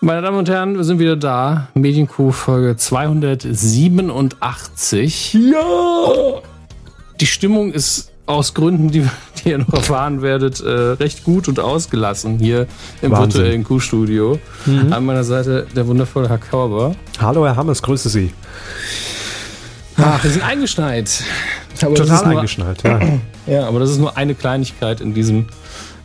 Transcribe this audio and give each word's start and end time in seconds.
Meine 0.00 0.22
Damen 0.22 0.38
und 0.38 0.48
Herren, 0.48 0.76
wir 0.76 0.84
sind 0.84 1.00
wieder 1.00 1.16
da. 1.16 1.66
Medienkuh 1.74 2.30
Folge 2.30 2.76
287. 2.76 5.34
Ja! 5.34 6.40
Die 7.20 7.26
Stimmung 7.26 7.72
ist 7.72 8.12
aus 8.24 8.54
Gründen, 8.54 8.92
die, 8.92 9.04
die 9.44 9.48
ihr 9.50 9.58
noch 9.58 9.72
erfahren 9.72 10.22
werdet, 10.22 10.60
äh, 10.60 10.68
recht 10.70 11.24
gut 11.24 11.48
und 11.48 11.58
ausgelassen 11.58 12.38
hier 12.38 12.68
im 13.02 13.10
Wahnsinn. 13.10 13.40
virtuellen 13.40 13.64
Kuhstudio. 13.64 14.38
Mhm. 14.66 14.92
An 14.92 15.04
meiner 15.04 15.24
Seite 15.24 15.66
der 15.74 15.88
wundervolle 15.88 16.28
Herr 16.28 16.38
Körber. 16.38 16.94
Hallo, 17.18 17.44
Herr 17.44 17.56
Hammers, 17.56 17.82
grüße 17.82 18.08
Sie. 18.08 18.32
Ach, 19.96 20.22
wir 20.22 20.30
sind 20.30 20.44
eingeschneit. 20.44 21.24
Aber 21.82 21.96
das 21.96 22.06
Total 22.06 22.36
eingeschnallt, 22.36 22.84
ja. 22.84 23.00
Ja, 23.48 23.66
aber 23.66 23.80
das 23.80 23.90
ist 23.90 23.98
nur 23.98 24.16
eine 24.16 24.36
Kleinigkeit 24.36 25.00
in 25.00 25.12
diesem 25.12 25.46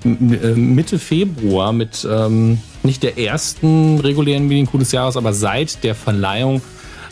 Mitte 0.04 1.00
Februar 1.00 1.74
mit 1.74 2.08
ähm, 2.10 2.60
nicht 2.84 3.04
der 3.04 3.18
ersten 3.18 4.00
regulären 4.00 4.48
Medienkuh 4.48 4.78
des 4.78 4.92
Jahres, 4.92 5.18
aber 5.18 5.34
seit 5.34 5.84
der 5.84 5.96
Verleihung 5.96 6.62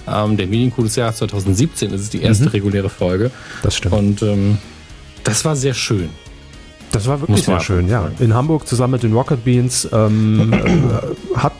ähm, 0.08 0.38
der 0.38 0.48
Medienkuh 0.48 0.84
des 0.84 0.96
Jahres 0.96 1.18
2017 1.18 1.94
ist 1.94 2.02
es 2.02 2.10
die 2.10 2.22
erste 2.22 2.52
reguläre 2.54 2.90
Folge. 2.90 3.32
Das 3.64 3.76
stimmt. 3.76 3.96
Und 3.96 4.22
ähm, 4.22 4.58
das 5.24 5.46
war 5.46 5.56
sehr 5.56 5.74
schön. 5.74 6.10
Das 6.92 7.08
war 7.08 7.22
wirklich 7.22 7.38
Muss 7.38 7.46
sehr 7.46 7.60
schön, 7.62 7.88
ja. 7.88 8.12
In 8.20 8.34
Hamburg 8.34 8.68
zusammen 8.68 8.94
mit 8.94 9.04
den 9.04 9.14
Rocket 9.14 9.44
Beans 9.46 9.88
ähm, 9.94 10.52
äh, 11.34 11.38
hat 11.38 11.54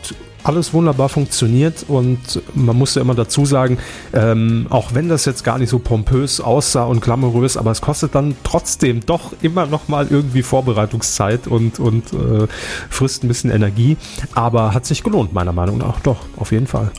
alles 0.44 0.72
wunderbar 0.72 1.08
funktioniert 1.08 1.84
und 1.88 2.42
man 2.54 2.76
musste 2.76 3.00
immer 3.00 3.14
dazu 3.14 3.46
sagen, 3.46 3.78
ähm, 4.12 4.66
auch 4.70 4.94
wenn 4.94 5.08
das 5.08 5.24
jetzt 5.24 5.44
gar 5.44 5.58
nicht 5.58 5.70
so 5.70 5.78
pompös 5.78 6.40
aussah 6.40 6.84
und 6.84 7.00
glamourös, 7.00 7.56
aber 7.56 7.70
es 7.70 7.80
kostet 7.80 8.14
dann 8.14 8.34
trotzdem 8.44 9.04
doch 9.06 9.32
immer 9.42 9.66
noch 9.66 9.88
mal 9.88 10.06
irgendwie 10.10 10.42
Vorbereitungszeit 10.42 11.46
und, 11.46 11.78
und 11.78 12.12
äh, 12.12 12.46
frisst 12.90 13.24
ein 13.24 13.28
bisschen 13.28 13.50
Energie, 13.50 13.96
aber 14.34 14.74
hat 14.74 14.86
sich 14.86 15.02
gelohnt, 15.02 15.32
meiner 15.32 15.52
Meinung 15.52 15.78
nach. 15.78 16.00
Doch, 16.00 16.18
auf 16.36 16.52
jeden 16.52 16.66
Fall. 16.66 16.90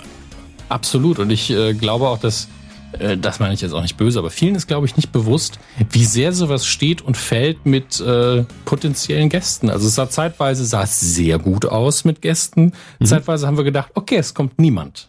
Absolut. 0.69 1.19
Und 1.19 1.29
ich 1.29 1.51
äh, 1.51 1.73
glaube 1.73 2.07
auch, 2.07 2.17
dass, 2.17 2.47
äh, 2.99 3.17
das 3.17 3.39
meine 3.39 3.53
ich 3.53 3.61
jetzt 3.61 3.73
auch 3.73 3.81
nicht 3.81 3.97
böse, 3.97 4.19
aber 4.19 4.29
vielen 4.29 4.55
ist, 4.55 4.67
glaube 4.67 4.85
ich, 4.85 4.95
nicht 4.95 5.11
bewusst, 5.11 5.59
wie 5.89 6.05
sehr 6.05 6.33
sowas 6.33 6.65
steht 6.65 7.01
und 7.01 7.17
fällt 7.17 7.65
mit 7.65 7.99
äh, 7.99 8.43
potenziellen 8.65 9.29
Gästen. 9.29 9.69
Also 9.69 9.87
es 9.87 9.95
sah 9.95 10.09
zeitweise 10.09 10.65
sah 10.65 10.83
es 10.83 10.99
sehr 10.99 11.39
gut 11.39 11.65
aus 11.65 12.05
mit 12.05 12.21
Gästen. 12.21 12.73
Zeitweise 13.03 13.47
haben 13.47 13.57
wir 13.57 13.63
gedacht, 13.63 13.91
okay, 13.95 14.17
es 14.17 14.33
kommt 14.33 14.59
niemand. 14.59 15.07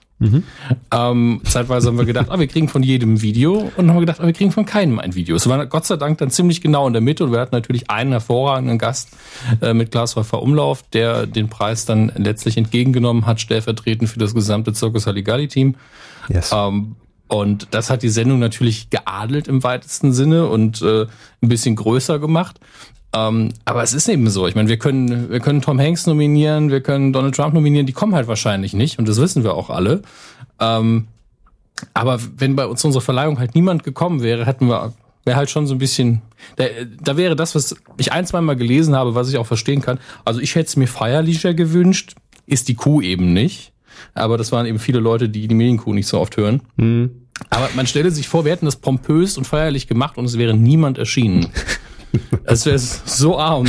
Ähm, 0.90 1.40
zeitweise 1.44 1.88
haben 1.88 1.98
wir 1.98 2.04
gedacht, 2.04 2.28
ah, 2.30 2.38
wir 2.38 2.46
kriegen 2.46 2.68
von 2.68 2.82
jedem 2.82 3.20
Video 3.20 3.54
und 3.58 3.76
dann 3.76 3.90
haben 3.90 3.96
wir 3.96 4.00
gedacht, 4.00 4.20
ah, 4.20 4.26
wir 4.26 4.32
kriegen 4.32 4.52
von 4.52 4.64
keinem 4.64 4.98
ein 4.98 5.14
Video. 5.14 5.36
Es 5.36 5.48
war 5.48 5.66
Gott 5.66 5.84
sei 5.84 5.96
Dank 5.96 6.18
dann 6.18 6.30
ziemlich 6.30 6.60
genau 6.60 6.86
in 6.86 6.92
der 6.92 7.02
Mitte 7.02 7.24
und 7.24 7.32
wir 7.32 7.40
hatten 7.40 7.54
natürlich 7.54 7.90
einen 7.90 8.12
hervorragenden 8.12 8.78
Gast 8.78 9.10
äh, 9.60 9.74
mit 9.74 9.90
Glashäufer 9.90 10.40
Umlauf, 10.40 10.82
der 10.92 11.26
den 11.26 11.48
Preis 11.48 11.84
dann 11.84 12.12
letztlich 12.16 12.56
entgegengenommen 12.56 13.26
hat, 13.26 13.40
stellvertretend 13.40 14.08
für 14.08 14.18
das 14.18 14.34
gesamte 14.34 14.74
Circus 14.74 15.06
Halligalli 15.06 15.48
Team. 15.48 15.74
Yes. 16.28 16.52
Ähm, 16.54 16.96
und 17.28 17.68
das 17.70 17.90
hat 17.90 18.02
die 18.02 18.08
Sendung 18.08 18.38
natürlich 18.38 18.90
geadelt 18.90 19.48
im 19.48 19.62
weitesten 19.62 20.12
Sinne 20.12 20.46
und 20.48 20.82
äh, 20.82 21.06
ein 21.42 21.48
bisschen 21.48 21.76
größer 21.76 22.18
gemacht. 22.18 22.60
Ähm, 23.14 23.52
aber 23.64 23.82
es 23.82 23.94
ist 23.94 24.08
eben 24.08 24.28
so. 24.28 24.46
Ich 24.46 24.54
meine, 24.54 24.68
wir 24.68 24.78
können, 24.78 25.30
wir 25.30 25.40
können 25.40 25.62
Tom 25.62 25.80
Hanks 25.80 26.06
nominieren, 26.06 26.70
wir 26.70 26.80
können 26.80 27.12
Donald 27.12 27.34
Trump 27.34 27.54
nominieren, 27.54 27.86
die 27.86 27.92
kommen 27.92 28.14
halt 28.14 28.28
wahrscheinlich 28.28 28.74
nicht 28.74 28.98
und 28.98 29.08
das 29.08 29.20
wissen 29.20 29.44
wir 29.44 29.54
auch 29.54 29.70
alle. 29.70 30.02
Ähm, 30.60 31.08
aber 31.92 32.18
wenn 32.36 32.56
bei 32.56 32.66
uns 32.66 32.84
unsere 32.84 33.02
Verleihung 33.02 33.38
halt 33.38 33.54
niemand 33.54 33.84
gekommen 33.84 34.22
wäre, 34.22 34.46
hätten 34.46 34.68
wir 34.68 34.92
wäre 35.24 35.36
halt 35.36 35.50
schon 35.50 35.66
so 35.66 35.74
ein 35.74 35.78
bisschen, 35.78 36.22
da, 36.56 36.64
da 37.00 37.16
wäre 37.16 37.36
das, 37.36 37.54
was 37.54 37.74
ich 37.96 38.12
ein, 38.12 38.26
zwei 38.26 38.40
Mal 38.40 38.56
gelesen 38.56 38.94
habe, 38.94 39.14
was 39.14 39.28
ich 39.28 39.38
auch 39.38 39.46
verstehen 39.46 39.80
kann. 39.80 39.98
Also 40.24 40.40
ich 40.40 40.54
hätte 40.54 40.68
es 40.68 40.76
mir 40.76 40.86
feierlicher 40.86 41.54
gewünscht, 41.54 42.14
ist 42.46 42.68
die 42.68 42.74
Kuh 42.74 43.00
eben 43.00 43.32
nicht. 43.32 43.72
Aber 44.14 44.38
das 44.38 44.52
waren 44.52 44.66
eben 44.66 44.78
viele 44.78 45.00
Leute, 45.00 45.28
die 45.28 45.48
die 45.48 45.54
Medienkuh 45.54 45.92
nicht 45.92 46.06
so 46.06 46.20
oft 46.20 46.36
hören. 46.36 46.62
Aber 47.50 47.68
man 47.74 47.86
stelle 47.86 48.10
sich 48.10 48.28
vor, 48.28 48.44
wir 48.44 48.52
hätten 48.52 48.66
das 48.66 48.76
pompös 48.76 49.36
und 49.38 49.44
feierlich 49.46 49.86
gemacht 49.86 50.18
und 50.18 50.24
es 50.24 50.38
wäre 50.38 50.54
niemand 50.54 50.98
erschienen. 50.98 51.48
Es 52.44 52.64
wäre 52.64 52.78
so 52.78 53.38
arm. 53.40 53.66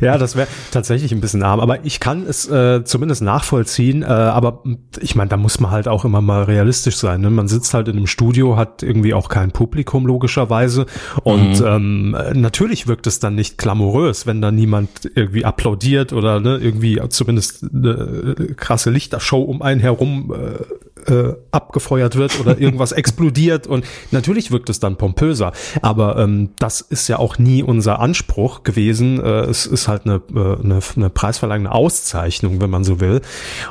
Ja, 0.00 0.18
das 0.18 0.36
wäre 0.36 0.48
tatsächlich 0.70 1.12
ein 1.12 1.20
bisschen 1.20 1.42
arm, 1.42 1.60
aber 1.60 1.84
ich 1.84 2.00
kann 2.00 2.24
es 2.26 2.48
äh, 2.48 2.84
zumindest 2.84 3.22
nachvollziehen. 3.22 4.02
Äh, 4.02 4.06
aber 4.06 4.62
ich 5.00 5.16
meine, 5.16 5.28
da 5.28 5.36
muss 5.36 5.60
man 5.60 5.70
halt 5.70 5.88
auch 5.88 6.04
immer 6.04 6.20
mal 6.20 6.44
realistisch 6.44 6.96
sein. 6.96 7.20
Ne? 7.20 7.30
Man 7.30 7.48
sitzt 7.48 7.74
halt 7.74 7.88
in 7.88 7.96
einem 7.96 8.06
Studio, 8.06 8.56
hat 8.56 8.82
irgendwie 8.82 9.14
auch 9.14 9.28
kein 9.28 9.50
Publikum 9.50 10.06
logischerweise 10.06 10.86
und 11.22 11.62
ähm, 11.66 12.16
natürlich 12.34 12.86
wirkt 12.86 13.06
es 13.06 13.18
dann 13.18 13.34
nicht 13.34 13.58
glamourös, 13.58 14.26
wenn 14.26 14.40
da 14.40 14.50
niemand 14.50 15.10
irgendwie 15.14 15.44
applaudiert 15.44 16.12
oder 16.12 16.40
ne, 16.40 16.58
irgendwie 16.58 17.00
zumindest 17.08 17.64
eine 17.64 18.36
äh, 18.38 18.54
krasse 18.54 18.90
Lichtershow 18.90 19.42
um 19.42 19.62
einen 19.62 19.80
herum 19.80 20.32
äh, 20.34 20.93
äh, 21.08 21.34
abgefeuert 21.50 22.16
wird 22.16 22.38
oder 22.40 22.58
irgendwas 22.58 22.92
explodiert 23.04 23.66
und 23.66 23.84
natürlich 24.10 24.50
wirkt 24.50 24.68
es 24.70 24.80
dann 24.80 24.96
pompöser. 24.96 25.52
Aber 25.82 26.18
ähm, 26.18 26.50
das 26.58 26.80
ist 26.80 27.08
ja 27.08 27.18
auch 27.18 27.38
nie 27.38 27.62
unser 27.62 28.00
Anspruch 28.00 28.62
gewesen. 28.62 29.20
Äh, 29.20 29.42
es 29.42 29.66
ist 29.66 29.88
halt 29.88 30.06
eine, 30.06 30.22
äh, 30.34 30.62
eine, 30.62 30.80
eine 30.96 31.10
preisverleihende 31.10 31.72
Auszeichnung, 31.72 32.60
wenn 32.60 32.70
man 32.70 32.84
so 32.84 33.00
will. 33.00 33.20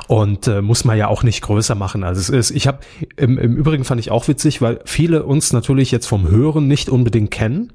Und 0.08 0.46
äh, 0.46 0.62
muss 0.62 0.84
man 0.84 0.96
ja 0.96 1.08
auch 1.08 1.22
nicht 1.22 1.42
größer 1.42 1.74
machen, 1.74 2.04
als 2.04 2.18
es 2.18 2.28
ist. 2.28 2.50
Ich 2.50 2.66
habe 2.66 2.78
im, 3.16 3.38
im 3.38 3.56
Übrigen 3.56 3.84
fand 3.84 4.00
ich 4.00 4.10
auch 4.10 4.28
witzig, 4.28 4.62
weil 4.62 4.80
viele 4.84 5.24
uns 5.24 5.52
natürlich 5.52 5.90
jetzt 5.90 6.06
vom 6.06 6.28
Hören 6.28 6.66
nicht 6.68 6.88
unbedingt 6.88 7.30
kennen. 7.30 7.72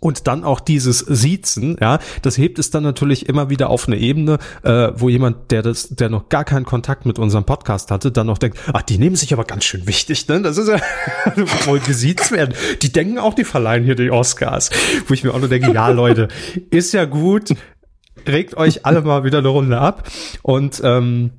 Und 0.00 0.26
dann 0.26 0.44
auch 0.44 0.60
dieses 0.60 0.98
Siezen, 0.98 1.76
ja, 1.80 1.98
das 2.22 2.38
hebt 2.38 2.58
es 2.58 2.70
dann 2.70 2.82
natürlich 2.82 3.28
immer 3.28 3.50
wieder 3.50 3.70
auf 3.70 3.86
eine 3.86 3.96
Ebene, 3.96 4.38
äh, 4.62 4.90
wo 4.94 5.08
jemand, 5.08 5.50
der 5.50 5.62
das, 5.62 5.88
der 5.88 6.08
noch 6.08 6.28
gar 6.28 6.44
keinen 6.44 6.64
Kontakt 6.64 7.06
mit 7.06 7.18
unserem 7.18 7.44
Podcast 7.44 7.90
hatte, 7.90 8.10
dann 8.10 8.26
noch 8.26 8.37
denkt, 8.38 8.58
ach, 8.72 8.82
die 8.82 8.98
nehmen 8.98 9.16
sich 9.16 9.32
aber 9.32 9.44
ganz 9.44 9.64
schön 9.64 9.86
wichtig, 9.86 10.28
ne? 10.28 10.40
Das 10.42 10.58
ist 10.58 10.68
ja 10.68 10.80
wohl 11.66 11.80
gesiezt 11.80 12.32
werden. 12.32 12.54
Die 12.82 12.92
denken 12.92 13.18
auch, 13.18 13.34
die 13.34 13.44
verleihen 13.44 13.84
hier 13.84 13.94
die 13.94 14.10
Oscars. 14.10 14.70
Wo 15.06 15.14
ich 15.14 15.24
mir 15.24 15.32
auch 15.32 15.38
nur 15.38 15.48
denke, 15.48 15.72
ja, 15.72 15.88
Leute, 15.88 16.28
ist 16.70 16.92
ja 16.92 17.04
gut, 17.04 17.54
regt 18.26 18.56
euch 18.56 18.86
alle 18.86 19.02
mal 19.02 19.24
wieder 19.24 19.38
eine 19.38 19.48
Runde 19.48 19.78
ab. 19.78 20.08
Und 20.42 20.80
ähm, 20.84 21.30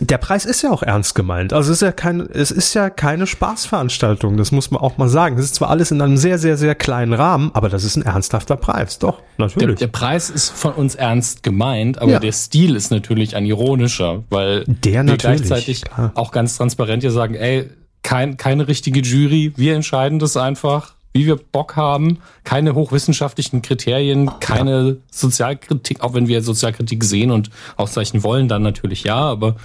der 0.00 0.18
Preis 0.18 0.44
ist 0.44 0.62
ja 0.62 0.70
auch 0.70 0.82
ernst 0.82 1.14
gemeint. 1.14 1.52
Also 1.52 1.70
es 1.72 1.78
ist 1.78 1.82
ja 1.86 1.92
kein, 1.92 2.20
es 2.20 2.50
ist 2.50 2.74
ja 2.74 2.90
keine 2.90 3.26
Spaßveranstaltung. 3.26 4.36
Das 4.36 4.52
muss 4.52 4.70
man 4.70 4.80
auch 4.80 4.98
mal 4.98 5.08
sagen. 5.08 5.38
Es 5.38 5.44
ist 5.44 5.54
zwar 5.56 5.70
alles 5.70 5.90
in 5.90 6.00
einem 6.00 6.16
sehr, 6.16 6.38
sehr, 6.38 6.56
sehr 6.56 6.74
kleinen 6.74 7.12
Rahmen, 7.12 7.50
aber 7.54 7.68
das 7.68 7.84
ist 7.84 7.96
ein 7.96 8.02
ernsthafter 8.02 8.56
Preis. 8.56 8.98
Doch, 8.98 9.18
Der, 9.38 9.46
natürlich. 9.46 9.78
der 9.78 9.86
Preis 9.88 10.30
ist 10.30 10.50
von 10.50 10.72
uns 10.72 10.94
ernst 10.94 11.42
gemeint, 11.42 12.00
aber 12.00 12.12
Ja. 12.12 12.18
der 12.18 12.32
Stil 12.32 12.74
ist 12.76 12.90
natürlich 12.90 13.36
ein 13.36 13.46
ironischer, 13.46 14.24
weil 14.30 14.64
Der 14.66 14.92
wir 14.92 15.02
natürlich, 15.04 15.42
gleichzeitig 15.42 15.82
klar. 15.82 16.12
auch 16.14 16.32
ganz 16.32 16.56
transparent 16.56 17.02
hier 17.02 17.12
sagen, 17.12 17.34
ey, 17.34 17.70
kein, 18.02 18.36
keine 18.36 18.68
richtige 18.68 19.00
Jury, 19.00 19.52
wir 19.56 19.74
entscheiden 19.74 20.18
das 20.18 20.36
einfach, 20.36 20.95
wie 21.16 21.26
wir 21.26 21.36
Bock 21.36 21.76
haben, 21.76 22.18
keine 22.44 22.74
hochwissenschaftlichen 22.74 23.62
Kriterien, 23.62 24.30
keine 24.40 24.98
Sozialkritik, 25.10 26.00
auch 26.00 26.14
wenn 26.14 26.28
wir 26.28 26.42
Sozialkritik 26.42 27.04
sehen 27.04 27.30
und 27.30 27.50
auszeichnen 27.76 28.22
wollen, 28.22 28.48
dann 28.48 28.62
natürlich 28.62 29.04
ja, 29.04 29.16
aber 29.16 29.56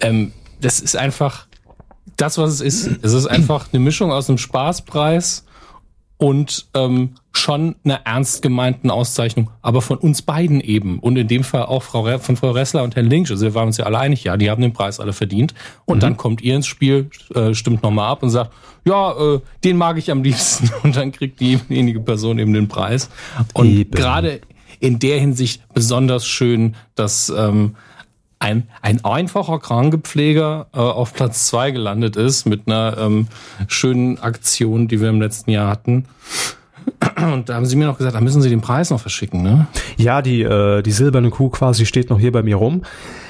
ähm, 0.00 0.32
das 0.60 0.80
ist 0.80 0.96
einfach 0.96 1.46
das, 2.16 2.38
was 2.38 2.50
es 2.50 2.60
ist. 2.60 2.98
Es 3.02 3.12
ist 3.12 3.26
einfach 3.26 3.68
eine 3.72 3.80
Mischung 3.80 4.12
aus 4.12 4.28
einem 4.28 4.38
Spaßpreis 4.38 5.44
und 6.16 6.66
ähm, 6.74 7.10
schon 7.32 7.74
einer 7.84 8.00
ernst 8.04 8.42
gemeinten 8.42 8.90
Auszeichnung, 8.90 9.50
aber 9.60 9.82
von 9.82 9.98
uns 9.98 10.22
beiden 10.22 10.60
eben. 10.60 10.98
Und 11.00 11.16
in 11.16 11.28
dem 11.28 11.44
Fall 11.44 11.66
auch 11.66 11.82
Frau 11.82 12.02
Re 12.02 12.18
von 12.18 12.36
Frau 12.36 12.52
Ressler 12.52 12.84
und 12.84 12.94
Herrn 12.94 13.06
Lynch. 13.06 13.30
Also 13.30 13.44
wir 13.44 13.54
waren 13.54 13.66
uns 13.66 13.76
ja 13.76 13.86
alle 13.86 13.98
einig, 13.98 14.24
ja, 14.24 14.36
die 14.36 14.50
haben 14.50 14.62
den 14.62 14.72
Preis 14.72 15.00
alle 15.00 15.12
verdient. 15.12 15.54
Und 15.84 16.02
dann 16.02 16.16
kommt 16.16 16.40
ihr 16.42 16.54
ins 16.54 16.66
Spiel, 16.66 17.10
äh, 17.34 17.54
stimmt 17.54 17.82
nochmal 17.82 18.10
ab 18.10 18.22
und 18.22 18.30
sagt, 18.30 18.52
ja, 18.84 19.34
äh, 19.34 19.40
den 19.64 19.76
mag 19.76 19.98
ich 19.98 20.10
am 20.10 20.22
liebsten. 20.22 20.70
Und 20.82 20.96
dann 20.96 21.10
kriegt 21.10 21.40
diejenige 21.40 22.00
Person 22.00 22.38
eben 22.38 22.52
den 22.52 22.68
Preis. 22.68 23.08
Und 23.54 23.90
gerade 23.90 24.40
in 24.78 24.98
der 24.98 25.18
Hinsicht 25.18 25.62
besonders 25.72 26.26
schön, 26.26 26.76
dass 26.94 27.32
ähm, 27.34 27.76
ein, 28.44 28.68
ein 28.82 29.04
einfacher 29.04 29.58
Krankengepfleger 29.58 30.66
äh, 30.74 30.78
auf 30.78 31.14
Platz 31.14 31.46
zwei 31.46 31.70
gelandet 31.70 32.16
ist 32.16 32.44
mit 32.44 32.66
einer 32.66 32.96
ähm, 32.98 33.28
schönen 33.68 34.18
Aktion, 34.18 34.86
die 34.86 35.00
wir 35.00 35.08
im 35.08 35.20
letzten 35.20 35.50
Jahr 35.50 35.70
hatten. 35.70 36.04
Und 37.16 37.48
da 37.48 37.54
haben 37.54 37.64
sie 37.64 37.76
mir 37.76 37.86
noch 37.86 37.96
gesagt, 37.96 38.14
da 38.14 38.20
müssen 38.20 38.42
sie 38.42 38.50
den 38.50 38.60
Preis 38.60 38.90
noch 38.90 39.00
verschicken, 39.00 39.42
ne? 39.42 39.66
Ja, 39.96 40.20
die, 40.20 40.42
äh, 40.42 40.82
die 40.82 40.92
silberne 40.92 41.30
Kuh 41.30 41.48
quasi 41.48 41.86
steht 41.86 42.10
noch 42.10 42.20
hier 42.20 42.32
bei 42.32 42.42
mir 42.42 42.56
rum. 42.56 42.82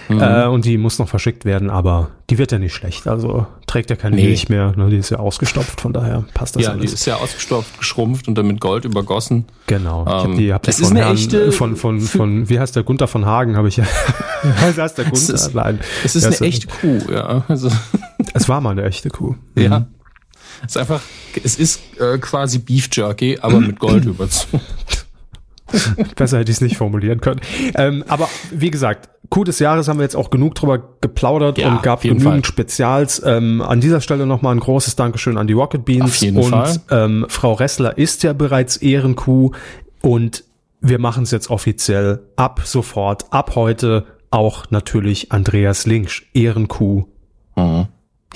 Äh, 0.08 0.46
und 0.46 0.64
die 0.64 0.76
muss 0.78 0.98
noch 0.98 1.08
verschickt 1.08 1.44
werden, 1.44 1.70
aber 1.70 2.10
die 2.30 2.38
wird 2.38 2.52
ja 2.52 2.58
nicht 2.58 2.74
schlecht. 2.74 3.06
Also 3.06 3.46
trägt 3.66 3.90
ja 3.90 3.96
keine 3.96 4.16
Nee. 4.16 4.24
Milch 4.26 4.48
mehr. 4.48 4.72
Ne? 4.76 4.90
Die 4.90 4.96
ist 4.98 5.10
ja 5.10 5.18
ausgestopft, 5.18 5.80
von 5.80 5.92
daher 5.92 6.24
passt 6.34 6.56
das 6.56 6.62
ja, 6.64 6.72
die 6.74 6.80
alles. 6.80 6.92
ist 6.92 7.06
ja 7.06 7.16
ausgestopft, 7.16 7.78
geschrumpft 7.78 8.28
und 8.28 8.34
dann 8.36 8.46
mit 8.46 8.60
Gold 8.60 8.84
übergossen. 8.84 9.44
Genau. 9.66 10.04
Ich 10.06 10.12
hab 10.12 10.24
Ähm, 10.26 10.36
die, 10.36 10.52
hab 10.52 10.62
die 10.62 10.72
von 10.72 10.84
ist 10.84 10.90
eine 10.90 11.00
Herrn, 11.00 11.14
echte- 11.16 11.52
von, 11.52 11.76
von, 11.76 12.00
von, 12.00 12.48
wie 12.48 12.58
heißt 12.60 12.76
der 12.76 12.82
Gunther 12.82 13.08
von 13.08 13.24
Hagen, 13.26 13.56
habe 13.56 13.68
ich 13.68 13.76
ja. 13.76 13.84
Wie 14.74 14.80
heißt 14.80 14.98
der 14.98 15.06
Es 15.06 15.10
Gunther? 15.10 15.34
ist- 15.34 15.54
Nein. 15.54 15.80
Es 16.04 16.16
ist 16.16 16.24
Ja, 16.24 16.30
eine 16.30 16.40
echte 16.40 16.66
Kuh, 16.66 16.98
ja. 17.10 17.44
Also, 17.48 17.68
Es 18.34 18.48
war 18.48 18.60
mal 18.60 18.70
eine 18.70 18.84
echte 18.84 19.08
Kuh. 19.10 19.34
ja. 19.56 19.86
Es 20.62 20.70
ist 20.70 20.76
einfach, 20.78 21.00
es 21.42 21.56
ist 21.56 21.80
äh, 22.00 22.16
quasi 22.18 22.58
Beef 22.58 22.88
Jerky, 22.92 23.38
aber 23.40 23.58
mit 23.60 23.78
Gold 23.78 24.04
überzogen. 24.06 24.60
Besser 26.16 26.38
hätte 26.38 26.50
ich 26.50 26.58
es 26.58 26.60
nicht 26.60 26.76
formulieren 26.76 27.20
können. 27.20 27.40
Ähm, 27.74 28.04
aber 28.08 28.28
wie 28.50 28.70
gesagt, 28.70 29.08
Coup 29.30 29.44
des 29.44 29.58
Jahres 29.58 29.88
haben 29.88 29.98
wir 29.98 30.04
jetzt 30.04 30.16
auch 30.16 30.30
genug 30.30 30.54
drüber 30.54 30.82
geplaudert 31.00 31.58
Ja, 31.58 31.68
und 31.68 31.82
gab 31.82 32.02
genügend 32.02 32.22
Fall. 32.22 32.44
Spezials. 32.44 33.22
Ähm, 33.24 33.62
an 33.62 33.80
dieser 33.80 34.00
Stelle 34.00 34.26
nochmal 34.26 34.54
ein 34.54 34.60
großes 34.60 34.96
Dankeschön 34.96 35.38
an 35.38 35.46
die 35.46 35.54
Rocket 35.54 35.84
Beans. 35.84 36.04
Auf 36.04 36.16
jeden 36.16 36.36
und 36.38 36.50
Fall. 36.50 36.76
Ähm, 36.90 37.26
Frau 37.28 37.52
Ressler 37.52 37.96
ist 37.98 38.22
ja 38.22 38.32
bereits 38.32 38.76
Ehrenkuh 38.76 39.52
und 40.02 40.44
wir 40.80 40.98
machen 40.98 41.22
es 41.22 41.30
jetzt 41.30 41.50
offiziell 41.50 42.20
ab 42.36 42.60
sofort, 42.64 43.32
ab 43.32 43.56
heute 43.56 44.04
auch 44.30 44.70
natürlich 44.70 45.32
Andreas 45.32 45.86
Linksch, 45.86 46.24
Ehrenkuh 46.34 47.04
Mhm. 47.56 47.86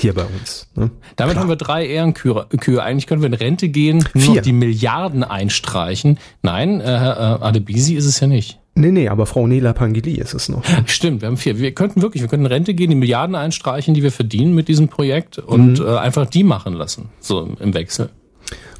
Hier 0.01 0.15
bei 0.15 0.25
uns. 0.25 0.69
Ne? 0.75 0.91
Damit 1.17 1.37
haben 1.37 1.49
wir 1.49 1.57
drei 1.57 1.87
Ehrenkühe. 1.87 2.47
Kühe. 2.61 2.83
Eigentlich 2.83 3.07
können 3.07 3.23
wir 3.23 3.27
in 3.27 3.35
Rente 3.35 3.69
gehen, 3.69 4.05
nur 4.15 4.23
Vier. 4.23 4.35
noch 4.37 4.43
die 4.43 4.53
Milliarden 4.53 5.25
einstreichen. 5.25 6.19
Nein, 6.43 6.81
äh, 6.81 6.85
äh, 6.85 6.89
Adebisi 6.89 7.95
ist 7.95 8.07
es 8.07 8.21
ja 8.21 8.27
nicht. 8.27 8.59
Nee, 8.75 8.93
nee, 8.93 9.09
aber 9.09 9.27
Frau 9.27 9.49
Nela 9.49 9.73
Pangili 9.73 10.13
ist 10.13 10.35
es 10.35 10.49
noch. 10.49 10.63
Stimmt, 10.87 11.23
wir 11.23 11.29
haben 11.29 11.37
vier. 11.37 11.59
Wir 11.59 11.73
könnten 11.75 12.01
wirklich, 12.01 12.23
wir 12.23 12.29
könnten 12.29 12.47
in 12.47 12.53
Rente 12.53 12.75
gehen, 12.75 12.91
die 12.91 12.97
Milliarden 12.97 13.35
einstreichen, 13.35 13.93
die 13.93 14.05
wir 14.05 14.13
verdienen 14.13 14.55
mit 14.55 14.69
diesem 14.69 14.89
Projekt 14.89 15.39
und 15.39 15.81
äh, 15.81 15.97
einfach 15.97 16.27
die 16.27 16.45
machen 16.45 16.75
lassen, 16.75 17.09
so 17.19 17.57
im 17.59 17.75
Wechsel. 17.75 18.11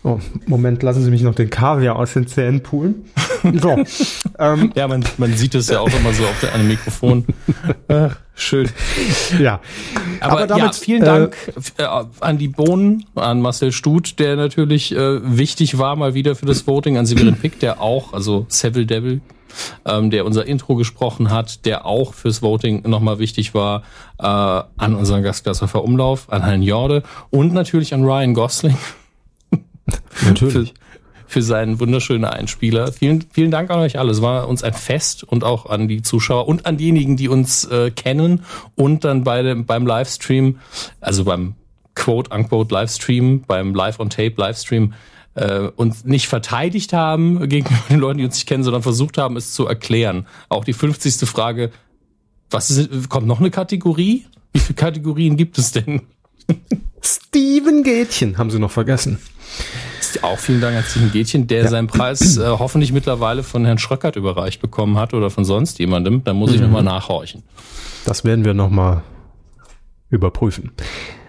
Oh, 0.05 0.21
Moment, 0.47 0.83
lassen 0.83 1.03
Sie 1.03 1.11
mich 1.11 1.23
noch 1.23 1.35
den 1.35 1.51
Kaviar 1.51 1.97
aus 1.97 2.13
den 2.13 2.27
Zähnen 2.27 2.63
poolen. 2.63 3.05
So, 3.61 3.77
ähm, 4.41 4.73
Ja, 4.75 4.89
man, 4.89 5.05
man 5.17 5.33
sieht 5.37 5.55
es 5.55 5.69
ja 5.69 5.79
auch 5.79 5.89
immer 5.89 6.13
so 6.13 6.25
auf 6.25 6.41
der, 6.41 6.55
an 6.55 6.63
dem 6.63 6.69
Mikrofon. 6.69 7.25
Ach, 7.87 8.17
schön. 8.35 8.69
ja. 9.39 9.61
Aber, 10.19 10.33
Aber 10.33 10.47
damit, 10.49 10.65
ja, 10.65 10.73
vielen 10.73 11.03
äh, 11.03 11.05
Dank 11.05 11.37
äh, 11.77 11.85
an 12.19 12.39
die 12.39 12.49
Bohnen, 12.49 13.05
an 13.15 13.41
Marcel 13.41 13.71
Stut, 13.71 14.19
der 14.19 14.35
natürlich 14.35 14.93
äh, 14.93 15.21
wichtig 15.23 15.79
war 15.79 15.95
mal 15.95 16.15
wieder 16.15 16.35
für 16.35 16.47
das 16.47 16.67
Voting, 16.67 16.99
an 16.99 17.07
Severin 17.07 17.37
Pick, 17.37 17.61
der 17.61 17.81
auch, 17.81 18.13
also 18.13 18.45
Seville 18.49 18.87
Devil, 18.87 19.21
ähm, 19.85 20.11
der 20.11 20.25
unser 20.27 20.45
Intro 20.47 20.75
gesprochen 20.75 21.31
hat, 21.31 21.65
der 21.65 21.87
auch 21.87 22.15
fürs 22.15 22.43
Voting 22.43 22.89
nochmal 22.89 23.21
wichtig 23.21 23.55
war, 23.55 23.83
äh, 24.19 24.25
an 24.25 24.97
unseren 24.97 25.23
Gast 25.23 25.45
Christopher 25.45 25.85
Umlauf, 25.85 26.31
an 26.33 26.45
Herrn 26.45 26.63
Jorde 26.63 27.05
und 27.31 27.55
natürlich 27.55 27.95
an 27.95 28.05
Ryan 28.05 28.35
Gosling 28.35 28.77
Natürlich. 30.25 30.75
für 31.27 31.43
seinen 31.43 31.79
wunderschönen 31.79 32.25
Einspieler. 32.25 32.91
Vielen, 32.93 33.25
vielen 33.31 33.51
Dank 33.51 33.71
an 33.71 33.81
euch 33.81 33.99
alle. 33.99 34.11
Es 34.11 34.23
war 34.23 34.49
uns 34.49 34.63
ein 34.63 34.73
Fest 34.73 35.25
und 35.25 35.45
auch 35.45 35.67
an 35.67 35.89
die 35.89 36.03
Zuschauer 36.03 36.49
und 36.49 36.67
an 36.67 36.77
diejenigen, 36.77 37.17
die 37.17 37.29
uns 37.29 37.65
äh, 37.67 37.91
kennen 37.91 38.45
und 38.77 39.05
dann 39.05 39.25
bei 39.25 39.43
dem, 39.43 39.67
beim 39.67 39.87
Livestream, 39.87 40.59
also 41.01 41.25
beim 41.25 41.55
Quote-Unquote 41.95 42.75
Livestream, 42.75 43.43
beim 43.47 43.75
Live-on-Tape-Livestream, 43.75 44.95
äh, 45.35 45.69
uns 45.77 46.05
nicht 46.05 46.29
verteidigt 46.29 46.93
haben 46.93 47.49
gegenüber 47.49 47.83
den 47.91 47.99
Leuten, 47.99 48.19
die 48.19 48.25
uns 48.25 48.35
nicht 48.35 48.47
kennen, 48.47 48.65
sondern 48.65 48.83
versucht 48.83 49.19
haben, 49.19 49.37
es 49.37 49.53
zu 49.53 49.67
erklären. 49.67 50.27
Auch 50.49 50.65
die 50.65 50.73
50. 50.73 51.29
Frage, 51.29 51.71
was 52.51 52.71
ist, 52.71 53.09
kommt 53.09 53.27
noch 53.27 53.41
eine 53.41 53.51
Kategorie? 53.51 54.25
Wie 54.53 54.61
viele 54.61 54.77
Kategorien 54.77 55.37
gibt 55.37 55.59
es 55.59 55.73
denn? 55.73 56.03
Steven 57.03 57.83
Gätchen 57.83 58.39
haben 58.39 58.51
Sie 58.51 58.59
noch 58.59 58.71
vergessen. 58.71 59.19
Auch 60.23 60.39
vielen 60.39 60.61
Dank 60.61 60.77
an 60.77 60.85
Steven 60.85 61.13
Gätchen, 61.13 61.47
der 61.47 61.69
seinen 61.69 61.87
Preis 61.87 62.39
äh, 62.39 62.47
hoffentlich 62.47 62.93
mittlerweile 62.93 63.43
von 63.43 63.65
Herrn 63.65 63.79
Schröckert 63.79 64.17
überreicht 64.17 64.61
bekommen 64.61 64.99
hat 64.99 65.15
oder 65.15 65.31
von 65.31 65.45
sonst 65.45 65.79
jemandem. 65.79 66.25
Da 66.25 66.35
muss 66.35 66.53
ich 66.53 66.61
nochmal 66.61 66.83
nachhorchen. 66.83 67.43
Das 68.05 68.25
werden 68.25 68.45
wir 68.45 68.55
nochmal 68.55 69.03
überprüfen. 70.11 70.73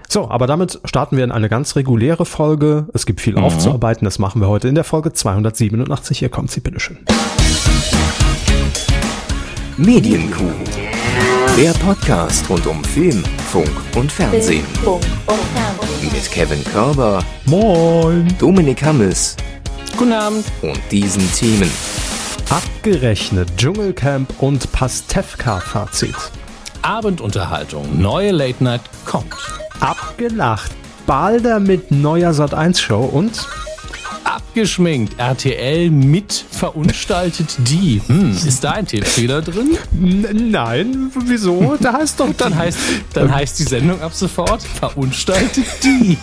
So, 0.08 0.30
aber 0.30 0.48
damit 0.48 0.80
starten 0.86 1.18
wir 1.18 1.24
in 1.24 1.32
eine 1.32 1.50
ganz 1.50 1.76
reguläre 1.76 2.26
Folge. 2.26 2.88
Es 2.94 3.06
gibt 3.06 3.22
viel 3.22 3.38
aufzuarbeiten. 3.38 4.06
Das 4.06 4.18
machen 4.18 4.42
wir 4.42 4.48
heute 4.48 4.68
in 4.68 4.74
der 4.74 4.84
Folge 4.84 5.14
287. 5.14 6.18
Hier 6.18 6.30
kommt 6.30 6.50
sie, 6.50 6.62
bitteschön. 6.62 6.98
Medienkuh. 9.78 10.52
Der 11.58 11.72
Podcast 11.74 12.50
rund 12.50 12.66
um 12.66 12.84
Film, 12.84 13.24
Funk 13.52 13.70
und 13.96 14.12
Fernsehen. 14.12 14.66
Funk 14.84 15.04
und 15.28 15.36
Fernsehen. 15.36 15.69
Mit 16.02 16.32
Kevin 16.32 16.64
Körber, 16.64 17.24
Moin! 17.46 18.28
Dominik 18.40 18.82
Hammes 18.84 19.36
Guten 19.98 20.14
Abend. 20.14 20.46
und 20.62 20.80
diesen 20.92 21.30
Themen. 21.34 21.70
Abgerechnet 22.50 23.50
Dschungelcamp 23.58 24.34
und 24.42 24.72
Pastewka-Fazit. 24.72 26.16
Abendunterhaltung. 26.82 28.02
Neue 28.02 28.32
Late 28.32 28.64
Night 28.64 28.82
kommt. 29.06 29.36
Abgelacht. 29.82 30.72
Balder 31.06 31.60
mit 31.60 31.92
neuer 31.92 32.32
Sat1-Show 32.32 33.02
und 33.04 33.46
Abgeschminkt. 34.50 35.20
RTL 35.20 35.92
mit 35.92 36.44
verunstaltet 36.50 37.56
die. 37.60 38.02
Hm, 38.08 38.32
ist 38.32 38.64
da 38.64 38.72
ein 38.72 38.88
Tippfehler 38.88 39.44
drin? 39.44 39.78
N 39.92 40.50
nein, 40.50 41.12
wieso? 41.26 41.78
Da 41.80 41.94
heißt 41.94 42.20
doch 42.20 42.34
Dann 42.38 42.56
heißt, 42.56 42.78
dann 43.14 43.34
heißt 43.34 43.60
die 43.60 43.64
Sendung 43.64 44.02
ab 44.02 44.14
sofort 44.14 44.64
verunstaltet 44.64 45.66
die. 45.84 46.18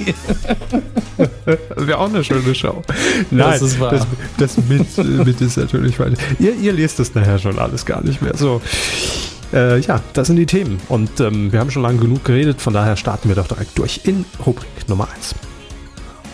Wäre 1.77 1.99
auch 1.99 2.09
eine 2.09 2.25
schöne 2.25 2.53
Show. 2.55 2.83
Nein, 3.31 3.61
ist 3.63 3.79
wahr. 3.79 3.93
das, 3.93 4.07
das 4.39 4.57
mit, 4.69 5.25
mit 5.25 5.41
ist 5.41 5.57
natürlich 5.57 5.99
weiter. 6.01 6.17
Ihr, 6.41 6.57
ihr 6.57 6.73
lest 6.73 6.99
das 6.99 7.15
nachher 7.15 7.39
schon 7.39 7.59
alles 7.61 7.87
gar 7.87 8.03
nicht 8.03 8.23
mehr. 8.23 8.37
So. 8.37 8.61
Äh, 9.53 9.79
ja, 9.81 10.01
das 10.15 10.27
sind 10.27 10.37
die 10.37 10.47
Themen. 10.47 10.81
Und 10.89 11.21
ähm, 11.21 11.53
wir 11.53 11.61
haben 11.61 11.71
schon 11.71 11.83
lange 11.83 11.99
genug 11.99 12.25
geredet, 12.25 12.61
von 12.61 12.75
daher 12.75 12.97
starten 12.97 13.29
wir 13.29 13.37
doch 13.37 13.47
direkt 13.47 13.79
durch 13.79 14.01
in 14.03 14.25
Rubrik 14.45 14.89
Nummer 14.89 15.07
1. 15.15 15.37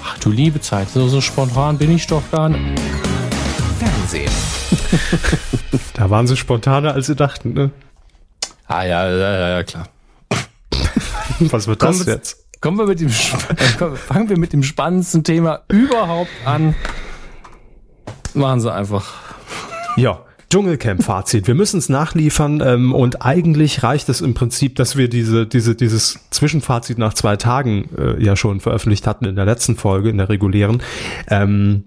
Ach 0.05 0.19
du 0.19 0.31
liebe 0.31 0.61
Zeit, 0.61 0.91
so, 0.91 1.09
so 1.09 1.21
spontan 1.21 1.79
bin 1.79 1.95
ich 1.95 2.07
doch 2.07 2.23
gar 2.31 2.49
nicht. 2.49 2.81
Fernsehen. 3.79 4.31
Da 5.95 6.11
waren 6.11 6.27
sie 6.27 6.37
spontaner, 6.37 6.95
als 6.95 7.07
sie 7.07 7.15
dachten. 7.15 7.53
Ne? 7.53 7.71
Ah 8.67 8.83
ja, 8.85 9.09
ja, 9.09 9.49
ja, 9.59 9.63
klar. 9.63 9.89
Was 11.39 11.67
wird 11.67 11.79
Kommen 11.81 11.99
das 11.99 12.07
wir- 12.07 12.15
jetzt? 12.15 12.39
Kommen 12.61 12.79
wir 12.79 12.87
mit 12.87 13.01
dem, 13.01 13.09
äh, 13.09 13.11
fangen 13.97 14.29
wir 14.29 14.39
mit 14.39 14.53
dem 14.53 14.63
spannendsten 14.63 15.23
Thema 15.25 15.63
überhaupt 15.69 16.31
an. 16.45 16.75
Machen 18.35 18.61
Sie 18.61 18.73
einfach. 18.73 19.15
Ja, 19.97 20.21
Dschungelcamp-Fazit. 20.53 21.47
Wir 21.47 21.55
müssen 21.55 21.79
es 21.79 21.89
nachliefern 21.89 22.63
ähm, 22.63 22.93
und 22.93 23.25
eigentlich 23.25 23.83
reicht 23.83 24.11
es 24.11 24.21
im 24.21 24.35
Prinzip, 24.35 24.77
dass 24.77 24.97
wir 24.97 25.09
diese, 25.09 25.47
diese, 25.47 25.75
dieses 25.75 26.19
Zwischenfazit 26.29 26.99
nach 26.99 27.15
zwei 27.15 27.37
Tagen 27.37 27.89
äh, 27.97 28.23
ja 28.23 28.37
schon 28.37 28.61
veröffentlicht 28.61 29.07
hatten 29.07 29.25
in 29.25 29.35
der 29.35 29.47
letzten 29.47 29.77
Folge, 29.77 30.11
in 30.11 30.19
der 30.19 30.29
regulären. 30.29 30.83
Ähm, 31.29 31.85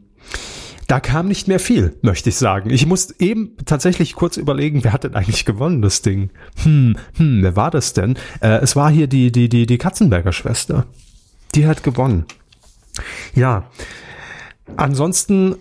da 0.87 0.99
kam 0.99 1.27
nicht 1.27 1.47
mehr 1.47 1.59
viel, 1.59 1.95
möchte 2.01 2.29
ich 2.29 2.37
sagen. 2.37 2.71
Ich 2.71 2.87
musste 2.87 3.13
eben 3.19 3.51
tatsächlich 3.65 4.15
kurz 4.15 4.35
überlegen, 4.35 4.83
wer 4.83 4.93
hat 4.93 5.03
denn 5.03 5.13
eigentlich 5.13 5.45
gewonnen, 5.45 5.83
das 5.83 6.01
Ding? 6.01 6.31
Hm, 6.63 6.97
hm, 7.17 7.43
wer 7.43 7.55
war 7.55 7.69
das 7.69 7.93
denn? 7.93 8.17
Äh, 8.41 8.61
es 8.63 8.75
war 8.75 8.89
hier 8.89 9.05
die, 9.05 9.31
die, 9.31 9.47
die, 9.47 9.67
die 9.67 9.77
Katzenberger 9.77 10.31
Schwester. 10.31 10.87
Die 11.53 11.67
hat 11.67 11.83
gewonnen. 11.83 12.25
Ja. 13.35 13.69
Ansonsten 14.75 15.55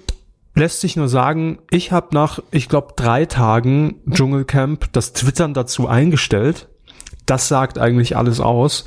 lässt 0.54 0.80
sich 0.80 0.96
nur 0.96 1.08
sagen, 1.08 1.58
ich 1.70 1.92
habe 1.92 2.14
nach, 2.14 2.40
ich 2.50 2.68
glaube, 2.68 2.94
drei 2.96 3.26
Tagen 3.26 3.96
Dschungelcamp 4.10 4.92
das 4.92 5.12
Twittern 5.12 5.54
dazu 5.54 5.88
eingestellt. 5.88 6.68
Das 7.26 7.48
sagt 7.48 7.78
eigentlich 7.78 8.16
alles 8.16 8.40
aus. 8.40 8.84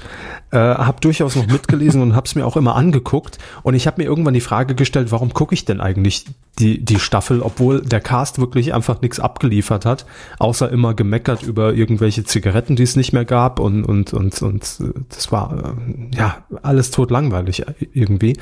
Äh, 0.52 0.58
habe 0.58 1.02
durchaus 1.02 1.36
noch 1.36 1.48
mitgelesen 1.48 2.02
und 2.02 2.16
habe 2.16 2.26
es 2.26 2.36
mir 2.36 2.46
auch 2.46 2.56
immer 2.56 2.76
angeguckt. 2.76 3.38
Und 3.64 3.74
ich 3.74 3.88
habe 3.88 4.02
mir 4.02 4.08
irgendwann 4.08 4.34
die 4.34 4.42
Frage 4.42 4.76
gestellt, 4.76 5.12
warum 5.12 5.34
gucke 5.34 5.54
ich 5.54 5.66
denn 5.66 5.82
eigentlich 5.82 6.26
die, 6.60 6.84
die 6.84 7.00
Staffel, 7.00 7.42
obwohl 7.42 7.82
der 7.82 8.00
Cast 8.00 8.40
wirklich 8.40 8.74
einfach 8.74 9.02
nichts 9.02 9.20
abgeliefert 9.20 9.86
hat, 9.86 10.06
außer 10.40 10.70
immer 10.70 10.94
gemeckert 10.94 11.44
über 11.44 11.74
irgendwelche 11.74 12.24
Zigaretten, 12.24 12.76
die 12.76 12.84
es 12.84 12.96
nicht 12.96 13.14
mehr 13.14 13.26
gab 13.26 13.60
und 13.60 13.84
und 13.84 14.14
und 14.14 14.42
und 14.42 14.64
äh, 14.82 15.00
das 15.10 15.32
war 15.32 15.76
äh, 15.76 16.16
ja 16.16 16.38
alles 16.62 16.92
tot 16.92 17.12
langweilig 17.12 17.66
irgendwie. 17.94 18.38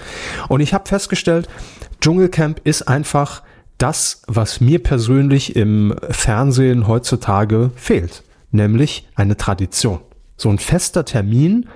Und 0.48 0.60
ich 0.60 0.74
habe 0.74 0.88
festgestellt, 0.88 1.48
Dschungelcamp 2.02 2.62
ist 2.64 2.84
einfach 2.84 3.42
das, 3.78 4.22
was 4.28 4.62
mir 4.62 4.82
persönlich 4.82 5.56
im 5.56 5.96
Fernsehen 6.10 6.88
heutzutage 6.88 7.72
fehlt, 7.76 8.24
nämlich 8.52 9.08
eine 9.16 9.38
Tradition. 9.38 10.00
So 10.38 10.50
ein 10.50 10.60
fester 10.60 11.06
Termin, 11.06 11.68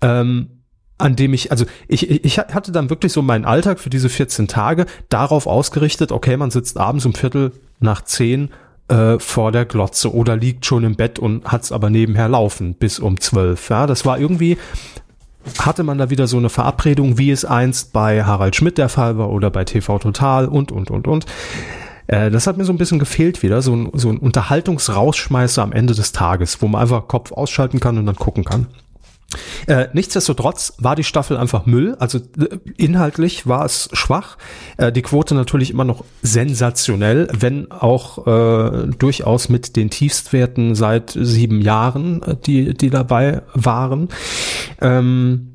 ähm, 0.00 0.62
an 0.98 1.14
dem 1.14 1.32
ich, 1.32 1.52
also 1.52 1.64
ich, 1.86 2.10
ich 2.10 2.38
hatte 2.38 2.72
dann 2.72 2.90
wirklich 2.90 3.12
so 3.12 3.22
meinen 3.22 3.44
Alltag 3.44 3.78
für 3.78 3.90
diese 3.90 4.08
14 4.08 4.48
Tage 4.48 4.86
darauf 5.08 5.46
ausgerichtet, 5.46 6.10
okay, 6.10 6.36
man 6.36 6.50
sitzt 6.50 6.76
abends 6.76 7.06
um 7.06 7.14
Viertel 7.14 7.52
nach 7.78 8.02
zehn 8.02 8.50
äh, 8.88 9.18
vor 9.18 9.52
der 9.52 9.64
Glotze 9.64 10.12
oder 10.12 10.36
liegt 10.36 10.66
schon 10.66 10.82
im 10.84 10.96
Bett 10.96 11.18
und 11.18 11.44
hat's 11.44 11.72
aber 11.72 11.90
nebenher 11.90 12.28
laufen 12.28 12.74
bis 12.74 12.98
um 12.98 13.20
zwölf. 13.20 13.70
Ja, 13.70 13.86
das 13.86 14.04
war 14.04 14.18
irgendwie, 14.18 14.58
hatte 15.58 15.84
man 15.84 15.98
da 15.98 16.10
wieder 16.10 16.26
so 16.26 16.36
eine 16.36 16.48
Verabredung, 16.48 17.16
wie 17.16 17.30
es 17.30 17.44
einst 17.44 17.92
bei 17.92 18.24
Harald 18.24 18.56
Schmidt 18.56 18.76
der 18.76 18.88
Fall 18.88 19.18
war 19.18 19.30
oder 19.30 19.50
bei 19.50 19.64
TV 19.64 19.98
Total 19.98 20.46
und, 20.46 20.72
und, 20.72 20.90
und, 20.90 21.06
und. 21.06 21.26
Äh, 22.08 22.30
Das 22.30 22.46
hat 22.46 22.56
mir 22.56 22.64
so 22.64 22.72
ein 22.72 22.78
bisschen 22.78 22.98
gefehlt 22.98 23.42
wieder, 23.42 23.62
so 23.62 23.74
ein, 23.74 23.90
so 23.94 24.10
ein 24.10 24.18
Unterhaltungsrausschmeißer 24.18 25.62
am 25.62 25.72
Ende 25.72 25.94
des 25.94 26.12
Tages, 26.12 26.60
wo 26.60 26.66
man 26.66 26.82
einfach 26.82 27.06
Kopf 27.06 27.30
ausschalten 27.30 27.78
kann 27.78 27.96
und 27.96 28.06
dann 28.06 28.16
gucken 28.16 28.44
kann. 28.44 28.66
Äh, 29.66 29.88
nichtsdestotrotz 29.92 30.72
war 30.78 30.96
die 30.96 31.04
Staffel 31.04 31.36
einfach 31.36 31.66
Müll. 31.66 31.96
Also 31.98 32.18
äh, 32.18 32.58
inhaltlich 32.78 33.46
war 33.46 33.66
es 33.66 33.90
schwach. 33.92 34.38
Äh, 34.78 34.90
die 34.90 35.02
Quote 35.02 35.34
natürlich 35.34 35.70
immer 35.70 35.84
noch 35.84 36.04
sensationell, 36.22 37.28
wenn 37.38 37.70
auch 37.70 38.26
äh, 38.26 38.86
durchaus 38.98 39.50
mit 39.50 39.76
den 39.76 39.90
Tiefstwerten 39.90 40.74
seit 40.74 41.10
sieben 41.10 41.60
Jahren, 41.60 42.22
äh, 42.22 42.36
die, 42.36 42.72
die 42.72 42.88
dabei 42.88 43.42
waren. 43.52 44.08
Ähm, 44.80 45.47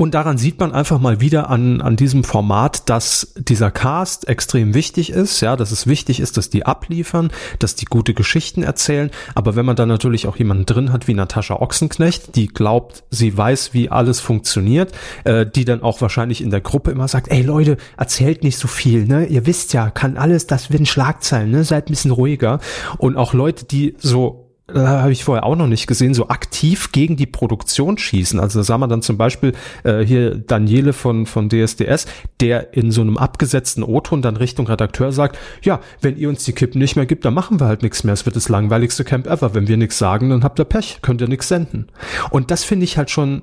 und 0.00 0.14
daran 0.14 0.38
sieht 0.38 0.58
man 0.58 0.72
einfach 0.72 0.98
mal 0.98 1.20
wieder 1.20 1.50
an, 1.50 1.82
an 1.82 1.94
diesem 1.94 2.24
Format, 2.24 2.88
dass 2.88 3.34
dieser 3.36 3.70
Cast 3.70 4.28
extrem 4.28 4.72
wichtig 4.72 5.10
ist, 5.10 5.42
ja, 5.42 5.56
dass 5.56 5.72
es 5.72 5.86
wichtig 5.86 6.20
ist, 6.20 6.38
dass 6.38 6.48
die 6.48 6.64
abliefern, 6.64 7.30
dass 7.58 7.74
die 7.74 7.84
gute 7.84 8.14
Geschichten 8.14 8.62
erzählen. 8.62 9.10
Aber 9.34 9.56
wenn 9.56 9.66
man 9.66 9.76
dann 9.76 9.90
natürlich 9.90 10.26
auch 10.26 10.36
jemanden 10.36 10.64
drin 10.64 10.90
hat 10.90 11.06
wie 11.06 11.12
Natascha 11.12 11.56
Ochsenknecht, 11.56 12.34
die 12.34 12.46
glaubt, 12.46 13.04
sie 13.10 13.36
weiß, 13.36 13.74
wie 13.74 13.90
alles 13.90 14.20
funktioniert, 14.20 14.90
äh, 15.24 15.44
die 15.44 15.66
dann 15.66 15.82
auch 15.82 16.00
wahrscheinlich 16.00 16.40
in 16.40 16.48
der 16.48 16.62
Gruppe 16.62 16.92
immer 16.92 17.06
sagt, 17.06 17.30
ey 17.30 17.42
Leute, 17.42 17.76
erzählt 17.98 18.42
nicht 18.42 18.56
so 18.56 18.68
viel, 18.68 19.04
ne? 19.04 19.26
Ihr 19.26 19.44
wisst 19.44 19.74
ja, 19.74 19.90
kann 19.90 20.16
alles, 20.16 20.46
das 20.46 20.70
werden 20.70 20.86
Schlagzeilen, 20.86 21.50
ne? 21.50 21.62
Seid 21.62 21.88
ein 21.88 21.92
bisschen 21.92 22.12
ruhiger. 22.12 22.60
Und 22.96 23.18
auch 23.18 23.34
Leute, 23.34 23.66
die 23.66 23.96
so 23.98 24.49
äh, 24.74 24.78
habe 24.78 25.12
ich 25.12 25.24
vorher 25.24 25.44
auch 25.44 25.56
noch 25.56 25.66
nicht 25.66 25.86
gesehen, 25.86 26.14
so 26.14 26.28
aktiv 26.28 26.92
gegen 26.92 27.16
die 27.16 27.26
Produktion 27.26 27.98
schießen. 27.98 28.40
Also 28.40 28.60
da 28.60 28.64
sah 28.64 28.78
man 28.78 28.88
dann 28.88 29.02
zum 29.02 29.16
Beispiel 29.16 29.52
äh, 29.84 30.04
hier 30.04 30.36
Daniele 30.36 30.92
von, 30.92 31.26
von 31.26 31.48
DSDS, 31.48 32.06
der 32.40 32.74
in 32.74 32.90
so 32.90 33.00
einem 33.00 33.18
abgesetzten 33.18 33.82
O-Ton 33.82 34.22
dann 34.22 34.36
Richtung 34.36 34.66
Redakteur 34.66 35.12
sagt, 35.12 35.38
ja, 35.62 35.80
wenn 36.00 36.16
ihr 36.16 36.28
uns 36.28 36.44
die 36.44 36.52
Kippen 36.52 36.78
nicht 36.78 36.96
mehr 36.96 37.06
gibt, 37.06 37.24
dann 37.24 37.34
machen 37.34 37.60
wir 37.60 37.66
halt 37.66 37.82
nichts 37.82 38.04
mehr. 38.04 38.14
Es 38.14 38.26
wird 38.26 38.36
das 38.36 38.48
langweiligste 38.48 39.04
Camp 39.04 39.26
ever. 39.26 39.54
Wenn 39.54 39.68
wir 39.68 39.76
nichts 39.76 39.98
sagen, 39.98 40.30
dann 40.30 40.44
habt 40.44 40.58
ihr 40.58 40.64
Pech, 40.64 40.98
könnt 41.02 41.20
ihr 41.20 41.28
nichts 41.28 41.48
senden. 41.48 41.88
Und 42.30 42.50
das 42.50 42.64
finde 42.64 42.84
ich 42.84 42.96
halt 42.96 43.10
schon 43.10 43.42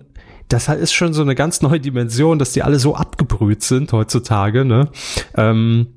das 0.49 0.69
ist 0.69 0.93
schon 0.93 1.13
so 1.13 1.21
eine 1.21 1.35
ganz 1.35 1.61
neue 1.61 1.79
Dimension, 1.79 2.39
dass 2.39 2.53
die 2.53 2.63
alle 2.63 2.79
so 2.79 2.95
abgebrüht 2.95 3.63
sind 3.63 3.91
heutzutage, 3.91 4.63
ne? 4.63 4.87
Ähm, 5.35 5.87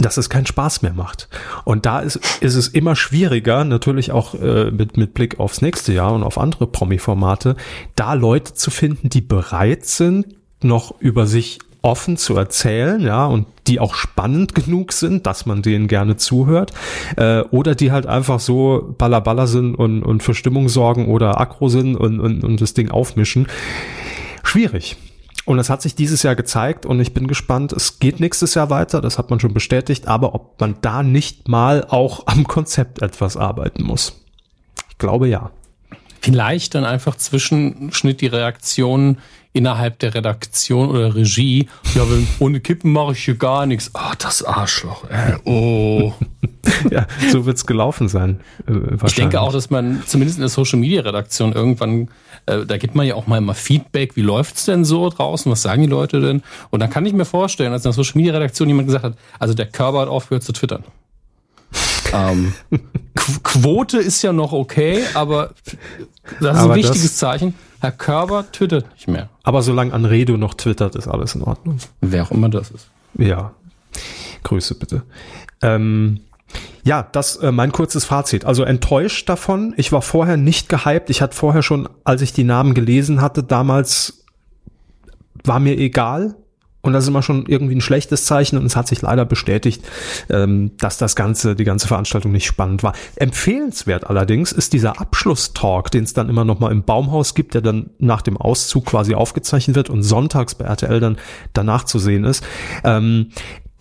dass 0.00 0.16
es 0.16 0.30
keinen 0.30 0.46
Spaß 0.46 0.82
mehr 0.82 0.92
macht. 0.92 1.28
Und 1.64 1.86
da 1.86 2.00
ist, 2.00 2.16
ist 2.40 2.54
es 2.54 2.68
immer 2.68 2.96
schwieriger, 2.96 3.64
natürlich 3.64 4.12
auch 4.12 4.34
äh, 4.34 4.70
mit, 4.70 4.96
mit 4.96 5.14
Blick 5.14 5.40
aufs 5.40 5.62
nächste 5.62 5.92
Jahr 5.92 6.12
und 6.12 6.22
auf 6.22 6.38
andere 6.38 6.66
Promi-Formate, 6.66 7.56
da 7.94 8.14
Leute 8.14 8.54
zu 8.54 8.70
finden, 8.70 9.08
die 9.08 9.20
bereit 9.20 9.84
sind, 9.86 10.26
noch 10.62 11.00
über 11.00 11.26
sich 11.26 11.58
offen 11.82 12.16
zu 12.16 12.36
erzählen, 12.36 13.00
ja, 13.00 13.26
und 13.26 13.46
die 13.66 13.80
auch 13.80 13.94
spannend 13.94 14.54
genug 14.54 14.92
sind, 14.92 15.26
dass 15.26 15.46
man 15.46 15.62
denen 15.62 15.88
gerne 15.88 16.16
zuhört, 16.16 16.72
äh, 17.16 17.40
oder 17.50 17.74
die 17.74 17.90
halt 17.90 18.06
einfach 18.06 18.40
so 18.40 18.94
ballerballer 18.98 19.48
sind 19.48 19.74
und, 19.74 20.02
und 20.02 20.22
für 20.22 20.34
Stimmung 20.34 20.68
sorgen 20.68 21.08
oder 21.08 21.40
aggro 21.40 21.68
sind 21.68 21.96
und, 21.96 22.20
und, 22.20 22.44
und 22.44 22.60
das 22.60 22.74
Ding 22.74 22.90
aufmischen. 22.90 23.48
Schwierig. 24.44 24.96
Und 25.44 25.58
es 25.58 25.70
hat 25.70 25.82
sich 25.82 25.94
dieses 25.94 26.22
Jahr 26.22 26.36
gezeigt 26.36 26.86
und 26.86 27.00
ich 27.00 27.14
bin 27.14 27.26
gespannt. 27.26 27.72
Es 27.72 27.98
geht 27.98 28.20
nächstes 28.20 28.54
Jahr 28.54 28.70
weiter, 28.70 29.00
das 29.00 29.18
hat 29.18 29.30
man 29.30 29.40
schon 29.40 29.52
bestätigt, 29.52 30.06
aber 30.06 30.34
ob 30.34 30.60
man 30.60 30.76
da 30.82 31.02
nicht 31.02 31.48
mal 31.48 31.84
auch 31.88 32.26
am 32.26 32.46
Konzept 32.46 33.02
etwas 33.02 33.36
arbeiten 33.36 33.82
muss. 33.82 34.22
Ich 34.90 34.98
glaube 34.98 35.28
ja. 35.28 35.50
Vielleicht 36.20 36.76
dann 36.76 36.84
einfach 36.84 37.16
Zwischenschnitt 37.16 38.20
die 38.20 38.28
Reaktionen 38.28 39.18
innerhalb 39.52 39.98
der 39.98 40.14
Redaktion 40.14 40.88
oder 40.88 41.14
Regie. 41.14 41.68
Ja, 41.94 42.08
wenn, 42.08 42.26
ohne 42.38 42.60
Kippen 42.60 42.92
mache 42.92 43.12
ich 43.12 43.24
hier 43.24 43.34
gar 43.34 43.66
nichts. 43.66 43.90
Ah, 43.94 44.10
oh, 44.10 44.14
das 44.18 44.42
Arschloch. 44.42 45.04
Äh, 45.10 45.36
oh. 45.44 46.14
ja, 46.90 47.06
so 47.30 47.44
wird's 47.44 47.66
gelaufen 47.66 48.08
sein. 48.08 48.40
Äh, 48.66 49.04
ich 49.04 49.14
denke 49.14 49.40
auch, 49.40 49.52
dass 49.52 49.68
man 49.68 50.02
zumindest 50.06 50.38
in 50.38 50.42
der 50.42 50.48
Social 50.48 50.78
Media 50.78 51.02
Redaktion 51.02 51.52
irgendwann, 51.52 52.08
äh, 52.46 52.66
da 52.66 52.76
gibt 52.78 52.94
man 52.94 53.06
ja 53.06 53.14
auch 53.14 53.26
mal 53.26 53.38
immer 53.38 53.54
Feedback. 53.54 54.16
Wie 54.16 54.22
läuft's 54.22 54.64
denn 54.64 54.84
so 54.84 55.08
draußen? 55.08 55.50
Was 55.50 55.62
sagen 55.62 55.82
die 55.82 55.88
Leute 55.88 56.20
denn? 56.20 56.42
Und 56.70 56.80
dann 56.80 56.90
kann 56.90 57.06
ich 57.06 57.12
mir 57.12 57.24
vorstellen, 57.24 57.72
dass 57.72 57.84
in 57.84 57.90
der 57.90 57.92
Social 57.92 58.16
Media 58.16 58.32
Redaktion 58.32 58.68
jemand 58.68 58.88
gesagt 58.88 59.04
hat, 59.04 59.14
also 59.38 59.54
der 59.54 59.66
Körper 59.66 60.00
hat 60.00 60.08
aufgehört 60.08 60.42
zu 60.42 60.52
twittern. 60.52 60.84
ähm, 62.12 62.52
Quote 63.42 63.98
ist 63.98 64.22
ja 64.22 64.32
noch 64.32 64.52
okay, 64.52 65.02
aber 65.14 65.54
das 66.40 66.56
ist 66.56 66.62
aber 66.62 66.74
ein 66.74 66.78
wichtiges 66.78 67.16
Zeichen. 67.16 67.54
Herr 67.80 67.92
Körber 67.92 68.44
twittert 68.52 68.90
nicht 68.92 69.08
mehr. 69.08 69.28
Aber 69.42 69.62
solange 69.62 69.92
Anredo 69.92 70.36
noch 70.36 70.54
twittert, 70.54 70.94
ist 70.94 71.08
alles 71.08 71.34
in 71.34 71.42
Ordnung. 71.42 71.78
Wer 72.00 72.24
auch 72.24 72.30
immer 72.30 72.48
das 72.48 72.70
ist. 72.70 72.88
Ja. 73.18 73.52
Grüße 74.44 74.74
bitte. 74.74 75.02
Ähm, 75.62 76.20
ja, 76.84 77.08
das 77.12 77.36
äh, 77.36 77.52
mein 77.52 77.72
kurzes 77.72 78.04
Fazit. 78.04 78.44
Also 78.44 78.64
enttäuscht 78.64 79.28
davon. 79.28 79.74
Ich 79.76 79.92
war 79.92 80.02
vorher 80.02 80.36
nicht 80.36 80.68
gehypt. 80.68 81.10
Ich 81.10 81.22
hatte 81.22 81.36
vorher 81.36 81.62
schon, 81.62 81.88
als 82.04 82.22
ich 82.22 82.32
die 82.32 82.44
Namen 82.44 82.74
gelesen 82.74 83.20
hatte, 83.20 83.42
damals 83.42 84.24
war 85.44 85.60
mir 85.60 85.78
egal. 85.78 86.34
Und 86.84 86.94
das 86.94 87.04
ist 87.04 87.08
immer 87.08 87.22
schon 87.22 87.46
irgendwie 87.46 87.76
ein 87.76 87.80
schlechtes 87.80 88.24
Zeichen 88.24 88.58
und 88.58 88.66
es 88.66 88.74
hat 88.74 88.88
sich 88.88 89.02
leider 89.02 89.24
bestätigt, 89.24 89.84
ähm, 90.28 90.72
dass 90.78 90.98
das 90.98 91.14
Ganze, 91.14 91.54
die 91.54 91.62
ganze 91.62 91.86
Veranstaltung 91.86 92.32
nicht 92.32 92.44
spannend 92.44 92.82
war. 92.82 92.92
Empfehlenswert 93.14 94.10
allerdings 94.10 94.50
ist 94.50 94.72
dieser 94.72 95.00
Abschlusstalk, 95.00 95.92
den 95.92 96.02
es 96.02 96.12
dann 96.12 96.28
immer 96.28 96.44
noch 96.44 96.58
mal 96.58 96.72
im 96.72 96.82
Baumhaus 96.82 97.36
gibt, 97.36 97.54
der 97.54 97.60
dann 97.60 97.90
nach 97.98 98.20
dem 98.20 98.36
Auszug 98.36 98.86
quasi 98.86 99.14
aufgezeichnet 99.14 99.76
wird 99.76 99.90
und 99.90 100.02
sonntags 100.02 100.56
bei 100.56 100.64
RTL 100.64 100.98
dann 100.98 101.18
danach 101.52 101.84
zu 101.84 102.00
sehen 102.00 102.24
ist. 102.24 102.44
Ähm, 102.82 103.28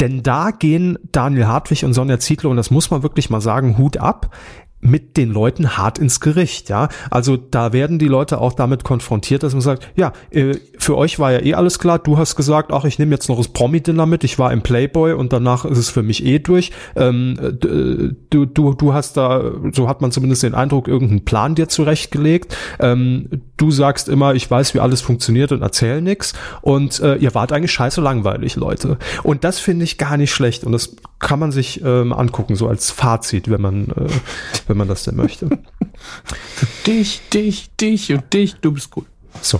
denn 0.01 0.23
da 0.23 0.51
gehen 0.51 0.97
Daniel 1.11 1.47
Hartwig 1.47 1.85
und 1.85 1.93
Sonja 1.93 2.19
Zietlow, 2.19 2.49
und 2.49 2.57
das 2.57 2.71
muss 2.71 2.89
man 2.91 3.03
wirklich 3.03 3.29
mal 3.29 3.39
sagen, 3.39 3.77
Hut 3.77 3.97
ab, 3.97 4.35
mit 4.81 5.15
den 5.17 5.31
Leuten 5.31 5.77
hart 5.77 5.99
ins 5.99 6.19
Gericht, 6.19 6.69
ja. 6.69 6.89
Also 7.09 7.37
da 7.37 7.71
werden 7.71 7.99
die 7.99 8.07
Leute 8.07 8.39
auch 8.39 8.53
damit 8.53 8.83
konfrontiert, 8.83 9.43
dass 9.43 9.53
man 9.53 9.61
sagt, 9.61 9.87
ja, 9.95 10.11
äh, 10.31 10.55
für 10.77 10.97
euch 10.97 11.19
war 11.19 11.31
ja 11.31 11.39
eh 11.41 11.53
alles 11.53 11.79
klar, 11.79 11.99
du 11.99 12.17
hast 12.17 12.35
gesagt, 12.35 12.71
ach, 12.73 12.85
ich 12.85 12.97
nehme 12.97 13.11
jetzt 13.11 13.29
noch 13.29 13.37
das 13.37 13.49
Promi-Dinner 13.49 14.05
mit, 14.05 14.23
ich 14.23 14.39
war 14.39 14.51
im 14.51 14.61
Playboy 14.61 15.13
und 15.13 15.31
danach 15.31 15.65
ist 15.65 15.77
es 15.77 15.89
für 15.89 16.03
mich 16.03 16.25
eh 16.25 16.39
durch. 16.39 16.71
Ähm, 16.95 17.37
äh, 17.39 18.13
du, 18.29 18.45
du, 18.45 18.73
du 18.73 18.93
hast 18.93 19.17
da, 19.17 19.51
so 19.71 19.87
hat 19.87 20.01
man 20.01 20.11
zumindest 20.11 20.43
den 20.43 20.55
Eindruck, 20.55 20.87
irgendeinen 20.87 21.25
Plan 21.25 21.55
dir 21.55 21.67
zurechtgelegt. 21.67 22.57
Ähm, 22.79 23.29
du 23.57 23.69
sagst 23.71 24.09
immer, 24.09 24.33
ich 24.33 24.49
weiß, 24.49 24.73
wie 24.73 24.79
alles 24.79 25.01
funktioniert 25.01 25.51
und 25.51 25.61
erzähl 25.61 26.01
nix. 26.01 26.33
Und 26.61 26.99
äh, 26.99 27.15
ihr 27.15 27.35
wart 27.35 27.53
eigentlich 27.53 27.71
scheiße 27.71 28.01
langweilig, 28.01 28.55
Leute. 28.55 28.97
Und 29.23 29.43
das 29.43 29.59
finde 29.59 29.85
ich 29.85 29.97
gar 29.97 30.17
nicht 30.17 30.33
schlecht. 30.33 30.63
Und 30.63 30.71
das 30.71 30.95
kann 31.19 31.39
man 31.39 31.51
sich 31.51 31.81
ähm, 31.85 32.11
angucken, 32.11 32.55
so 32.55 32.67
als 32.67 32.89
Fazit, 32.89 33.49
wenn 33.49 33.61
man, 33.61 33.89
äh, 33.89 34.70
wenn 34.71 34.77
man 34.77 34.87
das 34.87 35.03
denn 35.03 35.17
möchte. 35.17 35.49
Für 36.55 36.67
dich, 36.87 37.21
dich, 37.33 37.75
dich 37.75 38.13
und 38.13 38.31
dich, 38.33 38.55
du 38.55 38.71
bist 38.71 38.89
gut. 38.89 39.05
So. 39.41 39.59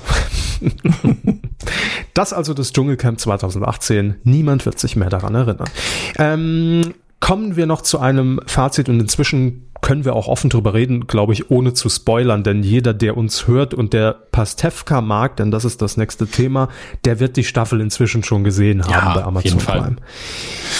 das 2.14 2.32
also 2.32 2.54
das 2.54 2.72
Dschungelcamp 2.72 3.20
2018. 3.20 4.16
Niemand 4.24 4.66
wird 4.66 4.80
sich 4.80 4.96
mehr 4.96 5.10
daran 5.10 5.36
erinnern. 5.36 5.70
Ähm, 6.18 6.94
kommen 7.20 7.58
wir 7.58 7.66
noch 7.66 7.82
zu 7.82 8.00
einem 8.00 8.40
Fazit 8.46 8.88
und 8.88 9.02
inzwischen 9.02 9.68
können 9.82 10.06
wir 10.06 10.16
auch 10.16 10.28
offen 10.28 10.50
drüber 10.50 10.74
reden, 10.74 11.08
glaube 11.08 11.34
ich, 11.34 11.52
ohne 11.52 11.74
zu 11.74 11.90
spoilern, 11.90 12.44
denn 12.44 12.64
jeder, 12.64 12.94
der 12.94 13.18
uns 13.18 13.48
hört 13.48 13.74
und 13.74 13.92
der 13.92 14.14
Pastewka 14.32 15.02
mag, 15.02 15.36
denn 15.36 15.52
das 15.52 15.66
ist 15.66 15.82
das 15.82 15.98
nächste 15.98 16.28
Thema, 16.28 16.70
der 17.04 17.20
wird 17.20 17.36
die 17.36 17.44
Staffel 17.44 17.82
inzwischen 17.82 18.24
schon 18.24 18.46
gesehen 18.46 18.84
haben 18.84 18.92
ja, 18.92 19.14
bei 19.16 19.24
Amazon 19.24 19.58
Prime. 19.58 19.96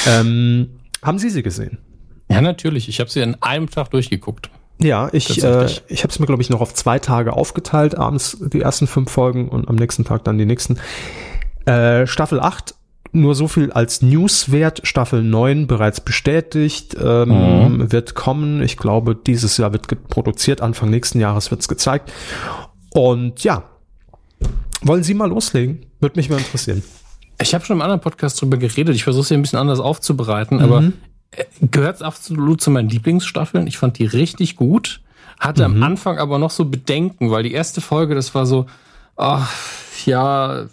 Ähm, 0.08 0.70
haben 1.02 1.20
Sie 1.20 1.30
sie 1.30 1.44
gesehen? 1.44 1.80
Ja, 2.32 2.42
natürlich. 2.42 2.90
Ich 2.90 3.00
habe 3.00 3.10
sie 3.10 3.22
in 3.22 3.36
einem 3.42 3.70
Tag 3.70 3.92
durchgeguckt. 3.92 4.50
Ja, 4.82 5.10
ich, 5.12 5.44
äh, 5.44 5.68
ich 5.88 6.04
habe 6.04 6.12
es 6.12 6.20
mir, 6.20 6.26
glaube 6.26 6.42
ich, 6.42 6.50
noch 6.50 6.62
auf 6.62 6.74
zwei 6.74 6.98
Tage 6.98 7.34
aufgeteilt. 7.34 7.98
Abends 7.98 8.38
die 8.42 8.62
ersten 8.62 8.88
fünf 8.88 9.12
Folgen 9.12 9.50
und 9.50 9.68
am 9.68 9.76
nächsten 9.76 10.06
Tag 10.06 10.24
dann 10.24 10.38
die 10.38 10.46
nächsten. 10.46 10.80
Äh, 11.66 12.08
Staffel 12.08 12.40
8 12.40 12.76
nur 13.14 13.36
so 13.36 13.48
viel 13.48 13.72
als 13.72 14.02
Newswert. 14.02 14.82
Staffel 14.84 15.22
9 15.22 15.68
bereits 15.68 16.00
bestätigt, 16.00 16.96
ähm, 17.00 17.78
mhm. 17.78 17.92
wird 17.92 18.16
kommen. 18.16 18.62
Ich 18.64 18.78
glaube, 18.78 19.16
dieses 19.16 19.58
Jahr 19.58 19.74
wird 19.74 20.08
produziert. 20.08 20.62
Anfang 20.62 20.90
nächsten 20.90 21.20
Jahres 21.20 21.52
wird 21.52 21.62
es 21.62 21.68
gezeigt. 21.68 22.12
Und 22.92 23.44
ja, 23.44 23.64
wollen 24.82 25.04
Sie 25.04 25.14
mal 25.14 25.30
loslegen? 25.30 25.86
Würde 26.00 26.18
mich 26.18 26.30
mal 26.30 26.38
interessieren. 26.38 26.84
Ich 27.42 27.54
habe 27.54 27.66
schon 27.66 27.78
im 27.78 27.82
anderen 27.82 28.02
Podcast 28.02 28.42
drüber 28.42 28.58
geredet. 28.58 28.96
Ich 28.96 29.04
versuche 29.04 29.24
es 29.24 29.28
hier 29.28 29.38
ein 29.38 29.42
bisschen 29.42 29.60
anders 29.60 29.80
aufzubereiten, 29.80 30.58
mhm. 30.58 30.64
aber 30.64 30.92
gehört 31.62 32.02
absolut 32.02 32.62
zu 32.62 32.72
meinen 32.72 32.90
Lieblingsstaffeln. 32.90 33.68
Ich 33.68 33.78
fand 33.78 33.98
die 34.00 34.06
richtig 34.06 34.56
gut. 34.56 35.02
Hatte 35.40 35.68
mhm. 35.68 35.76
am 35.76 35.84
Anfang 35.84 36.18
aber 36.18 36.40
noch 36.40 36.52
so 36.52 36.66
Bedenken, 36.66 37.32
weil 37.32 37.44
die 37.44 37.54
erste 37.54 37.82
Folge, 37.82 38.16
das 38.16 38.36
war 38.36 38.46
so, 38.46 38.66
ach, 39.16 39.52
ja, 40.06 40.66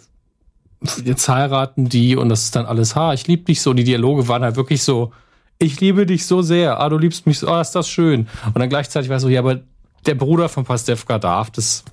jetzt 1.03 1.27
heiraten 1.27 1.89
die 1.89 2.15
und 2.15 2.29
das 2.29 2.43
ist 2.43 2.55
dann 2.55 2.65
alles, 2.65 2.95
ha, 2.95 3.13
ich 3.13 3.27
liebe 3.27 3.43
dich 3.43 3.61
so. 3.61 3.73
Die 3.73 3.83
Dialoge 3.83 4.27
waren 4.27 4.43
halt 4.43 4.55
wirklich 4.55 4.83
so, 4.83 5.11
ich 5.57 5.79
liebe 5.81 6.05
dich 6.05 6.25
so 6.25 6.41
sehr, 6.41 6.79
ah, 6.79 6.89
du 6.89 6.97
liebst 6.97 7.25
mich 7.25 7.39
so, 7.39 7.47
ah, 7.49 7.61
ist 7.61 7.71
das 7.71 7.89
schön. 7.89 8.27
Und 8.45 8.59
dann 8.59 8.69
gleichzeitig 8.69 9.09
war 9.09 9.19
so, 9.19 9.29
ja, 9.29 9.39
aber 9.39 9.59
der 10.05 10.15
Bruder 10.15 10.49
von 10.49 10.65
Pastewka 10.65 11.19
darf, 11.19 11.51
das, 11.51 11.83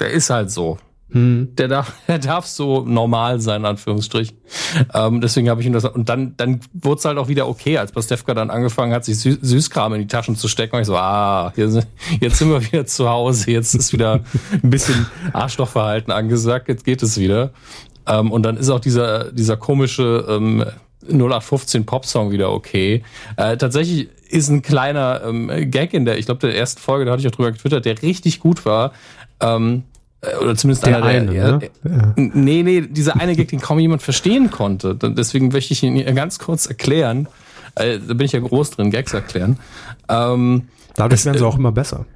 der 0.00 0.10
ist 0.10 0.30
halt 0.30 0.50
so. 0.50 0.78
Hm. 1.14 1.54
Der, 1.56 1.68
darf, 1.68 1.94
der 2.08 2.18
darf 2.18 2.44
so 2.44 2.82
normal 2.84 3.40
sein, 3.40 3.62
in 3.62 3.66
Anführungsstrich. 3.66 4.34
Ähm, 4.92 5.20
deswegen 5.20 5.48
habe 5.48 5.60
ich 5.60 5.66
ihm 5.66 5.72
das. 5.72 5.84
Und 5.84 6.08
dann, 6.08 6.34
dann 6.36 6.60
wurde 6.72 6.98
es 6.98 7.04
halt 7.04 7.18
auch 7.18 7.28
wieder 7.28 7.48
okay, 7.48 7.78
als 7.78 7.92
Pastewka 7.92 8.34
dann 8.34 8.50
angefangen 8.50 8.92
hat, 8.92 9.04
sich 9.04 9.18
Sü 9.20 9.38
Süßkram 9.40 9.94
in 9.94 10.00
die 10.00 10.08
Taschen 10.08 10.34
zu 10.34 10.48
stecken. 10.48 10.74
Und 10.74 10.82
ich 10.82 10.88
so, 10.88 10.96
ah, 10.96 11.52
jetzt 11.56 12.38
sind 12.38 12.50
wir 12.50 12.62
wieder 12.72 12.84
zu 12.84 13.08
Hause. 13.08 13.52
Jetzt 13.52 13.74
ist 13.74 13.92
wieder 13.92 14.24
ein 14.52 14.70
bisschen 14.70 15.06
Arschlochverhalten 15.32 16.12
angesagt. 16.12 16.68
Jetzt 16.68 16.84
geht 16.84 17.02
es 17.02 17.16
wieder. 17.16 17.52
Ähm, 18.06 18.32
und 18.32 18.42
dann 18.42 18.56
ist 18.56 18.68
auch 18.68 18.80
dieser, 18.80 19.32
dieser 19.32 19.56
komische 19.56 20.26
ähm, 20.28 20.64
0815 21.08 21.86
Popsong 21.86 22.32
wieder 22.32 22.50
okay. 22.50 23.04
Äh, 23.36 23.56
tatsächlich 23.56 24.08
ist 24.28 24.48
ein 24.48 24.62
kleiner 24.62 25.22
ähm, 25.24 25.70
Gag 25.70 25.94
in 25.94 26.06
der, 26.06 26.18
ich 26.18 26.26
glaube, 26.26 26.40
der 26.40 26.56
ersten 26.56 26.80
Folge, 26.80 27.04
da 27.04 27.12
hatte 27.12 27.20
ich 27.20 27.28
auch 27.28 27.36
drüber 27.36 27.52
getwittert, 27.52 27.84
der 27.84 28.02
richtig 28.02 28.40
gut 28.40 28.66
war. 28.66 28.92
Ähm, 29.40 29.84
äh, 29.84 29.93
oder 30.40 30.56
zumindest 30.56 30.86
der 30.86 30.96
einer 30.96 31.32
der, 31.32 31.44
eine, 31.44 31.58
ne? 31.58 31.70
ja. 31.84 32.14
Nee, 32.16 32.62
nee, 32.62 32.80
dieser 32.82 33.20
eine 33.20 33.36
Gag, 33.36 33.48
den 33.48 33.60
kaum 33.60 33.78
jemand 33.78 34.02
verstehen 34.02 34.50
konnte. 34.50 34.94
Deswegen 34.94 35.48
möchte 35.48 35.72
ich 35.72 35.82
ihn 35.82 36.14
ganz 36.14 36.38
kurz 36.38 36.66
erklären. 36.66 37.28
Äh, 37.74 37.98
da 38.06 38.14
bin 38.14 38.24
ich 38.26 38.32
ja 38.32 38.40
groß 38.40 38.70
drin, 38.72 38.90
Gags 38.90 39.12
erklären. 39.12 39.58
Ähm, 40.08 40.68
Dadurch 40.94 41.24
werden 41.24 41.38
sie 41.38 41.46
auch 41.46 41.58
immer 41.58 41.72
besser. 41.72 42.06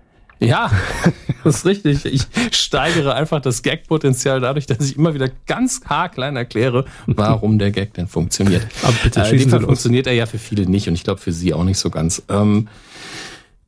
Ja, 0.40 0.70
das 1.44 1.56
ist 1.56 1.66
richtig. 1.66 2.04
Ich 2.04 2.26
steigere 2.52 3.14
einfach 3.14 3.40
das 3.40 3.62
Gag-Potenzial 3.62 4.40
dadurch, 4.40 4.66
dass 4.66 4.78
ich 4.80 4.96
immer 4.96 5.14
wieder 5.14 5.28
ganz 5.46 5.80
haarklein 5.86 6.36
erkläre, 6.36 6.84
warum 7.06 7.58
der 7.58 7.72
Gag 7.72 7.94
denn 7.94 8.06
funktioniert. 8.06 8.66
Aber 8.82 8.94
bitte 9.02 9.20
äh, 9.20 9.30
in 9.30 9.38
dem 9.38 9.50
Fall 9.50 9.62
funktioniert 9.62 10.06
er 10.06 10.12
ja 10.12 10.26
für 10.26 10.38
viele 10.38 10.68
nicht 10.68 10.88
und 10.88 10.94
ich 10.94 11.02
glaube 11.02 11.20
für 11.20 11.32
Sie 11.32 11.52
auch 11.52 11.64
nicht 11.64 11.78
so 11.78 11.90
ganz. 11.90 12.22
Ähm, 12.28 12.68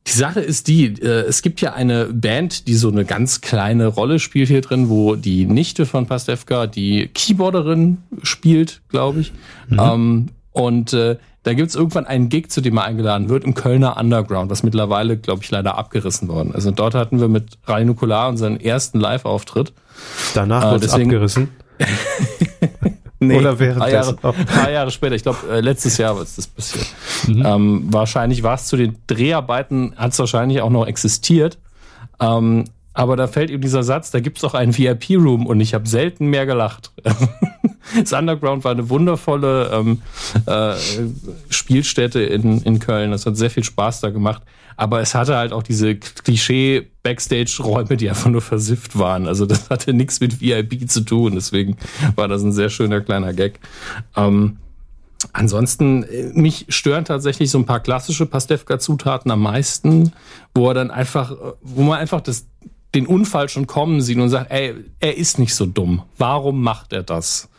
die 0.07 0.11
Sache 0.11 0.39
ist 0.39 0.67
die, 0.67 0.85
äh, 0.85 1.27
es 1.27 1.41
gibt 1.41 1.61
ja 1.61 1.73
eine 1.73 2.05
Band, 2.05 2.67
die 2.67 2.73
so 2.73 2.89
eine 2.89 3.05
ganz 3.05 3.41
kleine 3.41 3.87
Rolle 3.87 4.19
spielt 4.19 4.47
hier 4.47 4.61
drin, 4.61 4.89
wo 4.89 5.15
die 5.15 5.45
Nichte 5.45 5.85
von 5.85 6.07
Pastewka 6.07 6.67
die 6.67 7.07
Keyboarderin 7.07 7.99
spielt, 8.23 8.81
glaube 8.89 9.21
ich. 9.21 9.31
Mhm. 9.69 9.79
Ähm, 9.79 10.29
und 10.53 10.93
äh, 10.93 11.17
da 11.43 11.53
gibt's 11.53 11.75
irgendwann 11.75 12.05
einen 12.05 12.29
Gig, 12.29 12.49
zu 12.49 12.61
dem 12.61 12.77
er 12.77 12.83
eingeladen 12.83 13.29
wird, 13.29 13.43
im 13.43 13.53
Kölner 13.53 13.97
Underground, 13.97 14.51
was 14.51 14.63
mittlerweile, 14.63 15.17
glaube 15.17 15.43
ich, 15.43 15.51
leider 15.51 15.77
abgerissen 15.77 16.27
worden. 16.27 16.53
Also 16.53 16.71
dort 16.71 16.93
hatten 16.93 17.19
wir 17.19 17.27
mit 17.27 17.57
Rai 17.65 17.83
Nukular 17.83 18.29
unseren 18.29 18.59
ersten 18.59 18.99
Live-Auftritt. 18.99 19.73
Danach 20.33 20.65
äh, 20.65 20.71
wurde 20.71 20.91
abgerissen. 20.91 21.49
nee, 23.21 23.37
Oder 23.37 23.59
während 23.59 23.79
paar 23.79 23.89
Jahre, 23.89 24.13
paar 24.13 24.71
Jahre 24.71 24.91
später, 24.91 25.15
ich 25.15 25.23
glaube 25.23 25.39
äh, 25.49 25.61
letztes 25.61 25.97
Jahr 25.97 26.19
ist 26.21 26.37
das 26.37 26.47
passiert. 26.47 26.87
Mhm. 27.27 27.45
Ähm, 27.45 27.83
wahrscheinlich 27.89 28.43
war 28.43 28.55
es 28.55 28.65
zu 28.65 28.75
den 28.75 28.97
Dreharbeiten, 29.07 29.93
hat 29.95 30.11
es 30.11 30.19
wahrscheinlich 30.19 30.61
auch 30.61 30.69
noch 30.69 30.87
existiert. 30.87 31.59
Ähm, 32.19 32.65
aber 32.93 33.15
da 33.15 33.27
fällt 33.27 33.49
ihm 33.49 33.61
dieser 33.61 33.83
Satz, 33.83 34.11
da 34.11 34.19
gibt's 34.19 34.43
auch 34.43 34.53
einen 34.53 34.77
VIP-Room 34.77 35.45
und 35.45 35.61
ich 35.61 35.73
habe 35.73 35.87
selten 35.87 36.27
mehr 36.27 36.45
gelacht. 36.45 36.91
das 37.99 38.11
Underground 38.11 38.63
war 38.63 38.71
eine 38.71 38.89
wundervolle 38.89 39.71
ähm, 39.73 40.01
äh, 40.45 40.73
Spielstätte 41.49 42.21
in, 42.21 42.61
in 42.63 42.79
Köln. 42.79 43.11
Das 43.11 43.25
hat 43.25 43.37
sehr 43.37 43.49
viel 43.49 43.63
Spaß 43.63 44.01
da 44.01 44.09
gemacht. 44.09 44.43
Aber 44.75 44.99
es 44.99 45.15
hatte 45.15 45.37
halt 45.37 45.53
auch 45.53 45.63
diese 45.63 45.95
Klischee-Backstage-Räume, 45.95 47.97
die 47.97 48.09
einfach 48.09 48.29
nur 48.29 48.41
versifft 48.41 48.97
waren. 48.97 49.27
Also 49.27 49.45
das 49.45 49.69
hatte 49.69 49.93
nichts 49.93 50.19
mit 50.19 50.41
VIP 50.41 50.89
zu 50.89 51.01
tun. 51.01 51.35
Deswegen 51.35 51.77
war 52.15 52.27
das 52.27 52.41
ein 52.41 52.51
sehr 52.51 52.69
schöner 52.69 53.01
kleiner 53.01 53.33
Gag. 53.33 53.59
Ähm, 54.17 54.57
Ansonsten, 55.33 56.03
äh, 56.03 56.31
mich 56.33 56.65
stören 56.69 57.05
tatsächlich 57.05 57.51
so 57.51 57.59
ein 57.59 57.65
paar 57.65 57.79
klassische 57.79 58.25
Pastewka-Zutaten 58.25 59.31
am 59.31 59.41
meisten, 59.41 60.13
wo 60.55 60.67
er 60.67 60.73
dann 60.73 60.91
einfach, 60.91 61.35
wo 61.61 61.83
man 61.83 61.99
einfach 61.99 62.21
das 62.21 62.47
den 62.93 63.07
Unfall 63.07 63.49
schon 63.49 63.67
kommen 63.67 64.01
sieht 64.01 64.17
und 64.17 64.29
sagt, 64.29 64.51
ey, 64.51 64.75
er 64.99 65.17
ist 65.17 65.39
nicht 65.39 65.55
so 65.55 65.65
dumm. 65.65 66.03
Warum 66.17 66.61
macht 66.61 66.93
er 66.93 67.03
das? 67.03 67.49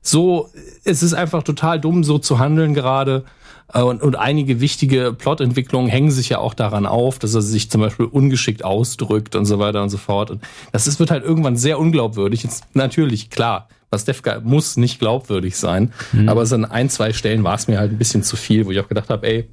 So, 0.00 0.50
es 0.84 1.02
ist 1.02 1.14
einfach 1.14 1.42
total 1.42 1.80
dumm, 1.80 2.04
so 2.04 2.18
zu 2.18 2.38
handeln 2.38 2.74
gerade. 2.74 3.24
Äh, 3.72 3.82
und, 3.82 4.02
und 4.02 4.16
einige 4.16 4.60
wichtige 4.60 5.12
Plotentwicklungen 5.12 5.90
hängen 5.90 6.10
sich 6.10 6.28
ja 6.30 6.38
auch 6.38 6.54
daran 6.54 6.86
auf, 6.86 7.18
dass 7.18 7.34
er 7.34 7.42
sich 7.42 7.70
zum 7.70 7.80
Beispiel 7.80 8.06
ungeschickt 8.06 8.64
ausdrückt 8.64 9.34
und 9.34 9.44
so 9.44 9.58
weiter 9.58 9.82
und 9.82 9.90
so 9.90 9.98
fort. 9.98 10.30
Und 10.30 10.42
das 10.72 10.86
ist, 10.86 11.00
wird 11.00 11.10
halt 11.10 11.24
irgendwann 11.24 11.56
sehr 11.56 11.78
unglaubwürdig. 11.78 12.44
Jetzt 12.44 12.64
natürlich, 12.74 13.30
klar, 13.30 13.68
Pastewka 13.90 14.40
muss 14.40 14.76
nicht 14.76 14.98
glaubwürdig 14.98 15.56
sein, 15.56 15.92
mhm. 16.12 16.28
aber 16.28 16.44
so 16.44 16.54
an 16.54 16.66
ein, 16.66 16.90
zwei 16.90 17.12
Stellen 17.12 17.42
war 17.42 17.54
es 17.54 17.68
mir 17.68 17.78
halt 17.78 17.92
ein 17.92 17.98
bisschen 17.98 18.22
zu 18.22 18.36
viel, 18.36 18.66
wo 18.66 18.70
ich 18.70 18.80
auch 18.80 18.88
gedacht 18.88 19.08
habe, 19.08 19.26
ey, 19.26 19.48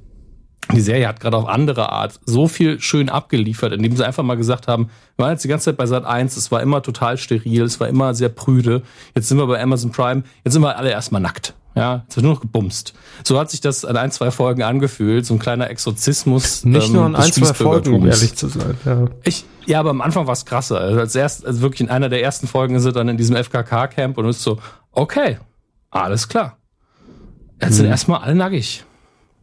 die 0.74 0.80
Serie 0.80 1.06
hat 1.06 1.20
gerade 1.20 1.36
auf 1.36 1.46
andere 1.46 1.92
Art 1.92 2.18
so 2.24 2.48
viel 2.48 2.80
schön 2.80 3.08
abgeliefert, 3.08 3.72
indem 3.72 3.96
sie 3.96 4.04
einfach 4.04 4.24
mal 4.24 4.36
gesagt 4.36 4.66
haben, 4.66 4.90
wir 5.16 5.24
waren 5.24 5.32
jetzt 5.32 5.44
die 5.44 5.48
ganze 5.48 5.66
Zeit 5.66 5.76
bei 5.76 5.86
Sat 5.86 6.04
1, 6.04 6.36
es 6.36 6.50
war 6.50 6.60
immer 6.60 6.82
total 6.82 7.18
steril, 7.18 7.62
es 7.62 7.78
war 7.78 7.88
immer 7.88 8.14
sehr 8.14 8.28
prüde. 8.28 8.82
Jetzt 9.14 9.28
sind 9.28 9.38
wir 9.38 9.46
bei 9.46 9.62
Amazon 9.62 9.92
Prime, 9.92 10.24
jetzt 10.44 10.54
sind 10.54 10.62
wir 10.62 10.76
alle 10.76 10.90
erstmal 10.90 11.20
nackt. 11.20 11.54
Ja, 11.76 12.06
es 12.08 12.16
wird 12.16 12.24
nur 12.24 12.34
noch 12.34 12.40
gebumst. 12.40 12.94
So 13.22 13.38
hat 13.38 13.50
sich 13.50 13.60
das 13.60 13.84
an 13.84 13.98
ein, 13.98 14.10
zwei 14.10 14.30
Folgen 14.30 14.62
angefühlt, 14.62 15.26
so 15.26 15.34
ein 15.34 15.38
kleiner 15.38 15.68
Exorzismus. 15.68 16.64
Nicht 16.64 16.86
ähm, 16.86 16.92
nur 16.94 17.04
an 17.04 17.14
ein, 17.14 17.30
zwei 17.30 17.52
Folgen, 17.52 17.94
um 17.94 18.06
ehrlich 18.06 18.34
zu 18.34 18.48
sein. 18.48 18.74
Ja, 18.86 19.04
ich, 19.24 19.44
ja 19.66 19.80
aber 19.80 19.90
am 19.90 20.00
Anfang 20.00 20.26
war 20.26 20.32
es 20.32 20.46
krasser. 20.46 20.80
Also 20.80 20.98
als 20.98 21.14
erst, 21.14 21.46
also 21.46 21.60
wirklich 21.60 21.82
in 21.82 21.90
einer 21.90 22.08
der 22.08 22.22
ersten 22.22 22.46
Folgen 22.46 22.74
ist 22.76 22.86
er 22.86 22.92
dann 22.92 23.10
in 23.10 23.18
diesem 23.18 23.36
FKK-Camp 23.36 24.16
und 24.16 24.26
ist 24.26 24.42
so, 24.42 24.58
okay, 24.92 25.38
alles 25.90 26.28
klar. 26.28 26.56
Jetzt 27.60 27.68
hm. 27.68 27.76
sind 27.76 27.86
erstmal 27.86 28.22
alle 28.22 28.34
nackig 28.34 28.85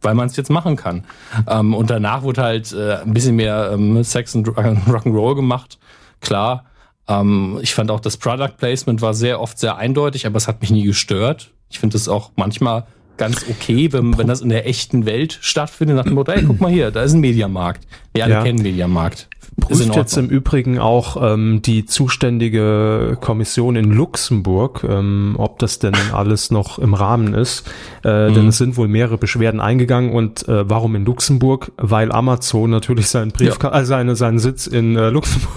weil 0.04 0.14
man 0.14 0.26
es 0.26 0.36
jetzt 0.36 0.50
machen 0.50 0.76
kann. 0.76 1.04
Ähm, 1.48 1.74
und 1.74 1.90
danach 1.90 2.22
wurde 2.22 2.42
halt 2.42 2.72
äh, 2.72 2.96
ein 2.96 3.14
bisschen 3.14 3.36
mehr 3.36 3.70
ähm, 3.72 4.02
Sex 4.04 4.34
und 4.34 4.48
Rock'n'Roll 4.48 5.34
gemacht, 5.34 5.78
klar. 6.20 6.64
Ähm, 7.08 7.58
ich 7.62 7.74
fand 7.74 7.90
auch 7.90 8.00
das 8.00 8.16
Product 8.16 8.56
Placement 8.56 9.02
war 9.02 9.14
sehr 9.14 9.40
oft 9.40 9.58
sehr 9.58 9.76
eindeutig, 9.76 10.26
aber 10.26 10.36
es 10.36 10.48
hat 10.48 10.60
mich 10.60 10.70
nie 10.70 10.84
gestört. 10.84 11.50
Ich 11.68 11.78
finde 11.78 11.96
es 11.96 12.08
auch 12.08 12.30
manchmal 12.36 12.86
ganz 13.16 13.44
okay, 13.48 13.92
wenn, 13.92 14.16
wenn 14.18 14.26
das 14.26 14.40
in 14.40 14.48
der 14.48 14.66
echten 14.66 15.06
Welt 15.06 15.38
stattfindet, 15.40 15.96
nach 15.96 16.04
dem 16.04 16.14
Motto, 16.14 16.32
ey, 16.32 16.42
guck 16.44 16.60
mal 16.60 16.70
hier, 16.70 16.90
da 16.90 17.02
ist 17.02 17.14
ein 17.14 17.20
Mediamarkt. 17.20 17.86
Wir 18.12 18.24
alle 18.24 18.34
ja. 18.34 18.42
kennen 18.42 18.62
Mediamarkt 18.62 19.28
prüft 19.60 19.94
jetzt 19.94 20.16
im 20.16 20.28
Übrigen 20.28 20.78
auch 20.78 21.16
ähm, 21.20 21.62
die 21.62 21.84
zuständige 21.84 23.16
Kommission 23.20 23.76
in 23.76 23.90
Luxemburg, 23.90 24.84
ähm, 24.88 25.34
ob 25.38 25.58
das 25.58 25.78
denn 25.78 25.94
alles 26.12 26.50
noch 26.50 26.78
im 26.78 26.94
Rahmen 26.94 27.34
ist. 27.34 27.70
Äh, 28.04 28.30
mhm. 28.30 28.34
Denn 28.34 28.48
es 28.48 28.58
sind 28.58 28.76
wohl 28.76 28.88
mehrere 28.88 29.18
Beschwerden 29.18 29.60
eingegangen. 29.60 30.12
Und 30.12 30.48
äh, 30.48 30.68
warum 30.68 30.96
in 30.96 31.04
Luxemburg? 31.04 31.72
Weil 31.76 32.12
Amazon 32.12 32.70
natürlich 32.70 33.08
seinen 33.08 33.30
Brief, 33.30 33.58
ja. 33.62 33.80
äh, 33.80 33.84
seine, 33.84 34.16
seinen 34.16 34.38
Sitz 34.38 34.66
in 34.66 34.96
äh, 34.96 35.10
Luxemburg 35.10 35.52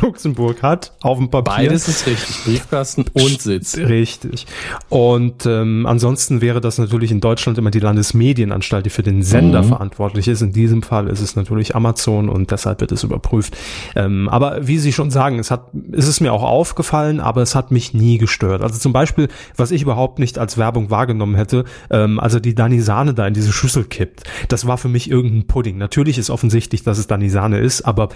Luxemburg 0.00 0.62
hat, 0.62 0.92
auf 1.00 1.18
dem 1.18 1.30
Papier. 1.30 1.68
Beides 1.68 1.88
ist 1.88 2.06
richtig, 2.06 2.44
Briefkasten 2.44 3.04
und 3.12 3.40
Sitz. 3.40 3.76
Richtig. 3.76 4.46
Und 4.88 5.46
ähm, 5.46 5.86
ansonsten 5.86 6.40
wäre 6.40 6.60
das 6.60 6.78
natürlich 6.78 7.10
in 7.10 7.20
Deutschland 7.20 7.58
immer 7.58 7.70
die 7.70 7.80
Landesmedienanstalt, 7.80 8.86
die 8.86 8.90
für 8.90 9.02
den 9.02 9.22
Sender 9.22 9.62
mhm. 9.62 9.68
verantwortlich 9.68 10.28
ist. 10.28 10.42
In 10.42 10.52
diesem 10.52 10.82
Fall 10.82 11.08
ist 11.08 11.20
es 11.20 11.36
natürlich 11.36 11.74
Amazon 11.74 12.28
und 12.28 12.50
deshalb 12.50 12.80
wird 12.80 12.92
es 12.92 13.04
überprüft. 13.04 13.56
Ähm, 13.96 14.28
aber 14.28 14.66
wie 14.66 14.78
Sie 14.78 14.92
schon 14.92 15.10
sagen, 15.10 15.38
es 15.38 15.50
hat, 15.50 15.68
es 15.92 16.08
ist 16.08 16.20
mir 16.20 16.32
auch 16.32 16.42
aufgefallen, 16.42 17.20
aber 17.20 17.42
es 17.42 17.54
hat 17.54 17.70
mich 17.70 17.94
nie 17.94 18.18
gestört. 18.18 18.62
Also 18.62 18.78
zum 18.78 18.92
Beispiel, 18.92 19.28
was 19.56 19.70
ich 19.70 19.82
überhaupt 19.82 20.18
nicht 20.18 20.38
als 20.38 20.58
Werbung 20.58 20.90
wahrgenommen 20.90 21.34
hätte, 21.34 21.64
ähm, 21.90 22.20
also 22.20 22.40
die 22.40 22.54
Danisane 22.54 23.14
da 23.14 23.26
in 23.26 23.34
diese 23.34 23.52
Schüssel 23.52 23.84
kippt, 23.84 24.24
das 24.48 24.66
war 24.66 24.78
für 24.78 24.88
mich 24.88 25.10
irgendein 25.10 25.46
Pudding. 25.46 25.78
Natürlich 25.78 26.18
ist 26.18 26.30
offensichtlich, 26.30 26.82
dass 26.82 26.98
es 26.98 27.06
Danisane 27.06 27.58
ist, 27.58 27.82
aber 27.82 28.08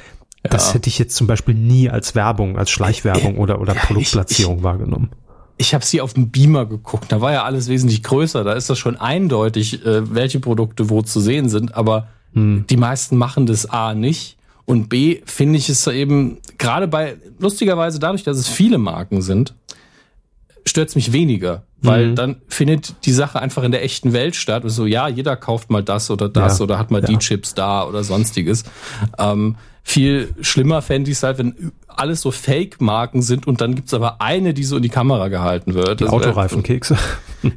ja. 0.44 0.50
Das 0.50 0.74
hätte 0.74 0.88
ich 0.88 0.98
jetzt 0.98 1.14
zum 1.14 1.26
Beispiel 1.26 1.54
nie 1.54 1.88
als 1.88 2.14
Werbung, 2.14 2.58
als 2.58 2.70
Schleichwerbung 2.70 3.38
oder, 3.38 3.60
oder 3.60 3.74
ja, 3.74 3.80
Produktplatzierung 3.80 4.54
ich, 4.54 4.60
ich, 4.60 4.64
wahrgenommen. 4.64 5.10
Ich 5.56 5.74
habe 5.74 5.84
sie 5.84 6.00
auf 6.00 6.14
dem 6.14 6.30
Beamer 6.30 6.66
geguckt, 6.66 7.12
da 7.12 7.20
war 7.20 7.32
ja 7.32 7.44
alles 7.44 7.68
wesentlich 7.68 8.02
größer. 8.02 8.42
Da 8.42 8.54
ist 8.54 8.68
das 8.68 8.78
schon 8.78 8.96
eindeutig, 8.96 9.84
äh, 9.86 10.14
welche 10.14 10.40
Produkte 10.40 10.90
wo 10.90 11.02
zu 11.02 11.20
sehen 11.20 11.48
sind. 11.48 11.76
Aber 11.76 12.08
hm. 12.32 12.64
die 12.68 12.76
meisten 12.76 13.16
machen 13.16 13.46
das 13.46 13.66
A 13.66 13.94
nicht. 13.94 14.36
Und 14.64 14.88
B 14.88 15.20
finde 15.24 15.58
ich 15.58 15.68
es 15.68 15.86
eben, 15.86 16.38
gerade 16.58 16.88
bei, 16.88 17.16
lustigerweise 17.38 17.98
dadurch, 17.98 18.22
dass 18.22 18.38
es 18.38 18.48
viele 18.48 18.78
Marken 18.78 19.22
sind, 19.22 19.54
stört 20.64 20.88
es 20.88 20.94
mich 20.94 21.12
weniger. 21.12 21.64
Weil 21.84 22.10
mhm. 22.10 22.14
dann 22.14 22.36
findet 22.46 22.94
die 23.04 23.12
Sache 23.12 23.40
einfach 23.40 23.64
in 23.64 23.72
der 23.72 23.82
echten 23.82 24.12
Welt 24.12 24.36
statt. 24.36 24.62
Und 24.62 24.70
so, 24.70 24.86
ja, 24.86 25.08
jeder 25.08 25.36
kauft 25.36 25.68
mal 25.68 25.82
das 25.82 26.12
oder 26.12 26.28
das 26.28 26.58
ja. 26.58 26.62
oder 26.62 26.78
hat 26.78 26.92
mal 26.92 27.00
ja. 27.00 27.08
die 27.08 27.18
Chips 27.18 27.54
da 27.54 27.84
oder 27.84 28.04
sonstiges. 28.04 28.62
Ähm, 29.18 29.56
viel 29.82 30.34
schlimmer 30.40 30.80
fände 30.80 31.10
ich 31.10 31.18
es 31.18 31.22
halt, 31.22 31.38
wenn 31.38 31.72
alles 31.88 32.20
so 32.20 32.30
Fake-Marken 32.30 33.22
sind 33.22 33.46
und 33.46 33.60
dann 33.60 33.74
gibt's 33.74 33.92
aber 33.92 34.20
eine, 34.20 34.54
die 34.54 34.64
so 34.64 34.76
in 34.76 34.82
die 34.82 34.88
Kamera 34.88 35.28
gehalten 35.28 35.74
wird. 35.74 36.00
Die 36.00 36.06
Autoreifenkekse. 36.06 36.96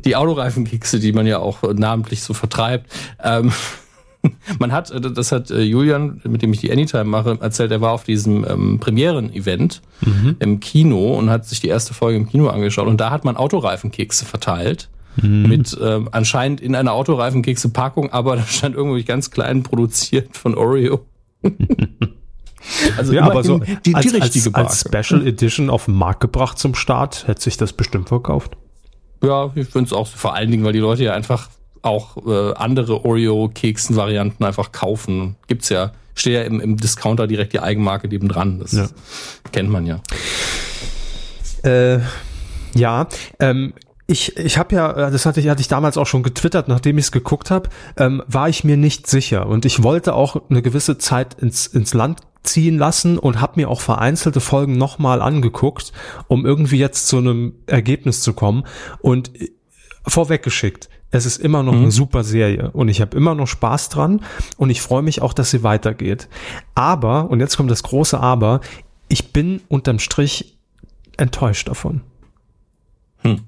Die 0.04 0.16
Autoreifenkekse, 0.16 1.00
die 1.00 1.14
man 1.14 1.28
ja 1.28 1.38
auch 1.38 1.62
namentlich 1.62 2.24
so 2.24 2.34
vertreibt. 2.34 2.92
Ähm, 3.24 3.52
man 4.60 4.72
hat, 4.72 4.92
das 5.16 5.32
hat 5.32 5.52
äh, 5.52 5.62
Julian, 5.62 6.22
mit 6.24 6.42
dem 6.42 6.52
ich 6.54 6.62
die 6.62 6.72
Anytime 6.72 7.06
mache, 7.06 7.38
erzählt, 7.40 7.72
er 7.72 7.82
war 7.82 7.92
auf 7.92 8.04
diesem 8.04 8.46
ähm, 8.50 8.80
Premieren-Event 8.80 9.82
mhm. 10.02 10.38
im 10.40 10.60
Kino 10.60 11.14
und 11.14 11.30
hat 11.30 11.46
sich 11.46 11.60
die 11.60 11.68
erste 11.68 11.94
Folge 11.94 12.18
im 12.18 12.28
Kino 12.28 12.48
angeschaut 12.48 12.88
und 12.88 13.00
da 13.00 13.12
hat 13.12 13.26
man 13.26 13.38
Autoreifenkekse 13.38 14.26
verteilt. 14.26 14.90
Mhm. 15.22 15.48
Mit 15.48 15.78
ähm, 15.82 16.10
anscheinend 16.12 16.60
in 16.60 16.76
einer 16.76 16.92
Autoreifenkekse-Packung, 16.94 18.12
aber 18.12 18.36
da 18.38 18.44
stand 18.44 18.76
irgendwie 18.76 19.04
ganz 19.04 19.32
klein 19.32 19.64
produziert 19.64 20.36
von 20.36 20.56
Oreo. 20.56 21.06
Also 22.98 23.14
ja, 23.14 23.24
aber 23.24 23.44
so 23.44 23.60
die, 23.60 23.78
die 23.84 23.96
als, 23.96 24.06
richtige 24.14 24.56
als, 24.56 24.86
als 24.86 24.92
Marke. 24.92 25.04
Special 25.04 25.28
Edition 25.28 25.70
auf 25.70 25.86
den 25.86 25.96
Markt 25.96 26.22
gebracht 26.22 26.58
zum 26.60 26.76
Start, 26.76 27.28
hätte 27.28 27.42
sich 27.42 27.58
das 27.58 27.74
bestimmt 27.74 28.10
verkauft. 28.10 28.58
Ja, 29.24 29.52
ich 29.56 29.68
finde 29.70 29.88
es 29.88 29.94
auch 29.94 30.08
so. 30.08 30.18
vor 30.18 30.36
allen 30.36 30.52
Dingen, 30.52 30.64
weil 30.64 30.74
die 30.74 30.80
Leute 30.80 31.04
ja 31.04 31.14
einfach 31.14 31.50
auch 31.82 32.18
äh, 32.26 32.54
andere 32.54 33.06
Oreo-Keksen-Varianten 33.06 34.44
einfach 34.44 34.72
kaufen. 34.72 35.36
Gibt's 35.48 35.70
ja, 35.70 35.92
steht 36.16 36.34
ja 36.34 36.42
im, 36.42 36.60
im 36.60 36.78
Discounter 36.78 37.28
direkt 37.28 37.54
die 37.54 37.60
Eigenmarke 37.60 38.08
neben 38.08 38.28
dran. 38.28 38.60
Das 38.60 38.72
Ja. 38.74 38.88
kennt 39.52 39.70
man 39.70 39.86
ja. 39.86 40.02
Äh, 41.64 42.00
ja, 42.76 43.08
ähm, 43.40 43.74
ich, 44.08 44.38
ich 44.38 44.58
habe 44.58 44.76
ja, 44.76 45.10
das 45.10 45.26
hatte 45.26 45.40
ich, 45.40 45.48
hatte 45.50 45.62
ich 45.62 45.68
damals 45.68 45.98
auch 45.98 46.06
schon 46.06 46.22
getwittert, 46.22 46.68
nachdem 46.68 46.98
ich 46.98 47.06
es 47.06 47.12
geguckt 47.12 47.50
habe, 47.50 47.70
ähm, 47.98 48.22
war 48.28 48.50
ich 48.50 48.64
mir 48.64 48.78
nicht 48.78 49.08
sicher. 49.08 49.48
Und 49.48 49.66
ich 49.66 49.82
wollte 49.82 50.14
auch 50.14 50.42
eine 50.50 50.62
gewisse 50.62 50.98
Zeit 50.98 51.36
ins, 51.36 51.66
ins 51.68 51.94
Land 51.94 52.20
ziehen 52.46 52.78
lassen 52.78 53.18
und 53.18 53.42
habe 53.42 53.54
mir 53.58 53.70
auch 53.70 53.82
vereinzelte 53.82 54.40
Folgen 54.40 54.78
nochmal 54.78 55.22
angeguckt, 55.22 55.92
um 56.28 56.46
irgendwie 56.46 56.78
jetzt 56.78 57.08
zu 57.08 57.18
einem 57.18 57.54
Ergebnis 57.68 58.22
zu 58.22 58.34
kommen. 58.34 58.64
Und 59.00 59.40
äh, 59.42 59.52
vorweggeschickt, 60.08 60.90
es 61.12 61.26
ist 61.26 61.38
immer 61.38 61.64
noch 61.64 61.74
eine 61.74 61.92
super 61.92 62.24
Serie 62.24 62.72
und 62.72 62.90
ich 62.90 63.00
habe 63.02 63.16
immer 63.16 63.36
noch 63.36 63.48
Spaß 63.48 63.90
dran 63.90 64.22
und 64.58 64.70
ich 64.70 64.82
freue 64.82 65.02
mich 65.02 65.22
auch, 65.22 65.34
dass 65.34 65.52
sie 65.52 65.64
weitergeht. 65.64 66.28
Aber, 66.76 67.30
und 67.30 67.40
jetzt 67.40 67.56
kommt 67.58 67.72
das 67.72 67.84
große 67.84 68.20
Aber, 68.20 68.60
ich 69.08 69.32
bin 69.32 69.62
unterm 69.68 70.00
Strich 70.00 70.58
enttäuscht 71.18 71.70
davon. 71.70 72.02
Hm. 73.20 73.42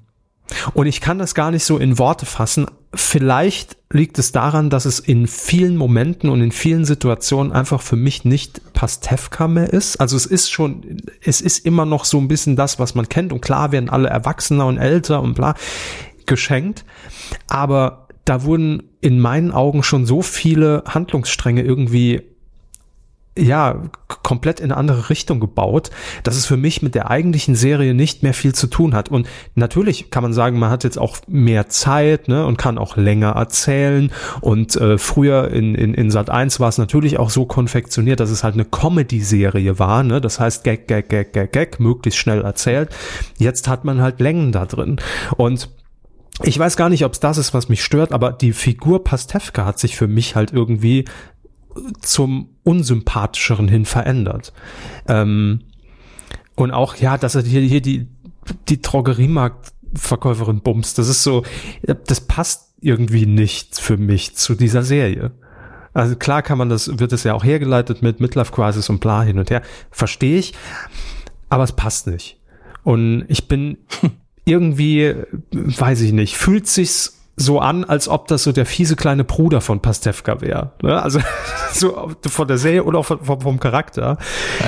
Und 0.74 0.86
ich 0.86 1.00
kann 1.00 1.18
das 1.18 1.34
gar 1.34 1.50
nicht 1.50 1.64
so 1.64 1.78
in 1.78 1.98
Worte 1.98 2.26
fassen. 2.26 2.66
Vielleicht 2.94 3.76
liegt 3.90 4.18
es 4.18 4.32
daran, 4.32 4.70
dass 4.70 4.84
es 4.84 4.98
in 4.98 5.26
vielen 5.26 5.76
Momenten 5.76 6.30
und 6.30 6.40
in 6.40 6.52
vielen 6.52 6.84
Situationen 6.84 7.52
einfach 7.52 7.82
für 7.82 7.96
mich 7.96 8.24
nicht 8.24 8.72
Pastewka 8.72 9.48
mehr 9.48 9.72
ist. 9.72 10.00
Also 10.00 10.16
es 10.16 10.26
ist 10.26 10.50
schon, 10.50 11.02
es 11.22 11.40
ist 11.40 11.64
immer 11.64 11.84
noch 11.84 12.04
so 12.04 12.18
ein 12.18 12.28
bisschen 12.28 12.56
das, 12.56 12.78
was 12.78 12.94
man 12.94 13.08
kennt. 13.08 13.32
Und 13.32 13.40
klar 13.40 13.72
werden 13.72 13.90
alle 13.90 14.08
erwachsener 14.08 14.66
und 14.66 14.78
älter 14.78 15.20
und 15.20 15.34
bla 15.34 15.54
geschenkt. 16.26 16.84
Aber 17.46 18.08
da 18.24 18.44
wurden 18.44 18.82
in 19.00 19.20
meinen 19.20 19.52
Augen 19.52 19.82
schon 19.82 20.06
so 20.06 20.22
viele 20.22 20.84
Handlungsstränge 20.86 21.62
irgendwie 21.62 22.22
ja, 23.38 23.82
komplett 24.22 24.60
in 24.60 24.66
eine 24.66 24.76
andere 24.76 25.10
Richtung 25.10 25.40
gebaut, 25.40 25.90
dass 26.22 26.36
es 26.36 26.46
für 26.46 26.56
mich 26.56 26.82
mit 26.82 26.94
der 26.94 27.10
eigentlichen 27.10 27.54
Serie 27.54 27.94
nicht 27.94 28.22
mehr 28.22 28.34
viel 28.34 28.54
zu 28.54 28.66
tun 28.66 28.94
hat. 28.94 29.08
Und 29.08 29.26
natürlich 29.54 30.10
kann 30.10 30.22
man 30.22 30.32
sagen, 30.32 30.58
man 30.58 30.70
hat 30.70 30.84
jetzt 30.84 30.98
auch 30.98 31.16
mehr 31.26 31.68
Zeit 31.68 32.28
ne, 32.28 32.44
und 32.44 32.56
kann 32.58 32.78
auch 32.78 32.96
länger 32.96 33.30
erzählen. 33.30 34.10
Und 34.40 34.76
äh, 34.76 34.98
früher 34.98 35.50
in, 35.50 35.74
in, 35.74 35.94
in 35.94 36.10
Sat 36.10 36.30
1 36.30 36.60
war 36.60 36.68
es 36.68 36.78
natürlich 36.78 37.18
auch 37.18 37.30
so 37.30 37.46
konfektioniert, 37.46 38.20
dass 38.20 38.30
es 38.30 38.44
halt 38.44 38.54
eine 38.54 38.64
Comedy-Serie 38.64 39.78
war. 39.78 40.02
Ne? 40.02 40.20
Das 40.20 40.40
heißt, 40.40 40.64
Gag, 40.64 40.88
Gag, 40.88 41.08
Gag, 41.08 41.32
Gag, 41.32 41.52
Gag, 41.52 41.80
möglichst 41.80 42.18
schnell 42.20 42.42
erzählt. 42.42 42.90
Jetzt 43.38 43.68
hat 43.68 43.84
man 43.84 44.02
halt 44.02 44.20
Längen 44.20 44.52
da 44.52 44.66
drin. 44.66 45.00
Und 45.36 45.70
ich 46.42 46.58
weiß 46.58 46.76
gar 46.76 46.88
nicht, 46.88 47.04
ob 47.04 47.14
es 47.14 47.20
das 47.20 47.36
ist, 47.36 47.52
was 47.52 47.68
mich 47.68 47.82
stört, 47.82 48.12
aber 48.12 48.32
die 48.32 48.52
Figur 48.52 49.02
Pastewka 49.02 49.64
hat 49.64 49.78
sich 49.80 49.96
für 49.96 50.06
mich 50.06 50.36
halt 50.36 50.52
irgendwie 50.52 51.04
zum 52.00 52.50
unsympathischeren 52.64 53.68
hin 53.68 53.84
verändert. 53.84 54.52
Ähm, 55.06 55.60
und 56.54 56.72
auch, 56.72 56.96
ja, 56.96 57.18
dass 57.18 57.34
er 57.34 57.42
hier, 57.42 57.60
hier 57.60 57.80
die, 57.80 58.08
die 58.68 58.82
Drogeriemarktverkäuferin 58.82 60.60
bumst, 60.60 60.98
das 60.98 61.08
ist 61.08 61.22
so, 61.22 61.44
das 61.82 62.20
passt 62.22 62.74
irgendwie 62.80 63.26
nicht 63.26 63.78
für 63.78 63.96
mich 63.96 64.36
zu 64.36 64.54
dieser 64.54 64.82
Serie. 64.82 65.32
Also 65.94 66.16
klar 66.16 66.42
kann 66.42 66.58
man 66.58 66.68
das, 66.68 66.98
wird 66.98 67.12
es 67.12 67.24
ja 67.24 67.34
auch 67.34 67.44
hergeleitet 67.44 68.02
mit 68.02 68.20
Midlife 68.20 68.52
Crisis 68.52 68.88
und 68.88 69.00
bla 69.00 69.22
hin 69.22 69.38
und 69.38 69.50
her. 69.50 69.62
Verstehe 69.90 70.38
ich. 70.38 70.54
Aber 71.48 71.64
es 71.64 71.72
passt 71.72 72.06
nicht. 72.06 72.38
Und 72.84 73.24
ich 73.28 73.48
bin 73.48 73.78
irgendwie, 74.44 75.14
weiß 75.52 76.00
ich 76.02 76.12
nicht, 76.12 76.36
fühlt 76.36 76.66
sich's 76.66 77.17
so 77.40 77.60
an, 77.60 77.84
als 77.84 78.08
ob 78.08 78.26
das 78.26 78.42
so 78.42 78.52
der 78.52 78.66
fiese 78.66 78.96
kleine 78.96 79.24
Bruder 79.24 79.60
von 79.60 79.80
Pastewka 79.80 80.40
wäre. 80.40 80.72
Ne? 80.82 81.00
Also 81.00 81.20
so 81.72 82.10
von 82.26 82.48
der 82.48 82.58
Serie 82.58 82.84
oder 82.84 82.98
auch 82.98 83.06
vom, 83.06 83.24
vom- 83.24 83.40
vom 83.40 83.60
Charakter. 83.60 84.18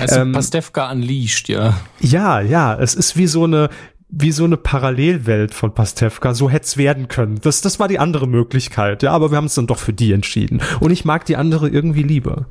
Also 0.00 0.20
Ähm, 0.20 0.32
Pastewka 0.32 0.90
unleashed, 0.90 1.48
ja. 1.48 1.74
Ja, 2.00 2.40
ja, 2.40 2.74
es 2.78 2.94
ist 2.94 3.16
wie 3.16 3.26
so 3.26 3.44
eine 3.44 3.68
wie 4.12 4.32
so 4.32 4.42
eine 4.42 4.56
Parallelwelt 4.56 5.54
von 5.54 5.72
Pastewka, 5.72 6.34
so 6.34 6.50
hätte 6.50 6.64
es 6.64 6.76
werden 6.76 7.06
können. 7.06 7.38
Das, 7.42 7.60
das 7.60 7.78
war 7.78 7.86
die 7.86 8.00
andere 8.00 8.26
Möglichkeit, 8.26 9.04
ja, 9.04 9.12
aber 9.12 9.30
wir 9.30 9.36
haben 9.36 9.44
uns 9.44 9.54
dann 9.54 9.68
doch 9.68 9.78
für 9.78 9.92
die 9.92 10.10
entschieden. 10.12 10.60
Und 10.80 10.90
ich 10.90 11.04
mag 11.04 11.26
die 11.26 11.36
andere 11.36 11.68
irgendwie 11.68 12.02
lieber. 12.02 12.46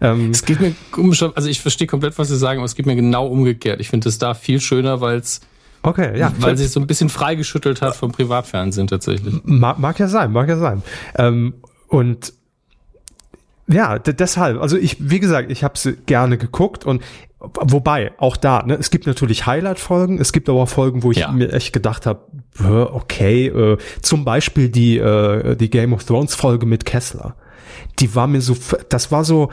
Ähm, 0.00 0.32
Es 0.32 0.44
geht 0.44 0.58
mir 0.60 0.74
komisch, 0.90 1.22
also 1.22 1.48
ich 1.48 1.60
verstehe 1.60 1.86
komplett, 1.86 2.18
was 2.18 2.26
Sie 2.30 2.36
sagen, 2.36 2.58
aber 2.58 2.64
es 2.64 2.74
geht 2.74 2.86
mir 2.86 2.96
genau 2.96 3.28
umgekehrt. 3.28 3.80
Ich 3.80 3.90
finde 3.90 4.08
es 4.08 4.18
da 4.18 4.34
viel 4.34 4.60
schöner, 4.60 5.00
weil's, 5.00 5.40
okay, 5.84 6.18
ja. 6.18 6.32
weil 6.40 6.56
sie 6.56 6.64
es 6.64 6.72
so 6.72 6.80
ein 6.80 6.86
bisschen 6.86 7.08
freigeschüttelt 7.08 7.80
hat 7.82 7.94
vom 7.96 8.12
Privatfernsehen 8.12 8.86
tatsächlich. 8.88 9.34
Mag, 9.44 9.78
mag 9.78 9.98
ja 9.98 10.08
sein, 10.08 10.32
mag 10.32 10.48
ja 10.48 10.56
sein. 10.56 10.82
Ähm, 11.16 11.54
und 11.88 12.32
ja, 13.66 13.98
de- 13.98 14.14
deshalb, 14.14 14.60
also 14.60 14.76
ich, 14.76 14.96
wie 15.10 15.20
gesagt, 15.20 15.50
ich 15.50 15.64
habe 15.64 15.78
sie 15.78 15.94
gerne 16.06 16.36
geguckt 16.36 16.84
und 16.84 17.02
wobei, 17.38 18.12
auch 18.18 18.36
da, 18.36 18.62
ne, 18.64 18.74
es 18.74 18.90
gibt 18.90 19.06
natürlich 19.06 19.46
Highlight-Folgen, 19.46 20.18
es 20.18 20.32
gibt 20.32 20.48
aber 20.48 20.62
auch 20.62 20.68
Folgen, 20.68 21.02
wo 21.02 21.10
ich 21.10 21.18
Ja. 21.18 21.32
mir 21.32 21.52
echt 21.52 21.72
gedacht 21.72 22.06
habe, 22.06 22.20
okay, 22.92 23.46
äh, 23.48 23.78
zum 24.02 24.24
Beispiel 24.24 24.68
die, 24.68 24.98
äh, 24.98 25.56
die 25.56 25.70
Game 25.70 25.92
of 25.92 26.04
Thrones-Folge 26.04 26.66
mit 26.66 26.84
Kessler. 26.84 27.36
Die 27.98 28.14
war 28.14 28.26
mir 28.26 28.40
so, 28.40 28.56
das 28.88 29.10
war 29.12 29.24
so, 29.24 29.50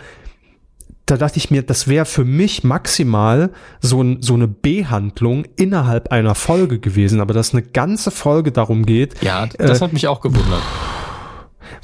da 1.05 1.17
dachte 1.17 1.37
ich 1.37 1.51
mir, 1.51 1.61
das 1.63 1.87
wäre 1.87 2.05
für 2.05 2.23
mich 2.23 2.63
maximal 2.63 3.51
so, 3.81 4.01
ein, 4.01 4.21
so 4.21 4.33
eine 4.35 4.47
B-Handlung 4.47 5.45
innerhalb 5.57 6.11
einer 6.11 6.35
Folge 6.35 6.79
gewesen, 6.79 7.19
aber 7.21 7.33
dass 7.33 7.53
eine 7.53 7.63
ganze 7.63 8.11
Folge 8.11 8.51
darum 8.51 8.85
geht, 8.85 9.21
Ja, 9.23 9.47
das 9.57 9.81
hat 9.81 9.93
mich 9.93 10.07
auch 10.07 10.21
gewundert. 10.21 10.61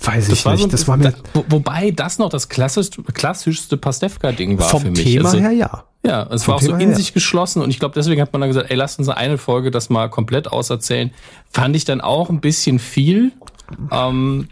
weiß 0.04 0.30
ich 0.30 0.46
war 0.46 0.54
nicht. 0.54 0.64
so- 0.64 0.68
das 0.70 0.88
war 0.88 0.98
mir 0.98 1.14
wo, 1.34 1.44
wobei 1.50 1.92
das 1.92 2.20
noch 2.20 2.30
das 2.30 2.48
klassischste, 2.50 3.02
klassischste 3.04 3.78
Pastewka-Ding 3.78 4.60
war 4.60 4.70
vom 4.70 4.82
für 4.82 4.92
mich. 4.92 5.04
Thema 5.04 5.26
Also, 5.30 5.40
her 5.40 5.52
ja. 5.52 5.84
Ja, 6.06 6.24
es 6.32 6.44
Vom 6.44 6.52
war 6.54 6.56
auch 6.58 6.62
so 6.62 6.68
Thema 6.68 6.80
in 6.80 6.90
her. 6.90 6.96
sich 6.98 7.14
geschlossen 7.14 7.62
und 7.62 7.70
ich 7.70 7.80
glaube, 7.80 7.96
deswegen 7.96 8.22
hat 8.22 8.32
man 8.32 8.42
dann 8.42 8.50
gesagt, 8.50 8.70
ey, 8.70 8.78
lasst 8.78 9.00
uns 9.00 9.10
eine 9.10 9.38
Folge 9.38 9.72
das 9.72 9.90
mal 9.90 10.10
komplett 10.10 10.48
auserzählen. 10.50 11.12
Fand 11.50 11.76
ich 11.76 11.84
dann 11.86 12.00
auch 12.02 12.30
ein 12.30 12.40
bisschen 12.40 12.80
viel, 12.80 13.32
ähm, 13.92 14.48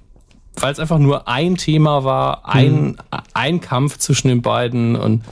weil 0.59 0.71
es 0.73 0.79
einfach 0.79 0.99
nur 0.99 1.27
ein 1.27 1.55
Thema 1.55 2.03
war, 2.03 2.47
ein, 2.47 2.73
Mhm. 2.85 2.95
ein 3.33 3.61
Kampf 3.61 3.97
zwischen 3.97 4.27
den 4.29 4.41
beiden 4.41 4.95
und 4.95 5.23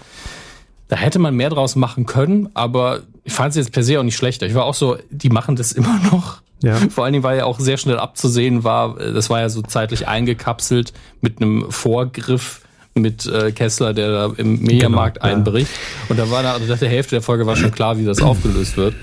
da 0.89 0.95
hätte 0.97 1.17
man 1.19 1.35
mehr 1.35 1.49
draus 1.49 1.75
machen 1.75 2.05
können, 2.05 2.49
aber 2.53 2.99
ich 3.23 3.33
fand 3.33 3.51
es 3.51 3.55
jetzt 3.55 3.71
per 3.71 3.83
se 3.83 3.99
auch 3.99 4.03
nicht 4.03 4.17
schlechter. 4.17 4.45
Ich 4.45 4.53
war 4.53 4.65
auch 4.65 4.73
so, 4.73 4.97
die 5.09 5.29
machen 5.29 5.55
das 5.55 5.71
immer 5.73 5.99
noch. 6.11 6.41
Ja. 6.61 6.75
Vor 6.75 7.03
allen 7.03 7.13
Dingen, 7.13 7.23
weil 7.23 7.37
ja 7.39 7.45
auch 7.45 7.59
sehr 7.59 7.77
schnell 7.77 7.97
abzusehen 7.97 8.63
war, 8.63 8.95
das 8.97 9.29
war 9.29 9.41
ja 9.41 9.49
so 9.49 9.61
zeitlich 9.61 10.07
eingekapselt 10.07 10.93
mit 11.19 11.41
einem 11.41 11.69
Vorgriff 11.71 12.61
mit 12.95 13.25
äh, 13.25 13.51
Kessler, 13.51 13.93
der 13.93 14.11
da 14.11 14.33
im 14.37 14.61
Mediamarkt 14.61 15.17
Genau, 15.19 15.27
ja. 15.29 15.35
einbricht. 15.35 15.71
Und 16.09 16.19
da 16.19 16.29
war 16.29 16.43
da, 16.43 16.53
also 16.53 16.65
nach 16.71 16.77
der 16.79 16.89
Hälfte 16.89 17.15
der 17.15 17.21
Folge 17.21 17.45
war 17.47 17.55
schon 17.55 17.71
klar, 17.71 17.97
wie 17.97 18.05
das 18.05 18.21
aufgelöst 18.21 18.77
wird. 18.77 18.93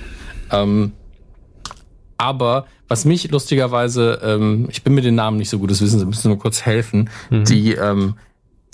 Ähm, 0.53 0.93
aber 2.17 2.67
was 2.91 3.05
mich 3.05 3.31
lustigerweise, 3.31 4.21
ähm, 4.23 4.67
ich 4.69 4.83
bin 4.83 4.95
mit 4.95 5.05
den 5.05 5.15
Namen 5.15 5.37
nicht 5.37 5.49
so 5.49 5.61
gut, 5.61 5.71
das 5.71 5.81
wissen 5.81 6.01
Sie, 6.01 6.05
müssen 6.05 6.23
Sie 6.23 6.29
mir 6.29 6.37
kurz 6.37 6.63
helfen. 6.67 7.09
Mhm. 7.31 7.45
Die 7.45 7.73
ähm, 7.73 8.17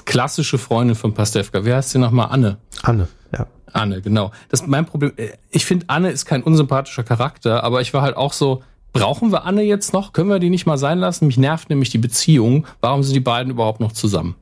klassische 0.06 0.56
Freundin 0.56 0.96
von 0.96 1.12
Pastewka, 1.12 1.64
wer 1.66 1.76
heißt 1.76 1.90
sie 1.90 1.98
nochmal? 1.98 2.28
Anne. 2.30 2.56
Anne, 2.82 3.08
ja. 3.36 3.46
Anne, 3.74 4.00
genau. 4.00 4.32
Das 4.48 4.62
ist 4.62 4.68
mein 4.68 4.86
Problem. 4.86 5.12
Äh, 5.16 5.32
Ich 5.50 5.66
finde, 5.66 5.84
Anne 5.88 6.10
ist 6.10 6.24
kein 6.24 6.42
unsympathischer 6.42 7.04
Charakter, 7.04 7.62
aber 7.62 7.82
ich 7.82 7.92
war 7.92 8.00
halt 8.00 8.16
auch 8.16 8.32
so, 8.32 8.62
brauchen 8.94 9.32
wir 9.32 9.44
Anne 9.44 9.62
jetzt 9.62 9.92
noch? 9.92 10.14
Können 10.14 10.30
wir 10.30 10.38
die 10.38 10.48
nicht 10.48 10.64
mal 10.64 10.78
sein 10.78 10.98
lassen? 10.98 11.26
Mich 11.26 11.36
nervt 11.36 11.68
nämlich 11.68 11.90
die 11.90 11.98
Beziehung. 11.98 12.66
Warum 12.80 13.02
sind 13.02 13.12
die 13.14 13.20
beiden 13.20 13.50
überhaupt 13.50 13.80
noch 13.80 13.92
zusammen? 13.92 14.34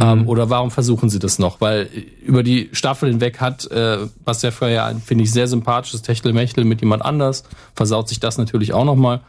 Ähm, 0.00 0.28
oder 0.28 0.50
warum 0.50 0.70
versuchen 0.70 1.08
sie 1.08 1.18
das 1.18 1.38
noch? 1.38 1.60
Weil 1.60 1.82
äh, 1.82 2.00
über 2.24 2.42
die 2.42 2.68
Staffel 2.72 3.08
hinweg 3.08 3.40
hat 3.40 3.70
äh, 3.70 3.98
ja 4.70 4.86
ein, 4.86 5.00
finde 5.00 5.24
ich, 5.24 5.32
sehr 5.32 5.48
sympathisches 5.48 6.02
Techtelmechtel 6.02 6.64
mit 6.64 6.80
jemand 6.80 7.04
anders. 7.04 7.44
Versaut 7.74 8.08
sich 8.08 8.20
das 8.20 8.38
natürlich 8.38 8.72
auch 8.72 8.84
nochmal. 8.84 9.20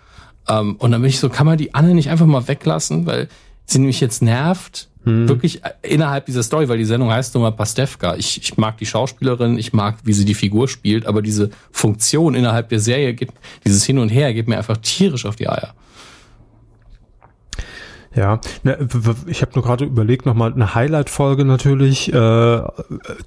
Ähm, 0.48 0.76
und 0.78 0.92
dann 0.92 1.02
bin 1.02 1.10
ich 1.10 1.20
so, 1.20 1.30
kann 1.30 1.46
man 1.46 1.58
die 1.58 1.74
Anne 1.74 1.94
nicht 1.94 2.10
einfach 2.10 2.26
mal 2.26 2.48
weglassen? 2.48 3.06
Weil 3.06 3.30
sie 3.66 3.80
nämlich 3.80 4.00
jetzt 4.02 4.22
nervt, 4.22 4.90
wirklich 5.28 5.64
äh, 5.64 5.72
innerhalb 5.82 6.26
dieser 6.26 6.44
Story, 6.44 6.68
weil 6.70 6.78
die 6.78 6.86
Sendung 6.86 7.10
heißt 7.10 7.34
nun 7.34 7.44
mal 7.44 7.52
Pastewka. 7.52 8.16
Ich, 8.16 8.42
ich 8.42 8.58
mag 8.58 8.78
die 8.78 8.86
Schauspielerin, 8.86 9.58
ich 9.58 9.74
mag, 9.74 9.96
wie 10.04 10.14
sie 10.14 10.26
die 10.26 10.34
Figur 10.34 10.68
spielt, 10.68 11.06
aber 11.06 11.22
diese 11.22 11.50
Funktion 11.72 12.36
innerhalb 12.36 12.70
der 12.70 12.80
Serie, 12.80 13.14
geht, 13.14 13.30
dieses 13.66 13.86
Hin 13.86 13.98
und 13.98 14.10
Her, 14.10 14.34
geht 14.34 14.48
mir 14.48 14.58
einfach 14.58 14.78
tierisch 14.78 15.26
auf 15.26 15.36
die 15.36 15.48
Eier. 15.48 15.74
Ja, 18.16 18.40
ne, 18.64 18.88
ich 19.28 19.42
habe 19.42 19.52
nur 19.56 19.64
gerade 19.64 19.86
überlegt, 19.86 20.26
nochmal 20.26 20.52
eine 20.54 20.74
Highlight-Folge 20.74 21.46
natürlich, 21.46 22.12
äh, 22.12 22.62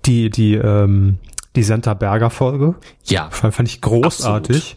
die, 0.04 0.28
die, 0.30 0.54
ähm, 0.54 1.18
die 1.54 1.62
Senta 1.62 1.94
Berger 1.94 2.30
Folge. 2.30 2.74
Ja, 3.04 3.28
Fand, 3.30 3.54
fand 3.54 3.68
ich 3.68 3.80
großartig. 3.80 4.76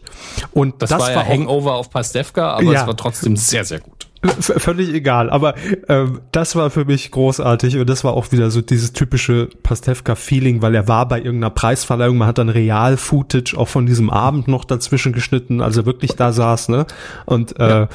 Und 0.52 0.82
das, 0.82 0.90
das, 0.90 1.00
war 1.00 1.12
ja 1.12 1.20
auch, 1.22 1.28
Hangover 1.28 1.74
auf 1.74 1.90
Pastewka, 1.90 2.52
aber 2.52 2.72
Ja. 2.72 2.82
es 2.82 2.86
war 2.86 2.96
trotzdem 2.96 3.36
sehr, 3.36 3.64
sehr 3.64 3.80
gut. 3.80 4.06
V 4.40 4.58
völlig 4.58 4.92
egal, 4.92 5.30
aber 5.30 5.54
ähm, 5.88 6.20
das 6.32 6.56
war 6.56 6.70
für 6.70 6.84
mich 6.84 7.10
großartig 7.10 7.76
und 7.76 7.88
das 7.88 8.02
war 8.02 8.14
auch 8.14 8.32
wieder 8.32 8.50
so 8.50 8.60
dieses 8.60 8.92
typische 8.92 9.48
Pastewka-Feeling, 9.62 10.62
weil 10.62 10.74
er 10.74 10.88
war 10.88 11.06
bei 11.06 11.18
irgendeiner 11.18 11.50
Preisverleihung, 11.50 12.16
man 12.16 12.26
hat 12.26 12.38
dann 12.38 12.48
Real-Footage 12.48 13.56
auch 13.56 13.68
von 13.68 13.86
diesem 13.86 14.10
Abend 14.10 14.48
noch 14.48 14.64
dazwischen 14.64 15.12
geschnitten, 15.12 15.60
als 15.60 15.76
er 15.76 15.86
wirklich 15.86 16.16
da 16.16 16.32
saß, 16.32 16.70
ne? 16.70 16.86
Und 17.24 17.58
äh, 17.60 17.68
ja. 17.68 17.88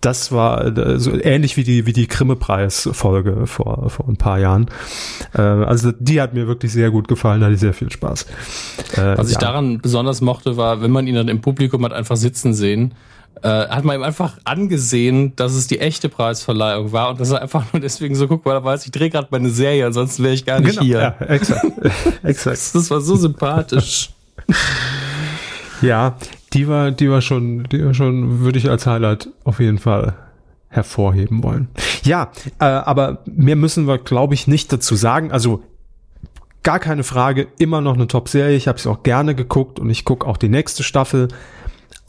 Das 0.00 0.32
war 0.32 0.76
äh, 0.76 0.98
so 0.98 1.12
ähnlich 1.12 1.56
wie 1.56 1.64
die 1.64 1.86
wie 1.86 1.92
die 1.92 2.08
Grimme-Preis-Folge 2.08 3.46
vor 3.46 3.90
vor 3.90 4.08
ein 4.08 4.16
paar 4.16 4.38
Jahren. 4.38 4.66
Äh, 5.34 5.40
also 5.40 5.92
die 5.98 6.20
hat 6.20 6.34
mir 6.34 6.46
wirklich 6.46 6.72
sehr 6.72 6.90
gut 6.90 7.08
gefallen, 7.08 7.40
da 7.40 7.46
hatte 7.46 7.54
ich 7.54 7.60
sehr 7.60 7.74
viel 7.74 7.90
Spaß. 7.90 8.26
Äh, 8.96 9.18
Was 9.18 9.30
ich 9.30 9.38
daran 9.38 9.78
besonders 9.78 10.20
mochte, 10.20 10.56
war, 10.56 10.82
wenn 10.82 10.90
man 10.90 11.06
ihn 11.06 11.14
dann 11.14 11.28
im 11.28 11.40
Publikum 11.40 11.84
hat 11.84 11.92
einfach 11.92 12.16
sitzen 12.16 12.54
sehen 12.54 12.94
äh, 13.42 13.48
hat 13.48 13.84
man 13.84 13.96
ihm 13.96 14.02
einfach 14.02 14.38
angesehen, 14.44 15.34
dass 15.36 15.52
es 15.52 15.66
die 15.66 15.80
echte 15.80 16.08
Preisverleihung 16.08 16.92
war 16.92 17.10
und 17.10 17.20
dass 17.20 17.30
er 17.30 17.40
einfach 17.40 17.72
nur 17.72 17.80
deswegen 17.80 18.14
so 18.14 18.28
guckt, 18.28 18.44
weil 18.44 18.54
er 18.54 18.64
weiß, 18.64 18.84
ich 18.84 18.92
drehe 18.92 19.08
gerade 19.08 19.28
meine 19.30 19.50
Serie, 19.50 19.86
ansonsten 19.86 20.22
wäre 20.24 20.34
ich 20.34 20.44
gar 20.44 20.60
nicht 20.60 20.72
genau, 20.72 20.82
hier. 20.82 21.16
Ja, 21.20 21.26
exakt. 21.26 21.64
exakt. 22.22 22.58
Das 22.74 22.90
war 22.90 23.00
so 23.00 23.16
sympathisch. 23.16 24.10
ja, 25.80 26.16
die 26.52 26.68
war, 26.68 26.90
die 26.90 27.10
war 27.10 27.20
schon, 27.20 27.64
die 27.64 27.84
war 27.84 27.94
schon, 27.94 28.40
würde 28.40 28.58
ich 28.58 28.68
als 28.68 28.86
Highlight 28.86 29.28
auf 29.44 29.60
jeden 29.60 29.78
Fall 29.78 30.16
hervorheben 30.68 31.42
wollen. 31.42 31.68
Ja, 32.04 32.30
äh, 32.60 32.64
aber 32.64 33.22
mehr 33.26 33.56
müssen 33.56 33.86
wir, 33.86 33.98
glaube 33.98 34.34
ich, 34.34 34.46
nicht 34.46 34.72
dazu 34.72 34.94
sagen. 34.96 35.32
Also 35.32 35.62
gar 36.62 36.78
keine 36.78 37.02
Frage, 37.02 37.48
immer 37.58 37.80
noch 37.80 37.94
eine 37.94 38.06
Top-Serie. 38.06 38.56
Ich 38.56 38.68
habe 38.68 38.78
es 38.78 38.86
auch 38.86 39.02
gerne 39.02 39.34
geguckt 39.34 39.80
und 39.80 39.90
ich 39.90 40.04
gucke 40.04 40.26
auch 40.26 40.36
die 40.36 40.48
nächste 40.48 40.82
Staffel 40.82 41.28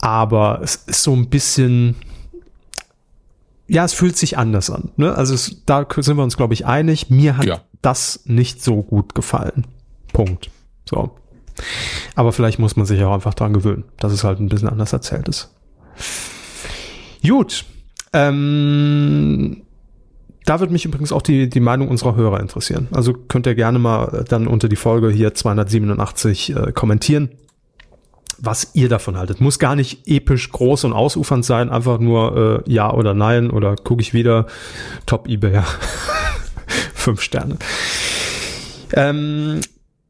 aber 0.02 0.60
es 0.62 0.74
ist 0.74 1.04
so 1.04 1.14
ein 1.14 1.30
bisschen, 1.30 1.94
ja, 3.68 3.84
es 3.84 3.94
fühlt 3.94 4.16
sich 4.18 4.36
anders 4.36 4.68
an. 4.68 4.90
Ne? 4.96 5.14
Also 5.14 5.32
es, 5.32 5.64
da 5.64 5.86
sind 5.96 6.16
wir 6.16 6.24
uns, 6.24 6.36
glaube 6.36 6.54
ich, 6.54 6.66
einig. 6.66 7.08
Mir 7.08 7.38
hat 7.38 7.46
ja. 7.46 7.60
das 7.80 8.20
nicht 8.24 8.62
so 8.62 8.82
gut 8.82 9.14
gefallen. 9.14 9.64
Punkt. 10.12 10.50
So. 10.90 11.16
Aber 12.14 12.32
vielleicht 12.32 12.58
muss 12.58 12.76
man 12.76 12.86
sich 12.86 13.02
auch 13.02 13.12
einfach 13.12 13.34
dran 13.34 13.52
gewöhnen, 13.52 13.84
dass 13.98 14.12
es 14.12 14.24
halt 14.24 14.40
ein 14.40 14.48
bisschen 14.48 14.68
anders 14.68 14.92
erzählt 14.92 15.28
ist. 15.28 15.54
Gut. 17.26 17.64
Ähm, 18.12 19.62
da 20.44 20.60
wird 20.60 20.70
mich 20.70 20.84
übrigens 20.84 21.12
auch 21.12 21.22
die, 21.22 21.48
die 21.48 21.60
Meinung 21.60 21.88
unserer 21.88 22.16
Hörer 22.16 22.40
interessieren. 22.40 22.88
Also 22.92 23.14
könnt 23.14 23.46
ihr 23.46 23.54
gerne 23.54 23.78
mal 23.78 24.24
dann 24.28 24.46
unter 24.46 24.68
die 24.68 24.76
Folge 24.76 25.10
hier 25.10 25.34
287 25.34 26.56
äh, 26.56 26.72
kommentieren 26.72 27.30
was 28.42 28.74
ihr 28.74 28.88
davon 28.88 29.16
haltet. 29.16 29.40
Muss 29.40 29.60
gar 29.60 29.76
nicht 29.76 30.08
episch 30.08 30.50
groß 30.50 30.84
und 30.84 30.92
ausufernd 30.92 31.44
sein, 31.44 31.70
einfach 31.70 32.00
nur 32.00 32.64
äh, 32.66 32.70
ja 32.70 32.92
oder 32.92 33.14
nein 33.14 33.50
oder 33.50 33.76
gucke 33.76 34.02
ich 34.02 34.12
wieder 34.12 34.46
Top 35.06 35.28
eBay. 35.28 35.62
Fünf 36.94 37.22
Sterne. 37.22 37.56
Ähm, 38.94 39.60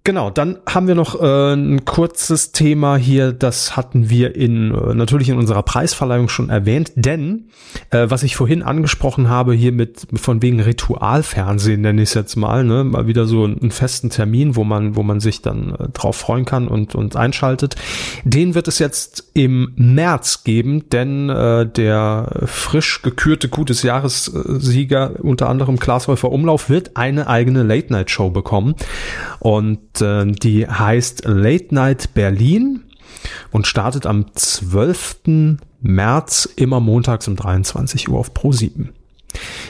Genau, 0.04 0.30
dann 0.30 0.58
haben 0.68 0.88
wir 0.88 0.96
noch 0.96 1.20
äh, 1.22 1.52
ein 1.52 1.84
kurzes 1.84 2.50
Thema 2.50 2.96
hier, 2.96 3.32
das 3.32 3.76
hatten 3.76 4.10
wir 4.10 4.34
in 4.34 4.74
äh, 4.74 4.94
natürlich 4.94 5.28
in 5.28 5.38
unserer 5.38 5.62
Preisverleihung 5.62 6.28
schon 6.28 6.50
erwähnt, 6.50 6.90
denn 6.96 7.50
äh, 7.90 8.06
was 8.10 8.24
ich 8.24 8.34
vorhin 8.34 8.64
angesprochen 8.64 9.28
habe, 9.28 9.54
hier 9.54 9.70
mit 9.70 10.08
von 10.14 10.42
wegen 10.42 10.58
Ritualfernsehen 10.58 11.82
nenne 11.82 12.02
ich 12.02 12.08
es 12.08 12.14
jetzt 12.14 12.34
mal, 12.34 12.64
ne, 12.64 12.82
mal 12.82 13.06
wieder 13.06 13.26
so 13.26 13.44
einen 13.44 13.70
festen 13.70 14.10
Termin, 14.10 14.56
wo 14.56 14.64
man 14.64 14.96
wo 14.96 15.04
man 15.04 15.20
sich 15.20 15.40
dann 15.40 15.76
äh, 15.76 15.88
drauf 15.92 16.16
freuen 16.16 16.46
kann 16.46 16.66
und 16.66 16.96
und 16.96 17.14
einschaltet. 17.14 17.76
Den 18.24 18.56
wird 18.56 18.66
es 18.66 18.80
jetzt 18.80 19.30
im 19.34 19.72
März 19.76 20.42
geben, 20.42 20.88
denn 20.90 21.30
äh, 21.30 21.64
der 21.64 22.42
frisch 22.46 23.02
gekürte 23.02 23.48
gutes 23.48 23.84
Jahressieger 23.84 25.12
unter 25.20 25.48
anderem 25.48 25.78
Klaas 25.78 26.08
Häufer 26.08 26.32
Umlauf 26.32 26.68
wird 26.68 26.96
eine 26.96 27.28
eigene 27.28 27.62
Late 27.62 27.92
Night 27.92 28.10
Show 28.10 28.30
bekommen 28.30 28.74
und 29.38 29.91
äh, 30.00 30.26
die 30.26 30.66
heißt 30.66 31.24
Late 31.26 31.74
Night 31.74 32.14
Berlin 32.14 32.85
und 33.50 33.66
startet 33.66 34.07
am 34.07 34.35
12. 34.35 35.48
März 35.81 36.48
immer 36.57 36.81
montags 36.81 37.28
um 37.28 37.37
23 37.37 38.09
Uhr 38.09 38.18
auf 38.18 38.33
Pro7. 38.33 38.88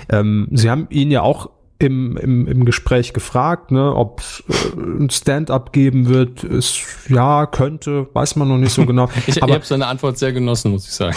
Ähm, 0.08 0.48
Sie 0.52 0.70
haben 0.70 0.86
ihn 0.90 1.10
ja 1.10 1.22
auch 1.22 1.50
im, 1.78 2.16
im, 2.16 2.46
im 2.46 2.64
Gespräch 2.64 3.12
gefragt, 3.12 3.70
ne, 3.70 3.94
ob 3.94 4.22
äh, 4.48 4.78
ein 4.78 5.10
Stand-up 5.10 5.72
geben 5.72 6.08
wird. 6.08 6.44
Ist, 6.44 6.80
ja, 7.08 7.46
könnte, 7.46 8.08
weiß 8.12 8.36
man 8.36 8.48
noch 8.48 8.58
nicht 8.58 8.72
so 8.72 8.86
genau. 8.86 9.08
ich 9.26 9.36
ich 9.36 9.42
habe 9.42 9.64
seine 9.64 9.86
Antwort 9.86 10.18
sehr 10.18 10.32
genossen, 10.32 10.70
muss 10.70 10.86
ich 10.86 10.92
sagen. 10.92 11.16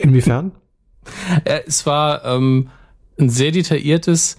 Inwiefern? 0.00 0.52
Es 1.44 1.84
war 1.84 2.24
ähm, 2.24 2.70
ein 3.20 3.28
sehr 3.28 3.50
detailliertes, 3.50 4.38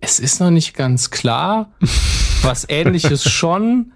es 0.00 0.20
ist 0.20 0.40
noch 0.40 0.52
nicht 0.52 0.74
ganz 0.74 1.10
klar, 1.10 1.72
was 2.44 2.66
ähnliches 2.68 3.24
schon, 3.30 3.92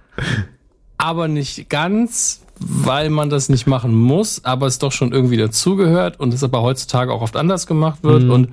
aber 0.96 1.28
nicht 1.28 1.68
ganz, 1.68 2.42
weil 2.58 3.11
man 3.11 3.30
das 3.30 3.48
nicht 3.48 3.66
machen 3.66 3.94
muss, 3.94 4.44
aber 4.44 4.66
es 4.66 4.78
doch 4.78 4.92
schon 4.92 5.12
irgendwie 5.12 5.37
dazugehört 5.37 6.18
und 6.18 6.34
es 6.34 6.42
aber 6.42 6.62
heutzutage 6.62 7.12
auch 7.12 7.22
oft 7.22 7.37
anders 7.37 7.66
gemacht 7.66 8.02
wird 8.02 8.24
mhm. 8.24 8.30
und 8.30 8.48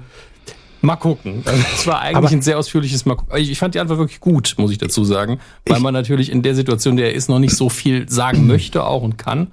Mal 0.85 0.97
gucken. 0.97 1.41
Also, 1.45 1.63
es 1.73 1.87
war 1.87 2.01
eigentlich 2.01 2.17
aber 2.17 2.29
ein 2.29 2.41
sehr 2.43 2.59
ausführliches 2.59 3.05
Mal 3.05 3.15
gucken. 3.15 3.35
Ich 3.37 3.57
fand 3.57 3.73
die 3.73 3.79
Antwort 3.79 3.97
wirklich 3.97 4.19
gut, 4.19 4.53
muss 4.57 4.71
ich 4.71 4.77
dazu 4.77 5.03
sagen, 5.03 5.39
weil 5.65 5.79
man 5.79 5.93
natürlich 5.93 6.31
in 6.31 6.43
der 6.43 6.53
Situation, 6.53 6.95
der 6.95 7.07
er 7.07 7.13
ist, 7.15 7.27
noch 7.27 7.39
nicht 7.39 7.55
so 7.55 7.69
viel 7.69 8.07
sagen 8.07 8.45
möchte 8.47 8.83
auch 8.83 9.01
und 9.01 9.17
kann. 9.17 9.47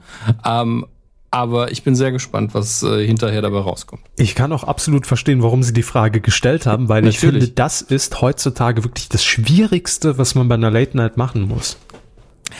Ähm, 0.45 0.87
aber 1.33 1.73
ich 1.73 1.83
bin 1.83 1.97
sehr 1.97 2.13
gespannt, 2.13 2.53
was 2.53 2.83
äh, 2.83 3.05
hinterher 3.05 3.41
dabei 3.41 3.61
rauskommt. 3.61 4.03
Ich 4.17 4.35
kann 4.35 4.53
auch 4.53 4.65
absolut 4.65 5.07
verstehen, 5.07 5.43
warum 5.43 5.63
Sie 5.63 5.73
die 5.73 5.83
Frage 5.83 6.21
gestellt 6.21 6.67
haben, 6.67 6.89
weil 6.89 7.03
Natürlich. 7.03 7.15
ich 7.15 7.21
finde, 7.21 7.49
das 7.49 7.81
ist 7.81 8.21
heutzutage 8.21 8.85
wirklich 8.85 9.09
das 9.09 9.25
Schwierigste, 9.25 10.19
was 10.19 10.35
man 10.35 10.47
bei 10.49 10.55
einer 10.55 10.71
Late 10.71 10.97
Night 10.97 11.17
machen 11.17 11.49
muss. 11.49 11.79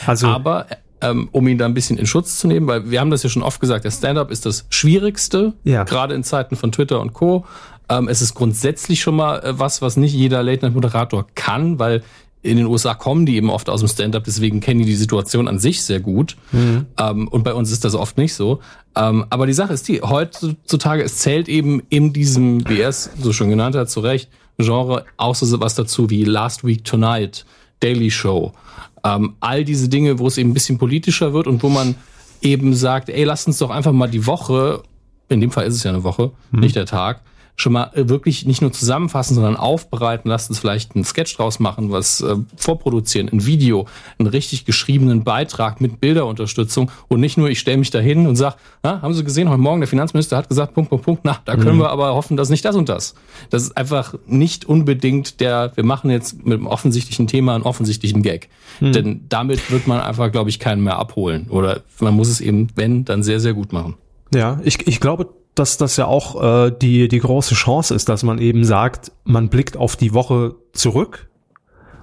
Also, 0.07 0.27
aber 0.27 0.65
ähm, 1.01 1.29
um 1.31 1.47
ihn 1.47 1.59
da 1.59 1.65
ein 1.65 1.75
bisschen 1.75 1.99
in 1.99 2.07
Schutz 2.07 2.39
zu 2.39 2.47
nehmen, 2.47 2.65
weil 2.65 2.89
wir 2.89 2.99
haben 2.99 3.11
das 3.11 3.21
ja 3.21 3.29
schon 3.29 3.43
oft 3.43 3.59
gesagt, 3.59 3.85
der 3.85 3.91
Stand-up 3.91 4.31
ist 4.31 4.47
das 4.47 4.65
Schwierigste, 4.69 5.53
ja. 5.63 5.83
gerade 5.83 6.15
in 6.15 6.23
Zeiten 6.23 6.55
von 6.55 6.71
Twitter 6.71 6.99
und 6.99 7.13
Co. 7.13 7.45
Ähm, 7.89 8.07
es 8.07 8.21
ist 8.21 8.33
grundsätzlich 8.33 9.01
schon 9.01 9.15
mal 9.15 9.39
äh, 9.43 9.59
was, 9.59 9.83
was 9.83 9.97
nicht 9.97 10.13
jeder 10.13 10.41
Late-Night-Moderator 10.41 11.27
kann, 11.35 11.77
weil 11.77 12.01
in 12.43 12.57
den 12.57 12.65
USA 12.65 12.93
kommen 12.93 13.25
die 13.25 13.37
eben 13.37 13.49
oft 13.49 13.69
aus 13.69 13.79
dem 13.79 13.87
Stand-up, 13.87 14.25
deswegen 14.25 14.59
kennen 14.59 14.81
die 14.81 14.85
die 14.85 14.95
Situation 14.95 15.47
an 15.47 15.59
sich 15.59 15.81
sehr 15.81 16.01
gut. 16.01 16.35
Mhm. 16.51 16.85
Ähm, 16.99 17.27
und 17.29 17.43
bei 17.43 17.53
uns 17.53 17.71
ist 17.71 17.85
das 17.85 17.95
oft 17.95 18.17
nicht 18.17 18.33
so. 18.33 18.59
Ähm, 18.95 19.25
aber 19.29 19.47
die 19.47 19.53
Sache 19.53 19.73
ist 19.73 19.87
die, 19.87 20.01
heutzutage, 20.01 21.03
es 21.03 21.19
zählt 21.19 21.47
eben 21.47 21.81
in 21.89 22.11
diesem, 22.11 22.67
wie 22.67 22.81
er 22.81 22.89
es 22.89 23.09
so 23.17 23.31
schon 23.31 23.49
genannt 23.49 23.75
hat, 23.75 23.89
zu 23.89 24.01
Recht, 24.01 24.29
Genre 24.57 25.05
auch 25.17 25.35
so 25.35 25.59
was 25.61 25.75
dazu 25.75 26.09
wie 26.09 26.25
Last 26.25 26.65
Week 26.65 26.83
Tonight, 26.83 27.45
Daily 27.79 28.11
Show. 28.11 28.53
Ähm, 29.03 29.35
all 29.39 29.63
diese 29.63 29.87
Dinge, 29.89 30.19
wo 30.19 30.27
es 30.27 30.37
eben 30.37 30.51
ein 30.51 30.53
bisschen 30.53 30.77
politischer 30.77 31.33
wird 31.33 31.47
und 31.47 31.63
wo 31.63 31.69
man 31.69 31.95
eben 32.41 32.75
sagt, 32.75 33.09
ey, 33.09 33.23
lass 33.23 33.47
uns 33.47 33.57
doch 33.57 33.69
einfach 33.69 33.93
mal 33.93 34.07
die 34.07 34.27
Woche, 34.27 34.83
in 35.29 35.39
dem 35.39 35.49
Fall 35.49 35.65
ist 35.65 35.75
es 35.75 35.83
ja 35.83 35.91
eine 35.91 36.03
Woche, 36.03 36.31
mhm. 36.51 36.59
nicht 36.59 36.75
der 36.75 36.85
Tag, 36.85 37.21
schon 37.55 37.73
mal 37.73 37.91
äh, 37.93 38.09
wirklich 38.09 38.45
nicht 38.45 38.61
nur 38.61 38.71
zusammenfassen, 38.71 39.35
sondern 39.35 39.55
aufbereiten. 39.55 40.29
Lasst 40.29 40.49
uns 40.49 40.59
vielleicht 40.59 40.95
einen 40.95 41.05
Sketch 41.05 41.35
draus 41.37 41.59
machen, 41.59 41.91
was 41.91 42.21
äh, 42.21 42.35
vorproduzieren, 42.55 43.29
ein 43.29 43.45
Video, 43.45 43.87
einen 44.17 44.27
richtig 44.27 44.65
geschriebenen 44.65 45.23
Beitrag 45.23 45.79
mit 45.79 45.99
Bilderunterstützung 45.99 46.91
und 47.07 47.19
nicht 47.19 47.37
nur, 47.37 47.49
ich 47.49 47.59
stelle 47.59 47.77
mich 47.77 47.91
da 47.91 47.99
hin 47.99 48.27
und 48.27 48.35
sage, 48.35 48.55
haben 48.83 49.13
Sie 49.13 49.23
gesehen, 49.23 49.49
heute 49.49 49.59
Morgen 49.59 49.81
der 49.81 49.87
Finanzminister 49.87 50.37
hat 50.37 50.49
gesagt, 50.49 50.73
Punkt, 50.73 50.89
Punkt, 50.89 51.05
Punkt, 51.05 51.21
na, 51.23 51.37
da 51.45 51.55
können 51.55 51.77
mhm. 51.77 51.81
wir 51.81 51.89
aber 51.89 52.13
hoffen, 52.15 52.37
dass 52.37 52.49
nicht 52.49 52.65
das 52.65 52.75
und 52.75 52.89
das. 52.89 53.13
Das 53.49 53.63
ist 53.63 53.77
einfach 53.77 54.15
nicht 54.25 54.65
unbedingt 54.65 55.39
der, 55.39 55.71
wir 55.75 55.85
machen 55.85 56.09
jetzt 56.09 56.45
mit 56.45 56.57
einem 56.57 56.67
offensichtlichen 56.67 57.27
Thema 57.27 57.55
einen 57.55 57.63
offensichtlichen 57.63 58.23
Gag. 58.23 58.49
Mhm. 58.79 58.91
Denn 58.93 59.25
damit 59.29 59.71
wird 59.71 59.87
man 59.87 60.01
einfach, 60.01 60.31
glaube 60.31 60.49
ich, 60.49 60.59
keinen 60.59 60.83
mehr 60.83 60.97
abholen. 60.97 61.47
Oder 61.49 61.81
man 61.99 62.13
muss 62.13 62.27
es 62.27 62.41
eben, 62.41 62.67
wenn, 62.75 63.05
dann 63.05 63.23
sehr, 63.23 63.39
sehr 63.39 63.53
gut 63.53 63.71
machen. 63.71 63.95
Ja, 64.33 64.59
ich, 64.63 64.87
ich 64.87 64.99
glaube 64.99 65.29
dass 65.55 65.77
das 65.77 65.97
ja 65.97 66.05
auch 66.05 66.41
äh, 66.41 66.71
die, 66.71 67.07
die 67.07 67.19
große 67.19 67.55
Chance 67.55 67.93
ist, 67.93 68.09
dass 68.09 68.23
man 68.23 68.39
eben 68.39 68.63
sagt, 68.65 69.11
man 69.23 69.49
blickt 69.49 69.77
auf 69.77 69.95
die 69.95 70.13
Woche 70.13 70.55
zurück 70.73 71.27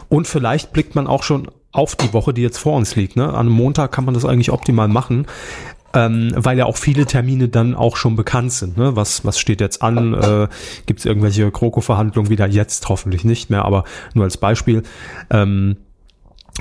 und 0.08 0.26
vielleicht 0.28 0.72
blickt 0.72 0.94
man 0.94 1.06
auch 1.06 1.22
schon 1.22 1.48
auf 1.72 1.94
die 1.96 2.12
Woche, 2.12 2.34
die 2.34 2.42
jetzt 2.42 2.58
vor 2.58 2.76
uns 2.76 2.96
liegt. 2.96 3.16
Ne? 3.16 3.32
An 3.32 3.48
Montag 3.48 3.92
kann 3.92 4.04
man 4.04 4.14
das 4.14 4.24
eigentlich 4.24 4.50
optimal 4.50 4.88
machen, 4.88 5.26
ähm, 5.94 6.32
weil 6.34 6.58
ja 6.58 6.66
auch 6.66 6.76
viele 6.76 7.06
Termine 7.06 7.48
dann 7.48 7.74
auch 7.74 7.96
schon 7.96 8.16
bekannt 8.16 8.52
sind. 8.52 8.76
Ne? 8.76 8.96
Was, 8.96 9.24
was 9.24 9.38
steht 9.38 9.60
jetzt 9.60 9.82
an? 9.82 10.14
Äh, 10.14 10.48
Gibt 10.86 11.00
es 11.00 11.06
irgendwelche 11.06 11.50
Kroko-Verhandlungen 11.50 12.28
wieder? 12.28 12.46
Jetzt 12.46 12.88
hoffentlich 12.88 13.24
nicht 13.24 13.50
mehr, 13.50 13.64
aber 13.64 13.84
nur 14.14 14.24
als 14.24 14.36
Beispiel. 14.36 14.82
Ähm, 15.30 15.76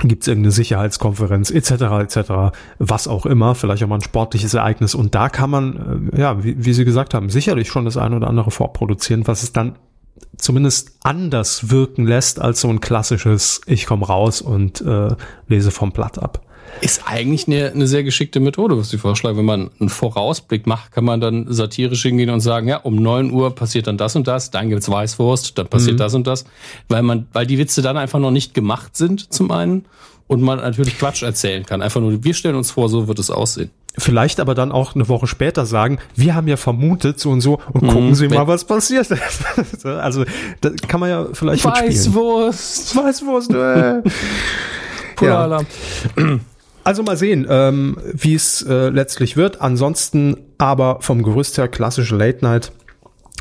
gibt 0.02 0.22
es 0.22 0.28
irgendeine 0.28 0.52
Sicherheitskonferenz 0.52 1.50
etc. 1.50 1.70
etc. 2.00 2.30
was 2.78 3.08
auch 3.08 3.26
immer, 3.26 3.54
vielleicht 3.54 3.82
auch 3.82 3.88
mal 3.88 3.96
ein 3.96 4.02
sportliches 4.02 4.54
Ereignis 4.54 4.94
und 4.94 5.14
da 5.14 5.28
kann 5.28 5.50
man, 5.50 6.10
äh, 6.12 6.20
ja, 6.20 6.42
wie, 6.42 6.64
wie 6.64 6.72
Sie 6.72 6.84
gesagt 6.84 7.14
haben, 7.14 7.28
sicherlich 7.30 7.68
schon 7.68 7.84
das 7.84 7.96
eine 7.96 8.16
oder 8.16 8.28
andere 8.28 8.50
vorproduzieren, 8.50 9.26
was 9.26 9.42
es 9.42 9.52
dann 9.52 9.76
zumindest 10.36 10.92
anders 11.02 11.70
wirken 11.70 12.06
lässt 12.06 12.40
als 12.40 12.60
so 12.60 12.68
ein 12.68 12.80
klassisches 12.80 13.60
Ich 13.66 13.86
komme 13.86 14.06
raus 14.06 14.40
und 14.40 14.80
äh, 14.80 15.14
lese 15.48 15.70
vom 15.70 15.92
Blatt 15.92 16.18
ab. 16.18 16.40
Ist 16.80 17.02
eigentlich 17.06 17.46
eine, 17.46 17.70
eine 17.72 17.86
sehr 17.86 18.02
geschickte 18.04 18.40
Methode, 18.40 18.78
was 18.78 18.88
Sie 18.90 18.96
vorschlagen. 18.98 19.36
Wenn 19.36 19.44
man 19.44 19.70
einen 19.80 19.88
Vorausblick 19.90 20.66
macht, 20.66 20.92
kann 20.92 21.04
man 21.04 21.20
dann 21.20 21.46
satirisch 21.52 22.02
hingehen 22.02 22.30
und 22.30 22.40
sagen, 22.40 22.68
ja, 22.68 22.78
um 22.78 22.96
neun 22.96 23.30
Uhr 23.32 23.54
passiert 23.54 23.86
dann 23.86 23.98
das 23.98 24.16
und 24.16 24.26
das, 24.26 24.50
dann 24.50 24.70
gibt's 24.70 24.88
Weißwurst, 24.90 25.58
dann 25.58 25.66
passiert 25.68 25.94
Mhm. 25.94 25.98
das 25.98 26.14
und 26.14 26.26
das. 26.26 26.44
Weil 26.88 27.02
man, 27.02 27.26
weil 27.32 27.46
die 27.46 27.58
Witze 27.58 27.82
dann 27.82 27.96
einfach 27.98 28.18
noch 28.18 28.30
nicht 28.30 28.54
gemacht 28.54 28.96
sind, 28.96 29.32
zum 29.32 29.50
einen, 29.50 29.84
und 30.26 30.40
man 30.42 30.58
natürlich 30.60 30.96
Quatsch 30.96 31.22
erzählen 31.24 31.66
kann. 31.66 31.82
Einfach 31.82 32.00
nur, 32.00 32.22
wir 32.22 32.34
stellen 32.34 32.54
uns 32.54 32.70
vor, 32.70 32.88
so 32.88 33.08
wird 33.08 33.18
es 33.18 33.30
aussehen. 33.32 33.70
Vielleicht 33.98 34.38
aber 34.38 34.54
dann 34.54 34.70
auch 34.70 34.94
eine 34.94 35.08
Woche 35.08 35.26
später 35.26 35.66
sagen, 35.66 35.98
wir 36.14 36.36
haben 36.36 36.46
ja 36.46 36.56
vermutet 36.56 37.18
so 37.18 37.30
und 37.30 37.40
so 37.40 37.58
und 37.72 37.80
gucken 37.88 38.10
Mhm. 38.10 38.14
Sie 38.14 38.28
mal, 38.28 38.46
was 38.46 38.64
passiert. 38.64 39.08
also 39.84 40.24
das 40.60 40.74
kann 40.86 41.00
man 41.00 41.10
ja 41.10 41.26
vielleicht. 41.32 41.64
Weißwurst, 41.64 42.94
Weißwurst. 42.96 43.50
Äh. 43.52 44.02
Pulalalarm. 45.16 45.66
Also 46.84 47.02
mal 47.02 47.16
sehen, 47.16 47.46
ähm, 47.48 47.96
wie 48.12 48.34
es 48.34 48.62
äh, 48.62 48.88
letztlich 48.88 49.36
wird. 49.36 49.60
Ansonsten 49.60 50.36
aber 50.58 50.98
vom 51.00 51.22
Gerüst 51.22 51.58
her 51.58 51.68
klassische 51.68 52.16
Late 52.16 52.44
Night. 52.44 52.72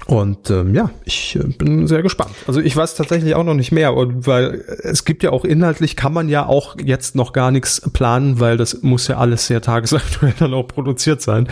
Und 0.08 0.50
ähm, 0.50 0.74
ja, 0.74 0.90
ich 1.06 1.36
äh, 1.36 1.44
bin 1.44 1.88
sehr 1.88 2.02
gespannt. 2.02 2.32
Also 2.48 2.62
ich 2.62 2.76
weiß 2.76 2.96
tatsächlich 2.96 3.36
auch 3.36 3.44
noch 3.44 3.54
nicht 3.54 3.72
mehr, 3.72 3.94
und 3.94 4.26
weil 4.26 4.64
es 4.82 5.06
gibt 5.06 5.22
ja 5.24 5.32
auch 5.32 5.46
inhaltlich, 5.46 5.96
kann 5.96 6.14
man 6.14 6.30
ja 6.30 6.48
auch 6.48 6.78
jetzt 6.84 7.16
noch 7.16 7.32
gar 7.32 7.52
nichts 7.52 7.82
planen, 7.94 8.40
weil 8.40 8.58
das 8.58 8.82
muss 8.82 9.08
ja 9.08 9.18
alles 9.18 9.46
sehr 9.46 9.62
tagesaktuell 9.62 10.34
dann 10.40 10.54
auch 10.54 10.68
produziert 10.68 11.22
sein. 11.22 11.48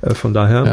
Äh, 0.00 0.14
von 0.14 0.32
daher. 0.32 0.64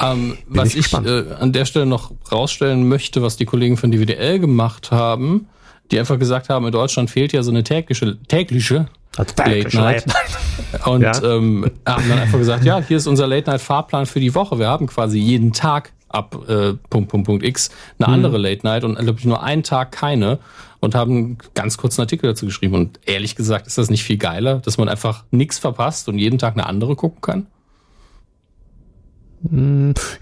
Ja. 0.00 0.12
Ähm, 0.12 0.38
was 0.48 0.74
ich 0.74 0.86
ich, 0.86 0.92
äh, 0.94 1.24
an 1.38 1.52
der 1.52 1.66
Stelle 1.66 1.86
noch 1.86 2.12
rausstellen 2.32 2.88
möchte, 2.88 3.20
was 3.20 3.36
die 3.36 3.44
Kollegen 3.44 3.76
von 3.76 3.90
DWDL 3.90 4.38
gemacht 4.38 4.90
haben, 4.90 5.48
die 5.90 5.98
einfach 5.98 6.18
gesagt 6.18 6.48
haben, 6.48 6.64
in 6.64 6.72
Deutschland 6.72 7.10
fehlt 7.10 7.32
ja 7.32 7.42
so 7.42 7.50
eine 7.50 7.64
tägliche, 7.64 8.16
tägliche 8.28 8.86
Late 9.16 9.76
Night. 9.76 10.04
Und 10.86 11.02
Ja. 11.02 11.22
ähm, 11.22 11.70
haben 11.86 12.08
dann 12.08 12.18
einfach 12.18 12.38
gesagt, 12.38 12.64
ja, 12.64 12.80
hier 12.80 12.96
ist 12.98 13.06
unser 13.06 13.26
Late 13.26 13.50
Night 13.50 13.60
Fahrplan 13.60 14.06
für 14.06 14.20
die 14.20 14.34
Woche. 14.34 14.58
Wir 14.58 14.68
haben 14.68 14.86
quasi 14.86 15.18
jeden 15.18 15.52
Tag 15.52 15.92
ab 16.08 16.36
äh, 16.48 16.74
Punkt, 16.90 17.10
Punkt, 17.10 17.26
Punkt 17.26 17.44
X 17.44 17.70
eine 17.98 18.08
andere 18.08 18.38
Late 18.38 18.64
Night 18.64 18.84
und 18.84 18.96
glaube 18.98 19.18
ich 19.18 19.24
nur 19.24 19.42
einen 19.42 19.62
Tag 19.62 19.92
keine 19.92 20.38
und 20.80 20.94
haben 20.94 21.38
ganz 21.54 21.78
kurz 21.78 21.98
einen 21.98 22.04
Artikel 22.04 22.26
dazu 22.28 22.46
geschrieben. 22.46 22.74
Und 22.74 23.00
ehrlich 23.06 23.34
gesagt 23.36 23.66
ist 23.66 23.78
das 23.78 23.90
nicht 23.90 24.04
viel 24.04 24.18
geiler, 24.18 24.56
dass 24.60 24.78
man 24.78 24.88
einfach 24.88 25.24
nichts 25.30 25.58
verpasst 25.58 26.08
und 26.08 26.18
jeden 26.18 26.38
Tag 26.38 26.54
eine 26.54 26.66
andere 26.66 26.94
gucken 26.96 27.20
kann. 27.20 27.46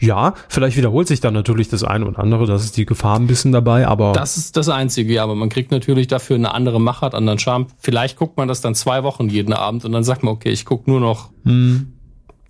Ja, 0.00 0.35
vielleicht 0.48 0.77
wiederholt 0.77 1.09
sich 1.09 1.20
dann 1.20 1.35
natürlich 1.35 1.68
das 1.68 1.83
eine 1.85 2.07
oder 2.07 2.18
andere, 2.18 2.46
das 2.46 2.64
ist 2.64 2.77
die 2.77 2.85
Gefahr 2.85 3.18
ein 3.18 3.27
bisschen 3.27 3.53
dabei, 3.53 3.87
aber 3.87 4.12
Das 4.12 4.37
ist 4.37 4.57
das 4.57 4.68
Einzige, 4.68 5.12
ja, 5.14 5.22
aber 5.22 5.35
man 5.35 5.48
kriegt 5.48 5.70
natürlich 5.70 6.09
dafür 6.09 6.37
eine 6.37 6.53
andere 6.53 6.81
Machart, 6.81 7.14
anderen 7.14 7.38
Charme. 7.38 7.68
Vielleicht 7.79 8.18
guckt 8.18 8.37
man 8.37 8.48
das 8.48 8.61
dann 8.61 8.74
zwei 8.74 9.03
Wochen 9.03 9.29
jeden 9.29 9.53
Abend 9.53 9.85
und 9.85 9.92
dann 9.92 10.05
sagt 10.05 10.22
man, 10.22 10.35
okay, 10.35 10.50
ich 10.50 10.64
gucke 10.64 10.90
nur 10.90 11.00
noch 11.00 11.31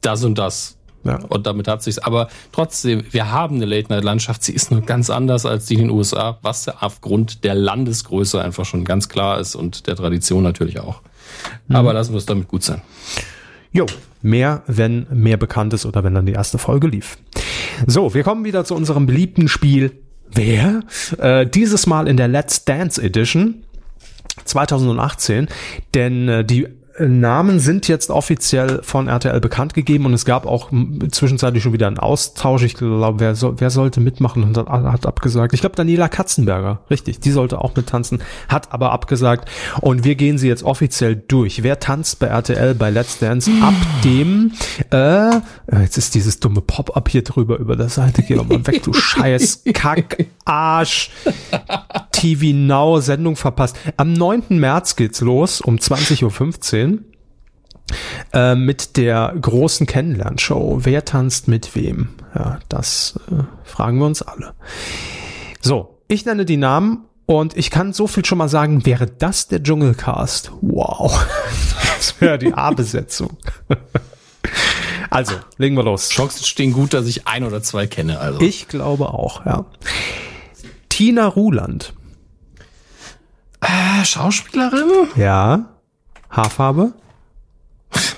das 0.01 0.25
und 0.25 0.37
das. 0.39 0.79
ja. 1.05 1.19
Und 1.29 1.47
damit 1.47 1.69
hat 1.69 1.83
sich's. 1.83 1.99
Aber 1.99 2.29
trotzdem, 2.53 3.05
wir 3.11 3.31
haben 3.31 3.57
eine 3.57 3.67
Late-Night-Landschaft. 3.67 4.43
Sie 4.43 4.53
ist 4.53 4.71
nur 4.71 4.81
ganz 4.81 5.11
anders 5.11 5.47
als 5.47 5.67
die 5.67 5.75
in 5.75 5.81
den 5.81 5.91
USA, 5.91 6.39
was 6.43 6.69
aufgrund 6.69 7.45
der 7.45 7.55
Landesgröße 7.55 8.43
einfach 8.43 8.65
schon 8.65 8.85
ganz 8.85 9.09
klar 9.09 9.39
ist 9.39 9.55
und 9.55 9.87
der 9.87 9.97
Tradition 9.97 10.43
natürlich 10.43 10.81
auch. 10.81 11.03
Aber 11.69 11.93
lassen 11.93 12.13
wir 12.13 12.19
es 12.19 12.27
damit 12.27 12.49
gut 12.49 12.63
sein. 12.63 12.83
Jo, 13.73 13.87
mehr, 14.25 14.63
wenn 14.67 15.07
mehr 15.13 15.37
bekannt 15.37 15.73
ist 15.75 15.87
oder 15.87 16.03
wenn 16.03 16.15
dann 16.15 16.27
die 16.27 16.33
erste 16.33 16.59
Folge 16.59 16.89
lief. 16.89 17.19
So, 17.87 18.15
wir 18.15 18.23
kommen 18.23 18.45
wieder 18.45 18.65
zu 18.65 18.75
unserem 18.75 19.07
beliebten 19.07 19.49
Spiel 19.49 19.93
Wer? 20.33 20.81
Äh, 21.19 21.47
dieses 21.47 21.87
Mal 21.87 22.09
in 22.09 22.17
der 22.17 22.27
Let's 22.27 22.65
Dance 22.65 23.01
Edition 23.01 23.63
2018, 24.45 25.49
denn 25.95 26.29
äh, 26.29 26.45
die 26.45 26.67
Namen 26.99 27.59
sind 27.59 27.89
jetzt 27.89 28.11
offiziell 28.11 28.81
von 28.83 29.09
RTL 29.09 29.41
bekannt 29.41 29.75
gegeben 29.75 30.07
und 30.07 30.15
es 30.15 30.25
gab 30.25 30.47
auch 30.47 30.71
zwischenzeitlich 31.11 31.63
schon 31.63 31.73
wieder 31.73 31.89
einen 31.89 31.99
Austausch. 31.99 32.63
Ich 32.63 32.75
glaube, 32.75 33.19
wer, 33.19 33.35
soll, 33.35 33.57
wer 33.59 33.71
sollte 33.71 34.01
mitmachen 34.01 34.45
und 34.45 34.57
hat, 34.57 35.07
abgesagt. 35.07 35.55
Ich 35.55 35.61
glaube, 35.61 35.75
Daniela 35.75 36.09
Katzenberger, 36.09 36.83
richtig, 36.91 37.19
die 37.19 37.33
sollte 37.33 37.61
auch 37.61 37.75
mittanzen, 37.75 38.23
hat 38.49 38.73
aber 38.73 38.93
abgesagt. 38.93 39.51
Und 39.81 40.05
wir 40.05 40.15
gehen 40.15 40.39
sie 40.39 40.47
jetzt 40.47 40.63
offiziell 40.63 41.17
durch. 41.17 41.65
Wer 41.65 41.81
tanzt 41.81 42.21
bei 42.21 42.27
RTL 42.27 42.75
bei 42.77 42.91
Let's 42.91 43.19
Dance 43.19 43.51
ab 43.61 43.75
dem, 44.05 44.53
äh, 44.91 45.41
jetzt 45.81 45.99
ist 45.99 46.15
dieses 46.15 46.39
dumme 46.39 46.61
Pop-up 46.61 47.09
hier 47.09 47.25
drüber 47.25 47.59
über 47.59 47.75
der 47.75 47.89
Seite, 47.89 48.23
geh 48.23 48.37
doch 48.37 48.47
mal 48.47 48.65
weg, 48.67 48.85
du 48.85 48.93
scheiß 48.93 49.65
Kack, 49.73 50.27
Arsch. 50.45 51.11
TV 52.25 52.55
Now 52.55 53.01
Sendung 53.01 53.37
verpasst. 53.37 53.77
Am 53.97 54.13
9. 54.13 54.45
März 54.49 54.97
geht's 54.97 55.21
los 55.21 55.61
um 55.61 55.77
20.15 55.77 56.23
Uhr 56.23 56.31
äh, 58.33 58.55
mit 58.55 58.97
der 58.97 59.35
großen 59.41 59.87
Kennenlernshow. 59.87 60.81
Wer 60.83 61.05
tanzt 61.05 61.49
mit 61.49 61.75
wem? 61.75 62.09
Ja, 62.35 62.59
das 62.69 63.19
äh, 63.31 63.43
fragen 63.65 63.99
wir 63.99 64.07
uns 64.07 64.23
alle. 64.23 64.55
So, 65.61 65.99
ich 66.09 66.25
nenne 66.25 66.45
die 66.45 66.57
Namen 66.57 67.05
und 67.27 67.57
ich 67.57 67.71
kann 67.71 67.93
so 67.93 68.07
viel 68.07 68.25
schon 68.25 68.39
mal 68.39 68.49
sagen, 68.49 68.85
wäre 68.87 69.07
das 69.07 69.49
der 69.49 69.63
Dschungelcast? 69.63 70.53
Wow. 70.61 71.27
Das 71.97 72.21
wäre 72.21 72.39
die 72.39 72.53
A-Besetzung. 72.53 73.37
Also, 75.11 75.35
legen 75.59 75.77
wir 75.77 75.85
los. 75.85 76.09
Chancen 76.11 76.45
stehen 76.45 76.73
gut, 76.73 76.93
dass 76.93 77.07
ich 77.07 77.27
ein 77.29 77.45
oder 77.45 77.63
zwei 77.63 77.87
kenne. 77.87 78.19
Also 78.19 78.41
Ich 78.41 78.67
glaube 78.67 79.11
auch, 79.15 79.47
ja. 79.47 79.65
Tina 80.89 81.27
Ruland. 81.29 81.95
äh, 83.61 84.05
Schauspielerin? 84.05 84.91
Ja. 85.17 85.67
Haarfarbe? 86.31 86.95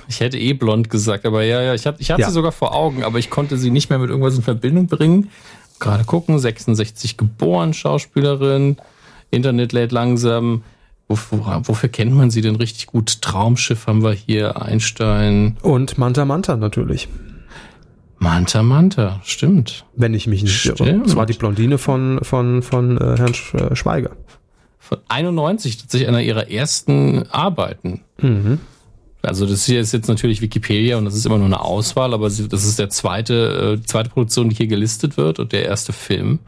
Ich 0.09 0.21
hätte 0.21 0.39
eh 0.39 0.53
blond 0.53 0.89
gesagt, 0.91 1.27
aber 1.27 1.43
ja, 1.45 1.61
ja, 1.63 1.75
ich 1.75 1.87
hatte, 1.87 2.01
ich 2.01 2.11
hatte 2.11 2.23
Ja. 2.23 2.29
sie 2.29 2.33
sogar 2.35 2.53
vor 2.53 2.75
Augen, 2.75 3.03
aber 3.05 3.19
ich 3.19 3.29
konnte 3.31 3.57
sie 3.59 3.71
nicht 3.71 3.91
mehr 3.91 3.99
mit 3.99 4.09
irgendwas 4.11 4.37
in 4.37 4.43
Verbindung 4.43 4.87
bringen. 4.87 5.31
Gerade 5.81 6.05
gucken, 6.05 6.39
66 6.39 7.17
geboren, 7.17 7.75
Schauspielerin, 7.75 8.77
Internet 9.31 9.73
lädt 9.73 9.93
langsam. 9.93 10.63
Wofür, 11.09 11.61
wofür 11.65 11.89
kennt 11.89 12.13
man 12.15 12.31
sie 12.31 12.41
denn 12.41 12.57
richtig 12.57 12.87
gut? 12.87 13.21
Traumschiff 13.23 13.87
haben 13.87 14.03
wir 14.03 14.13
hier, 14.13 14.61
Einstein, 14.63 15.57
Und 15.63 15.99
Manta 15.99 16.25
Manta 16.25 16.57
natürlich. 16.57 17.09
Manta 18.19 18.63
Manta, 18.63 19.21
stimmt. 19.25 19.85
Wenn 19.95 20.15
ich 20.15 20.27
mich 20.27 20.43
nicht 20.43 20.65
irre. 20.65 21.01
Das 21.05 21.15
war 21.17 21.27
die 21.27 21.35
Blondine 21.35 21.79
von, 21.79 22.21
von, 22.23 22.63
von 22.63 22.97
äh, 22.99 23.17
Herrn 23.19 23.35
Sch 23.35 23.55
äh, 23.55 23.77
Schweiger. 23.77 24.13
Von 24.79 24.99
91, 25.09 25.79
tatsächlich 25.79 26.09
einer 26.09 26.23
ihrer 26.23 26.51
ersten 26.51 27.25
Arbeiten. 27.31 28.01
Mhm. 28.21 28.61
Also 29.27 29.47
das 29.47 29.65
hier 29.67 29.81
ist 29.81 29.93
jetzt 29.93 30.09
natürlich 30.09 30.41
Wikipedia 30.41 30.97
und 30.97 31.05
das 31.05 31.15
ist 31.15 31.27
immer 31.27 31.39
nur 31.39 31.47
eine 31.47 31.61
Auswahl, 31.61 32.15
aber 32.15 32.27
das 32.29 32.39
ist 32.41 32.79
der 32.79 32.91
zweite, 32.91 33.75
äh, 33.75 33.77
die 33.81 33.87
zweite 33.87 34.11
Produktion, 34.11 34.49
die 34.49 34.57
hier 34.57 34.67
gelistet 34.67 35.17
wird 35.17 35.39
und 35.39 35.53
der 35.53 35.67
erste 35.67 35.93
Film. 35.93 36.39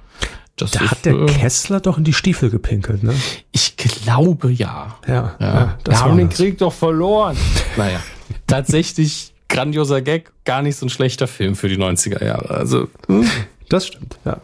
Das 0.56 0.72
Da 0.72 0.84
ist, 0.84 0.90
hat 0.90 1.04
der 1.04 1.14
äh, 1.14 1.26
Kessler 1.26 1.80
doch 1.80 1.98
in 1.98 2.04
die 2.04 2.12
Stiefel 2.12 2.50
gepinkelt, 2.50 3.02
ne? 3.02 3.14
Ich 3.52 3.76
glaube 3.76 4.50
ja. 4.50 4.96
Ja, 5.06 5.36
Ja, 5.38 5.78
das 5.84 5.94
wir 5.96 6.00
haben 6.04 6.16
den 6.18 6.28
das. 6.28 6.38
Krieg 6.38 6.58
doch 6.58 6.72
verloren. 6.72 7.36
Naja, 7.76 8.00
tatsächlich 8.46 9.32
grandioser 9.48 10.02
Gag, 10.02 10.32
gar 10.44 10.62
nicht 10.62 10.76
so 10.76 10.86
ein 10.86 10.90
schlechter 10.90 11.26
Film 11.28 11.54
für 11.56 11.68
die 11.68 11.76
90er 11.78 12.24
Jahre. 12.24 12.50
Also, 12.50 12.88
hm, 13.06 13.28
Das 13.68 13.86
stimmt, 13.86 14.18
ja. 14.24 14.40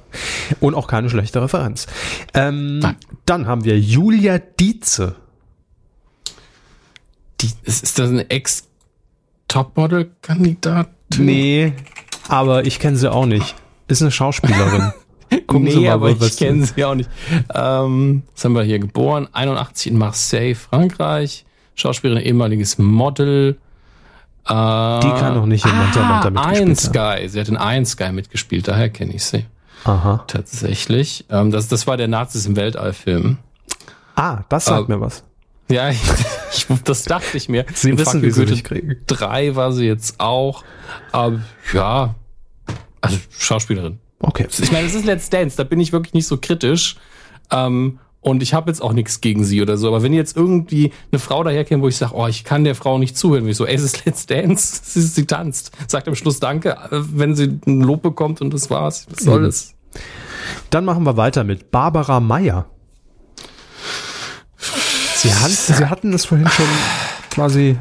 Und 0.61 0.75
auch 0.75 0.87
keine 0.87 1.11
schlechte 1.11 1.42
Referenz. 1.42 1.87
Ähm, 2.33 2.81
dann 3.27 3.47
haben 3.47 3.64
wir 3.64 3.79
Julia 3.79 4.38
Dietze. 4.38 5.16
Die, 7.40 7.51
ist, 7.64 7.99
das 7.99 8.11
eine 8.11 8.29
Ex-Topmodel-Kandidat? 8.31 10.88
Nee, 11.18 11.73
aber 12.29 12.64
ich 12.66 12.79
kenne 12.79 12.97
sie 12.97 13.11
auch 13.12 13.27
nicht. 13.27 13.55
Ist 13.88 14.03
eine 14.03 14.11
Schauspielerin. 14.11 14.92
Gucken 15.47 15.64
nee, 15.64 15.70
Sie 15.73 15.81
mal, 15.81 15.90
aber 15.92 16.20
was- 16.20 16.29
ich 16.29 16.37
kenne 16.37 16.64
sie 16.64 16.85
auch 16.85 16.94
nicht. 16.94 17.11
Ähm, 17.53 18.23
was 18.35 18.44
haben 18.44 18.55
wir 18.55 18.62
hier? 18.62 18.79
Geboren, 18.79 19.29
81 19.33 19.92
in 19.92 19.99
Marseille, 19.99 20.55
Frankreich. 20.55 21.44
Schauspielerin, 21.75 22.23
ehemaliges 22.25 22.79
Model. 22.79 23.59
Äh, 24.47 24.49
die 24.49 24.53
kann 24.53 25.35
noch 25.35 25.47
nicht 25.47 25.64
in 25.64 25.77
Manta 25.77 26.03
Manta 26.03 26.31
mitgespielt 26.31 26.97
haben. 26.97 27.18
Sky. 27.20 27.29
Sie 27.29 27.40
hat 27.40 27.49
in 27.49 27.57
Iron 27.61 27.87
Sky 27.87 28.12
mitgespielt, 28.12 28.68
daher 28.68 28.90
kenne 28.90 29.14
ich 29.14 29.25
sie. 29.25 29.47
Aha. 29.85 30.23
Tatsächlich. 30.29 31.25
Ähm, 31.31 31.51
das, 31.51 31.68
das 31.68 31.87
war 31.87 31.97
der 31.97 32.09
Nazis 32.09 32.47
im 32.47 32.55
Weltall-Film. 32.57 33.38
Ah, 34.14 34.42
das 34.49 34.66
sagt 34.66 34.88
Äh, 34.88 34.92
mir 34.92 35.01
was. 35.01 35.25
Ja, 35.70 35.90
ich, 35.90 36.00
ich, 36.53 36.66
das 36.85 37.05
dachte 37.05 37.37
ich 37.37 37.48
mir. 37.48 37.64
Sie 37.74 37.96
wissen, 37.98 38.22
wie 38.22 38.31
sie 38.31 38.46
mich 38.46 38.64
kriegen. 38.64 38.96
3 39.07 39.57
war 39.57 39.72
sie 39.72 39.87
jetzt 39.87 40.20
auch. 40.20 40.64
Aber 41.12 41.40
ja, 41.72 42.14
also 43.00 43.18
Schauspielerin. 43.38 43.98
Okay. 44.20 44.46
Ich 44.50 44.72
meine, 44.72 44.87
es 44.87 44.94
ist 44.94 45.05
Let's 45.05 45.29
Dance, 45.31 45.57
da 45.57 45.64
bin 45.64 45.81
ich 45.81 45.92
wirklich 45.92 46.14
nicht 46.14 46.27
so 46.27 46.38
kritisch. 46.38 46.96
Ähm, 47.50 47.98
und 48.20 48.42
ich 48.42 48.55
habe 48.55 48.70
jetzt 48.70 48.81
auch 48.81 48.94
nichts 48.94 49.20
gegen 49.20 49.44
sie 49.44 49.61
oder 49.61 49.77
so. 49.77 49.88
Aber 49.88 50.03
wenn 50.03 50.14
jetzt 50.14 50.35
irgendwie 50.35 50.92
eine 51.12 51.18
Frau 51.18 51.44
daherkäme, 51.44 51.83
wo 51.83 51.88
ich 51.88 51.96
sage, 51.98 52.14
oh, 52.14 52.27
ich 52.27 52.42
kann 52.44 52.64
der 52.64 52.74
Frau 52.74 52.96
nicht 52.96 53.18
zuhören, 53.18 53.44
wie 53.44 53.50
ich 53.50 53.57
so, 53.59 53.66
ey, 53.66 53.74
es 53.74 53.83
ist 53.83 54.07
Let's 54.07 54.24
Dance, 54.24 54.81
sie, 54.85 55.03
sie 55.03 55.27
tanzt. 55.27 55.72
Sagt 55.88 56.09
am 56.09 56.14
Schluss 56.14 56.40
Danke, 56.40 56.70
äh, 56.70 56.88
wenn 56.90 57.35
sie 57.37 57.59
ein 57.66 57.83
Lob 57.83 58.03
bekommt 58.03 58.41
und 58.41 58.55
das 58.55 58.70
war's. 58.70 59.07
Was 59.11 59.24
soll 59.24 59.41
Mhm. 59.41 59.47
es? 59.47 59.74
Dann 60.70 60.84
machen 60.86 61.05
wir 61.05 61.16
weiter 61.18 61.45
mit 61.45 61.70
Barbara 61.70 62.18
Meyer. 62.20 62.66
Sie, 65.25 65.35
han- 65.35 65.51
Sie 65.51 65.87
hatten 65.87 66.12
es 66.12 66.25
vorhin 66.27 66.49
schon 66.49 66.66
quasi. 67.31 67.77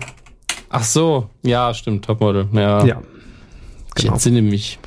Ach 0.70 0.84
so, 0.84 1.30
ja, 1.44 1.74
stimmt, 1.74 2.06
Topmodel. 2.06 2.48
Ja, 2.54 2.84
Ja. 2.86 3.02
ich 3.96 4.02
Genau. 4.04 4.14
entsinne 4.14 4.42
mich. 4.42 4.80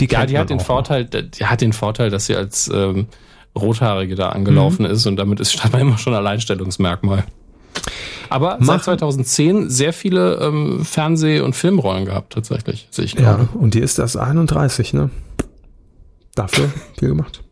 Die 0.00 0.06
Ja, 0.06 0.26
die 0.26 0.38
hat 0.38 0.50
den 0.50 0.60
auch 0.60 0.64
Vorteil, 0.64 1.04
die 1.06 1.44
hat 1.46 1.60
den 1.60 1.72
Vorteil, 1.72 2.10
dass 2.10 2.26
sie 2.26 2.36
als 2.36 2.70
ähm, 2.72 3.08
Rothaarige 3.58 4.14
da 4.14 4.28
angelaufen 4.28 4.84
Mhm. 4.84 4.92
ist 4.92 5.06
und 5.06 5.16
damit 5.16 5.40
ist 5.40 5.52
scheinbar 5.54 5.80
immer 5.80 5.98
schon 5.98 6.14
Alleinstellungsmerkmal. 6.14 7.24
Aber 8.28 8.50
Machen- 8.58 8.64
seit 8.66 8.84
2010 8.84 9.70
sehr 9.70 9.92
viele 9.94 10.34
ähm, 10.36 10.84
Fernseh- 10.84 11.40
und 11.40 11.56
Filmrollen 11.56 12.04
gehabt, 12.04 12.34
tatsächlich, 12.34 12.86
sehe 12.90 13.06
ich 13.06 13.14
noch. 13.16 13.22
Ja, 13.22 13.32
gerade. 13.36 13.48
und 13.54 13.72
die 13.74 13.80
ist 13.80 13.98
erst 13.98 14.16
31, 14.18 14.92
ne? 14.92 15.10
Dafür 16.34 16.70
viel 16.98 17.08
gemacht. 17.08 17.42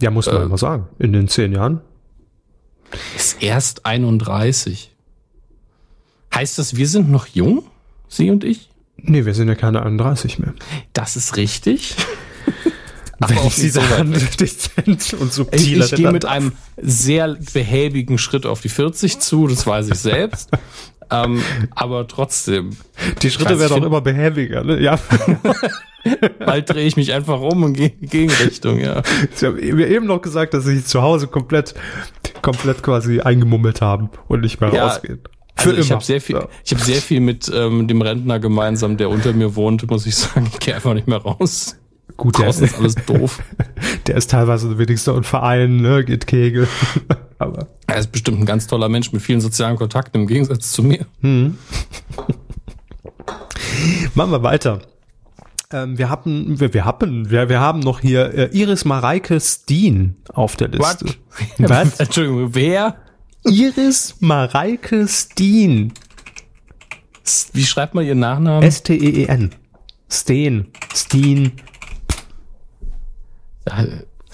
Ja, 0.00 0.10
muss 0.10 0.26
man 0.26 0.36
Äh. 0.36 0.44
immer 0.44 0.58
sagen. 0.58 0.88
In 0.98 1.12
den 1.12 1.28
zehn 1.28 1.52
Jahren. 1.52 1.80
Ist 3.16 3.42
erst 3.42 3.86
31. 3.86 4.94
Heißt 6.34 6.58
das, 6.58 6.76
wir 6.76 6.88
sind 6.88 7.10
noch 7.10 7.26
jung? 7.26 7.64
Sie 8.08 8.30
und 8.30 8.44
ich? 8.44 8.70
Nee, 8.96 9.24
wir 9.24 9.34
sind 9.34 9.48
ja 9.48 9.54
keine 9.54 9.82
31 9.82 10.38
mehr. 10.38 10.54
Das 10.92 11.16
ist 11.16 11.36
richtig. 11.36 11.94
Wenn 13.18 13.38
auch 13.38 13.56
ich 13.56 13.72
dann 13.72 14.12
dezent 14.40 15.12
und 15.14 15.28
Ich, 15.28 15.32
subtiler 15.32 15.86
ich 15.86 15.94
gehe 15.94 16.12
mit 16.12 16.24
einem 16.24 16.52
sehr 16.76 17.36
behäbigen 17.52 18.16
Schritt 18.16 18.46
auf 18.46 18.60
die 18.60 18.68
40 18.68 19.18
zu, 19.18 19.48
das 19.48 19.66
weiß 19.66 19.88
ich 19.88 19.98
selbst. 19.98 20.50
Ähm, 21.10 21.42
aber 21.74 22.06
trotzdem, 22.06 22.76
Die 23.22 23.30
Schritte 23.30 23.58
werden 23.58 23.82
auch 23.82 23.86
immer 23.86 24.00
behäbiger, 24.00 24.64
ne? 24.64 24.80
Ja. 24.80 24.98
bald 26.44 26.70
drehe 26.70 26.86
ich 26.86 26.96
mich 26.96 27.12
einfach 27.12 27.40
um 27.40 27.62
und 27.64 27.72
gehe 27.74 27.88
in 27.88 28.00
die 28.00 28.06
Gegenrichtung, 28.06 28.78
ja. 28.78 29.02
Sie 29.34 29.46
haben 29.46 29.56
mir 29.56 29.88
eben 29.88 30.06
noch 30.06 30.22
gesagt, 30.22 30.54
dass 30.54 30.64
sie 30.64 30.76
sich 30.76 30.86
zu 30.86 31.02
Hause 31.02 31.26
komplett, 31.26 31.74
komplett 32.42 32.82
quasi 32.82 33.20
eingemummelt 33.20 33.80
haben 33.80 34.10
und 34.28 34.40
nicht 34.42 34.60
mehr 34.60 34.72
Ja, 34.72 34.86
rausgehen. 34.86 35.20
Also 35.56 35.72
ich 35.72 35.90
habe 35.90 36.04
sehr 36.04 36.20
viel, 36.20 36.36
Ja. 36.36 36.48
ich 36.64 36.72
habe 36.72 36.82
sehr 36.82 37.00
viel 37.02 37.20
mit 37.20 37.50
ähm, 37.52 37.88
dem 37.88 38.00
Rentner 38.00 38.38
gemeinsam, 38.38 38.96
der 38.96 39.10
unter 39.10 39.32
mir 39.32 39.56
wohnt, 39.56 39.90
muss 39.90 40.06
ich 40.06 40.14
sagen. 40.16 40.48
Ich 40.52 40.60
gehe 40.60 40.74
einfach 40.74 40.94
nicht 40.94 41.08
mehr 41.08 41.18
raus. 41.18 41.76
Gut, 42.16 42.38
der, 42.38 42.46
Draußen 42.46 42.66
ist 42.66 42.78
alles 42.78 42.94
doof. 43.06 43.40
der 44.06 44.16
ist 44.16 44.30
teilweise 44.30 44.78
wenigstens 44.78 45.14
ein 45.16 45.24
Verein, 45.24 45.76
ne? 45.76 46.04
Geht 46.04 46.26
Kegel. 46.26 46.68
Aber 47.38 47.68
Er 47.86 47.98
ist 47.98 48.10
bestimmt 48.12 48.40
ein 48.40 48.46
ganz 48.46 48.66
toller 48.66 48.88
Mensch 48.88 49.12
mit 49.12 49.22
vielen 49.22 49.40
sozialen 49.40 49.76
Kontakten 49.76 50.22
im 50.22 50.26
Gegensatz 50.26 50.72
zu 50.72 50.82
mir. 50.82 51.06
machen 54.14 54.32
wir 54.32 54.42
weiter. 54.42 54.80
Ähm, 55.70 55.98
wir 55.98 56.08
haben, 56.08 56.58
wir, 56.58 56.72
wir 56.72 56.84
haben, 56.84 57.30
wir, 57.30 57.48
wir 57.48 57.60
haben 57.60 57.80
noch 57.80 58.00
hier 58.00 58.32
äh, 58.34 58.50
Iris 58.52 58.84
Mareike 58.84 59.38
Steen 59.40 60.16
auf 60.32 60.56
der 60.56 60.68
Liste. 60.68 61.06
Was? 61.58 62.00
Entschuldigung, 62.00 62.54
wer? 62.54 62.96
Iris 63.44 64.16
Mareike 64.20 65.06
Steen. 65.06 65.92
Wie 67.52 67.64
schreibt 67.64 67.94
man 67.94 68.06
ihren 68.06 68.20
Nachnamen? 68.20 68.62
S-T-E-E-N. 68.62 69.54
Steen. 70.10 70.72
Steen. 70.94 71.52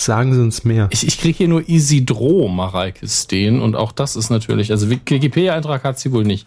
Sagen 0.05 0.35
Sie 0.35 0.41
uns 0.41 0.65
mehr. 0.65 0.89
Ich, 0.91 1.07
ich 1.07 1.19
kriege 1.19 1.39
hier 1.39 1.49
nur 1.49 1.67
Isidro 1.67 2.47
Mareike 2.49 3.09
Steen 3.09 3.63
und 3.63 3.75
auch 3.75 3.91
das 3.91 4.17
ist 4.17 4.29
natürlich, 4.29 4.71
also 4.71 4.91
Wikipedia-Eintrag 4.91 5.83
hat 5.83 5.99
sie 5.99 6.13
wohl 6.13 6.25
nicht. 6.25 6.47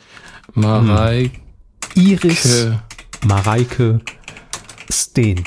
Mareike. 0.54 1.40
Iris 1.96 2.68
Mareike 3.26 4.02
Steen. 4.92 5.44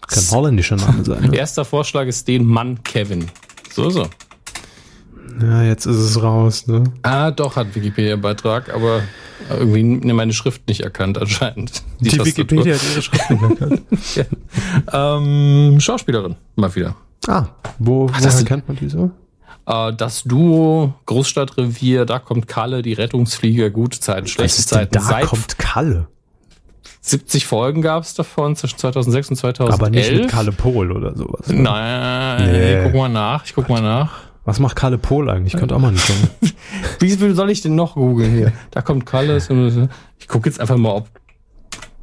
Kann 0.00 0.24
holländischer 0.32 0.74
Name 0.74 1.04
sein. 1.04 1.30
Ne? 1.30 1.36
Erster 1.36 1.64
Vorschlag 1.64 2.08
ist 2.08 2.26
den 2.26 2.44
Mann 2.44 2.82
Kevin. 2.82 3.30
So, 3.70 3.88
so. 3.88 4.08
Ja, 5.40 5.62
jetzt 5.62 5.86
ist 5.86 5.96
es 5.96 6.22
raus. 6.22 6.66
Ne? 6.66 6.84
Ah, 7.02 7.30
doch, 7.30 7.56
hat 7.56 7.74
Wikipedia-Beitrag, 7.74 8.74
aber 8.74 9.02
irgendwie 9.50 9.82
ne, 9.82 10.14
meine 10.14 10.32
Schrift 10.32 10.66
nicht 10.68 10.80
erkannt 10.80 11.18
anscheinend. 11.18 11.82
Die, 12.00 12.08
Tastatur. 12.10 12.26
Wikipedia 12.26 12.74
hat 12.74 12.82
ihre 12.92 13.02
Schrift 13.02 13.30
nicht 13.30 13.42
erkannt. 13.42 13.82
Ähm, 14.92 15.78
Schauspielerin, 15.80 16.36
mal 16.56 16.74
wieder. 16.74 16.94
Ah, 17.26 17.46
wo, 17.78 18.06
das 18.08 18.34
woher 18.36 18.44
kennt 18.44 18.68
man 18.68 18.76
die 18.76 18.88
so? 18.88 19.10
Äh, 19.66 19.92
das 19.94 20.24
Duo 20.24 20.94
Großstadtrevier, 21.06 22.04
da 22.06 22.18
kommt 22.18 22.48
Kalle, 22.48 22.82
die 22.82 22.92
Rettungsflieger, 22.94 23.70
gute 23.70 24.00
Zeiten, 24.00 24.26
schlechte 24.26 24.62
Zeiten. 24.64 24.92
da 24.94 25.00
Seit 25.00 25.26
kommt 25.26 25.58
Kalle. 25.58 26.08
70 27.00 27.46
Folgen 27.46 27.80
gab 27.80 28.02
es 28.02 28.14
davon 28.14 28.56
zwischen 28.56 28.78
2006 28.78 29.30
und 29.30 29.36
2011. 29.36 29.80
Aber 29.80 29.90
nicht 29.90 30.12
mit 30.12 30.28
Kalle 30.28 30.52
Pohl 30.52 30.92
oder 30.92 31.16
sowas. 31.16 31.46
ne? 31.48 31.62
Nein, 31.62 32.50
Nee. 32.50 32.78
ich 32.78 32.84
guck 32.84 32.94
mal 32.94 33.08
nach, 33.08 33.44
ich 33.44 33.54
guck 33.54 33.68
mal 33.68 33.80
nach. 33.80 34.27
Was 34.48 34.60
macht 34.60 34.76
Kalle 34.76 34.96
Pohl 34.96 35.28
eigentlich? 35.28 35.52
Könnte 35.52 35.76
auch 35.76 35.78
mal 35.78 35.92
nicht 35.92 36.06
sagen. 36.06 36.30
Wie 37.00 37.10
soll 37.10 37.50
ich 37.50 37.60
denn 37.60 37.74
noch 37.74 37.96
googeln 37.96 38.32
hier? 38.32 38.52
Da 38.70 38.80
kommt 38.80 39.04
Kalle. 39.04 39.36
Ich 40.18 40.26
gucke 40.26 40.48
jetzt 40.48 40.58
einfach 40.58 40.78
mal, 40.78 40.92
ob 40.92 41.08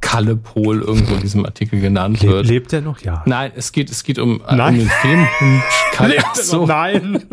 Kalle 0.00 0.36
Pohl 0.36 0.80
irgendwo 0.80 1.16
in 1.16 1.22
diesem 1.22 1.44
Artikel 1.44 1.80
genannt 1.80 2.22
Le 2.22 2.28
wird. 2.28 2.46
lebt 2.46 2.72
er 2.72 2.82
noch? 2.82 3.00
Ja. 3.00 3.24
Nein, 3.26 3.50
es 3.56 3.72
geht, 3.72 3.90
es 3.90 4.04
geht 4.04 4.20
um, 4.20 4.42
äh, 4.46 4.54
Nein. 4.54 4.74
um 4.74 4.78
den 4.78 4.88
Film. 4.88 5.26
Kalle, 5.92 6.14
Lebt 6.14 6.36
so? 6.36 6.66
Nein. 6.66 7.24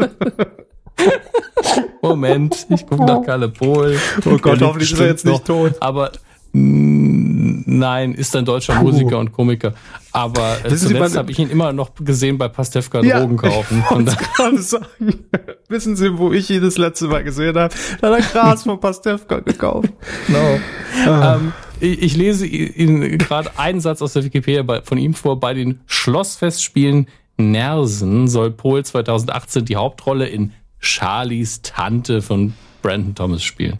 Moment, 2.01 2.65
ich 2.69 2.87
gucke 2.87 3.05
nach 3.05 3.21
Kalle 3.21 3.49
Pohl. 3.49 3.99
Oh 4.25 4.39
Gott, 4.39 4.63
hoffentlich 4.63 4.93
ist 4.93 4.99
er 4.99 5.07
jetzt 5.09 5.27
nicht 5.27 5.45
tot. 5.45 5.75
Aber 5.79 6.11
nein, 6.53 8.13
ist 8.13 8.35
ein 8.35 8.45
deutscher 8.45 8.75
Puh. 8.75 8.83
Musiker 8.83 9.17
und 9.17 9.31
Komiker. 9.31 9.73
Aber 10.11 10.57
äh, 10.63 10.75
zuletzt 10.75 11.17
habe 11.17 11.31
ich 11.31 11.39
ihn 11.39 11.49
immer 11.49 11.73
noch 11.73 11.91
gesehen 11.95 12.37
bei 12.37 12.47
Pastewka 12.47 13.01
Ja, 13.01 13.19
Drogen 13.19 13.37
kaufen. 13.37 13.83
Gerade 13.83 14.61
sagen. 14.61 14.85
Wissen 15.67 15.95
Sie, 15.95 16.17
wo 16.17 16.31
ich 16.31 16.49
ihn 16.51 16.61
das 16.61 16.77
letzte 16.77 17.07
Mal 17.07 17.23
gesehen 17.23 17.57
habe? 17.57 17.73
Da 17.99 18.11
hat 18.11 18.19
er 18.19 18.25
Gras 18.31 18.63
von 18.63 18.79
Pastewka 18.79 19.39
gekauft. 19.39 19.89
no. 20.27 20.59
Ah. 21.07 21.35
ähm, 21.35 21.53
ich, 21.79 22.01
ich 22.03 22.15
lese 22.15 22.45
Ihnen 22.45 23.17
gerade 23.17 23.57
einen 23.57 23.81
Satz 23.81 24.01
aus 24.01 24.13
der 24.13 24.23
Wikipedia 24.23 24.61
bei, 24.61 24.81
von 24.83 24.99
ihm 24.99 25.15
vor. 25.15 25.39
Bei 25.39 25.55
den 25.55 25.81
Schlossfestspielen 25.87 27.07
Nersen 27.37 28.27
soll 28.27 28.51
Pohl 28.51 28.85
2018 28.85 29.65
die 29.65 29.75
Hauptrolle 29.75 30.27
in 30.27 30.51
Charlies 30.79 31.63
Tante 31.63 32.21
von 32.21 32.53
Brandon 32.83 33.15
Thomas 33.15 33.43
spielen. 33.43 33.79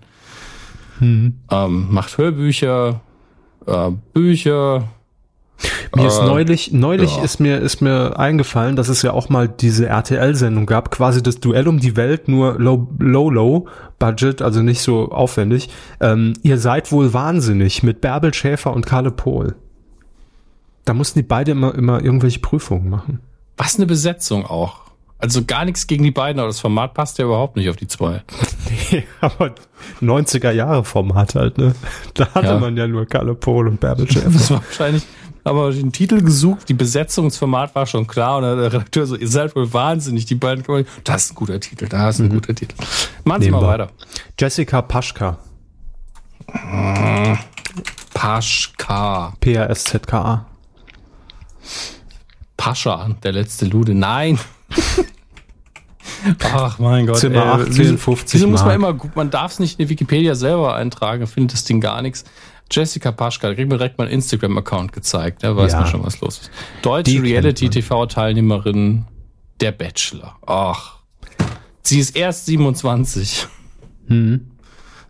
Hm. 1.03 1.33
Ähm, 1.51 1.87
macht 1.91 2.17
Hörbücher, 2.17 3.01
äh, 3.65 3.91
Bücher. 4.13 4.87
Mir 5.95 6.07
ist 6.07 6.19
Äh, 6.19 6.25
neulich, 6.25 6.71
neulich 6.73 7.15
ja. 7.17 7.23
ist 7.23 7.39
mir, 7.39 7.59
ist 7.59 7.81
mir 7.81 8.17
eingefallen, 8.19 8.75
dass 8.75 8.89
es 8.89 9.01
ja 9.01 9.11
auch 9.13 9.29
mal 9.29 9.47
diese 9.47 9.85
RTL-Sendung 9.87 10.65
gab, 10.65 10.91
quasi 10.91 11.21
das 11.21 11.39
Duell 11.39 11.67
um 11.67 11.79
die 11.79 11.95
Welt, 11.95 12.27
nur 12.27 12.59
low, 12.59 12.87
low, 12.99 13.29
low 13.29 13.67
Budget, 13.99 14.41
also 14.41 14.61
nicht 14.61 14.81
so 14.81 15.11
aufwendig. 15.11 15.69
Ähm, 15.99 16.33
ihr 16.41 16.57
seid 16.57 16.91
wohl 16.91 17.13
wahnsinnig 17.13 17.83
mit 17.83 18.01
Bärbel 18.01 18.33
Schäfer 18.33 18.73
und 18.73 18.85
Karle 18.85 19.11
Pohl. 19.11 19.55
Da 20.85 20.93
mussten 20.93 21.19
die 21.19 21.23
beide 21.23 21.51
immer, 21.51 21.73
immer 21.75 22.03
irgendwelche 22.03 22.39
Prüfungen 22.39 22.89
machen. 22.89 23.19
Was 23.55 23.75
eine 23.77 23.85
Besetzung 23.85 24.45
auch. 24.45 24.81
Also 25.23 25.45
gar 25.45 25.63
nichts 25.63 25.87
gegen 25.87 26.03
die 26.03 26.11
beiden, 26.11 26.39
aber 26.39 26.47
das 26.49 26.59
Format 26.59 26.93
passt 26.93 27.17
ja 27.17 27.23
überhaupt 27.25 27.55
nicht 27.55 27.69
auf 27.69 27.77
die 27.77 27.87
zwei. 27.87 28.21
Nee, 28.91 29.03
aber 29.21 29.55
90er 30.01 30.51
Jahre 30.51 30.83
Format 30.83 31.35
halt, 31.35 31.57
ne? 31.57 31.73
Da 32.13 32.27
hatte 32.33 32.47
Ja. 32.47 32.59
man 32.59 32.75
ja 32.77 32.85
nur 32.87 33.05
Karle 33.05 33.33
Pohl 33.33 33.67
und 33.67 33.79
Bärbel 33.79 34.07
Schäfer. 34.11 34.29
Das 34.29 34.51
war 34.51 34.61
wahrscheinlich, 34.63 35.03
aber 35.45 35.71
den 35.71 35.91
Titel 35.91 36.21
gesucht, 36.21 36.67
die 36.69 36.73
Besetzungsformat 36.73 37.73
war 37.75 37.85
schon 37.85 38.05
klar 38.05 38.37
und 38.37 38.43
der 38.43 38.57
Redakteur 38.57 39.05
so, 39.07 39.15
ihr 39.15 39.27
seid 39.27 39.55
wohl 39.55 39.71
wahnsinnig, 39.73 40.25
die 40.25 40.35
beiden 40.35 40.63
kommen, 40.65 40.85
das 41.05 41.25
ist 41.25 41.31
ein 41.31 41.35
guter 41.35 41.59
Titel, 41.59 41.87
da 41.87 42.09
ist 42.09 42.19
ein 42.19 42.29
guter 42.29 42.53
Titel. 42.53 42.75
Machen 43.23 43.41
Sie 43.43 43.51
mal 43.51 43.61
weiter. 43.61 43.89
Jessica 44.39 44.81
Paschka, 44.81 45.37
Paschka. 48.13 49.33
P-A-S-Z-K-A. 49.39 50.45
Pascha, 52.57 53.09
der 53.23 53.31
letzte 53.31 53.65
Lude. 53.65 53.93
Nein. 53.95 54.37
Ach 56.53 56.79
mein 56.79 57.05
Gott. 57.07 57.17
Zimmer 57.17 57.43
ey, 57.43 57.61
18, 57.63 57.77
wieso- 57.77 57.97
50 57.97 58.33
Wieso 58.39 58.47
muss 58.47 58.63
man 58.63 58.75
immer, 58.75 58.93
gut- 58.93 59.15
man 59.15 59.29
darf 59.29 59.51
es 59.53 59.59
nicht 59.59 59.79
in 59.79 59.85
die 59.85 59.89
Wikipedia 59.89 60.35
selber 60.35 60.75
eintragen, 60.75 61.27
findet 61.27 61.53
das 61.53 61.63
Ding 61.63 61.81
gar 61.81 62.01
nichts. 62.01 62.23
Jessica 62.71 63.11
Paschka, 63.11 63.49
da 63.49 63.53
kriegt 63.55 63.69
mir 63.69 63.77
direkt 63.77 63.97
mal 63.97 64.05
einen 64.05 64.13
Instagram-Account 64.13 64.93
gezeigt, 64.93 65.43
da 65.43 65.55
weiß 65.55 65.73
Ja. 65.73 65.81
man 65.81 65.87
schon, 65.89 66.03
was 66.03 66.19
los 66.21 66.39
ist. 66.39 66.51
Deutsche. 66.81 67.21
Reality-TV-Teilnehmerin, 67.21 69.05
der 69.59 69.71
Bachelor. 69.73 70.37
Ach. 70.45 70.93
Sie 71.81 71.99
ist 71.99 72.15
erst 72.15 72.45
27. 72.45 73.47
Hm. 74.07 74.47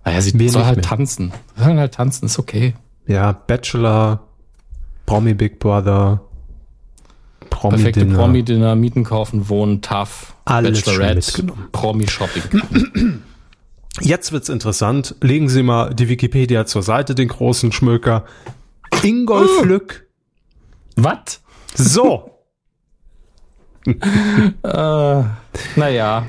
Naja, 0.04 0.20
sie 0.22 0.50
soll 0.50 0.66
halt 0.66 0.78
mehr. 0.78 0.86
tanzen. 0.86 1.32
Sie 1.56 1.64
soll 1.64 1.78
halt 1.78 1.94
tanzen, 1.94 2.26
ist 2.26 2.40
okay. 2.40 2.74
Ja, 3.08 3.32
Bachelor, 3.32 4.28
Promi 5.06 5.34
Big 5.34 5.60
Brother, 5.60 6.22
Promi 7.54 7.76
Perfekte 7.78 8.00
Dinner. 8.02 8.18
Promi-Dinner, 8.18 8.76
Mieten 8.76 9.04
kaufen, 9.04 9.48
wohnen, 9.50 9.82
tough, 9.82 10.34
Alles 10.46 10.82
Bachelorette. 10.82 11.44
Promi-Shopping. 11.72 13.22
Jetzt 14.02 14.32
wird's 14.32 14.50
interessant. 14.50 15.16
Legen 15.22 15.50
Sie 15.50 15.62
mal 15.64 15.94
die 15.94 16.10
Wikipedia 16.10 16.66
zur 16.66 16.82
Seite, 16.82 17.14
den 17.16 17.28
großen 17.28 17.72
Schmöker. 17.72 18.26
Ingolf 19.04 19.64
Lück. 19.64 20.08
Was? 20.96 21.42
So. 21.76 22.32
Äh, 24.64 25.24
naja. 25.76 26.26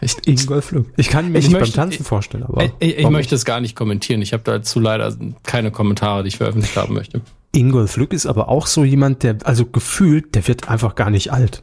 Echt 0.00 0.26
Ingolf 0.26 0.70
Lück. 0.72 0.86
Ich 0.96 1.08
kann 1.08 1.30
mir 1.32 1.38
Ich 1.38 1.46
nicht 1.46 1.52
möchte- 1.58 1.76
beim 1.76 1.90
Tanzen 1.90 2.04
vorstellen, 2.04 2.44
aber. 2.44 2.64
Ich, 2.78 2.98
ich 2.98 3.08
möchte 3.10 3.34
es 3.34 3.44
gar 3.44 3.60
nicht 3.60 3.74
kommentieren. 3.76 4.22
Ich 4.22 4.32
habe 4.32 4.42
dazu 4.44 4.80
leider 4.80 5.14
keine 5.44 5.70
Kommentare, 5.70 6.22
die 6.22 6.28
ich 6.28 6.36
veröffentlicht 6.36 6.76
haben 6.76 6.94
möchte. 6.94 7.20
Ingolf 7.52 7.96
Lück 7.96 8.12
ist 8.12 8.26
aber 8.26 8.48
auch 8.48 8.66
so 8.66 8.84
jemand, 8.84 9.22
der, 9.22 9.38
also 9.44 9.66
gefühlt, 9.66 10.34
der 10.34 10.46
wird 10.46 10.68
einfach 10.68 10.94
gar 10.94 11.10
nicht 11.10 11.32
alt. 11.32 11.62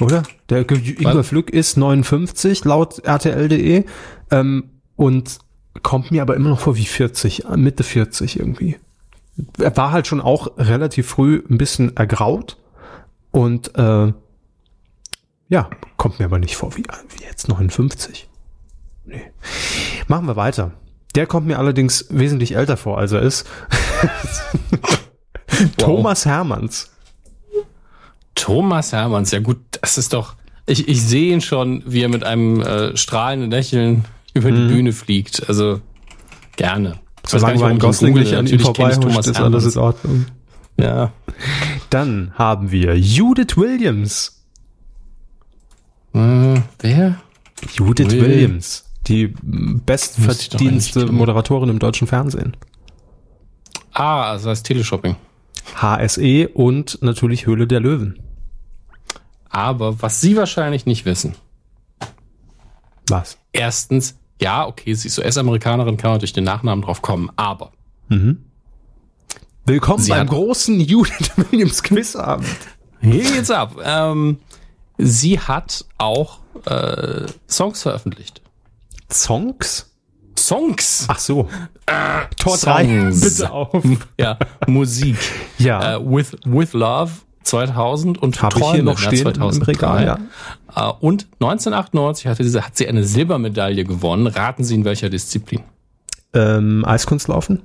Oder? 0.00 0.22
Der 0.48 0.68
Ingolf 0.70 1.32
Lück 1.32 1.50
ist 1.50 1.76
59 1.76 2.64
laut 2.64 3.00
RTL.de 3.00 3.84
ähm, 4.30 4.70
und 4.96 5.38
kommt 5.82 6.10
mir 6.10 6.22
aber 6.22 6.36
immer 6.36 6.50
noch 6.50 6.60
vor 6.60 6.76
wie 6.76 6.86
40, 6.86 7.44
äh, 7.46 7.56
Mitte 7.56 7.82
40 7.82 8.38
irgendwie. 8.38 8.76
Er 9.58 9.76
war 9.76 9.92
halt 9.92 10.06
schon 10.06 10.20
auch 10.20 10.58
relativ 10.58 11.08
früh 11.08 11.42
ein 11.48 11.58
bisschen 11.58 11.96
ergraut 11.96 12.58
und 13.30 13.76
äh, 13.76 14.12
ja, 15.48 15.70
kommt 15.96 16.18
mir 16.18 16.26
aber 16.26 16.38
nicht 16.38 16.56
vor 16.56 16.76
wie, 16.76 16.84
wie 16.84 17.24
jetzt 17.24 17.48
59. 17.48 18.28
Nee. 19.04 19.22
Machen 20.06 20.26
wir 20.26 20.36
weiter. 20.36 20.72
Der 21.14 21.26
kommt 21.26 21.46
mir 21.46 21.58
allerdings 21.58 22.06
wesentlich 22.10 22.54
älter 22.54 22.76
vor, 22.76 22.98
als 22.98 23.12
er 23.12 23.22
ist. 23.22 23.48
Thomas 25.76 26.26
Hermanns. 26.26 26.90
Thomas 28.34 28.92
Hermanns, 28.92 29.30
ja 29.30 29.40
gut, 29.40 29.58
das 29.80 29.98
ist 29.98 30.12
doch. 30.12 30.34
Ich, 30.66 30.88
ich 30.88 31.02
sehe 31.02 31.32
ihn 31.32 31.40
schon, 31.40 31.82
wie 31.86 32.02
er 32.02 32.08
mit 32.08 32.24
einem 32.24 32.60
äh, 32.60 32.96
strahlenden 32.96 33.50
Lächeln 33.50 34.04
über 34.34 34.50
die 34.50 34.68
Bühne 34.68 34.92
fliegt. 34.92 35.48
Also 35.48 35.80
gerne. 36.56 36.98
Solange 37.26 37.70
ihn 37.70 37.78
Gosling 37.78 38.14
nicht 38.14 38.34
an 38.34 38.46
ihm 38.46 38.60
vorbeihuscht, 38.60 39.02
Thomas 39.02 39.26
ist 39.26 39.40
alles 39.40 39.74
in 39.74 39.80
Ordnung. 39.80 40.26
Ja. 40.78 41.12
Dann 41.90 42.32
haben 42.36 42.70
wir 42.70 42.96
Judith 42.98 43.56
Williams. 43.56 44.42
Äh, 46.14 46.60
wer? 46.78 47.20
Judith 47.74 48.10
Will. 48.10 48.22
Williams. 48.22 48.84
Die 49.06 49.34
bestverdienste. 49.42 51.06
Moderatorin 51.06 51.68
im 51.68 51.78
deutschen 51.78 52.06
Fernsehen. 52.06 52.56
Ah, 54.00 54.30
also 54.30 54.48
das 54.48 54.60
heißt 54.60 54.66
Teleshopping. 54.66 55.16
HSE 55.76 56.48
und 56.54 57.02
natürlich 57.02 57.44
Höhle 57.44 57.66
der 57.66 57.80
Löwen. 57.80 58.18
Aber 59.50 60.00
was 60.00 60.22
Sie 60.22 60.38
wahrscheinlich 60.38 60.86
nicht 60.86 61.04
wissen. 61.04 61.34
Was? 63.08 63.36
Erstens, 63.52 64.16
ja, 64.40 64.66
okay, 64.66 64.94
sie 64.94 65.08
ist 65.08 65.18
US-Amerikanerin, 65.18 65.98
kann 65.98 66.12
man 66.12 66.18
durch 66.20 66.32
den 66.32 66.44
Nachnamen 66.44 66.82
drauf 66.82 67.02
kommen, 67.02 67.30
aber 67.36 67.72
Willkommen 69.66 70.02
Sie 70.02 70.12
beim 70.12 70.28
großen 70.28 70.80
Judith 70.80 71.32
Williams 71.36 71.82
Quizabend. 71.82 72.48
hier 73.02 73.30
geht's 73.30 73.50
ab. 73.50 73.76
Ähm, 73.84 74.38
sie 74.96 75.38
hat 75.38 75.84
auch 75.98 76.38
äh, 76.64 77.26
Songs 77.50 77.82
veröffentlicht. 77.82 78.40
Songs? 79.12 79.89
Songs? 80.46 81.06
Ach 81.08 81.18
so. 81.18 81.48
Tor 82.38 82.56
3, 82.56 82.86
Songs. 82.86 83.20
bitte 83.38 83.52
auf. 83.52 83.82
Ja, 84.18 84.38
Musik. 84.66 85.18
Ja. 85.58 85.96
Äh, 85.96 86.00
with, 86.04 86.36
with 86.44 86.72
Love 86.72 87.10
2000 87.42 88.22
und 88.22 88.40
Habe 88.42 88.58
ich 88.58 88.64
hier 88.64 88.72
Träume 88.72 88.84
noch 88.84 88.98
stehen 88.98 89.26
im 89.26 89.34
2003. 89.34 89.72
Regal, 89.72 90.04
ja. 90.04 90.18
Äh, 90.74 90.92
und 91.00 91.26
1998 91.40 92.26
hatte 92.26 92.44
sie, 92.44 92.60
hat 92.60 92.76
sie 92.76 92.86
eine 92.88 93.04
Silbermedaille 93.04 93.84
gewonnen. 93.84 94.26
Raten 94.26 94.64
Sie 94.64 94.74
in 94.74 94.84
welcher 94.84 95.08
Disziplin? 95.08 95.62
Ähm, 96.32 96.84
Eiskunstlaufen? 96.84 97.62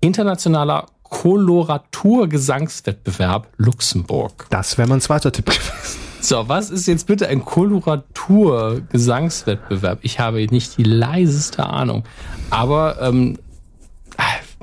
Internationaler 0.00 0.86
Koloratur-Gesangswettbewerb 1.04 3.48
Luxemburg. 3.56 4.46
Das 4.50 4.76
wäre 4.78 4.88
mein 4.88 5.00
zweiter 5.00 5.32
Tipp 5.32 5.46
gewesen. 5.46 6.00
So, 6.22 6.48
was 6.48 6.70
ist 6.70 6.86
jetzt 6.86 7.06
bitte 7.08 7.26
ein 7.26 7.44
Koloratur-Gesangswettbewerb? 7.44 9.98
Ich 10.02 10.20
habe 10.20 10.46
nicht 10.46 10.78
die 10.78 10.84
leiseste 10.84 11.66
Ahnung. 11.66 12.04
Aber 12.48 13.02
ähm, 13.02 13.40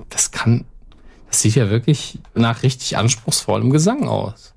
das 0.07 0.31
kann, 0.31 0.63
das 1.27 1.41
sieht 1.41 1.55
ja 1.55 1.69
wirklich 1.69 2.19
nach 2.33 2.63
richtig 2.63 2.95
anspruchsvollem 2.95 3.71
Gesang 3.71 4.07
aus. 4.07 4.53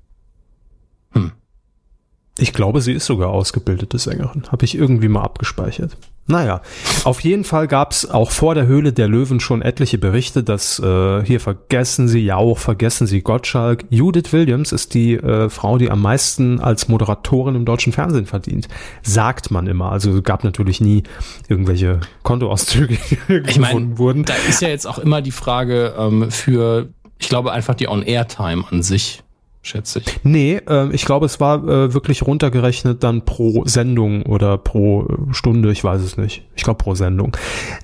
Ich 2.37 2.53
glaube, 2.53 2.81
sie 2.81 2.93
ist 2.93 3.05
sogar 3.05 3.29
ausgebildete 3.29 3.99
Sängerin. 3.99 4.43
Habe 4.51 4.65
ich 4.65 4.75
irgendwie 4.75 5.07
mal 5.07 5.21
abgespeichert. 5.21 5.95
Naja, 6.25 6.61
auf 7.03 7.19
jeden 7.19 7.43
Fall 7.43 7.67
gab 7.67 7.91
es 7.91 8.09
auch 8.09 8.31
vor 8.31 8.55
der 8.55 8.65
Höhle 8.65 8.93
der 8.93 9.09
Löwen 9.09 9.41
schon 9.41 9.61
etliche 9.61 9.97
Berichte, 9.97 10.41
dass 10.41 10.79
äh, 10.79 11.21
hier 11.25 11.41
vergessen 11.41 12.07
Sie 12.07 12.21
Jauch, 12.21 12.59
vergessen 12.59 13.07
Sie 13.07 13.21
Gottschalk. 13.21 13.83
Judith 13.89 14.31
Williams 14.31 14.71
ist 14.71 14.93
die 14.93 15.15
äh, 15.15 15.49
Frau, 15.49 15.77
die 15.77 15.91
am 15.91 16.01
meisten 16.01 16.61
als 16.61 16.87
Moderatorin 16.87 17.55
im 17.55 17.65
deutschen 17.65 17.91
Fernsehen 17.91 18.25
verdient. 18.25 18.69
Sagt 19.01 19.51
man 19.51 19.67
immer. 19.67 19.91
Also 19.91 20.21
gab 20.21 20.45
natürlich 20.45 20.79
nie 20.79 21.03
irgendwelche 21.49 21.99
Kontoauszüge, 22.23 22.97
die 23.27 23.33
Ich 23.33 23.57
gefunden 23.57 23.97
wurden. 23.97 24.23
da 24.23 24.35
ist 24.47 24.61
ja 24.61 24.69
jetzt 24.69 24.87
auch 24.87 24.99
immer 24.99 25.21
die 25.21 25.31
Frage 25.31 25.93
ähm, 25.97 26.31
für, 26.31 26.87
ich 27.19 27.27
glaube 27.27 27.51
einfach 27.51 27.75
die 27.75 27.89
On-Air-Time 27.89 28.63
an 28.71 28.81
sich, 28.81 29.22
schätze 29.63 29.99
ich. 29.99 30.19
Nee, 30.23 30.61
ähm, 30.67 30.91
ich 30.93 31.05
glaube, 31.05 31.25
es 31.25 31.39
war 31.39 31.63
äh, 31.63 31.93
wirklich 31.93 32.21
runtergerechnet 32.27 33.01
dann 33.03 33.25
pro 33.25 33.63
Sendung 33.65 34.23
oder 34.23 34.57
pro 34.57 35.03
äh, 35.03 35.33
Stunde, 35.33 35.71
ich 35.71 35.83
weiß 35.83 36.01
es 36.01 36.17
nicht. 36.17 36.43
Ich 36.55 36.63
glaube 36.63 36.83
pro 36.83 36.93
Sendung. 36.95 37.35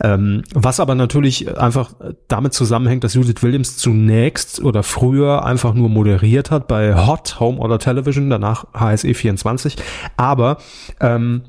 Ähm, 0.04 0.44
was 0.54 0.80
aber 0.80 0.94
natürlich 0.94 1.58
einfach 1.58 1.94
damit 2.28 2.54
zusammenhängt, 2.54 3.04
dass 3.04 3.14
Judith 3.14 3.42
Williams 3.42 3.78
zunächst 3.78 4.62
oder 4.62 4.84
früher 4.84 5.46
einfach 5.46 5.74
nur 5.74 5.90
moderiert 5.90 6.52
hat 6.52 6.68
bei 6.68 7.08
Hot 7.08 7.40
Home 7.40 7.58
oder 7.58 7.80
Television, 7.80 8.30
danach 8.30 8.66
HSE 8.74 9.14
24. 9.14 9.78
Aber 10.18 10.58
ähm, 11.00 11.44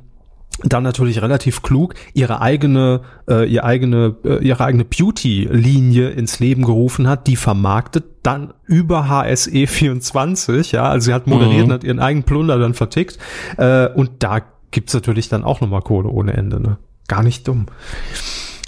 dann 0.63 0.83
natürlich 0.83 1.23
relativ 1.23 1.63
klug 1.63 1.95
ihre 2.13 2.41
eigene 2.41 3.01
äh, 3.29 3.51
ihre 3.51 3.65
eigene 3.65 4.17
äh, 4.25 4.45
ihre 4.45 4.65
eigene 4.65 4.85
Beauty-Linie 4.85 6.11
ins 6.11 6.39
Leben 6.39 6.65
gerufen 6.65 7.09
hat, 7.09 7.27
die 7.27 7.37
vermarktet 7.37 8.05
dann 8.23 8.53
über 8.67 9.09
HSE 9.09 9.67
24, 9.67 10.73
ja, 10.73 10.85
also 10.85 11.07
sie 11.07 11.15
hat 11.15 11.27
moderiert 11.27 11.65
und 11.65 11.73
hat 11.73 11.85
ihren 11.85 12.01
eigenen 12.01 12.25
Plunder 12.25 12.59
dann 12.59 12.75
vertickt 12.75 13.19
äh, 13.57 13.89
und 13.89 14.23
da 14.23 14.41
gibt's 14.71 14.95
natürlich 14.95 15.29
dann 15.29 15.45
auch 15.45 15.61
nochmal 15.61 15.83
Kohle 15.83 16.09
ohne 16.09 16.35
Ende, 16.35 16.61
ne? 16.61 16.79
Gar 17.09 17.23
nicht 17.23 17.49
dumm. 17.49 17.67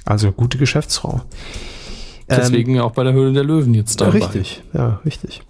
Also 0.04 0.32
gute 0.32 0.58
Geschäftsfrau. 0.58 1.22
Deswegen 2.28 2.74
ja 2.74 2.82
auch 2.82 2.92
bei 2.92 3.04
der 3.04 3.12
Höhle 3.12 3.32
der 3.32 3.44
Löwen 3.44 3.74
jetzt 3.74 4.00
dabei. 4.00 4.18
richtig, 4.18 4.62
ja, 4.72 5.00
richtig. 5.04 5.42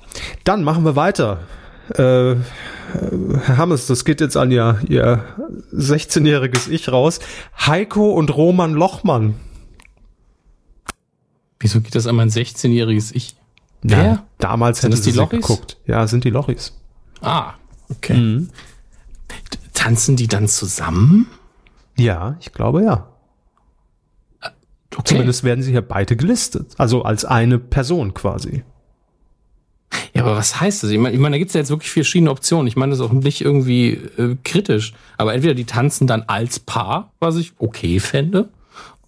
Dann 0.44 0.64
machen 0.64 0.84
wir 0.84 0.96
weiter. 0.96 1.40
Äh, 1.94 2.34
Herr 2.34 3.57
Hammes, 3.57 3.86
das 3.86 4.05
geht 4.05 4.20
jetzt 4.20 4.36
an 4.36 4.50
ihr, 4.50 4.80
ihr 4.88 5.24
16-jähriges 5.72 6.68
Ich 6.68 6.90
raus. 6.90 7.20
Heiko 7.59 8.12
und 8.12 8.34
Roman 8.36 8.72
Lochmann. 8.72 9.34
Wieso 11.59 11.80
geht 11.80 11.94
das 11.94 12.07
an 12.07 12.16
mein 12.16 12.28
16-jähriges 12.28 13.14
Ich? 13.14 13.36
Ja, 13.85 13.97
Wer? 13.99 14.26
damals 14.39 14.80
Sind 14.80 14.93
hätte 14.93 15.03
das 15.03 15.05
sie 15.12 15.18
Lochis? 15.18 15.41
geguckt. 15.41 15.76
Ja, 15.87 16.07
sind 16.07 16.24
die 16.24 16.30
Lochis. 16.30 16.72
Ah, 17.20 17.55
okay. 17.91 18.14
Mhm. 18.14 18.49
Tanzen 19.74 20.16
die 20.16 20.28
dann 20.28 20.49
zusammen? 20.49 21.26
Ja, 21.99 22.37
ich 22.41 22.53
glaube 22.53 22.85
ja. 22.85 23.09
Okay. 24.95 25.03
Zumindest 25.05 25.43
werden 25.43 25.62
sie 25.62 25.70
hier 25.72 25.80
beide 25.83 26.16
gelistet. 26.16 26.74
Also 26.78 27.03
als 27.03 27.24
eine 27.24 27.59
Person 27.59 28.12
quasi. 28.14 28.62
Ja, 30.14 30.22
aber 30.22 30.37
was 30.37 30.61
heißt 30.61 30.83
das? 30.83 30.91
Ich 30.91 30.99
meine, 30.99 31.14
ich 31.14 31.20
meine 31.20 31.35
da 31.35 31.39
gibt's 31.39 31.55
ja 31.55 31.61
jetzt 31.61 31.70
wirklich 31.70 31.91
verschiedene 31.91 32.30
Optionen. 32.30 32.66
Ich 32.66 32.76
meine, 32.76 32.91
das 32.91 33.01
ist 33.01 33.07
auch 33.07 33.12
nicht 33.12 33.41
irgendwie 33.41 33.93
äh, 34.18 34.37
kritisch. 34.45 34.93
Aber 35.16 35.33
entweder 35.35 35.55
die 35.55 35.64
tanzen 35.64 36.07
dann 36.07 36.22
als 36.26 36.59
Paar, 36.61 37.12
was 37.18 37.37
ich 37.37 37.53
okay 37.59 37.99
fände, 38.01 38.51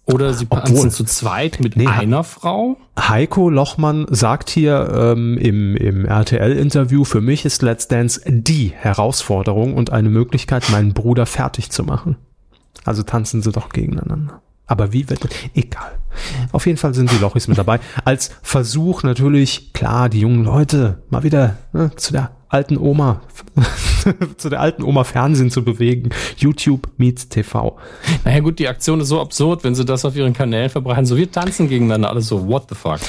oder 0.05 0.33
sie 0.33 0.45
Obwohl- 0.49 0.61
tanzen 0.63 0.91
zu 0.91 1.03
zweit 1.03 1.59
mit 1.59 1.75
Nee, 1.75 1.87
einer 1.87 2.23
Frau. 2.23 2.77
Heiko 2.99 3.49
Lochmann 3.49 4.05
sagt 4.09 4.49
hier 4.49 4.91
ähm, 4.95 5.37
im, 5.37 5.75
im 5.75 6.05
RTL-Interview, 6.05 7.03
für 7.03 7.21
mich 7.21 7.43
ist 7.45 7.61
Let's 7.61 7.87
Dance 7.87 8.21
die 8.25 8.71
Herausforderung 8.75 9.73
und 9.73 9.91
eine 9.91 10.09
Möglichkeit, 10.09 10.69
meinen 10.69 10.93
Bruder 10.93 11.25
fertig 11.25 11.71
zu 11.71 11.83
machen. 11.83 12.17
Also 12.83 13.03
tanzen 13.03 13.41
sie 13.41 13.51
doch 13.51 13.69
gegeneinander. 13.69 14.41
Aber 14.67 14.93
wie 14.93 15.09
wird 15.09 15.27
egal. 15.53 15.91
Auf 16.51 16.65
jeden 16.65 16.77
Fall 16.77 16.93
sind 16.93 17.11
die 17.11 17.17
Lochis 17.17 17.47
mit 17.47 17.57
dabei. 17.57 17.79
Als 18.03 18.31
Versuch 18.41 19.03
natürlich, 19.03 19.73
klar, 19.73 20.09
die 20.09 20.21
jungen 20.21 20.43
Leute 20.43 21.03
mal 21.09 21.23
wieder 21.23 21.57
ne, 21.73 21.91
zu 21.95 22.13
der 22.13 22.31
alten 22.49 22.77
Oma, 22.77 23.21
zu 24.37 24.49
der 24.49 24.61
alten 24.61 24.83
Oma 24.83 25.03
Fernsehen 25.03 25.49
zu 25.49 25.63
bewegen. 25.63 26.09
YouTube 26.37 26.87
meets 26.97 27.27
TV. 27.29 27.77
Naja 28.23 28.39
gut, 28.39 28.59
die 28.59 28.67
Aktion 28.67 29.01
ist 29.01 29.09
so 29.09 29.19
absurd, 29.19 29.63
wenn 29.63 29.75
sie 29.75 29.85
das 29.85 30.05
auf 30.05 30.15
ihren 30.15 30.33
Kanälen 30.33 30.69
verbreiten. 30.69 31.05
So, 31.05 31.17
wir 31.17 31.31
tanzen 31.31 31.67
gegeneinander. 31.67 32.09
Alles 32.09 32.27
so, 32.27 32.47
what 32.47 32.65
the 32.69 32.75
fuck? 32.75 32.99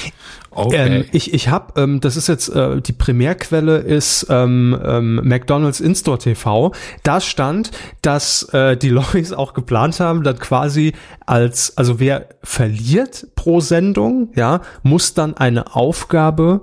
Okay. 0.51 1.01
Ähm, 1.01 1.05
ich 1.13 1.35
ich 1.35 1.49
habe, 1.49 1.81
ähm, 1.81 2.01
das 2.01 2.17
ist 2.17 2.29
jetzt, 2.29 2.49
äh, 2.49 2.81
die 2.81 2.93
Primärquelle 2.93 3.79
ist 3.79 4.27
ähm, 4.31 4.79
ähm, 4.83 5.21
McDonald's 5.23 5.81
In-Store 5.81 6.19
TV. 6.19 6.73
Da 7.03 7.21
stand, 7.21 7.71
dass 8.01 8.43
äh, 8.55 8.77
die 8.77 8.89
Lois 8.97 9.33
auch 9.33 9.53
geplant 9.53 10.01
haben, 10.01 10.23
dann 10.23 10.39
quasi 10.39 10.95
als, 11.27 11.77
also 11.77 12.01
wer 12.01 12.29
verliert 12.43 13.29
pro 13.35 13.61
Sendung, 13.61 14.31
ja, 14.35 14.63
muss 14.83 15.13
dann 15.13 15.37
eine 15.37 15.75
Aufgabe 15.75 16.63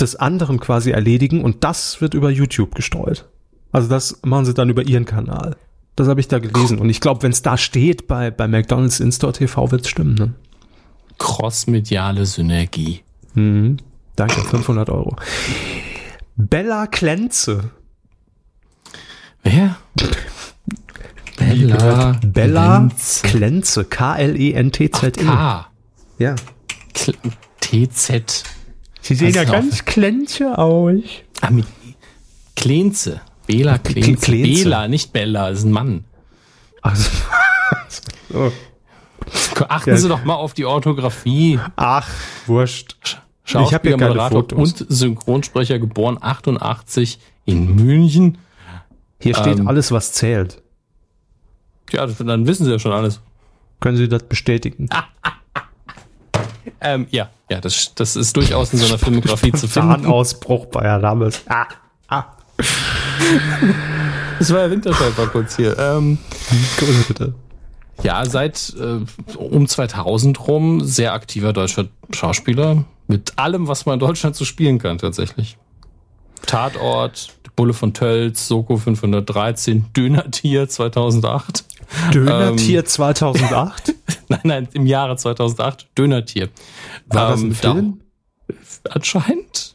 des 0.00 0.16
anderen 0.16 0.60
quasi 0.60 0.90
erledigen 0.90 1.42
und 1.42 1.64
das 1.64 2.00
wird 2.00 2.14
über 2.14 2.30
YouTube 2.30 2.74
gestreut. 2.74 3.28
Also 3.72 3.88
das 3.88 4.20
machen 4.24 4.46
sie 4.46 4.54
dann 4.54 4.70
über 4.70 4.82
ihren 4.86 5.04
Kanal. 5.04 5.56
Das 5.96 6.08
habe 6.08 6.20
ich 6.20 6.28
da 6.28 6.38
gelesen. 6.38 6.78
Und 6.78 6.90
ich 6.90 7.00
glaube, 7.00 7.22
wenn 7.22 7.32
es 7.32 7.42
da 7.42 7.56
steht 7.56 8.06
bei, 8.06 8.30
bei 8.30 8.46
McDonalds 8.46 9.00
In-Store 9.00 9.32
TV, 9.32 9.70
wird 9.72 9.82
es 9.82 9.88
stimmen. 9.88 10.14
Ne? 10.14 10.34
Crossmediale 11.18 12.24
Synergie. 12.24 13.02
Mhm. 13.34 13.78
Danke, 14.14 14.40
500 14.42 14.90
Euro. 14.90 15.16
Bella 16.36 16.86
Klenze. 16.86 17.70
Wer? 19.42 19.76
Bella. 21.36 22.18
Bella 22.24 22.88
Klenze. 23.22 23.84
K-L-E-N-T-Z-E. 23.84 25.24
K. 25.24 25.66
Ja. 26.18 26.36
TZ. 27.60 28.44
Sie 29.00 29.14
sehen 29.14 29.34
ja 29.34 29.44
ganz 29.44 29.84
Klänze 29.84 30.58
aus. 30.58 31.00
Ah, 31.40 31.50
mit 31.50 31.66
Klenze. 32.56 33.20
Bela 33.46 33.78
Klenze. 33.78 34.16
Klenze. 34.16 34.64
Bela, 34.64 34.88
nicht 34.88 35.12
Bella, 35.12 35.48
ist 35.48 35.64
ein 35.64 35.70
Mann. 35.72 36.04
Also, 36.82 37.10
so. 38.30 38.52
Achten 39.68 39.90
Ja. 39.90 39.96
Sie 39.96 40.08
doch 40.08 40.24
mal 40.24 40.34
auf 40.34 40.54
die 40.54 40.64
Orthographie. 40.64 41.58
Ach, 41.76 42.08
wurscht. 42.46 42.96
Ich 43.44 43.52
Schauspieler, 43.52 43.80
hier 43.80 43.96
keine 43.96 44.08
Moderator 44.08 44.40
Fotos. 44.42 44.58
und 44.82 44.86
Synchronsprecher, 44.92 45.78
geboren 45.78 46.18
88 46.20 47.18
in 47.46 47.74
München. 47.74 48.38
Hier 49.20 49.34
steht 49.34 49.58
Ähm. 49.58 49.68
alles, 49.68 49.90
was 49.90 50.12
zählt. 50.12 50.62
Ja, 51.92 52.06
dann 52.06 52.46
wissen 52.46 52.66
Sie 52.66 52.70
ja 52.70 52.78
schon 52.78 52.92
alles. 52.92 53.20
Können 53.80 53.96
Sie 53.96 54.08
das 54.08 54.22
bestätigen? 54.24 54.88
Ähm, 56.80 57.06
ja, 57.10 57.30
ja, 57.50 57.60
das, 57.60 57.94
das 57.94 58.16
ist 58.16 58.36
durchaus 58.36 58.72
in 58.72 58.78
so 58.78 58.86
einer 58.86 58.98
Filmografie 58.98 59.52
zu 59.52 59.68
finden. 59.68 60.02
Zahnausbruch 60.02 60.66
bei 60.66 60.84
Lammers. 60.84 61.42
Ah, 61.48 61.66
ah. 62.08 62.24
Das 64.38 64.52
war 64.52 64.60
ja 64.60 64.70
Winterscheid 64.70 65.18
war 65.18 65.26
kurz 65.26 65.56
hier. 65.56 65.76
Ähm, 65.78 66.18
Grüße 66.76 67.04
bitte. 67.08 67.34
ja, 68.02 68.24
seit 68.24 68.72
äh, 68.78 69.00
um 69.36 69.66
2000 69.66 70.46
rum 70.46 70.80
sehr 70.84 71.12
aktiver 71.12 71.52
deutscher 71.52 71.86
Schauspieler 72.12 72.84
mit 73.08 73.36
allem, 73.36 73.66
was 73.66 73.84
man 73.86 73.94
in 73.94 74.00
Deutschland 74.00 74.36
so 74.36 74.44
spielen 74.44 74.78
kann 74.78 74.98
tatsächlich. 74.98 75.58
Tatort, 76.46 77.34
Bulle 77.56 77.74
von 77.74 77.92
Tölz, 77.94 78.46
Soko 78.46 78.76
513, 78.76 79.86
Dönertier 79.96 80.68
2008. 80.68 81.64
Dönertier 82.14 82.84
2008? 82.84 83.94
Nein, 84.30 84.40
nein, 84.44 84.68
im 84.74 84.86
Jahre 84.86 85.16
2008, 85.16 85.88
Dönertier. 85.96 86.48
War 87.06 87.30
das 87.30 87.40
ein 87.40 87.46
Ähm, 87.50 87.56
da- 87.62 87.72
Film? 87.72 88.00
Anscheinend. 88.90 89.74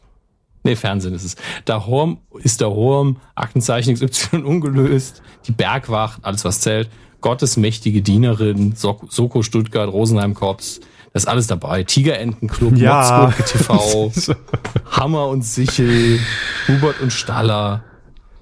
Nee, 0.63 0.75
Fernsehen 0.75 1.13
ist 1.13 1.23
es. 1.25 1.35
Da 1.65 1.85
Horm 1.85 2.19
ist 2.39 2.61
der 2.61 2.69
Horm, 2.69 3.17
Aktenzeichen 3.35 3.93
XY 3.95 4.37
ungelöst, 4.43 5.21
die 5.47 5.51
Bergwacht, 5.51 6.23
alles 6.23 6.45
was 6.45 6.61
zählt, 6.61 6.89
Gottes 7.21 7.57
mächtige 7.57 8.01
Dienerin, 8.01 8.73
Sok- 8.75 9.11
Soko 9.11 9.41
Stuttgart, 9.43 9.91
Rosenheim 9.91 10.33
Korps, 10.33 10.79
das 11.11 11.23
ist 11.23 11.29
alles 11.29 11.47
dabei. 11.47 11.83
Tigerentenclub, 11.83 12.75
Ja. 12.77 13.31
TV, 13.45 14.11
Hammer 14.91 15.27
und 15.27 15.43
Sichel, 15.43 16.19
Hubert 16.67 17.01
und 17.01 17.11
Staller. 17.11 17.83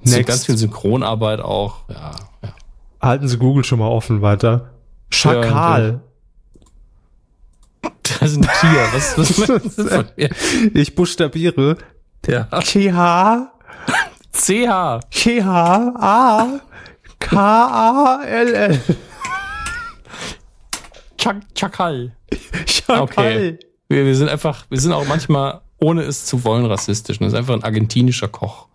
Next. 0.03 0.28
ganz 0.28 0.45
viel 0.45 0.57
Synchronarbeit 0.57 1.41
auch. 1.41 1.88
Ja, 1.89 2.12
ja. 2.43 2.49
Halten 3.01 3.28
Sie 3.28 3.38
Google 3.38 3.64
schon 3.64 3.80
mal 3.80 3.88
offen 3.89 4.22
weiter. 4.22 4.70
Schakal. 5.12 6.01
Das 8.20 8.32
ist 8.32 8.38
ein 8.38 8.41
Tier. 8.41 8.88
Was, 8.93 9.18
was 9.18 9.38
meinst 9.47 9.78
du 9.80 9.88
von 9.88 10.05
mir? 10.16 10.30
Ich 10.74 10.93
buchstabiere. 10.93 11.78
Ja. 12.28 12.43
K-H, 12.43 13.51
CH. 14.34 14.99
K-H-A, 15.12 16.59
K-A-L-L. 17.20 18.82
Chak 21.18 21.38
Chakal. 21.55 22.12
Schakal. 22.66 23.01
Okay. 23.01 23.59
Wir, 23.88 24.05
wir 24.05 24.16
sind 24.16 24.30
einfach, 24.30 24.66
wir 24.70 24.80
sind 24.80 24.91
auch 24.93 25.05
manchmal, 25.07 25.62
ohne 25.80 26.03
es 26.03 26.26
zu 26.26 26.43
wollen, 26.43 26.66
rassistisch. 26.66 27.20
Das 27.20 27.30
ist 27.30 27.34
einfach 27.34 27.53
ein 27.53 27.64
argentinischer 27.64 28.28
Koch. 28.28 28.68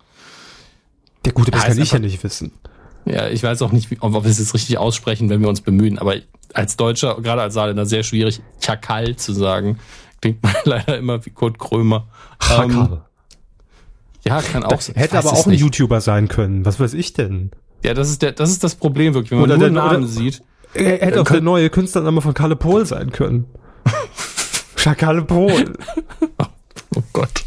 Der 1.24 1.32
Gute, 1.32 1.50
das 1.50 1.62
Ja, 1.62 1.68
kann 1.68 1.78
ich 1.82 1.92
ja 1.92 1.98
nicht 1.98 2.22
wissen. 2.24 2.52
Ja, 3.06 3.28
ich 3.28 3.42
weiß 3.42 3.62
auch 3.62 3.70
nicht, 3.72 3.88
ob 4.00 4.12
wir 4.12 4.24
es 4.30 4.38
jetzt 4.38 4.52
richtig 4.54 4.78
aussprechen, 4.78 5.30
wenn 5.30 5.40
wir 5.40 5.48
uns 5.48 5.60
bemühen. 5.60 5.98
Aber 5.98 6.16
als 6.52 6.76
Deutscher, 6.76 7.20
gerade 7.22 7.40
als 7.42 7.54
Saarländer, 7.54 7.86
sehr 7.86 8.02
schwierig, 8.02 8.40
Chakal 8.60 9.14
zu 9.16 9.32
sagen. 9.32 9.78
Klingt 10.20 10.42
man 10.42 10.54
leider 10.64 10.98
immer 10.98 11.24
wie 11.24 11.30
Kurt 11.30 11.58
Krömer. 11.58 12.08
Ähm, 12.50 12.70
Schakal. 12.72 13.02
ja, 14.24 14.42
kann 14.42 14.64
auch 14.64 14.80
sein. 14.80 14.96
hätte 14.96 15.18
aber 15.18 15.32
auch 15.32 15.46
ein 15.46 15.50
nicht. 15.50 15.60
YouTuber 15.60 16.00
sein 16.00 16.26
können. 16.28 16.64
Was 16.64 16.80
weiß 16.80 16.94
ich 16.94 17.12
denn? 17.12 17.52
Ja, 17.84 17.94
das 17.94 18.10
ist 18.10 18.22
der, 18.22 18.32
das 18.32 18.50
ist 18.50 18.64
das 18.64 18.74
Problem 18.74 19.14
wirklich, 19.14 19.30
wenn 19.30 19.38
man 19.38 19.50
Oder 19.50 19.58
nur 19.58 19.68
der- 19.70 19.82
Namen 19.82 19.98
oder- 20.04 20.06
sieht. 20.08 20.42
Er 20.74 20.98
hätte 20.98 21.20
auch 21.22 21.26
der 21.26 21.40
neue 21.40 21.70
Künstlername 21.70 22.20
von 22.20 22.34
Kalle 22.34 22.56
Pohl 22.56 22.84
sein 22.84 23.10
können. 23.12 23.46
Schakale 24.76 25.22
Pohl. 25.22 25.72
Oh 26.94 27.02
Gott. 27.12 27.44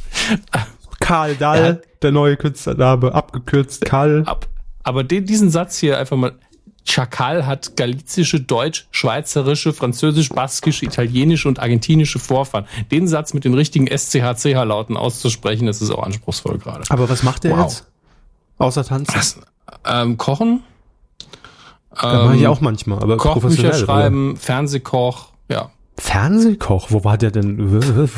Karl 0.99 1.35
Dahl, 1.35 1.63
Ja. 1.83 1.87
der 2.01 2.11
neue 2.11 2.37
Künstlername, 2.37 3.13
abgekürzt 3.13 3.85
Karl. 3.85 4.23
Ab. 4.25 4.47
Aber 4.89 5.03
den, 5.03 5.25
diesen 5.25 5.49
Satz 5.51 5.77
hier 5.77 5.97
einfach 5.97 6.17
mal. 6.17 6.33
Chakal 6.85 7.45
hat 7.45 7.75
galizische, 7.75 8.39
deutsch, 8.39 8.87
schweizerische, 8.89 9.73
französisch, 9.73 10.29
baskische, 10.29 10.85
italienische 10.85 11.47
und 11.47 11.59
argentinische 11.59 12.17
Vorfahren. 12.17 12.65
Den 12.89 13.07
Satz 13.07 13.33
mit 13.35 13.43
den 13.45 13.53
richtigen 13.53 13.85
SCH-CH-Lauten 13.85 14.97
auszusprechen, 14.97 15.67
das 15.67 15.83
ist 15.83 15.91
auch 15.91 16.01
anspruchsvoll 16.01 16.57
gerade. 16.57 16.85
Aber 16.89 17.07
was 17.07 17.21
macht 17.21 17.45
er 17.45 17.51
Wow. 17.57 17.59
jetzt? 17.65 17.85
Außer 18.57 18.83
tanzen. 18.83 19.13
Was? 19.15 19.39
Ähm, 19.85 20.17
kochen? 20.17 20.63
Das 21.93 22.01
mache 22.01 22.35
ich 22.37 22.41
Ähm, 22.41 22.47
auch 22.47 22.61
manchmal, 22.61 23.03
aber 23.03 23.17
Kochbücher 23.17 23.41
professionell. 23.41 23.71
oder? 23.75 23.85
schreiben, 23.85 24.37
Fernsehkoch, 24.37 25.33
ja. 25.49 25.69
Fernsehkoch, 25.97 26.87
wo 26.89 27.03
war 27.03 27.17
der 27.19 27.29
denn? 27.31 27.59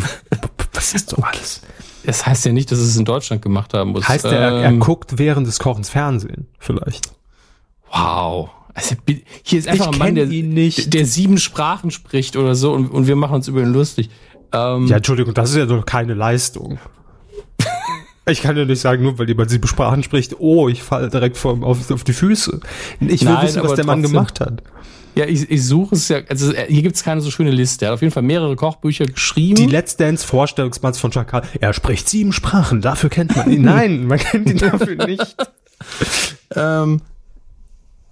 Was 0.74 0.94
ist 0.94 1.12
doch 1.12 1.24
alles? 1.24 1.62
Das 2.06 2.26
heißt 2.26 2.46
ja 2.46 2.52
nicht, 2.54 2.72
dass 2.72 2.80
es 2.80 2.98
in 2.98 3.06
Deutschland 3.06 3.42
gemacht 3.42 3.74
haben 3.74 3.92
muss. 3.92 4.08
Heißt 4.08 4.26
er, 4.26 4.32
er 4.32 4.64
Ähm, 4.70 4.80
guckt 4.80 5.18
während 5.18 5.46
des 5.48 5.60
Kochens 5.60 5.90
Fernsehen, 5.90 6.48
vielleicht. 6.60 7.12
Wow. 7.92 8.50
Also, 8.74 8.96
hier 9.44 9.60
ist 9.60 9.68
einfach 9.68 9.88
Ich 9.88 9.94
ein 9.94 10.00
Mann, 10.00 10.16
der, 10.16 10.26
der 10.28 11.06
sieben 11.06 11.38
Sprachen 11.38 11.92
spricht 11.92 12.38
oder 12.38 12.56
so 12.56 12.72
und, 12.74 12.88
und 12.88 13.06
wir 13.08 13.16
machen 13.18 13.36
uns 13.36 13.48
über 13.48 13.62
ihn 13.62 13.74
lustig. 13.74 14.10
Ähm, 14.54 14.88
Ja, 14.88 14.98
Entschuldigung, 14.98 15.34
das 15.34 15.52
ist 15.52 15.58
ja 15.58 15.66
doch 15.66 15.86
keine 15.86 16.14
Leistung. 16.14 16.80
Ich 18.30 18.42
kann 18.44 18.56
ja 18.56 18.66
nicht 18.66 18.80
sagen, 18.80 19.04
nur 19.04 19.18
weil 19.18 19.28
jemand 19.28 19.50
sieben 19.50 19.68
Sprachen 19.68 20.04
spricht, 20.04 20.40
oh, 20.40 20.70
ich 20.70 20.84
falle 20.84 21.10
direkt 21.10 21.38
vor, 21.38 21.58
auf, 21.64 21.90
auf 21.92 22.04
die 22.04 22.14
Füße. 22.14 22.60
Ich 23.00 23.26
will 23.26 23.34
Nein, 23.34 23.48
wissen, 23.48 23.64
was 23.64 23.74
der 23.74 23.86
Mann 23.86 24.02
trotzdem. 24.02 24.12
gemacht 24.14 24.40
hat. 24.40 24.64
Ja, 25.16 25.26
ich, 25.26 25.50
ich 25.50 25.66
suche 25.66 25.96
es 25.96 26.08
ja, 26.08 26.20
also 26.30 26.54
äh, 26.54 26.66
hier 26.68 26.82
gibt's 26.84 27.04
keine 27.04 27.22
so 27.22 27.32
schöne 27.32 27.52
Liste. 27.52 27.86
Er 27.86 27.90
hat 27.90 27.96
auf 27.96 28.02
jeden 28.02 28.14
Fall 28.14 28.24
mehrere 28.24 28.56
Kochbücher 28.56 29.06
geschrieben. 29.06 29.56
Die 29.56 29.66
Let's 29.66 29.98
Dance 29.98 30.26
Vorstellungsbands 30.26 31.00
von 31.00 31.12
Chakal. 31.12 31.44
Er 31.60 31.74
spricht 31.74 32.08
sieben 32.08 32.32
Sprachen, 32.32 32.82
dafür 32.82 33.10
kennt 33.10 33.36
man 33.36 33.52
ihn. 33.52 33.62
Nein, 33.64 34.08
man 34.08 34.20
kennt 34.20 34.50
ihn 34.50 34.58
dafür 34.58 35.06
nicht. 35.06 35.36
ähm, 36.56 37.02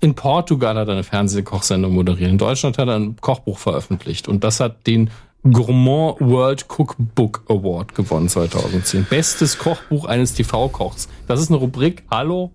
in 0.02 0.14
Portugal 0.14 0.78
hat 0.78 0.88
er 0.88 0.94
eine 0.94 1.04
Fernsehkochsendung 1.04 1.94
moderiert. 1.94 2.32
In 2.32 2.38
Deutschland 2.38 2.78
hat 2.78 2.88
er 2.88 2.96
ein 2.96 3.16
Kochbuch 3.20 3.58
veröffentlicht. 3.58 4.28
Und 4.28 4.44
das 4.44 4.60
hat 4.60 4.88
den 4.88 5.10
Gourmand 5.44 6.20
World 6.20 6.66
Cookbook 6.68 7.44
Award 7.48 7.96
gewonnen 7.96 8.30
2010. 8.30 9.06
Bestes 9.10 9.58
Kochbuch 9.58 10.06
eines 10.06 10.34
TV-Kochs. 10.34 11.08
Das 11.28 11.40
ist 11.40 11.50
eine 11.50 11.58
Rubrik. 11.58 12.04
Hallo. 12.10 12.52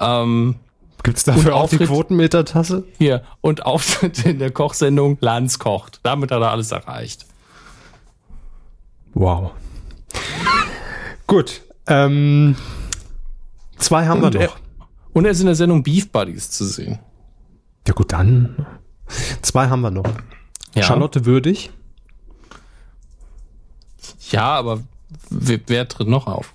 Ähm, 0.00 0.56
Gibt's 1.02 1.24
dafür 1.24 1.54
Und 1.54 1.60
auch 1.60 1.68
die 1.70 1.78
Quotenmeter-Tasse? 1.78 2.84
hier. 2.98 3.22
Und 3.40 3.64
Auftritt 3.64 4.24
in 4.26 4.38
der 4.38 4.50
Kochsendung 4.50 5.16
Lanz 5.20 5.58
kocht. 5.58 6.00
Damit 6.02 6.30
hat 6.30 6.40
er 6.42 6.50
alles 6.50 6.72
erreicht. 6.72 7.26
Wow. 9.14 9.52
Gut. 11.26 11.62
Ähm, 11.86 12.56
zwei 13.76 14.06
haben 14.06 14.22
Und 14.22 14.34
wir 14.34 14.40
er, 14.40 14.46
noch. 14.48 14.56
und 15.14 15.24
er 15.24 15.30
ist 15.30 15.40
in 15.40 15.46
der 15.46 15.54
Sendung 15.54 15.82
Beef 15.82 16.10
Buddies 16.10 16.50
zu 16.50 16.64
sehen. 16.64 16.98
Ja 17.86 17.94
gut, 17.94 18.12
dann. 18.12 18.66
Zwei 19.42 19.68
haben 19.68 19.80
wir 19.80 19.90
noch. 19.90 20.04
Ja. 20.74 20.82
Charlotte 20.82 21.24
Würdig. 21.24 21.70
Ja, 24.30 24.44
aber 24.56 24.80
wer, 25.30 25.58
wer 25.66 25.88
tritt 25.88 26.08
noch 26.08 26.26
auf? 26.26 26.52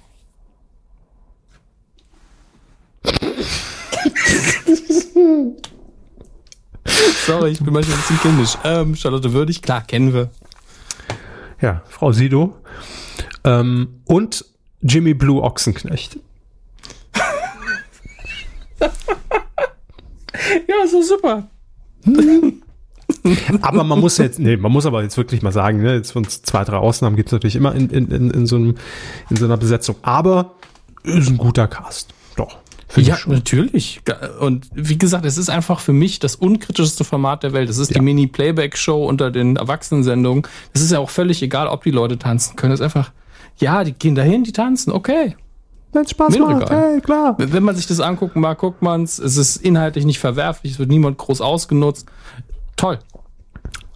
Sorry, 7.26 7.52
ich 7.52 7.60
bin 7.60 7.74
manchmal 7.74 7.98
ein 7.98 8.02
bisschen 8.02 8.20
kindisch. 8.20 8.58
Ähm, 8.64 8.96
Charlotte 8.96 9.34
Würdig, 9.34 9.62
klar, 9.62 9.82
kennen 9.82 10.14
wir. 10.14 10.30
Ja, 11.62 11.82
Frau 11.88 12.12
Sido. 12.12 12.58
Ähm, 13.44 14.02
und 14.06 14.46
Jimmy 14.82 15.14
Blue 15.14 15.42
Ochsenknecht. 15.42 16.20
Ja, 20.68 20.88
so 20.88 21.02
super. 21.02 21.48
Aber 23.62 23.84
man 23.84 24.00
muss 24.00 24.18
jetzt, 24.18 24.40
nee, 24.40 24.58
man 24.58 24.72
muss 24.72 24.86
aber 24.86 25.04
jetzt 25.04 25.16
wirklich 25.18 25.42
mal 25.42 25.52
sagen, 25.52 25.82
ne, 25.82 25.96
jetzt 25.96 26.12
von 26.12 26.28
zwei, 26.28 26.64
drei 26.66 26.78
Ausnahmen 26.78 27.16
gibt's 27.16 27.32
natürlich 27.32 27.56
immer 27.56 27.74
in, 27.74 27.90
in, 27.90 28.12
in, 28.12 28.32
in, 28.32 28.46
so 28.46 28.58
einem, 28.58 28.76
in 29.30 29.38
so 29.38 29.46
einer 29.46 29.58
Besetzung. 29.58 29.96
Aber 30.02 30.56
ist 31.04 31.30
ein 31.30 31.38
guter 31.38 31.68
Cast. 31.68 32.14
Ja, 32.96 33.18
natürlich. 33.26 34.02
Und 34.40 34.68
wie 34.74 34.98
gesagt, 34.98 35.26
es 35.26 35.38
ist 35.38 35.50
einfach 35.50 35.80
für 35.80 35.94
mich 35.94 36.20
das 36.20 36.36
unkritischste 36.36 37.04
Format 37.04 37.44
der 37.44 37.54
Welt. 37.54 37.70
Es 37.70 37.78
ist 37.78 37.90
Ja. 37.90 37.96
die 37.96 38.02
Mini-Playback-Show 38.02 39.06
unter 39.06 39.32
den 39.32 39.56
Erwachsenensendungen. 39.56 40.44
Es 40.74 40.82
ist 40.82 40.92
ja 40.92 41.00
auch 41.00 41.10
völlig 41.10 41.42
egal, 41.42 41.68
ob 41.68 41.84
die 41.84 41.92
Leute 41.92 42.18
tanzen 42.20 42.56
können. 42.56 42.74
Es 42.74 42.80
ist 42.80 42.84
einfach, 42.84 43.12
ja, 43.58 43.84
die 43.84 43.94
gehen 43.94 44.16
dahin, 44.16 44.44
die 44.44 44.52
tanzen, 44.52 44.92
okay. 44.92 45.36
Wenn 45.92 46.08
Spaß 46.08 46.34
Mir 46.34 46.40
macht, 46.46 46.70
hey, 46.72 47.02
klar. 47.02 47.36
Wenn 47.38 47.64
man 47.64 47.76
sich 47.76 47.86
das 47.86 48.00
angucken 48.00 48.40
mag, 48.42 48.58
guckt 48.58 48.82
man's. 48.82 49.20
Es 49.20 49.38
ist 49.38 49.58
inhaltlich 49.58 50.06
nicht 50.06 50.20
verwerflich, 50.20 50.74
es 50.74 50.80
wird 50.80 50.90
niemand 50.90 51.18
groß 51.20 51.40
ausgenutzt. 51.42 52.08
Toll. 52.76 52.98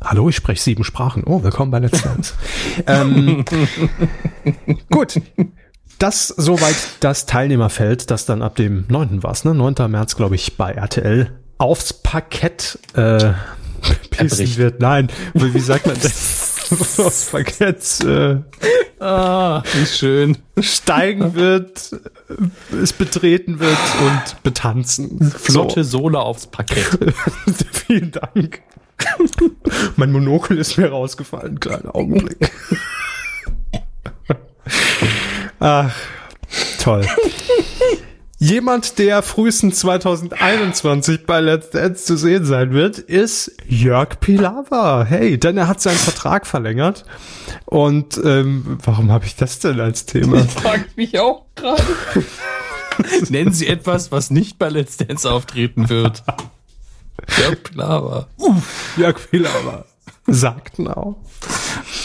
Hallo, 0.03 0.29
ich 0.29 0.35
spreche 0.35 0.61
sieben 0.61 0.83
Sprachen. 0.83 1.23
Oh, 1.25 1.41
willkommen 1.41 1.71
bei 1.71 1.79
Let's 1.79 2.03
Dance. 2.03 2.35
ähm, 2.87 3.43
gut. 4.91 5.19
Das 5.99 6.27
soweit 6.27 6.75
das 6.99 7.25
Teilnehmerfeld, 7.25 8.11
das 8.11 8.25
dann 8.25 8.41
ab 8.41 8.55
dem 8.55 8.85
9. 8.87 9.23
war's, 9.23 9.45
ne? 9.45 9.53
9. 9.55 9.89
März, 9.89 10.15
glaube 10.15 10.35
ich, 10.35 10.55
bei 10.57 10.71
RTL 10.71 11.31
aufs 11.57 11.91
Parkett 11.93 12.77
äh, 12.93 13.33
pissen 14.11 14.57
wird. 14.57 14.79
Nein, 14.79 15.09
wie 15.33 15.59
sagt 15.59 15.87
man 15.87 15.95
das? 16.01 16.67
aufs 16.99 17.25
Parkett 17.31 17.99
äh, 18.01 18.37
Ah, 18.99 19.63
wie 19.73 19.85
schön. 19.85 20.37
steigen 20.59 21.35
wird, 21.35 21.93
äh, 22.73 22.75
es 22.75 22.93
betreten 22.93 23.59
wird 23.59 23.77
und 24.01 24.43
betanzen. 24.43 25.31
Flotte 25.31 25.83
Sohle 25.83 26.19
aufs 26.19 26.47
Parkett. 26.47 26.85
So. 27.45 27.55
Vielen 27.87 28.11
Dank. 28.11 28.61
mein 29.95 30.11
Monokel 30.11 30.57
ist 30.57 30.77
mir 30.77 30.89
rausgefallen. 30.89 31.59
Kleinen 31.59 31.87
Augenblick. 31.89 32.51
Ach, 35.59 35.95
toll. 36.79 37.05
Jemand, 38.39 38.99
der 38.99 39.23
frühestens 39.23 39.79
2021 39.79 41.25
bei 41.25 41.39
Let's 41.39 41.71
Dance 41.71 42.05
zu 42.05 42.17
sehen 42.17 42.45
sein 42.45 42.71
wird, 42.71 42.99
ist 42.99 43.51
Jörg 43.67 44.19
Pilawa. 44.19 45.05
Hey, 45.05 45.39
denn 45.39 45.57
er 45.57 45.67
hat 45.67 45.81
seinen 45.81 45.97
Vertrag 45.97 46.45
verlängert. 46.45 47.03
Und 47.65 48.21
ähm, 48.23 48.77
warum 48.83 49.11
habe 49.11 49.25
ich 49.25 49.35
das 49.35 49.57
denn 49.57 49.79
als 49.79 50.05
Thema? 50.05 50.43
frage 50.45 50.85
mich 50.95 51.19
auch 51.19 51.45
gerade. 51.55 51.81
Nennen 53.29 53.53
Sie 53.53 53.67
etwas, 53.67 54.11
was 54.11 54.29
nicht 54.29 54.59
bei 54.59 54.69
Let's 54.69 54.97
Dance 54.97 55.29
auftreten 55.29 55.89
wird. 55.89 56.23
Ja, 57.41 57.55
klar 57.55 58.05
war. 58.05 58.27
Jörg 58.97 59.17
Pilawa. 59.31 59.85
Sagt 60.27 60.77
now. 60.77 61.23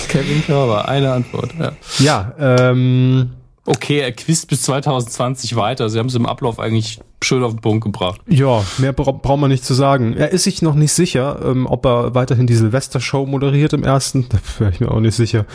Kevin 0.09 0.45
Körber, 0.47 0.89
eine 0.89 1.13
Antwort. 1.13 1.51
Ja. 1.59 1.73
Ja, 1.99 2.35
ähm, 2.39 3.33
Okay, 3.65 4.01
er 4.01 4.11
quizt 4.11 4.49
bis 4.49 4.63
2020 4.63 5.55
weiter. 5.55 5.89
Sie 5.89 5.99
haben 5.99 6.09
es 6.09 6.17
im 6.17 6.27
Ablauf 6.27 6.59
eigentlich 6.59 7.01
schön 7.23 7.45
auf 7.45 7.53
den 7.53 7.61
Punkt 7.61 7.85
gebracht. 7.85 8.21
Ja, 8.29 8.65
mehr 8.79 8.93
bra 8.93 9.13
braucht 9.13 9.39
man 9.41 9.51
nicht 9.51 9.65
zu 9.65 9.75
sagen. 9.75 10.15
Er 10.17 10.31
ist 10.31 10.43
sich 10.45 10.63
noch 10.63 10.75
nicht 10.75 10.93
sicher, 10.93 11.41
ähm, 11.45 11.67
ob 11.67 11.87
er 11.87 12.15
weiterhin 12.15 12.49
die 12.49 12.55
Silvester-Show 12.55 13.27
moderiert 13.27 13.73
im 13.73 13.85
ersten. 13.85 14.27
Da 14.33 14.39
wäre 14.59 14.73
ich 14.73 14.81
mir 14.81 14.91
auch 14.91 15.01
nicht 15.01 15.15
sicher. 15.15 15.47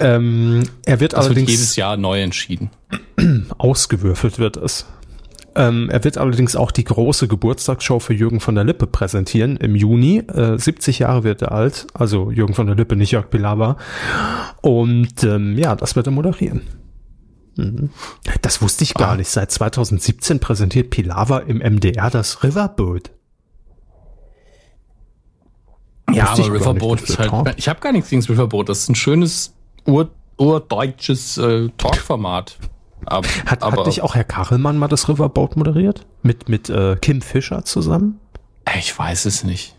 Ähm, 0.00 0.64
er 0.84 0.98
wird 0.98 1.12
Das 1.12 1.26
wird 1.26 1.36
allerdings 1.36 1.50
jedes 1.50 1.76
Jahr 1.76 1.96
neu 1.96 2.20
entschieden. 2.20 2.70
ausgewürfelt 3.58 4.38
wird 4.38 4.56
es. 4.56 4.86
Ähm, 5.54 5.88
er 5.90 6.02
wird 6.04 6.18
allerdings 6.18 6.56
auch 6.56 6.70
die 6.70 6.84
große 6.84 7.28
Geburtstagsshow 7.28 8.00
für 8.00 8.14
Jürgen 8.14 8.40
von 8.40 8.54
der 8.54 8.64
Lippe 8.64 8.86
präsentieren 8.86 9.56
im 9.56 9.76
Juni. 9.76 10.18
Äh, 10.18 10.58
70 10.58 11.00
Jahre 11.00 11.24
wird 11.24 11.42
er 11.42 11.52
alt, 11.52 11.86
also 11.92 12.30
Jürgen 12.30 12.54
von 12.54 12.66
der 12.66 12.76
Lippe, 12.76 12.96
nicht 12.96 13.10
Jörg 13.10 13.30
Pilawa. 13.30 13.76
Und 14.62 15.22
ähm, 15.22 15.58
ja, 15.58 15.76
das 15.76 15.96
wird 15.96 16.06
er 16.06 16.12
moderieren. 16.12 16.62
Mhm. 17.60 17.90
Das 18.42 18.62
wusste 18.62 18.84
ich 18.84 18.94
gar 18.94 19.12
Ah. 19.12 19.16
nicht. 19.16 19.28
Seit 19.28 19.50
2017 19.50 20.40
präsentiert 20.40 20.90
Pilawa 20.90 21.38
im 21.38 21.58
MDR 21.60 22.10
das 22.10 22.42
Riverboat. 22.42 23.10
Ja, 26.12 26.30
Wusste 26.30 26.44
aber 26.44 26.54
Riverboat 26.54 27.00
ist 27.02 27.18
halt. 27.18 27.30
talk- 27.30 27.54
Ich 27.56 27.68
habe 27.68 27.80
gar 27.80 27.92
nichts 27.92 28.10
gegen 28.10 28.20
das 28.22 28.28
Riverboat. 28.28 28.68
Das 28.68 28.80
ist 28.80 28.88
ein 28.88 28.94
schönes 28.96 29.54
ur, 29.86 30.10
urdeutsches 30.38 31.38
äh, 31.38 31.68
Talkformat. 31.78 32.56
Hat, 33.06 33.62
aber 33.62 33.78
hat 33.78 33.86
nicht 33.86 34.02
auch 34.02 34.14
Herr 34.14 34.24
Kachelmann 34.24 34.76
mal 34.76 34.88
das 34.88 35.08
Riverboat 35.08 35.56
moderiert? 35.56 36.04
Mit, 36.22 36.48
mit 36.48 36.68
äh, 36.68 36.96
Kim 37.00 37.22
Fischer 37.22 37.64
zusammen? 37.64 38.20
Äh, 38.66 38.78
ich 38.78 38.96
weiß 38.98 39.24
es 39.24 39.44
nicht. 39.44 39.76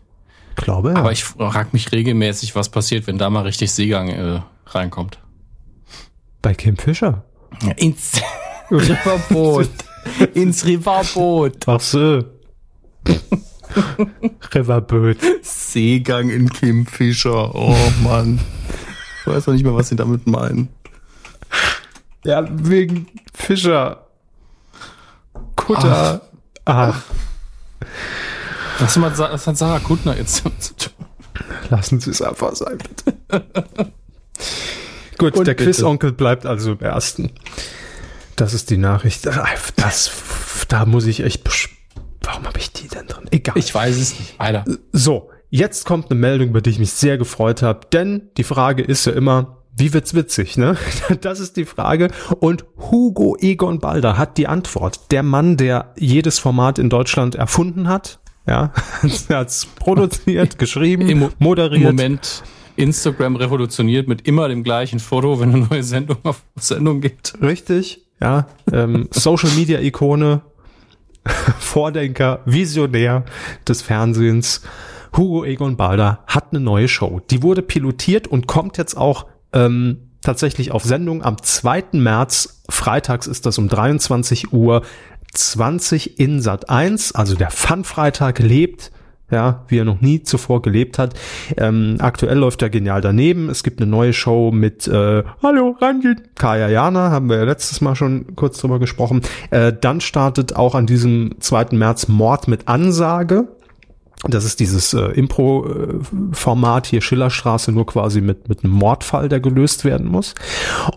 Glaube 0.56 0.92
ja. 0.92 0.96
Aber 0.96 1.12
ich 1.12 1.24
frage 1.24 1.70
mich 1.74 1.92
regelmäßig, 1.92 2.56
was 2.56 2.70
passiert, 2.70 3.08
wenn 3.08 3.18
da 3.18 3.30
mal 3.30 3.44
richtig 3.44 3.72
Seegang 3.72 4.08
äh, 4.10 4.40
reinkommt. 4.68 5.20
Bei 6.42 6.54
Kim 6.54 6.78
Fischer. 6.78 7.24
Ins 7.78 8.14
Riverboot. 8.70 9.70
Ins 10.34 10.66
Riverboot. 10.66 11.68
Ach 11.68 11.80
so. 11.82 12.24
Riverboat. 14.54 15.18
Seegang 15.42 16.30
in 16.30 16.50
Kim 16.50 16.86
Fischer. 16.86 17.54
Oh 17.56 17.76
Mann. 18.04 18.40
Ich 19.22 19.28
weiß 19.28 19.46
doch 19.46 19.54
nicht 19.54 19.64
mehr, 19.64 19.76
was 19.76 19.90
sie 19.90 19.96
damit 19.96 20.26
meinen. 20.28 20.70
Ja, 22.24 22.46
wegen 22.50 23.08
Fischer. 23.34 24.08
Kutter. 25.56 26.22
Ach, 26.66 27.02
Was, 28.80 28.96
hat 28.98 29.16
Sa- 29.16 29.32
was 29.32 29.48
hat 29.48 29.58
Sarah 29.58 29.80
Kuttner 29.80 30.18
jetzt 30.18 30.44
damit 30.46 30.62
zu 30.64 30.76
tun? 30.76 30.94
lassen 31.70 32.00
Sie 32.00 32.12
es 32.12 32.22
einfach 32.22 32.54
sein, 32.56 32.78
bitte. 32.78 33.92
Gut, 35.22 35.38
Und 35.38 35.48
der. 35.48 35.56
Quizonkel 35.56 36.12
bleibt 36.12 36.46
also 36.46 36.72
im 36.72 36.80
ersten. 36.80 37.32
Das 38.36 38.54
ist 38.56 38.72
die 38.72 38.78
Nachricht. 38.78 39.28
Das, 39.76 40.12
da 40.68 40.86
muss 40.86 41.06
ich 41.06 41.20
echt. 41.22 41.44
Warum 42.24 42.46
habe 42.46 42.58
ich 42.58 42.72
die 42.72 42.88
denn 42.88 43.08
drin? 43.08 43.28
Egal. 43.30 43.56
Ich 43.58 43.74
weiß 43.74 43.98
es 43.98 44.18
nicht. 44.18 44.40
Weiter. 44.40 44.66
So, 44.92 45.30
jetzt 45.50 45.86
kommt 45.86 46.10
eine 46.10 46.20
Meldung, 46.20 46.50
über 46.50 46.62
die 46.62 46.72
ich 46.72 46.80
mich 46.80 46.92
sehr 46.92 47.20
gefreut 47.20 47.62
habe, 47.62 47.82
denn 47.94 48.30
die 48.38 48.44
Frage 48.44 48.82
ist 48.82 49.06
ja 49.06 49.12
immer, 49.12 49.62
wie 49.78 49.94
wird's 49.94 50.14
witzig, 50.14 50.58
ne? 50.58 50.76
Das 51.22 51.40
ist 51.40 51.56
die 51.58 51.66
Frage. 51.66 52.10
Und 52.40 52.66
Hugo 52.80 53.38
Egon 53.40 53.80
Balder 53.80 54.18
hat 54.18 54.38
die 54.38 54.48
Antwort. 54.48 55.12
Der 55.12 55.24
Mann, 55.24 55.58
der 55.58 55.94
jedes 55.98 56.40
Format 56.40 56.80
in 56.80 56.90
Deutschland 56.90 57.36
erfunden 57.36 57.88
hat, 57.88 58.20
ja, 58.48 58.74
er 59.28 59.38
hat's 59.38 59.66
produziert, 59.66 60.58
geschrieben, 60.58 61.08
Im, 61.08 61.30
moderiert. 61.38 61.82
Im 61.92 61.96
Moment 61.96 62.44
Instagram 62.82 63.36
revolutioniert 63.36 64.08
mit 64.08 64.28
immer 64.28 64.48
dem 64.48 64.64
gleichen 64.64 65.00
Foto, 65.00 65.40
wenn 65.40 65.54
eine 65.54 65.68
neue 65.68 65.84
Sendung 65.84 66.18
auf 66.24 66.44
Sendung 66.56 67.02
geht. 67.02 67.34
Richtig, 67.42 68.06
ja. 68.20 68.48
Ähm, 68.72 69.08
Social 69.12 69.52
Media 69.52 69.80
Ikone, 69.80 70.42
Vordenker, 71.60 72.42
Visionär 72.46 73.24
des 73.68 73.82
Fernsehens. 73.82 74.62
Hugo 75.16 75.44
Egon 75.44 75.78
Balder 75.78 76.24
hat 76.28 76.48
eine 76.52 76.62
neue 76.62 76.88
Show. 76.88 77.20
Die 77.30 77.44
wurde 77.44 77.62
pilotiert 77.62 78.28
und 78.28 78.48
kommt 78.48 78.78
jetzt 78.78 78.96
auch 78.96 79.26
ähm, 79.54 80.10
tatsächlich 80.22 80.72
auf 80.72 80.84
Sendung 80.84 81.24
am 81.24 81.42
2. 81.42 81.84
März. 81.94 82.64
Freitags 82.70 83.28
ist 83.28 83.46
das 83.46 83.58
um 83.58 83.68
23 83.68 84.54
Uhr 84.54 84.84
20 85.34 86.20
in 86.20 86.42
Sat 86.42 86.70
1. 86.70 87.14
Also 87.14 87.36
der 87.36 87.52
Fun-Freitag 87.52 88.40
lebt 88.40 88.92
ja, 89.32 89.64
wie 89.68 89.80
er 89.80 89.86
noch 89.86 90.02
nie 90.02 90.24
zuvor 90.24 90.62
gelebt 90.62 91.00
hat. 91.00 91.14
Ähm, 91.58 91.98
aktuell 92.00 92.38
läuft 92.38 92.62
er 92.62 92.70
genial 92.70 93.02
daneben. 93.02 93.50
Es 93.50 93.64
gibt 93.64 93.82
eine 93.82 93.90
neue 93.90 94.14
Show 94.14 94.52
mit 94.52 94.88
äh, 94.88 95.24
Hallo, 95.42 95.76
rangehen. 95.80 96.22
Kaya 96.36 96.70
Jana, 96.70 97.12
haben 97.12 97.30
wir 97.30 97.38
ja 97.38 97.44
letztes 97.44 97.82
Mal 97.82 97.96
schon 97.96 98.36
kurz 98.36 98.60
drüber 98.60 98.80
gesprochen. 98.80 99.22
Äh, 99.50 99.74
dann 99.80 100.02
startet 100.02 100.56
auch 100.56 100.76
an 100.76 100.86
diesem 100.86 101.36
2. 101.40 101.68
März 101.72 102.08
Mord 102.08 102.48
mit 102.48 102.68
Ansage. 102.68 103.48
Das 104.30 104.46
ist 104.46 104.60
dieses 104.60 104.94
äh, 104.94 105.06
Impro-Format 105.14 106.86
hier 106.86 107.02
Schillerstraße, 107.02 107.72
nur 107.72 107.88
quasi 107.88 108.22
mit, 108.22 108.50
mit 108.50 108.64
einem 108.64 108.74
Mordfall, 108.74 109.30
der 109.30 109.40
gelöst 109.40 109.84
werden 109.84 110.06
muss. 110.08 110.36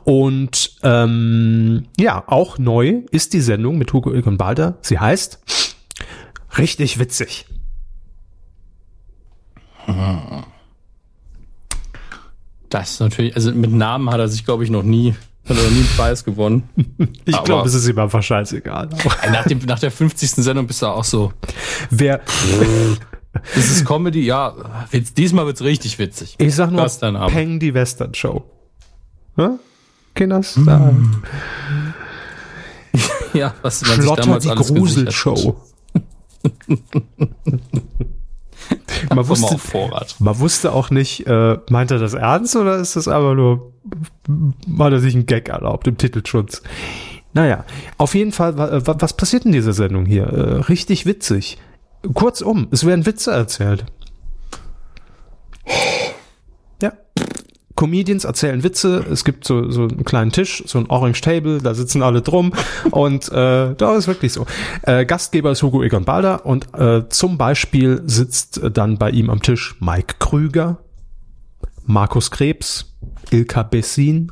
Und 0.04 0.76
ähm, 0.82 1.84
ja, 1.98 2.22
auch 2.26 2.58
neu 2.58 3.02
ist 3.10 3.32
die 3.32 3.40
Sendung 3.40 3.78
mit 3.78 3.94
Hugo 3.94 4.12
Egon 4.12 4.36
Balder. 4.36 4.76
Sie 4.82 4.98
heißt 4.98 5.40
Richtig 6.58 6.98
witzig. 6.98 7.46
Das 12.68 12.90
ist 12.92 13.00
natürlich, 13.00 13.34
also 13.36 13.52
mit 13.52 13.72
Namen 13.72 14.10
hat 14.10 14.18
er 14.18 14.28
sich, 14.28 14.44
glaube 14.44 14.64
ich, 14.64 14.70
noch 14.70 14.82
nie, 14.82 15.12
hat 15.48 15.56
er 15.56 15.62
noch 15.62 15.70
nie 15.70 15.78
einen 15.78 15.88
Preis 15.96 16.24
gewonnen. 16.24 16.68
Ich 17.26 17.42
glaube, 17.44 17.66
es 17.68 17.74
ist 17.74 17.88
ihm 17.88 17.98
einfach 17.98 18.22
scheißegal. 18.22 18.88
Nach, 19.32 19.44
dem, 19.46 19.58
nach 19.60 19.78
der 19.78 19.90
50. 19.90 20.30
Sendung 20.30 20.66
bist 20.66 20.82
du 20.82 20.86
auch 20.86 21.04
so. 21.04 21.32
Wer, 21.90 22.20
Das 23.54 23.64
ist 23.70 23.84
Comedy, 23.86 24.24
ja. 24.26 24.54
Witz, 24.90 25.14
diesmal 25.14 25.46
wird's 25.46 25.62
richtig 25.62 25.98
witzig. 25.98 26.34
ich 26.38 26.54
sag 26.54 26.70
nur, 26.70 26.82
Das 26.82 27.00
Name. 27.00 27.26
Peng 27.28 27.58
die 27.60 27.72
Western 27.74 28.12
Show. 28.14 28.44
Hm? 29.36 29.58
Kinders 30.14 30.54
sagen. 30.54 31.22
Ja, 33.32 33.54
was 33.62 33.82
man 33.82 33.96
sich 33.96 34.04
Flotter 34.04 34.22
damals 34.22 34.44
die 34.44 34.50
alles. 34.50 34.68
Gruselshow. 34.68 35.56
Man, 39.10 39.28
wusste, 39.28 39.56
man 40.18 40.38
wusste 40.38 40.72
auch 40.72 40.90
nicht, 40.90 41.26
äh, 41.26 41.58
meint 41.70 41.90
er 41.90 41.98
das 41.98 42.14
ernst 42.14 42.56
oder 42.56 42.76
ist 42.76 42.96
das 42.96 43.08
einfach 43.08 43.34
nur, 43.34 43.72
hat 44.78 44.92
er 44.92 45.00
sich 45.00 45.14
einen 45.14 45.26
Gag 45.26 45.48
erlaubt 45.48 45.86
im 45.86 45.98
Titelschutz? 45.98 46.62
Naja, 47.32 47.64
auf 47.98 48.14
jeden 48.14 48.32
Fall, 48.32 48.56
wa- 48.56 48.80
was 48.98 49.16
passiert 49.16 49.44
in 49.44 49.52
dieser 49.52 49.72
Sendung 49.72 50.06
hier? 50.06 50.24
Äh, 50.26 50.60
richtig 50.62 51.04
witzig. 51.06 51.58
Kurzum, 52.14 52.68
es 52.70 52.84
werden 52.86 53.06
Witze 53.06 53.32
erzählt. 53.32 53.84
Comedians 57.76 58.24
erzählen 58.24 58.62
Witze, 58.62 59.04
es 59.10 59.24
gibt 59.24 59.44
so, 59.44 59.70
so 59.70 59.82
einen 59.82 60.04
kleinen 60.04 60.30
Tisch, 60.30 60.62
so 60.66 60.78
ein 60.78 60.88
Orange 60.88 61.20
Table, 61.20 61.58
da 61.58 61.74
sitzen 61.74 62.02
alle 62.02 62.22
drum 62.22 62.52
und 62.90 63.28
äh, 63.32 63.74
da 63.74 63.96
ist 63.96 64.06
wirklich 64.06 64.32
so. 64.32 64.46
Äh, 64.82 65.04
Gastgeber 65.04 65.50
ist 65.50 65.62
Hugo 65.62 65.82
Egon 65.82 66.04
Balder 66.04 66.46
und 66.46 66.72
äh, 66.78 67.08
zum 67.08 67.36
Beispiel 67.36 68.02
sitzt 68.06 68.60
dann 68.72 68.98
bei 68.98 69.10
ihm 69.10 69.28
am 69.28 69.42
Tisch 69.42 69.74
Mike 69.80 70.16
Krüger, 70.20 70.78
Markus 71.84 72.30
Krebs, 72.30 72.94
Ilka 73.30 73.64
Bessin, 73.64 74.30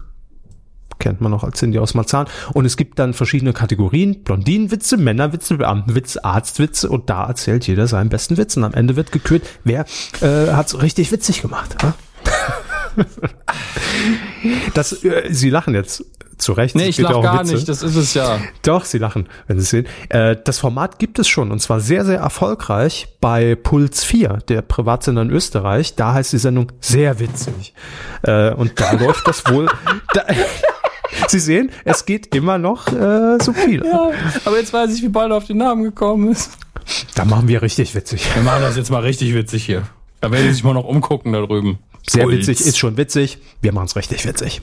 kennt 1.03 1.20
man 1.20 1.32
noch 1.32 1.43
als 1.43 1.59
Cindy 1.59 1.80
aus 1.80 1.95
Marzahn. 1.95 2.26
Und 2.53 2.64
es 2.64 2.76
gibt 2.76 3.01
dann 3.01 3.12
verschiedene 3.12 3.53
Kategorien. 3.53 4.22
Blondinenwitze, 4.22 4.97
Männerwitze, 4.97 5.57
Beamtenwitze, 5.57 6.24
Arztwitze 6.24 6.88
und 6.88 7.11
da 7.11 7.26
erzählt 7.26 7.66
jeder 7.66 7.88
seinen 7.88 8.09
besten 8.09 8.36
Witz. 8.36 8.57
Und 8.57 8.62
am 8.62 8.72
Ende 8.72 8.95
wird 8.95 9.11
gekürt, 9.11 9.43
wer 9.64 9.84
äh, 10.20 10.53
hat's 10.53 10.80
richtig 10.80 11.11
witzig 11.11 11.43
gemacht. 11.43 11.76
Ja? 11.82 11.95
das, 14.74 15.05
äh, 15.05 15.28
Sie 15.30 15.51
lachen 15.51 15.74
jetzt 15.74 16.05
zu 16.38 16.53
Recht. 16.53 16.74
Nee, 16.74 16.88
ich 16.88 16.97
gibt 16.97 17.09
ja 17.09 17.12
lach 17.14 17.18
auch 17.18 17.22
gar 17.22 17.40
Witze. 17.40 17.55
nicht, 17.55 17.68
das 17.68 17.82
ist 17.82 17.95
es 17.97 18.14
ja. 18.14 18.38
Doch, 18.62 18.84
Sie 18.84 18.99
lachen, 18.99 19.28
wenn 19.47 19.59
Sie 19.59 19.62
es 19.62 19.70
sehen. 19.70 19.86
Äh, 20.09 20.36
das 20.45 20.59
Format 20.59 20.99
gibt 20.99 21.18
es 21.18 21.28
schon 21.28 21.51
und 21.53 21.61
zwar 21.61 21.80
sehr, 21.80 22.05
sehr 22.05 22.18
erfolgreich 22.18 23.09
bei 23.20 23.55
Puls 23.55 24.05
4, 24.05 24.38
der 24.49 24.62
Privatsender 24.62 25.22
in 25.22 25.30
Österreich. 25.30 25.95
Da 25.95 26.14
heißt 26.14 26.32
die 26.32 26.38
Sendung 26.38 26.72
sehr 26.80 27.20
witzig. 27.20 27.74
Äh, 28.22 28.53
und 28.55 28.80
da 28.80 28.93
läuft 29.01 29.26
das 29.28 29.47
wohl. 29.49 29.68
Da, 30.14 30.24
Sie 31.28 31.38
sehen, 31.38 31.70
es 31.84 32.07
geht 32.07 32.34
immer 32.34 32.59
noch 32.59 32.88
äh, 32.88 33.38
subtil. 33.40 33.84
ja. 33.84 34.11
Aber 34.45 34.59
jetzt 34.59 34.72
weiß 34.72 34.95
ich, 34.97 35.03
wie 35.03 35.09
bald 35.09 35.30
auf 35.30 35.47
den 35.47 35.59
Namen 35.59 35.84
gekommen 35.84 36.30
ist. 36.32 36.53
Da 37.14 37.24
machen 37.24 37.47
wir 37.49 37.62
richtig 37.62 37.95
witzig. 37.95 38.26
Wir 38.34 38.43
machen 38.43 38.62
das 38.62 38.76
jetzt 38.76 38.90
mal 38.90 39.03
richtig 39.03 39.34
witzig 39.34 39.64
hier. 39.64 39.82
Da 40.20 40.30
werde 40.32 40.47
ich 40.49 40.55
sich 40.55 40.64
mal 40.64 40.74
noch 40.74 40.84
umgucken 40.84 41.32
da 41.32 41.40
drüben. 41.40 41.78
Sehr 42.09 42.24
Puls. 42.24 42.46
witzig, 42.48 42.66
ist 42.66 42.78
schon 42.78 42.96
witzig. 42.96 43.38
Wir 43.61 43.72
machen 43.72 43.86
es 43.86 43.96
richtig 43.96 44.26
witzig. 44.26 44.61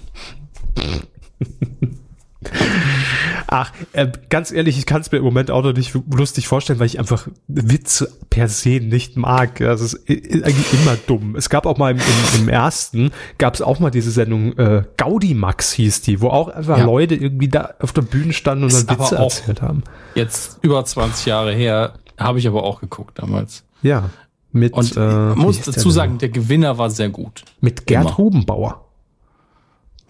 Ach, 3.51 3.71
äh, 3.93 4.07
ganz 4.29 4.51
ehrlich, 4.51 4.77
ich 4.77 4.85
kann 4.85 5.01
es 5.01 5.11
mir 5.11 5.17
im 5.17 5.23
Moment 5.23 5.49
auch 5.49 5.63
noch 5.63 5.73
nicht 5.73 5.93
lustig 6.11 6.47
vorstellen, 6.47 6.77
weil 6.79 6.85
ich 6.85 6.99
einfach 6.99 7.27
Witze 7.47 8.11
per 8.29 8.47
se 8.47 8.79
nicht 8.79 9.17
mag. 9.17 9.55
Das 9.57 9.81
ist, 9.81 10.07
i- 10.09 10.43
eigentlich 10.43 10.71
immer 10.73 10.95
dumm. 11.07 11.35
Es 11.35 11.49
gab 11.49 11.65
auch 11.65 11.77
mal 11.77 11.91
im, 11.91 11.97
im, 11.97 12.41
im 12.41 12.49
ersten, 12.49 13.11
gab 13.39 13.55
es 13.55 13.61
auch 13.63 13.79
mal 13.79 13.89
diese 13.89 14.11
Sendung, 14.11 14.55
äh, 14.57 14.83
Gaudimax 14.97 15.73
hieß 15.73 16.01
die, 16.01 16.21
wo 16.21 16.27
auch 16.29 16.47
einfach 16.49 16.77
Ja. 16.77 16.85
Leute 16.85 17.15
irgendwie 17.15 17.49
da 17.49 17.73
auf 17.79 17.91
der 17.91 18.03
Bühne 18.03 18.33
standen 18.33 18.65
und 18.65 18.69
Ist 18.71 18.87
dann 18.87 18.99
Witze 18.99 19.15
erzählt 19.15 19.61
haben. 19.63 19.83
Jetzt 20.13 20.59
über 20.61 20.85
20 20.85 21.25
Jahre 21.25 21.53
her, 21.53 21.93
habe 22.19 22.37
ich 22.39 22.47
aber 22.47 22.63
auch 22.63 22.79
geguckt 22.81 23.17
damals. 23.17 23.63
Ja. 23.81 24.11
Mit, 24.51 24.73
Und 24.73 24.97
äh, 24.97 25.35
muss 25.35 25.57
der 25.61 25.73
dazu 25.73 25.89
denn 25.89 25.91
sagen, 25.91 26.17
der 26.17 26.29
Gewinner 26.29 26.77
war 26.77 26.89
sehr 26.89 27.09
gut. 27.09 27.43
mit 27.61 27.85
Gerd 27.85 28.05
immer. 28.05 28.17
Hubenbauer. 28.17 28.85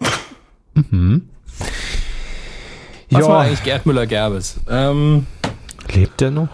Was 3.10 3.20
Ja. 3.22 3.28
war 3.28 3.40
eigentlich 3.42 3.62
Gerd 3.64 3.86
Müller-Gerbes? 3.86 4.60
Ähm, 4.68 5.26
Lebt 5.92 6.20
der 6.20 6.30
noch? 6.30 6.48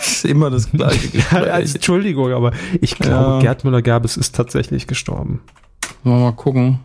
ist 0.00 0.24
immer 0.24 0.50
das 0.50 0.70
gleiche. 0.70 1.18
Entschuldigung, 1.52 2.32
aber 2.32 2.52
ich 2.80 2.96
glaube, 2.98 3.34
Ja. 3.34 3.40
Gerd 3.40 3.64
Müller-Gerbes 3.64 4.16
ist 4.16 4.34
tatsächlich 4.34 4.86
gestorben. 4.86 5.42
Wir 6.02 6.12
mal 6.14 6.32
gucken. 6.32 6.80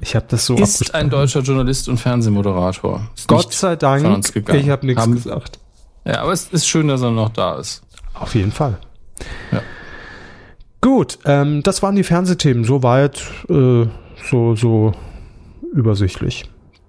Ich 0.00 0.14
habe 0.14 0.26
das 0.28 0.46
so 0.46 0.54
Ist 0.54 0.94
ein 0.94 1.10
deutscher 1.10 1.40
Journalist 1.40 1.88
und 1.88 1.98
Fernsehmoderator. 1.98 3.08
Ist 3.16 3.26
Gott 3.26 3.52
sei 3.52 3.74
Dank, 3.74 4.30
ich 4.54 4.68
habe 4.68 4.86
nichts 4.86 5.04
gesagt. 5.10 5.58
Ja, 6.04 6.20
aber 6.22 6.32
es 6.32 6.48
ist 6.50 6.68
schön, 6.68 6.86
dass 6.88 7.02
er 7.02 7.10
noch 7.10 7.30
da 7.30 7.56
ist. 7.56 7.82
Auf 8.20 8.34
jeden 8.34 8.52
Fall. 8.52 8.78
Ja. 9.52 9.62
Gut, 10.80 11.18
ähm, 11.24 11.62
das 11.62 11.82
waren 11.82 11.96
die 11.96 12.04
Fernsehthemen. 12.04 12.64
Soweit 12.64 13.22
äh, 13.48 13.86
so, 14.30 14.54
so 14.54 14.92
übersichtlich. 15.72 16.44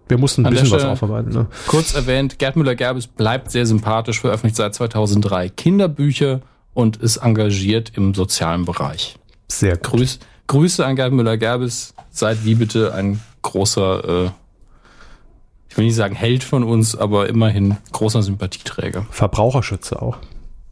Wir 0.07 0.17
mussten 0.17 0.41
ein 0.41 0.47
An 0.47 0.53
bisschen 0.53 0.71
was 0.71 0.83
aufarbeiten. 0.83 1.31
Ne? 1.31 1.47
Kurz 1.67 1.93
erwähnt, 1.93 2.39
Gerd 2.39 2.55
Müller-Gerbes 2.55 3.07
bleibt 3.07 3.51
sehr 3.51 3.65
sympathisch, 3.65 4.19
veröffentlicht 4.19 4.55
seit 4.55 4.73
2003 4.73 5.49
Kinderbücher 5.49 6.41
und 6.73 6.97
ist 6.97 7.17
engagiert 7.17 7.91
im 7.95 8.15
sozialen 8.15 8.65
Bereich. 8.65 9.17
Sehr 9.47 9.77
gut. 9.77 9.91
Grüß, 9.91 10.19
Grüße 10.47 10.85
an 10.85 10.95
Gerd 10.95 11.13
Müller-Gerbes. 11.13 11.93
Seid 12.09 12.43
wie 12.43 12.55
bitte 12.55 12.93
ein 12.95 13.21
großer, 13.43 14.25
äh, 14.25 14.29
ich 15.69 15.77
will 15.77 15.85
nicht 15.85 15.95
sagen 15.95 16.15
Held 16.15 16.43
von 16.43 16.63
uns, 16.63 16.95
aber 16.95 17.29
immerhin 17.29 17.77
großer 17.91 18.23
Sympathieträger. 18.23 19.05
Verbraucherschützer 19.11 20.01
auch. 20.01 20.17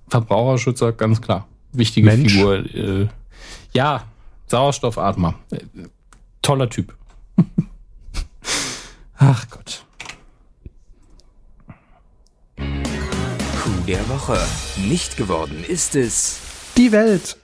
Verbraucherschützer, 0.09 0.93
ganz 0.93 1.21
klar. 1.21 1.47
Wichtige 1.73 2.07
Mensch. 2.07 2.33
Figur. 2.33 2.65
Äh, 2.73 3.07
ja, 3.73 4.03
Sauerstoffatmer. 4.47 5.35
Äh, 5.51 5.59
toller 6.41 6.69
Typ. 6.69 6.95
Ach 9.17 9.49
Gott. 9.49 9.83
Coup 12.57 13.85
der 13.87 14.07
Woche. 14.09 14.37
Nicht 14.87 15.17
geworden 15.17 15.63
ist 15.67 15.95
es. 15.95 16.39
Die 16.77 16.91
Welt. 16.91 17.37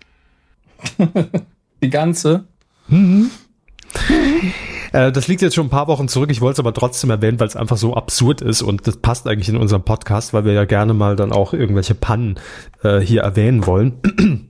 Die 1.81 1.89
ganze. 1.89 2.45
Äh, 4.93 5.11
das 5.11 5.27
liegt 5.27 5.41
jetzt 5.41 5.55
schon 5.55 5.67
ein 5.67 5.71
paar 5.71 5.87
Wochen 5.87 6.07
zurück. 6.07 6.31
Ich 6.31 6.39
wollte 6.39 6.53
es 6.53 6.59
aber 6.59 6.73
trotzdem 6.73 7.09
erwähnen, 7.09 7.39
weil 7.39 7.47
es 7.47 7.57
einfach 7.57 7.77
so 7.77 7.95
absurd 7.95 8.41
ist 8.41 8.61
und 8.61 8.87
das 8.87 8.97
passt 8.97 9.27
eigentlich 9.27 9.49
in 9.49 9.57
unserem 9.57 9.83
Podcast, 9.83 10.33
weil 10.33 10.45
wir 10.45 10.53
ja 10.53 10.63
gerne 10.63 10.93
mal 10.93 11.17
dann 11.17 11.33
auch 11.33 11.53
irgendwelche 11.53 11.95
Pannen 11.95 12.39
äh, 12.83 12.99
hier 12.99 13.23
erwähnen 13.23 13.65
wollen. 13.65 14.49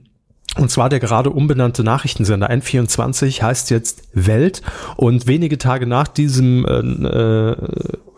Und 0.56 0.70
zwar 0.70 0.88
der 0.88 1.00
gerade 1.00 1.30
umbenannte 1.30 1.82
Nachrichtensender 1.82 2.48
N24 2.48 3.42
heißt 3.42 3.70
jetzt 3.70 4.04
Welt 4.12 4.62
und 4.96 5.26
wenige 5.26 5.58
Tage 5.58 5.84
nach 5.84 6.06
diesem 6.06 6.64
äh, 6.64 6.78
äh, 6.78 7.56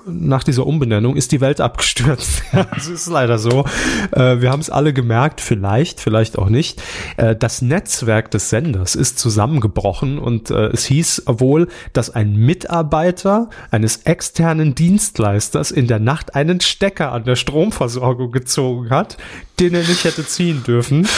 nach 0.07 0.45
dieser 0.45 0.67
Umbenennung 0.67 1.17
ist 1.17 1.33
die 1.33 1.41
Welt 1.41 1.61
abgestürzt. 1.61 2.43
das 2.75 2.89
ist 2.89 3.09
leider 3.09 3.39
so. 3.39 3.65
Äh, 4.13 4.41
wir 4.41 4.51
haben 4.51 4.61
es 4.61 4.71
alle 4.71 4.93
gemerkt, 4.93 5.41
vielleicht, 5.41 6.01
vielleicht 6.01 6.39
auch 6.39 6.49
nicht. 6.49 6.83
Äh, 7.17 7.35
das 7.35 7.63
Netzwerk 7.63 8.31
des 8.31 8.51
Senders 8.51 8.95
ist 8.95 9.19
zusammengebrochen 9.19 10.19
und 10.19 10.51
äh, 10.51 10.67
es 10.69 10.85
hieß 10.87 11.25
wohl, 11.27 11.69
dass 11.93 12.11
ein 12.11 12.37
Mitarbeiter 12.37 13.51
eines 13.71 13.99
externen 13.99 14.75
Dienstleisters 14.75 15.71
in 15.71 15.87
der 15.87 15.99
Nacht 15.99 16.35
einen 16.35 16.61
Stecker 16.61 17.13
an 17.13 17.25
der 17.25 17.37
Stromversorgung 17.37 18.31
gezogen 18.31 18.91
hat, 18.91 19.17
den 19.61 19.75
er 19.75 19.81
nicht 19.81 20.05
hätte 20.05 20.27
ziehen 20.27 20.63
dürfen. 20.65 21.09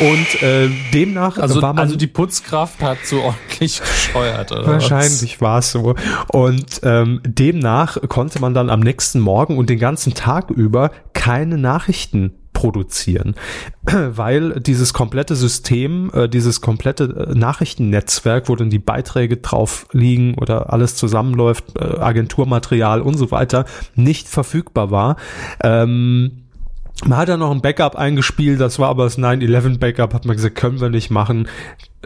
Und 0.00 0.42
äh, 0.42 0.68
demnach 0.92 1.38
Also, 1.38 1.60
war 1.62 1.72
man 1.72 1.84
also 1.84 1.96
die 1.96 2.06
Putzkraft 2.06 2.80
hat 2.82 2.98
so 3.04 3.20
ordentlich 3.22 3.80
gescheuert, 3.80 4.52
oder? 4.52 4.66
Wahrscheinlich 4.66 5.40
war 5.40 5.58
es 5.58 5.72
so. 5.72 5.94
Und 6.28 6.80
ähm, 6.82 7.20
demnach 7.24 7.98
konnte 8.08 8.40
man 8.40 8.54
dann 8.54 8.70
am 8.70 8.80
nächsten 8.80 9.20
Morgen 9.20 9.58
und 9.58 9.70
den 9.70 9.78
ganzen 9.78 10.14
Tag 10.14 10.50
über 10.50 10.90
keine 11.12 11.58
Nachrichten 11.58 12.32
produzieren, 12.52 13.34
weil 13.84 14.60
dieses 14.60 14.92
komplette 14.92 15.34
System, 15.34 16.10
äh, 16.12 16.28
dieses 16.28 16.60
komplette 16.60 17.30
äh, 17.30 17.34
Nachrichtennetzwerk, 17.34 18.48
wo 18.48 18.56
dann 18.56 18.70
die 18.70 18.78
Beiträge 18.78 19.38
drauf 19.38 19.86
liegen 19.92 20.34
oder 20.34 20.72
alles 20.72 20.94
zusammenläuft, 20.96 21.64
äh, 21.78 21.98
Agenturmaterial 21.98 23.00
und 23.00 23.16
so 23.16 23.30
weiter, 23.30 23.64
nicht 23.94 24.28
verfügbar 24.28 24.90
war. 24.90 25.16
Ähm, 25.62 26.39
man 27.04 27.18
hat 27.18 27.28
dann 27.28 27.40
noch 27.40 27.50
ein 27.50 27.62
Backup 27.62 27.96
eingespielt, 27.96 28.60
das 28.60 28.78
war 28.78 28.88
aber 28.88 29.04
das 29.04 29.18
9-11 29.18 29.78
Backup, 29.78 30.14
hat 30.14 30.24
man 30.26 30.36
gesagt, 30.36 30.54
können 30.54 30.80
wir 30.80 30.90
nicht 30.90 31.10
machen. 31.10 31.48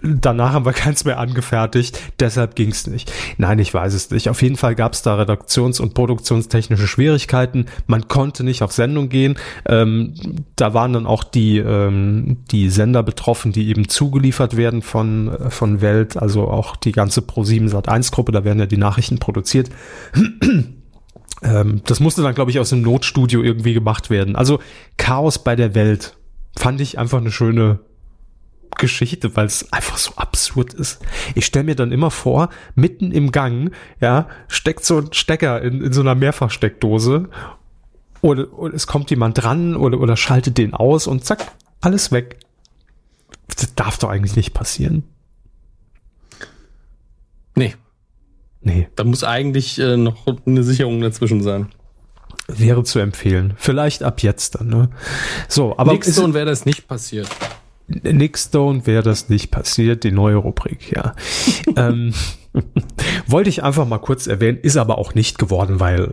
Danach 0.02 0.52
haben 0.52 0.66
wir 0.66 0.72
keins 0.74 1.04
mehr 1.04 1.18
angefertigt, 1.18 2.00
deshalb 2.20 2.54
ging's 2.54 2.86
nicht. 2.86 3.12
Nein, 3.38 3.58
ich 3.58 3.72
weiß 3.72 3.94
es 3.94 4.10
nicht. 4.10 4.28
Auf 4.28 4.42
jeden 4.42 4.56
Fall 4.56 4.74
gab 4.74 4.92
es 4.92 5.02
da 5.02 5.16
redaktions- 5.16 5.80
und 5.80 5.94
produktionstechnische 5.94 6.86
Schwierigkeiten. 6.86 7.66
Man 7.86 8.08
konnte 8.08 8.44
nicht 8.44 8.62
auf 8.62 8.72
Sendung 8.72 9.08
gehen. 9.08 9.36
Ähm, 9.66 10.14
da 10.56 10.74
waren 10.74 10.92
dann 10.92 11.06
auch 11.06 11.24
die, 11.24 11.58
ähm, 11.58 12.38
die 12.50 12.68
Sender 12.68 13.02
betroffen, 13.02 13.52
die 13.52 13.68
eben 13.68 13.88
zugeliefert 13.88 14.56
werden 14.56 14.82
von, 14.82 15.36
von 15.48 15.80
Welt, 15.80 16.16
also 16.16 16.48
auch 16.48 16.76
die 16.76 16.92
ganze 16.92 17.20
Pro7 17.20 17.70
Sat1 17.70 18.12
Gruppe, 18.12 18.32
da 18.32 18.44
werden 18.44 18.58
ja 18.58 18.66
die 18.66 18.76
Nachrichten 18.76 19.18
produziert. 19.18 19.70
Ähm, 21.44 21.82
das 21.84 22.00
musste 22.00 22.22
dann, 22.22 22.34
glaube 22.34 22.50
ich, 22.50 22.58
aus 22.58 22.70
dem 22.70 22.82
Notstudio 22.82 23.42
irgendwie 23.42 23.74
gemacht 23.74 24.10
werden. 24.10 24.34
Also 24.34 24.58
Chaos 24.96 25.44
bei 25.44 25.54
der 25.54 25.74
Welt 25.74 26.16
fand 26.56 26.80
ich 26.80 26.98
einfach 26.98 27.18
eine 27.18 27.30
schöne 27.30 27.80
Geschichte, 28.78 29.36
weil 29.36 29.46
es 29.46 29.72
einfach 29.72 29.98
so 29.98 30.12
absurd 30.16 30.74
ist. 30.74 31.00
Ich 31.34 31.46
stelle 31.46 31.66
mir 31.66 31.76
dann 31.76 31.92
immer 31.92 32.10
vor, 32.10 32.48
mitten 32.74 33.12
im 33.12 33.30
Gang, 33.30 33.70
ja, 34.00 34.28
steckt 34.48 34.84
so 34.84 34.98
ein 34.98 35.12
Stecker 35.12 35.62
in, 35.62 35.80
in 35.80 35.92
so 35.92 36.00
einer 36.00 36.14
Mehrfachsteckdose 36.14 37.28
oder, 38.20 38.52
oder 38.52 38.74
es 38.74 38.86
kommt 38.86 39.10
jemand 39.10 39.42
dran 39.42 39.76
oder, 39.76 40.00
oder 40.00 40.16
schaltet 40.16 40.58
den 40.58 40.74
aus 40.74 41.06
und 41.06 41.24
zack, 41.24 41.52
alles 41.80 42.10
weg. 42.10 42.38
Das 43.54 43.74
darf 43.74 43.98
doch 43.98 44.08
eigentlich 44.08 44.36
nicht 44.36 44.54
passieren. 44.54 45.04
Nee. 48.64 48.88
Da 48.96 49.04
muss 49.04 49.22
eigentlich 49.22 49.78
äh, 49.78 49.96
noch 49.96 50.26
eine 50.46 50.62
Sicherung 50.64 51.00
dazwischen 51.00 51.42
sein. 51.42 51.68
wäre 52.48 52.82
zu 52.82 52.98
empfehlen. 52.98 53.54
Vielleicht 53.56 54.02
ab 54.02 54.22
jetzt 54.22 54.56
dann, 54.56 54.68
ne? 54.68 54.88
So, 55.48 55.76
aber 55.76 55.96
so 56.02 56.24
und 56.24 56.34
wäre 56.34 56.46
das 56.46 56.64
nicht 56.64 56.88
passiert. 56.88 57.28
Nick 57.86 58.38
Stone 58.38 58.86
wäre 58.86 59.02
das 59.02 59.28
nicht 59.28 59.50
passiert, 59.50 60.04
die 60.04 60.12
neue 60.12 60.36
Rubrik, 60.36 60.90
ja. 60.96 61.14
ähm, 61.76 62.14
wollte 63.26 63.50
ich 63.50 63.62
einfach 63.62 63.86
mal 63.86 63.98
kurz 63.98 64.26
erwähnen, 64.26 64.58
ist 64.62 64.78
aber 64.78 64.96
auch 64.96 65.14
nicht 65.14 65.38
geworden, 65.38 65.80
weil 65.80 66.12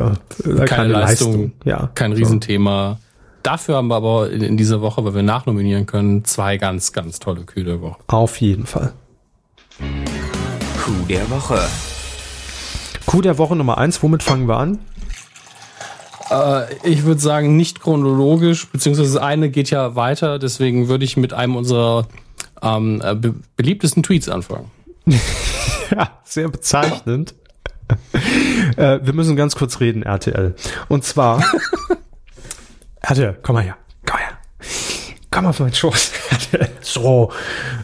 äh, 0.00 0.64
Keine, 0.66 0.92
Leistung, 0.92 1.52
Ja, 1.64 1.90
kein 1.94 2.12
so. 2.12 2.18
Riesenthema. 2.18 2.98
Dafür 3.44 3.76
haben 3.76 3.88
wir 3.88 3.96
aber 3.96 4.30
in, 4.30 4.42
in 4.42 4.56
dieser 4.56 4.80
Woche, 4.80 5.04
weil 5.04 5.14
wir 5.14 5.22
nachnominieren 5.22 5.86
können, 5.86 6.24
zwei 6.24 6.56
ganz, 6.56 6.92
ganz 6.92 7.20
tolle 7.20 7.42
Kühe 7.42 7.62
der 7.64 7.80
Woche. 7.80 7.98
Auf 8.08 8.40
jeden 8.40 8.66
Fall. 8.66 8.94
Coup 10.84 11.08
der 11.08 11.30
Woche. 11.30 11.58
Coup 13.06 13.22
der 13.22 13.38
Woche 13.38 13.56
Nummer 13.56 13.78
eins, 13.78 14.02
womit 14.02 14.22
fangen 14.22 14.46
wir 14.46 14.58
an? 14.58 14.80
Äh, 16.30 16.74
ich 16.86 17.04
würde 17.04 17.22
sagen, 17.22 17.56
nicht 17.56 17.80
chronologisch, 17.80 18.68
beziehungsweise 18.68 19.22
eine 19.22 19.48
geht 19.48 19.70
ja 19.70 19.96
weiter, 19.96 20.38
deswegen 20.38 20.88
würde 20.88 21.06
ich 21.06 21.16
mit 21.16 21.32
einem 21.32 21.56
unserer 21.56 22.06
ähm, 22.60 23.00
äh, 23.02 23.14
be 23.14 23.34
beliebtesten 23.56 24.02
Tweets 24.02 24.28
anfangen. 24.28 24.70
Ja, 25.90 26.18
sehr 26.24 26.48
bezeichnend. 26.48 27.34
äh, 28.76 29.00
wir 29.02 29.12
müssen 29.12 29.36
ganz 29.36 29.54
kurz 29.54 29.80
reden, 29.80 30.02
RTL. 30.02 30.54
Und 30.88 31.04
zwar, 31.04 31.44
RTL, 33.00 33.38
komm 33.42 33.54
mal 33.54 33.64
her, 33.64 33.76
komm 34.06 34.18
her. 34.18 34.38
Komm 35.34 35.46
auf 35.46 35.58
meinen 35.58 35.74
Schoß. 35.74 36.12
So, 36.80 37.32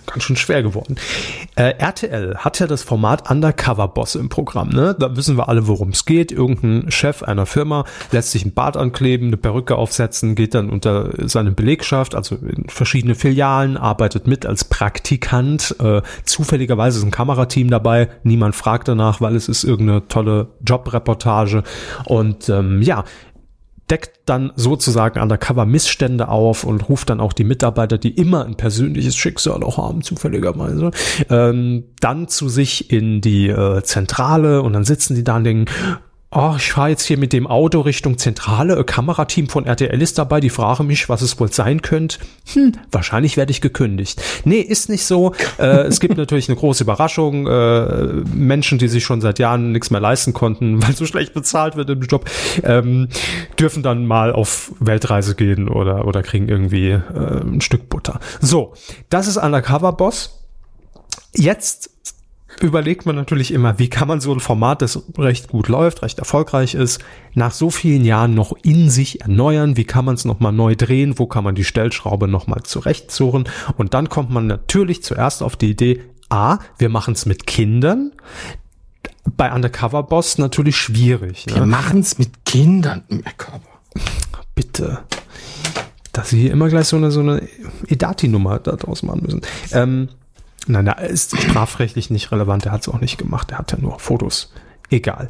ganz 0.07 0.23
schön 0.25 0.37
schwer 0.37 0.63
geworden. 0.63 0.97
Äh, 1.57 1.71
RTL 1.79 2.37
hat 2.37 2.61
ja 2.61 2.67
das 2.67 2.83
Format 2.83 3.31
Undercover 3.31 3.89
Boss 3.89 4.15
im 4.15 4.29
Programm. 4.29 4.69
Ne? 4.69 4.95
Da 4.97 5.17
wissen 5.17 5.37
wir 5.39 5.49
alle, 5.49 5.67
worum 5.67 5.89
es 5.89 6.05
geht. 6.05 6.31
Irgendein 6.31 6.91
Chef 6.91 7.23
einer 7.23 7.47
Firma 7.47 7.87
lässt 8.13 8.33
sich 8.33 8.45
ein 8.45 8.53
Bart 8.53 8.77
ankleben, 8.77 9.29
eine 9.29 9.39
Perücke 9.39 9.77
aufsetzen, 9.77 10.35
geht 10.35 10.55
dann 10.55 10.69
unter 10.69 11.11
seine 11.27 11.51
Belegschaft, 11.51 12.15
also 12.15 12.37
in 12.37 12.69
verschiedene 12.69 13.15
Filialen, 13.15 13.79
arbeitet 13.79 14.27
mit 14.27 14.45
als 14.45 14.65
Praktikant. 14.65 15.75
Äh, 15.81 16.03
zufälligerweise 16.25 16.99
ist 16.99 17.05
ein 17.05 17.11
Kamerateam 17.11 17.71
dabei. 17.71 18.11
Niemand 18.23 18.55
fragt 18.55 18.87
danach, 18.87 19.23
weil 19.23 19.35
es 19.35 19.49
ist 19.49 19.65
irgendeine 19.65 20.07
tolle 20.09 20.49
Jobreportage. 20.61 21.65
Und 22.05 22.51
ähm, 22.51 22.83
ja, 22.83 23.05
deckt 23.91 24.21
dann 24.27 24.53
sozusagen 24.57 25.21
undercover 25.21 25.67
Missstände 25.67 26.29
auf 26.29 26.65
und 26.65 26.89
ruft 26.89 27.11
dann 27.11 27.21
auch 27.21 27.33
die 27.33 27.45
Mitarbeiter, 27.45 27.99
die 27.99 28.11
immer 28.11 28.45
ein 28.45 28.57
persönliches 28.57 29.17
Schicksal 29.17 29.63
auch 29.63 29.79
haben, 29.79 30.03
zufälligerweise, 30.03 30.91
ähm, 31.29 31.85
dann 32.01 32.29
zu 32.29 32.49
sich 32.49 32.91
in 32.91 33.21
die 33.21 33.49
äh, 33.49 33.83
Zentrale 33.83 34.63
und 34.63 34.73
dann 34.73 34.85
sitzen 34.85 35.15
die 35.15 35.25
da 35.25 35.37
und 35.37 35.45
denken, 35.45 35.65
Oh, 36.33 36.55
ich 36.57 36.71
fahre 36.71 36.91
jetzt 36.91 37.07
hier 37.07 37.19
mit 37.19 37.33
dem 37.33 37.49
Auto 37.49 37.81
Richtung 37.81 38.17
Zentrale. 38.17 38.77
Ein 38.77 38.87
Kamerateam 38.87 39.49
von 39.49 39.67
RTL 39.67 40.01
ist 40.01 40.17
dabei. 40.17 40.39
Die 40.39 40.49
fragen 40.49 40.87
mich, 40.87 41.09
was 41.09 41.23
es 41.23 41.41
wohl 41.41 41.53
sein 41.53 41.83
könnte. 41.83 42.19
Hm, 42.53 42.75
wahrscheinlich 42.93 43.37
werde 43.37 43.51
ich 43.51 43.61
gekündigt. 43.61 44.23
Nee, 44.45 44.61
ist 44.61 44.89
nicht 44.89 45.05
so. 45.05 45.35
Äh, 45.59 45.89
es 45.89 45.99
gibt 45.99 46.17
natürlich 46.17 46.49
eine 46.49 46.57
große 46.57 46.85
Überraschung. 46.85 47.49
Äh, 47.49 48.23
Menschen, 48.33 48.79
die 48.79 48.87
sich 48.87 49.03
schon 49.03 49.21
seit 49.21 49.41
Jahren 49.41 49.73
nichts 49.73 49.91
mehr 49.91 50.01
leisten 50.01 50.33
konnten, 50.33 50.81
weil 50.87 50.95
so 50.95 51.05
schlecht 51.05 51.35
bezahlt 51.35 51.75
wird 51.75 51.91
im 51.91 52.03
Job, 52.03 52.31
ähm, 52.63 53.09
dürfen 53.59 53.83
dann 53.83 54.07
mal 54.07 54.33
auf 54.33 54.71
Weltreise 54.79 55.35
gehen 55.35 55.69
oder, 55.69 56.07
oder 56.07 56.23
kriegen 56.23 56.49
irgendwie 56.49 56.91
äh, 56.91 57.41
ein 57.43 57.61
Stück 57.61 57.89
Butter. 57.89 58.21
So, 58.41 58.75
das 59.09 59.27
ist 59.27 59.37
Undercover 59.37 59.95
Boss. 59.95 60.47
Jetzt 61.35 61.91
überlegt 62.61 63.07
man 63.07 63.17
natürlich 63.17 63.53
immer, 63.53 63.79
wie 63.79 63.89
kann 63.89 64.09
man 64.09 64.21
so 64.21 64.33
ein 64.33 64.41
Format, 64.41 64.83
das 64.83 65.03
recht 65.19 65.49
gut 65.49 65.69
läuft, 65.69 66.03
recht 66.03 66.19
erfolgreich 66.19 66.75
ist, 66.75 67.01
nach 67.35 67.53
so 67.53 67.71
vielen 67.71 68.05
Jahren 68.05 68.35
noch 68.35 68.53
in 68.63 68.91
sich 68.91 69.23
erneuern? 69.23 69.77
Wie 69.77 69.85
kann 69.85 70.05
man 70.05 70.15
es 70.15 70.25
nochmal 70.25 70.53
neu 70.53 70.77
drehen? 70.77 71.19
Wo 71.19 71.27
kann 71.27 71.45
man 71.45 71.55
die 71.55 71.65
Stellschraube 71.65 72.29
nochmal 72.29 72.63
zurechtzurren? 72.63 73.45
Und 73.77 73.95
dann 73.95 74.09
kommt 74.09 74.31
man 74.31 74.47
natürlich 74.47 75.03
zuerst 75.03 75.43
auf 75.43 75.57
die 75.57 75.71
Idee, 75.71 76.03
A, 76.29 76.59
wir 76.79 76.89
machen 76.89 77.15
es 77.15 77.27
mit 77.27 77.47
Kindern. 77.47 78.13
Bei 79.37 79.53
Undercover 79.53 80.03
Boss 80.03 80.39
natürlich 80.39 80.77
schwierig. 80.77 81.47
Wir 81.49 81.61
Ne? 81.61 81.67
machen 81.67 82.01
es 82.01 82.19
mit 82.19 82.45
Kindern. 82.45 83.03
Bitte. 84.55 85.01
Dass 86.13 86.31
sie 86.31 86.41
hier 86.41 86.53
immer 86.53 86.69
gleich 86.69 86.87
so 86.87 86.97
eine, 86.97 87.11
so 87.11 87.21
eine 87.21 87.43
Edati-Nummer 87.87 88.59
da 88.59 88.73
draus 88.73 89.03
machen 89.03 89.23
müssen. 89.25 89.41
Ähm, 89.73 90.09
nein, 90.67 90.85
da 90.87 90.93
ist 90.93 91.41
strafrechtlich 91.41 92.11
nicht 92.11 92.33
relevant. 92.33 92.65
Der 92.65 92.73
hat 92.73 92.83
es 92.83 92.89
auch 92.89 93.01
nicht 93.01 93.19
gemacht. 93.19 93.51
Der 93.51 93.59
hat 93.59 93.73
ja 93.73 93.79
nur 93.79 93.99
Fotos. 93.99 94.53
Egal. 94.91 95.29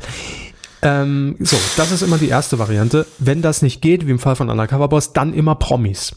Ähm, 0.83 1.37
so, 1.41 1.57
das 1.77 1.93
ist 1.93 2.03
immer 2.03 2.19
die 2.19 2.29
erste 2.29 2.59
Variante. 2.59 3.07
Wenn 3.19 3.43
das 3.43 3.63
nicht 3.63 3.83
geht, 3.83 4.07
wie 4.07 4.13
im 4.13 4.19
Fall 4.19 4.37
von 4.37 4.49
Undercover 4.49 4.89
Boss, 4.89 5.13
dann 5.13 5.35
immer 5.35 5.55
Promis. 5.55 6.17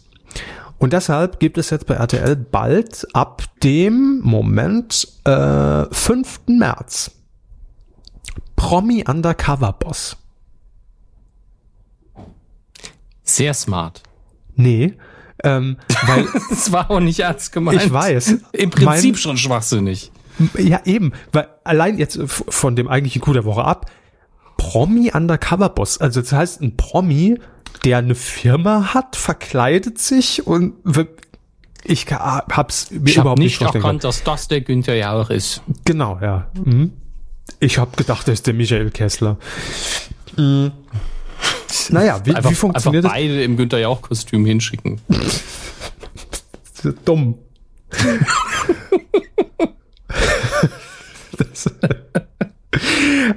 Und 0.78 0.93
deshalb 0.93 1.39
gibt 1.39 1.57
es 1.57 1.70
jetzt 1.70 1.86
bei 1.86 1.95
RTL 1.95 2.36
bald 2.36 3.07
ab 3.14 3.43
dem 3.64 4.20
Moment 4.22 5.07
äh, 5.24 5.86
5. 5.91 6.41
März 6.47 7.11
Promi 8.55 9.03
Undercover 9.07 9.74
Boss. 9.74 10.18
Sehr 13.24 13.53
smart. 13.53 14.03
Nee, 14.55 14.97
ähm, 15.44 15.78
weil 16.06 16.26
Das 16.50 16.72
war 16.72 16.89
auch 16.91 17.00
nicht 17.00 17.20
ernst 17.20 17.52
gemeint. 17.52 17.84
Ich 17.84 17.91
weiß. 17.91 18.36
Im 18.54 18.70
Prinzip 18.70 19.14
Mein- 19.14 19.16
schon 19.16 19.38
schwachsinnig. 19.38 20.12
Ja, 20.58 20.82
eben, 20.86 21.12
weil 21.32 21.48
allein 21.64 21.98
jetzt 22.00 22.16
f- 22.18 22.44
von 22.50 22.76
dem 22.76 22.88
eigentlichen 22.88 23.22
Coup 23.22 23.34
der 23.34 23.46
Woche 23.46 23.64
ab, 23.66 23.91
Promi 24.58 25.12
Undercover 25.14 25.70
Boss, 25.70 26.00
also 26.00 26.22
das 26.22 26.32
heißt 26.32 26.62
ein 26.62 26.76
Promi, 26.76 27.39
der 27.86 28.00
eine 28.00 28.16
Firma 28.16 28.94
hat, 28.94 29.16
verkleidet 29.16 30.00
sich 30.00 30.48
und 30.48 30.74
ich 31.84 32.06
hab's 32.08 32.89
mir 32.91 33.10
Ich 33.10 33.18
überhaupt 33.18 33.39
nicht 33.39 33.60
nicht 33.62 33.76
erkannt, 33.76 34.04
dass 34.06 34.24
das 34.24 34.48
der 34.48 34.62
Günther 34.62 34.96
Jauch 34.96 35.30
ist. 35.30 35.62
Genau, 35.86 36.18
ja. 36.22 36.48
Mhm. 36.64 36.94
Ich 37.60 37.78
habe 37.78 37.96
gedacht, 37.98 38.28
das 38.28 38.36
ist 38.36 38.48
der 38.48 38.54
Michael 38.54 38.89
Kessler. 38.89 39.38
Mhm. 40.38 40.72
Naja, 41.89 42.22
wie, 42.24 42.34
Einfach, 42.34 42.50
wie 42.50 42.56
funktioniert 42.56 43.06
einfach 43.06 43.18
beide 43.18 43.44
im 43.44 43.58
Günther 43.58 43.80
Jauch-Kostüm 43.80 44.46
hinschicken. 44.46 45.02
das? 45.08 45.44
Dumm. 47.06 47.36
das, 51.38 51.70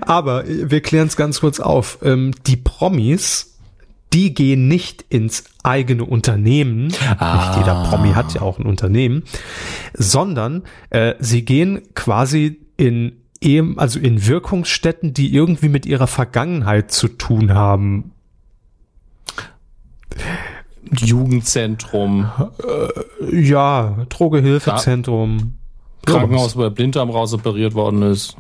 aber 0.01 0.45
wir 0.47 0.81
klären 0.81 1.09
es 1.09 1.17
ganz 1.17 1.41
kurz 1.41 1.61
auf. 1.61 1.99
Ähm, 2.03 2.33
die 2.47 2.57
Promis, 2.57 3.59
die 4.13 4.35
gehen 4.35 4.69
nicht 4.69 5.05
ins 5.09 5.45
eigene 5.63 6.05
Unternehmen. 6.05 6.87
Nicht 6.87 7.57
jeder 7.57 7.87
Promi 7.89 8.13
hat 8.13 8.35
ja 8.35 8.43
auch 8.43 8.59
ein 8.59 8.67
Unternehmen, 8.67 9.25
sondern 9.95 10.63
äh, 10.91 11.15
sie 11.19 11.45
gehen 11.45 11.83
quasi 11.95 12.61
in 12.77 13.21
ehem- 13.41 13.79
also 13.79 13.99
in 13.99 14.27
Wirkungsstätten, 14.27 15.15
die 15.15 15.35
irgendwie 15.35 15.69
mit 15.69 15.87
ihrer 15.87 16.07
Vergangenheit 16.07 16.91
zu 16.91 17.09
tun 17.09 17.55
haben. 17.55 18.13
Jugendzentrum, 20.93 22.31
Ja, 23.33 24.07
Drogehilfezentrum. 24.09 25.55
Krankenhaus, 26.07 26.57
wo 26.57 26.63
der 26.63 26.71
Blinddarm 26.71 27.11
rausoperiert 27.11 27.75
worden 27.75 28.03
ist. 28.03 28.37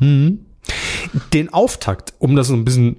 Den 1.32 1.52
Auftakt, 1.52 2.14
um 2.20 2.36
das 2.36 2.46
so 2.48 2.54
ein 2.54 2.64
bisschen 2.64 2.96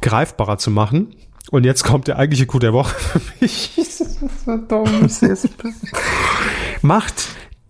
greifbarer 0.00 0.58
zu 0.58 0.70
machen. 0.70 1.08
Und 1.50 1.64
jetzt 1.64 1.82
kommt 1.82 2.06
der 2.06 2.18
eigentliche 2.18 2.46
Coup 2.46 2.60
der 2.60 2.72
Woche 2.72 2.94
für 2.94 3.20
mich. 3.40 3.72
Macht 6.82 7.14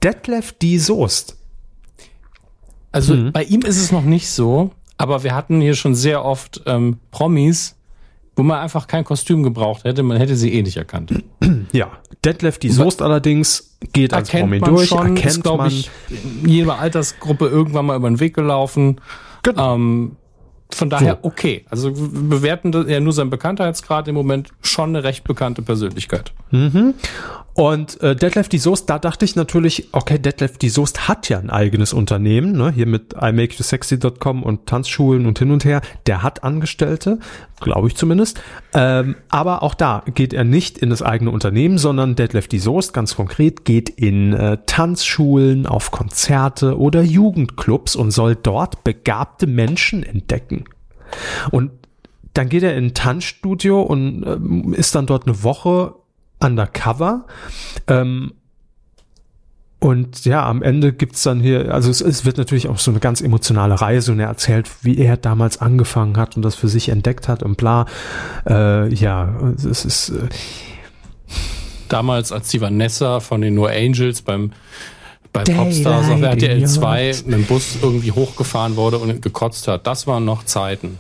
Detlef 0.03 0.53
die 0.53 0.79
Soest. 0.79 1.38
Also 2.93 3.15
Mhm. 3.15 3.33
bei 3.33 3.45
ihm 3.45 3.61
ist 3.63 3.79
es 3.81 3.93
noch 3.93 4.05
nicht 4.05 4.29
so, 4.31 4.71
aber 4.97 5.23
wir 5.23 5.35
hatten 5.35 5.61
hier 5.61 5.75
schon 5.75 5.95
sehr 5.95 6.25
oft 6.25 6.63
ähm, 6.67 6.99
Promis, 7.11 7.77
wo 8.37 8.43
man 8.43 8.61
einfach 8.61 8.87
kein 8.87 9.05
Kostüm 9.05 9.43
gebraucht 9.43 9.85
hätte, 9.85 10.03
man 10.03 10.17
hätte 10.17 10.37
sie 10.37 10.53
eh 10.55 10.63
nicht 10.63 10.77
erkannt. 10.77 11.13
Ja, 11.73 11.91
Detlef 12.25 12.59
die 12.59 12.71
Soest 12.71 13.03
allerdings 13.03 13.77
geht 13.93 14.15
als 14.15 14.31
Promi 14.31 14.59
durch, 14.61 14.89
schon, 14.89 15.17
ist, 15.17 15.23
erkennt 15.25 15.43
glaube 15.45 15.65
man. 15.65 15.69
ich, 15.73 15.91
in 16.43 16.49
jeder 16.49 16.79
Altersgruppe 16.79 17.47
irgendwann 17.47 17.87
mal 17.87 17.97
über 17.97 18.09
den 18.09 18.21
Weg 18.21 18.35
gelaufen. 18.35 19.01
Genau. 19.43 19.75
Ähm, 19.75 20.17
von 20.71 20.91
daher 20.91 21.19
So. 21.23 21.29
okay. 21.29 21.65
Also 21.71 21.97
wir 21.97 22.29
bewerten 22.29 22.73
ja 22.89 23.01
nur 23.01 23.13
seinen 23.13 23.31
Bekanntheitsgrad 23.31 24.09
im 24.09 24.15
Moment 24.15 24.51
schon 24.61 24.91
eine 24.91 25.05
recht 25.05 25.25
bekannte 25.25 25.63
Persönlichkeit. 25.63 26.33
Und 27.55 28.01
äh, 28.03 28.15
Detlef 28.15 28.49
die 28.49 28.59
Soest, 28.59 28.89
da 28.89 28.99
dachte 28.99 29.25
ich 29.25 29.35
natürlich, 29.35 29.89
okay, 29.93 30.19
Detlef 30.19 30.59
die 30.59 30.69
Soest 30.69 31.09
hat 31.09 31.29
ja 31.29 31.39
ein 31.39 31.51
eigenes 31.51 31.93
Unternehmen, 31.93 32.53
ne? 32.53 32.71
hier 32.71 32.87
mit 32.87 33.15
imakeyousexy.com 33.15 34.43
und 34.43 34.67
Tanzschulen 34.67 35.27
und 35.27 35.39
hin 35.39 35.51
und 35.51 35.65
her. 35.65 35.81
Der 36.07 36.23
hat 36.23 36.45
Angestellte. 36.45 37.19
Glaube 37.61 37.89
ich 37.89 37.97
zumindest. 37.97 38.41
Ähm, 38.75 39.17
aber 39.29 39.63
auch 39.63 39.75
da 39.75 40.03
geht 40.15 40.33
er 40.33 40.45
nicht 40.45 40.79
in 40.79 40.91
das 40.91 41.03
eigene 41.03 41.31
Unternehmen, 41.31 41.79
sondern 41.79 42.17
Detlef 42.17 42.49
die 42.49 42.59
Soest 42.59 42.93
ganz 42.93 43.17
konkret 43.17 43.65
geht 43.65 43.89
in 43.89 44.33
äh, 44.33 44.59
Tanzschulen, 44.67 45.67
auf 45.67 45.91
Konzerte 45.91 46.79
oder 46.79 47.03
Jugendclubs 47.03 47.97
und 47.97 48.11
soll 48.11 48.37
dort 48.37 48.85
begabte 48.85 49.47
Menschen 49.47 50.03
entdecken. 50.03 50.65
Und 51.51 51.71
dann 52.35 52.49
geht 52.49 52.63
er 52.63 52.77
in 52.77 52.87
ein 52.87 52.95
Tanzstudio 52.95 53.83
und 53.83 54.25
ähm, 54.27 54.75
ist 54.75 54.95
dann 54.95 55.07
dort 55.07 55.27
eine 55.27 55.43
Woche 55.43 55.95
undercover. 56.41 57.27
Ähm, 57.87 58.33
und 59.81 60.25
ja, 60.25 60.45
am 60.45 60.63
Ende 60.63 60.93
gibt's 60.93 61.23
dann 61.23 61.41
hier, 61.41 61.73
also 61.73 61.89
es, 61.91 62.01
es 62.01 62.25
wird 62.25 62.37
natürlich 62.37 62.69
auch 62.69 62.79
so 62.79 62.91
eine 62.91 62.99
ganz 62.99 63.21
emotionale 63.21 63.81
Reise 63.81 64.11
und 64.11 64.19
er 64.19 64.27
erzählt, 64.27 64.69
wie 64.83 64.99
er 64.99 65.17
damals 65.17 65.61
angefangen 65.61 66.17
hat 66.17 66.37
und 66.37 66.43
das 66.43 66.57
für 66.57 66.69
sich 66.69 66.89
entdeckt 66.89 67.29
hat 67.29 67.45
und 67.45 67.57
bla. 67.57 67.87
Äh, 68.49 68.93
ja, 68.93 69.53
es 69.57 69.85
ist. 69.85 70.09
Äh, 70.11 70.29
Damals, 71.89 72.33
als 72.33 72.49
die 72.49 72.61
Vanessa 72.61 73.21
von 73.21 73.41
den 73.41 73.55
No 73.55 73.67
Angels 73.67 74.21
beim 74.23 74.53
bei 75.33 75.45
Popstars 75.45 76.09
auf 76.11 76.23
RTL 76.23 76.57
in 76.57 76.63
your 76.63 76.69
2 76.69 77.01
eyes. 77.01 77.25
mit 77.25 77.35
dem 77.35 77.45
Bus 77.45 77.79
irgendwie 77.81 78.13
hochgefahren 78.13 78.77
wurde 78.77 78.99
und 78.99 79.23
gekotzt 79.23 79.69
hat. 79.69 79.87
Das 79.87 80.07
waren 80.07 80.25
noch 80.25 80.45
Zeiten. 80.45 80.99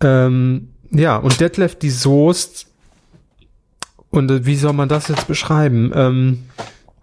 ähm, 0.00 0.68
ja, 0.90 1.16
und 1.16 1.40
Detlef 1.40 1.76
die 1.78 1.90
Soest. 1.90 2.66
Und 4.10 4.30
äh, 4.30 4.44
wie 4.44 4.56
soll 4.56 4.74
man 4.74 4.88
das 4.88 5.08
jetzt 5.08 5.26
beschreiben? 5.26 5.92
Ähm, 5.94 6.44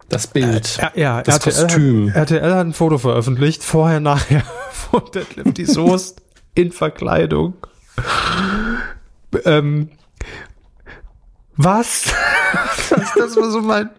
Das 0.10 0.28
Bild. 0.28 0.78
Ja, 0.78 0.92
ja 0.96 1.22
Das 1.22 1.36
RTL, 1.36 1.64
Kostüm. 1.64 2.10
Hat, 2.10 2.32
RTL 2.32 2.54
hat 2.54 2.66
ein 2.66 2.74
Foto 2.74 2.98
veröffentlicht, 2.98 3.64
vorher, 3.64 4.00
nachher 4.00 4.44
von 4.72 5.04
Detlef 5.14 5.54
die 5.54 5.66
Soest 5.66 6.22
in 6.56 6.72
Verkleidung. 6.72 7.54
Ähm, 9.46 9.90
was? 11.56 12.14
das, 12.90 13.14
das 13.18 13.36
war 13.38 13.52
so 13.52 13.62
mein, 13.62 13.90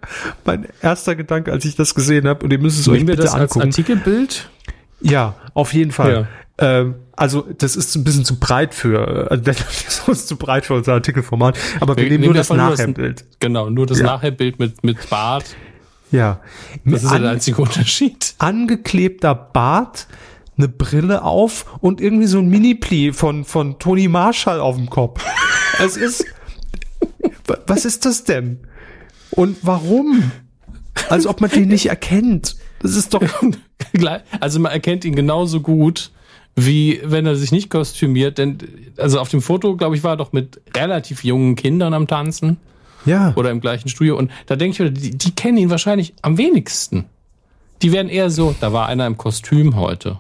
mein 0.45 0.67
erster 0.83 1.15
Gedanke, 1.15 1.53
als 1.53 1.65
ich 1.65 1.77
das 1.77 1.95
gesehen 1.95 2.27
habe. 2.27 2.45
Und 2.45 2.53
ihr 2.53 2.59
müsst 2.59 2.81
es 2.81 2.89
euch 2.89 2.95
Nehmen 2.95 3.09
wir 3.09 3.17
bitte 3.17 3.27
das 3.27 3.35
als 3.35 3.53
angucken. 3.53 3.69
Artikelbild? 3.69 4.51
Ja, 5.01 5.37
auf 5.55 5.73
jeden 5.73 5.93
Fall. 5.93 6.29
Ähm, 6.59 6.97
also 7.17 7.47
das 7.59 7.77
ist 7.77 7.95
ein 7.97 8.05
bisschen 8.05 8.25
zu 8.25 8.39
breit 8.39 8.75
für, 8.75 9.31
also 9.31 9.53
Soest 9.89 10.09
ist 10.09 10.29
zu 10.29 10.37
breit 10.37 10.67
für 10.67 10.75
unser 10.75 10.95
Artikelformat. 10.95 11.59
Aber 11.81 11.97
wir, 11.97 12.09
nehmen 12.09 12.25
nur 12.25 12.35
das 12.35 12.51
Nachherbild. 12.51 13.25
Genau, 13.41 13.71
nur 13.71 13.87
das 13.87 13.99
Ja. 14.01 14.07
Nachherbild 14.07 14.59
mit, 14.59 14.83
mit 14.83 15.11
Bart. 15.11 15.45
Ja. 16.13 16.41
Das 16.85 17.05
ist 17.05 17.11
An- 17.11 17.23
der 17.23 17.31
einzige 17.33 17.61
Unterschied. 17.63 18.35
angeklebter 18.39 19.35
Bart, 19.35 20.07
eine 20.57 20.69
Brille 20.69 21.23
auf 21.23 21.79
und 21.81 22.01
irgendwie 22.01 22.27
so 22.27 22.39
ein 22.39 22.49
Mini-Pli 22.49 23.13
von, 23.13 23.45
von 23.45 23.79
Tony 23.79 24.09
Marshall 24.09 24.61
auf 24.61 24.77
dem 24.77 24.91
Kopf. 24.91 25.25
Es 25.83 25.97
ist, 25.97 26.25
wa- 27.47 27.59
was 27.67 27.85
ist 27.85 28.05
das 28.05 28.25
denn? 28.25 28.61
Und 29.31 29.57
warum? 29.63 30.31
Als 31.09 31.27
ob 31.27 31.41
man 31.41 31.51
den 31.51 31.69
nicht 31.69 31.87
erkennt. 31.87 32.57
Das 32.83 32.97
ist 32.97 33.15
doch, 33.15 33.23
Also 34.41 34.61
man 34.61 34.73
erkennt 34.73 35.05
ihn 35.05 35.15
genauso 35.15 35.61
gut, 35.61 36.11
wie 36.57 37.01
wenn 37.05 37.25
er 37.27 37.37
sich 37.37 37.53
nicht 37.53 37.71
kostümiert. 37.71 38.37
Denn 38.39 38.59
also 38.97 39.21
auf 39.21 39.29
dem 39.29 39.41
Foto, 39.41 39.77
glaube 39.77 39.97
ich, 39.97 40.03
war 40.05 40.15
er 40.15 40.17
doch 40.17 40.33
mit 40.33 40.61
relativ 40.77 41.25
jungen 41.25 41.55
Kindern 41.57 41.95
am 41.95 42.07
Tanzen 42.07 42.59
ja. 43.05 43.33
oder 43.37 43.51
im 43.51 43.61
gleichen 43.61 43.89
Studio. 43.89 44.17
Und 44.17 44.31
da 44.47 44.57
denke 44.57 44.85
ich 44.85 44.95
die, 44.95 45.11
die 45.11 45.35
kennen 45.35 45.59
ihn 45.59 45.71
wahrscheinlich 45.71 46.15
am 46.23 46.39
wenigsten. 46.39 47.07
Die 47.83 47.93
werden 47.93 48.09
eher 48.09 48.31
so, 48.31 48.55
da 48.61 48.73
war 48.73 48.87
einer 48.87 49.07
im 49.07 49.17
Kostüm 49.17 49.77
heute. 49.77 50.19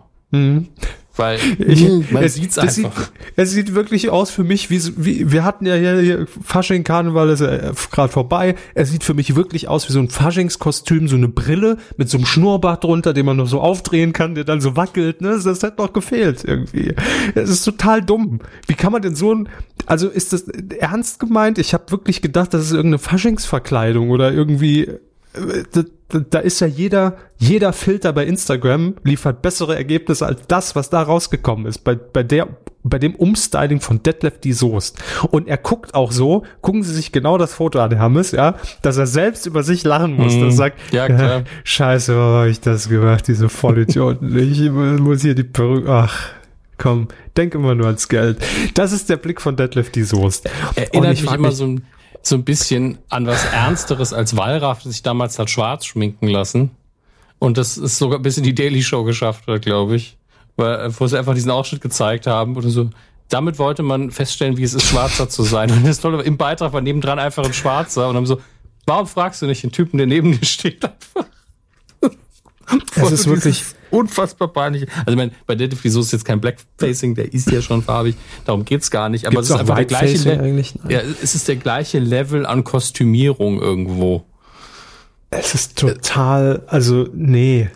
Weil 1.21 1.39
Ich, 1.59 1.87
man 2.11 2.25
es- 2.25 2.35
sieht's 2.35 2.59
einfach. 2.59 2.73
Sieht, 2.99 3.13
es 3.37 3.51
sieht 3.53 3.75
wirklich 3.75 4.11
aus 4.11 4.31
für 4.31 4.43
mich, 4.45 4.71
wie, 4.71 4.81
wie 4.97 5.31
wir 5.33 5.45
hatten 5.45 5.67
ja 5.67 5.75
hier, 5.75 6.01
hier 6.01 6.27
Fasching 6.43 6.83
Karneval 6.83 7.29
ist 7.31 7.41
ja 7.41 7.73
gerade 7.93 8.13
vorbei. 8.13 8.55
Er 8.75 8.87
sieht 8.87 9.05
für 9.05 9.15
mich 9.15 9.37
wirklich 9.37 9.69
aus 9.69 9.89
wie 9.89 9.93
so 9.93 10.01
ein 10.01 10.09
Faschingskostüm, 10.09 11.09
so 11.09 11.17
eine 11.17 11.29
Brille 11.29 11.77
mit 11.97 12.09
so 12.09 12.17
einem 12.19 12.27
Schnurrbart 12.27 12.85
drunter, 12.85 13.13
den 13.13 13.27
man 13.27 13.37
noch 13.37 13.47
so 13.49 13.61
aufdrehen 13.61 14.13
kann, 14.13 14.35
der 14.35 14.45
dann 14.45 14.61
so 14.61 14.77
wackelt. 14.77 15.21
Ne? 15.21 15.39
Das 15.45 15.63
hat 15.63 15.79
noch 15.79 15.93
gefehlt 15.93 16.45
irgendwie. 16.45 16.95
Es 17.35 17.51
ist 17.51 17.65
total 17.65 18.03
dumm. 18.03 18.41
Wie 18.67 18.75
kann 18.75 18.93
man 18.93 19.03
denn 19.03 19.15
so 19.15 19.35
ein, 19.35 19.49
also 19.87 20.09
ist 20.09 20.33
das 20.33 20.43
ernst 20.79 21.21
gemeint? 21.21 21.59
Ich 21.59 21.75
habe 21.75 21.91
wirklich 21.91 22.23
gedacht, 22.23 22.55
das 22.55 22.63
ist 22.65 22.73
irgendeine 22.73 22.99
Faschingsverkleidung 22.99 24.11
oder 24.11 24.33
irgendwie 24.33 24.85
äh, 24.87 24.99
da, 25.33 25.83
da- 26.09 26.19
da 26.29 26.39
ist 26.41 26.61
ja 26.61 26.67
jeder, 26.67 27.17
jeder 27.39 27.73
Filter 27.73 28.13
bei 28.13 28.25
Instagram 28.27 28.97
liefert 29.05 29.43
bessere 29.43 29.77
Ergebnisse 29.77 30.27
als 30.27 30.41
das, 30.49 30.75
was 30.75 30.91
da 30.91 31.03
rausgekommen 31.03 31.67
ist. 31.67 31.85
Bei, 31.85 31.95
bei 31.95 32.25
der, 32.25 32.49
bei 32.83 32.99
dem 32.99 33.15
Umstyling 33.15 33.81
von 33.81 34.03
Detlef 34.03 34.41
die 34.41 34.53
Soest. 34.53 34.99
Und 35.31 35.47
er 35.47 35.57
guckt 35.57 35.95
auch 35.95 36.11
so, 36.11 36.43
gucken 36.63 36.83
Sie 36.83 36.93
sich 36.95 37.13
genau 37.13 37.39
das 37.39 37.55
Foto 37.55 37.79
an, 37.79 37.95
Hermes, 37.95 38.33
ja, 38.33 38.57
dass 38.83 38.97
er 38.97 39.07
selbst 39.07 39.47
über 39.47 39.63
sich 39.63 39.85
lachen 39.85 40.15
muss. 40.17 40.35
Mhm. 40.35 40.47
Das 40.47 40.57
sagt, 40.57 40.81
Ja, 40.93 41.07
klar. 41.07 41.45
scheiße, 41.65 42.17
warum 42.17 42.35
habe 42.41 42.51
ich 42.51 42.61
das 42.61 42.89
gemacht, 42.89 43.29
diese 43.29 43.49
Vollidioten. 43.49 44.37
ich 44.53 44.69
muss 44.71 45.23
hier 45.23 45.35
die 45.37 45.45
Perücke, 45.45 45.89
ach. 45.93 46.31
Komm, 46.77 47.09
denk 47.37 47.55
immer 47.55 47.75
nur 47.75 47.87
ans 47.87 48.09
Geld. 48.09 48.39
Das 48.73 48.93
ist 48.93 49.11
der 49.11 49.19
Blick 49.19 49.43
von 49.43 49.55
Detlef 49.55 49.91
die 49.91 50.03
Soest. 50.03 50.49
Erinnert 50.77 51.13
ich 51.13 51.23
mich 51.23 51.35
immer 51.35 51.53
so 51.53 51.67
ein, 51.67 51.85
so 52.23 52.37
ein 52.37 52.45
bisschen 52.45 52.99
an 53.09 53.27
was 53.27 53.45
Ernsteres 53.47 54.13
als 54.13 54.37
Wallraff, 54.37 54.83
das 54.83 54.93
sich 54.93 55.03
damals 55.03 55.39
hat 55.39 55.51
schwarz 55.51 55.87
schminken 55.87 56.29
lassen. 56.29 56.71
Und 57.39 57.57
das 57.57 57.79
ist 57.79 57.99
sogar 57.99 58.19
bis 58.19 58.37
in 58.37 58.45
die 58.45 58.55
Daily 58.55 58.83
Show 58.83 59.05
geschafft 59.05 59.47
hat, 59.47 59.63
glaube 59.63 59.97
ich. 59.97 60.19
Weil, 60.57 60.81
äh, 60.81 61.01
wo 61.01 61.07
sie 61.07 61.19
einfach 61.19 61.35
diesen 61.35 61.51
Ausschnitt 61.51 61.81
gezeigt 61.81 62.27
haben 62.27 62.57
oder 62.57 62.69
so. 62.69 62.91
Damit 63.29 63.59
wollte 63.59 63.83
man 63.83 64.11
feststellen, 64.11 64.57
wie 64.57 64.65
es 64.65 64.75
ist, 64.75 64.87
Schwarzer 64.87 65.29
zu 65.29 65.43
sein. 65.43 65.71
Und 65.71 65.87
das 65.87 66.01
Tolle, 66.01 66.23
im 66.23 66.37
Beitrag 66.37 66.73
war 66.73 66.81
nebendran 66.81 67.19
einfach 67.19 67.45
ein 67.45 67.55
Schwarzer 67.55 68.09
und 68.09 68.17
haben 68.17 68.27
so, 68.27 68.41
warum 68.87 69.07
fragst 69.07 69.41
du 69.41 69.47
nicht 69.47 69.63
den 69.63 69.73
Typen, 69.73 69.99
der 69.99 70.07
neben 70.07 70.39
dir 70.39 70.45
steht, 70.45 70.85
einfach? 70.85 71.25
Es 72.97 73.13
ist 73.13 73.27
wirklich, 73.27 73.65
unfassbar 73.91 74.49
peinlich. 74.49 74.87
Also 74.99 75.11
ich 75.11 75.17
meine, 75.17 75.33
bei 75.47 75.55
Detlef 75.55 75.83
Wieso 75.85 76.01
ist 76.01 76.13
jetzt 76.13 76.25
kein 76.25 76.41
Blackfacing, 76.41 77.15
der 77.15 77.33
ist 77.33 77.51
ja 77.51 77.61
schon 77.63 77.83
farbig. 77.83 78.17
Darum 78.45 78.65
geht's 78.65 78.91
gar 78.91 79.09
nicht. 79.09 79.27
Aber 79.27 79.37
Gibt's 79.37 79.49
es 79.49 79.51
ist 79.51 79.57
auch 79.57 79.61
einfach 79.61 79.77
der 79.77 79.85
gleiche 79.87 80.33
eigentlich? 80.41 80.75
Nein. 80.77 80.91
Ja, 80.91 81.01
es 81.23 81.35
ist 81.35 81.49
der 81.49 81.57
gleiche 81.57 81.99
Level 81.99 82.47
an 82.47 82.65
Kostümierung 82.65 83.61
irgendwo. 83.61 84.25
Es 85.31 85.55
ist 85.55 85.79
total, 85.79 86.63
also 86.67 87.07
nee. 87.13 87.71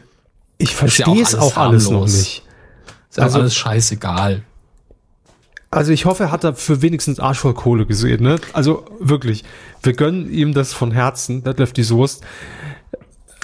Ich 0.58 0.70
ja 0.70 0.76
verstehe 0.76 1.06
auch 1.06 1.16
es 1.16 1.34
alles 1.34 1.52
auch 1.52 1.56
alles 1.56 1.90
noch 1.90 2.04
nicht. 2.06 2.42
Ist 3.10 3.18
also 3.18 3.22
Also- 3.22 3.38
alles 3.40 3.54
scheißegal. 3.54 4.42
Also 5.70 5.90
ich 5.90 6.04
hoffe, 6.04 6.24
er 6.24 6.30
hat 6.30 6.44
dafür 6.44 6.82
wenigstens 6.82 7.18
Arsch 7.18 7.38
voll 7.40 7.54
Kohle 7.54 7.84
gesehen, 7.84 8.22
ne? 8.22 8.36
Also 8.52 8.84
wirklich, 9.00 9.42
wir 9.82 9.92
gönnen 9.92 10.30
ihm 10.32 10.54
das 10.54 10.72
von 10.72 10.92
Herzen, 10.92 11.42
Detlef 11.42 11.72
die 11.72 11.82
Soest. 11.82 12.22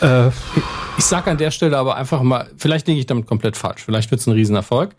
Äh, 0.01 0.31
Ich 0.99 1.07
sag 1.07 1.27
an 1.29 1.39
der 1.39 1.51
Stelle 1.51 1.79
aber 1.79 1.97
einfach 1.97 2.21
mal, 2.23 2.51
vielleicht 2.59 2.87
liege 2.87 3.01
ich 3.01 3.07
damit 3.07 3.27
komplett 3.27 3.57
falsch, 3.57 3.83
vielleicht 3.83 4.11
wird's 4.11 4.27
ein 4.27 4.33
Riesenerfolg, 4.35 4.91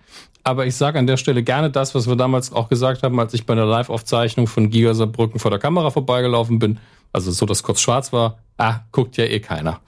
aber 0.43 0.65
ich 0.65 0.75
sage 0.75 0.97
an 0.97 1.05
der 1.05 1.17
Stelle 1.17 1.43
gerne 1.43 1.69
das, 1.69 1.93
was 1.93 2.07
wir 2.07 2.15
damals 2.15 2.51
auch 2.51 2.69
gesagt 2.69 3.03
haben, 3.03 3.19
als 3.19 3.35
ich 3.35 3.45
bei 3.45 3.53
der 3.53 3.65
Live-Aufzeichnung 3.65 4.47
von 4.47 4.71
Giga 4.71 4.95
Saarbrücken 4.95 5.39
vor 5.39 5.51
der 5.51 5.59
Kamera 5.59 5.91
vorbeigelaufen 5.91 6.57
bin, 6.57 6.79
also 7.13 7.31
so, 7.31 7.45
dass 7.45 7.61
kurz 7.61 7.81
schwarz 7.81 8.11
war, 8.13 8.39
ah, 8.57 8.79
guckt 8.91 9.15
ja 9.17 9.25
eh 9.25 9.41
keiner. 9.41 9.79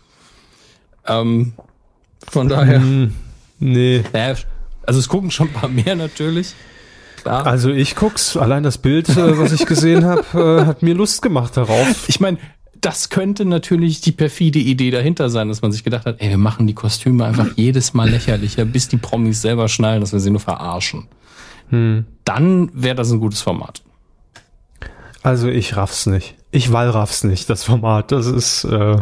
Ähm, 1.08 1.54
von 2.30 2.48
daher, 2.48 2.80
nee. 3.60 4.04
naja, 4.14 4.36
also 4.86 5.00
es 5.00 5.10
gucken 5.10 5.32
schon 5.32 5.48
ein 5.48 5.54
paar 5.54 5.70
mehr 5.70 5.96
natürlich. 5.96 6.54
Klar. 7.24 7.48
Also 7.48 7.72
ich 7.72 7.96
guck's, 7.96 8.38
allein 8.38 8.62
das 8.62 8.78
Bild, 8.78 9.10
äh, 9.10 9.40
was 9.40 9.52
ich 9.52 9.66
gesehen 9.66 10.06
habe, 10.06 10.62
äh, 10.62 10.66
hat 10.68 10.84
mir 10.84 10.94
Lust 10.94 11.22
gemacht 11.24 11.58
darauf. 11.58 12.08
Ich 12.08 12.20
meine, 12.20 12.38
das 12.84 13.10
könnte 13.10 13.46
natürlich 13.46 14.02
die 14.02 14.12
perfide 14.12 14.60
Idee 14.60 14.92
dahinter 14.92 15.30
sein, 15.30 15.48
dass 15.48 15.62
man 15.62 15.72
sich 15.72 15.84
gedacht 15.84 16.06
hat, 16.06 16.22
ey, 16.22 16.30
wir 16.30 16.38
machen 16.38 16.68
die 16.68 16.74
Kostüme 16.74 17.26
einfach 17.26 17.48
jedes 17.56 17.94
Mal 17.94 18.10
lächerlicher, 18.10 18.66
bis 18.66 18.90
die 18.90 18.98
Promis 18.98 19.42
selber 19.42 19.70
schnallen, 19.70 20.02
dass 20.02 20.12
wir 20.12 20.20
sie 20.20 20.30
nur 20.30 20.42
verarschen. 20.42 21.08
Dann 21.72 22.70
wäre 22.74 22.96
das 22.96 23.12
ein 23.12 23.20
gutes 23.20 23.42
Format. 23.42 23.82
Also 25.24 25.48
ich 25.48 25.76
raff's 25.76 26.06
nicht. 26.06 26.36
Ich 26.52 26.72
wallraff's 26.72 27.24
nicht, 27.24 27.50
das 27.50 27.64
Format. 27.64 28.12
Das 28.12 28.28
ist 28.28 28.66
äh, 28.66 28.98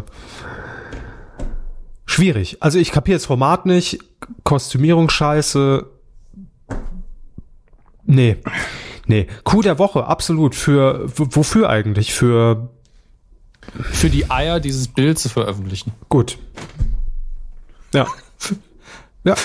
schwierig. 2.05 2.57
Also 2.61 2.79
ich 2.79 2.91
kapiere 2.91 3.17
das 3.17 3.25
Format 3.25 3.65
nicht. 3.65 3.99
Kostümierung 4.43 5.09
scheiße. 5.09 5.87
Nee. 8.05 8.37
Nee. 9.07 9.27
Coup 9.43 9.63
der 9.63 9.79
Woche, 9.79 10.05
absolut. 10.05 10.55
Für 10.55 11.09
wofür 11.15 11.69
eigentlich? 11.69 12.13
Für 12.13 12.69
Für 13.91 14.09
die 14.09 14.29
Eier 14.29 14.59
dieses 14.59 14.87
Bild 14.87 15.19
zu 15.19 15.29
veröffentlichen. 15.29 15.93
gut. 16.09 16.37
Ja. 17.93 18.07
Ja. 19.23 19.35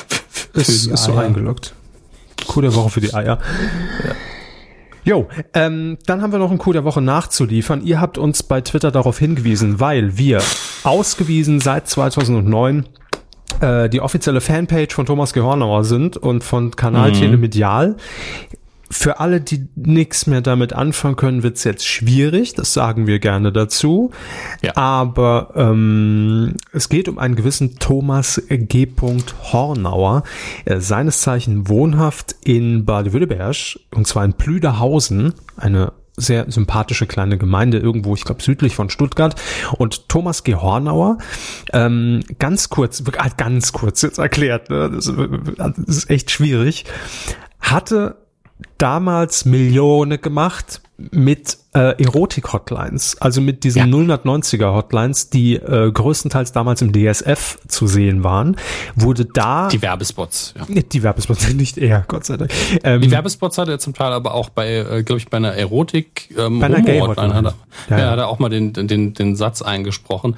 Ist, 0.55 0.86
ist 0.86 1.05
so 1.05 1.14
eingeloggt. 1.14 1.74
Coup 2.47 2.62
der 2.62 2.74
Woche 2.74 2.90
für 2.90 3.01
die 3.01 3.12
Eier. 3.12 3.38
Jo, 5.05 5.28
ähm, 5.55 5.98
dann 6.06 6.22
haben 6.22 6.32
wir 6.32 6.38
noch 6.38 6.51
einen 6.51 6.59
Coup 6.59 6.72
der 6.72 6.84
Woche 6.84 7.01
nachzuliefern. 7.01 7.82
Ihr 7.84 8.01
habt 8.01 8.18
uns 8.18 8.43
bei 8.43 8.60
Twitter 8.60 8.90
darauf 8.90 9.18
hingewiesen, 9.18 9.78
weil 9.78 10.16
wir 10.16 10.43
ausgewiesen 10.82 11.60
seit 11.60 11.88
2009 11.88 12.88
äh, 13.60 13.88
die 13.88 14.01
offizielle 14.01 14.40
Fanpage 14.40 14.94
von 14.94 15.06
Thomas 15.06 15.32
Gehornauer 15.32 15.84
sind 15.84 16.16
und 16.16 16.43
von 16.43 16.74
Kanal 16.74 17.12
Telemedial. 17.12 17.97
Für 18.91 19.21
alle, 19.21 19.41
die 19.41 19.69
nichts 19.75 20.27
mehr 20.27 20.41
damit 20.41 20.73
anfangen 20.73 21.17
können, 21.17 21.43
wird's 21.43 21.65
jetzt 21.65 21.87
schwierig. 21.87 22.55
Das 22.55 22.73
sagen 22.73 23.07
wir 23.07 23.19
gerne 23.19 23.53
dazu. 23.53 24.11
Ja. 24.63 24.77
Aber 24.77 25.53
ähm, 25.57 26.55
es 26.73 26.89
geht 26.89 27.09
um 27.09 27.19
einen 27.19 27.35
gewissen 27.35 27.79
Thomas 27.79 28.41
G. 28.49 28.87
Hornauer, 29.53 30.23
äh, 30.65 30.79
seines 30.79 31.21
Zeichen 31.21 31.69
wohnhaft 31.69 32.37
in 32.45 32.85
Baden-Württemberg, 32.85 33.57
und 33.95 34.07
zwar 34.07 34.25
in 34.25 34.35
Plüderhausen, 34.35 35.35
eine 35.57 35.93
sehr 36.17 36.51
sympathische 36.51 37.07
kleine 37.07 37.37
Gemeinde 37.37 37.79
irgendwo, 37.79 38.15
ich 38.15 38.25
glaube 38.25 38.43
südlich 38.43 38.75
von 38.75 38.89
Stuttgart. 38.89 39.35
Und 39.77 40.09
Thomas 40.09 40.45
G. 40.45 40.55
Hornauer, 40.55 41.19
ähm, 41.73 42.23
ganz 42.39 42.71
kurz, 42.71 43.05
wirklich, 43.05 43.37
ganz 43.37 43.73
kurz 43.73 44.03
jetzt 44.03 44.19
erklärt, 44.19 44.71
ne? 44.71 44.91
das, 44.91 45.13
das 45.57 45.97
ist 45.97 46.11
echt 46.11 46.31
schwierig, 46.31 46.85
hatte 47.61 48.17
damals 48.78 49.45
Millionen 49.45 50.20
gemacht 50.20 50.81
mit 50.99 51.59
äh, 51.74 52.03
Erotik-Hotlines, 52.03 53.20
also 53.20 53.43
mit 53.43 53.65
diesen 53.65 53.93
Ja. 53.93 54.16
090er-Hotlines, 54.16 55.28
die 55.28 55.57
äh, 55.57 55.91
größtenteils 55.93 56.53
damals 56.53 56.81
im 56.81 56.91
DSF 56.93 57.59
zu 57.69 57.87
sehen 57.87 58.24
waren, 58.24 58.57
wurde 58.95 59.27
da 59.27 59.69
Die 59.69 59.83
Werbespots, 59.83 60.55
ja. 60.57 60.81
die 60.81 61.03
Werbespots 61.03 61.49
nicht 61.55 61.77
er, 61.77 62.05
Gott 62.09 62.24
sei 62.24 62.39
Dank. 62.39 62.51
Ähm, 62.83 63.03
Die 63.03 63.11
Werbespots 63.11 63.59
hat 63.59 63.69
er 63.69 63.78
zum 63.78 63.93
Teil 63.93 64.12
aber 64.12 64.33
auch 64.33 64.49
bei, 64.49 64.77
äh, 64.77 65.03
glaube 65.03 65.19
ich, 65.19 65.28
bei 65.28 65.37
einer 65.37 65.53
Erotik 65.53 66.35
ähm, 66.39 66.61
Bei 66.61 66.66
einer 66.66 66.81
Gay-Hotline. 66.81 67.35
hat 67.35 67.45
er, 67.45 67.55
Ja, 67.91 67.99
ja, 67.99 68.05
ja. 68.07 68.11
hat 68.12 68.19
er 68.19 68.28
auch 68.28 68.39
mal 68.39 68.49
den, 68.49 68.73
den, 68.73 69.12
den 69.12 69.37
Satz 69.37 69.61
eingesprochen. 69.61 70.37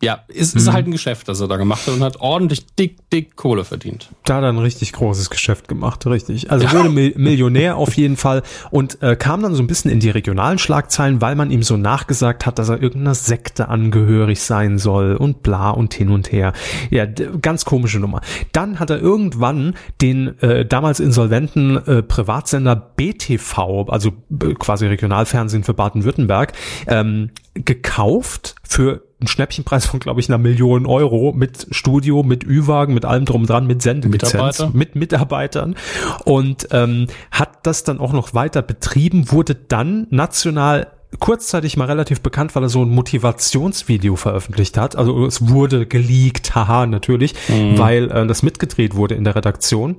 Ja, 0.00 0.20
ist, 0.28 0.54
ist 0.54 0.72
halt 0.72 0.86
ein 0.86 0.92
Geschäft, 0.92 1.28
das 1.28 1.40
er 1.40 1.48
da 1.48 1.56
gemacht 1.56 1.86
hat 1.86 1.94
und 1.94 2.02
hat 2.02 2.20
ordentlich 2.20 2.66
dick, 2.78 3.10
dick 3.10 3.36
Kohle 3.36 3.64
verdient. 3.64 4.10
da 4.24 4.36
hat 4.36 4.42
er 4.42 4.48
ein 4.50 4.58
richtig 4.58 4.92
großes 4.92 5.30
Geschäft 5.30 5.68
gemacht, 5.68 6.06
richtig. 6.06 6.50
Also 6.50 6.70
wurde 6.72 6.88
Mil 6.88 7.14
Millionär 7.16 7.76
auf 7.76 7.94
jeden 7.94 8.16
Fall 8.16 8.42
und 8.70 9.02
äh, 9.02 9.16
kam 9.16 9.42
dann 9.42 9.54
so 9.54 9.62
ein 9.62 9.66
bisschen 9.66 9.90
in 9.90 10.00
die 10.00 10.10
regionalen 10.10 10.58
Schlagzeilen, 10.58 11.20
weil 11.20 11.34
man 11.34 11.50
ihm 11.50 11.62
so 11.62 11.76
nachgesagt 11.76 12.46
hat, 12.46 12.58
dass 12.58 12.68
er 12.68 12.82
irgendeiner 12.82 13.14
Sekte 13.14 13.68
angehörig 13.68 14.40
sein 14.40 14.78
soll 14.78 15.16
und 15.16 15.42
bla 15.42 15.70
und 15.70 15.94
hin 15.94 16.10
und 16.10 16.32
her. 16.32 16.52
Ja, 16.90 17.06
ganz 17.06 17.64
komische 17.64 17.98
Nummer. 17.98 18.20
Dann 18.52 18.78
hat 18.78 18.90
er 18.90 19.00
irgendwann 19.00 19.74
den 20.00 20.38
äh, 20.40 20.64
damals 20.64 21.00
insolventen 21.00 21.76
äh, 21.86 22.02
Privatsender 22.02 22.76
BTV, 22.76 23.88
also 23.88 24.10
äh, 24.30 24.54
quasi 24.54 24.86
Regionalfernsehen 24.86 25.64
für 25.64 25.74
Baden-Württemberg, 25.74 26.52
ähm, 26.86 27.30
gekauft 27.64 28.54
für 28.62 29.02
einen 29.20 29.28
Schnäppchenpreis 29.28 29.86
von, 29.86 29.98
glaube 30.00 30.20
ich, 30.20 30.28
einer 30.28 30.38
Million 30.38 30.86
Euro 30.86 31.32
mit 31.32 31.66
Studio, 31.70 32.22
mit 32.22 32.44
Ü-Wagen, 32.44 32.92
mit 32.92 33.04
allem 33.04 33.24
drum 33.24 33.42
und 33.42 33.50
dran, 33.50 33.66
mit 33.66 33.82
Sendelizenz, 33.82 34.32
Mitarbeiter? 34.32 34.70
mit 34.72 34.94
Mitarbeitern 34.94 35.76
und 36.24 36.68
ähm, 36.70 37.06
hat 37.30 37.66
das 37.66 37.84
dann 37.84 37.98
auch 37.98 38.12
noch 38.12 38.34
weiter 38.34 38.62
betrieben, 38.62 39.32
wurde 39.32 39.54
dann 39.54 40.06
national 40.10 40.88
kurzzeitig 41.18 41.76
mal 41.76 41.86
relativ 41.86 42.20
bekannt, 42.20 42.54
weil 42.54 42.64
er 42.64 42.68
so 42.68 42.82
ein 42.82 42.90
Motivationsvideo 42.90 44.16
veröffentlicht 44.16 44.76
hat. 44.76 44.96
Also 44.96 45.24
es 45.24 45.48
wurde 45.48 45.86
geleakt, 45.86 46.54
haha, 46.54 46.84
natürlich, 46.84 47.34
weil 47.48 48.10
äh, 48.10 48.26
das 48.26 48.42
mitgedreht 48.42 48.94
wurde 48.96 49.14
in 49.14 49.24
der 49.24 49.34
Redaktion 49.34 49.96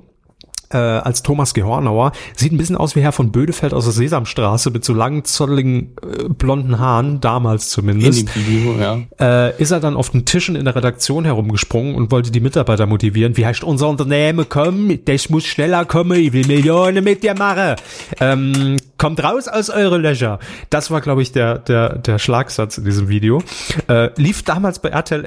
äh, 0.70 0.76
als 0.76 1.22
Thomas 1.22 1.54
Gehornauer. 1.54 2.12
Sieht 2.36 2.52
ein 2.52 2.58
bisschen 2.58 2.76
aus 2.76 2.96
wie 2.96 3.00
Herr 3.00 3.12
von 3.12 3.32
Bödefeld 3.32 3.74
aus 3.74 3.84
der 3.84 3.92
Sesamstraße 3.92 4.70
mit 4.70 4.84
so 4.84 4.92
langen, 4.94 5.24
zotteligen, 5.24 5.94
äh, 6.02 6.28
blonden 6.28 6.78
Haaren, 6.78 7.20
damals 7.20 7.64
In 7.64 7.70
zumindest. 7.70 8.36
Video, 8.36 8.76
ja. 8.78 8.98
Äh, 9.20 9.60
ist 9.60 9.70
er 9.70 9.80
dann 9.80 9.96
auf 9.96 10.10
den 10.10 10.24
Tischen 10.24 10.56
in 10.56 10.64
der 10.64 10.76
Redaktion 10.76 11.24
herumgesprungen 11.24 11.94
und 11.94 12.10
wollte 12.10 12.30
die 12.30 12.40
Mitarbeiter 12.40 12.86
motivieren. 12.86 13.36
Wie 13.36 13.46
heißt 13.46 13.64
unser 13.64 13.88
Unternehmen? 13.88 14.46
Komm, 14.48 14.98
das 15.04 15.30
muss 15.30 15.44
schneller 15.44 15.84
kommen, 15.84 16.18
ich 16.18 16.32
will 16.32 16.46
Millionen 16.46 17.04
mit 17.04 17.22
dir 17.22 17.34
machen. 17.34 17.76
Ähm, 18.20 18.76
kommt 18.98 19.22
raus 19.22 19.48
aus 19.48 19.70
eure 19.70 19.98
Löcher. 19.98 20.38
Das 20.70 20.90
war, 20.90 21.00
glaube 21.00 21.22
ich, 21.22 21.32
der, 21.32 21.58
der, 21.58 21.96
der 21.98 22.18
Schlagsatz 22.18 22.78
in 22.78 22.84
diesem 22.84 23.08
Video. 23.08 23.42
Äh, 23.88 24.10
lief 24.16 24.42
damals 24.42 24.80
bei 24.80 24.88
RTL 24.90 25.24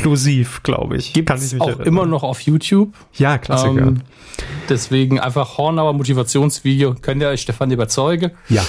explosiv, 0.00 0.62
glaube 0.62 0.96
ich. 0.96 1.12
Gibt's 1.12 1.52
mich 1.52 1.60
auch 1.60 1.68
erinnern. 1.68 1.86
immer 1.86 2.06
noch 2.06 2.22
auf 2.22 2.40
YouTube. 2.40 2.94
Ja, 3.14 3.38
Klassiker. 3.38 3.88
Ähm, 3.88 4.02
deswegen 4.68 5.20
einfach 5.20 5.58
Hornauer 5.58 5.92
Motivationsvideo. 5.92 6.94
Könnt 7.00 7.20
ihr 7.22 7.28
euch 7.28 7.42
Stefan 7.42 7.70
überzeugen? 7.70 8.32
Ja. 8.48 8.62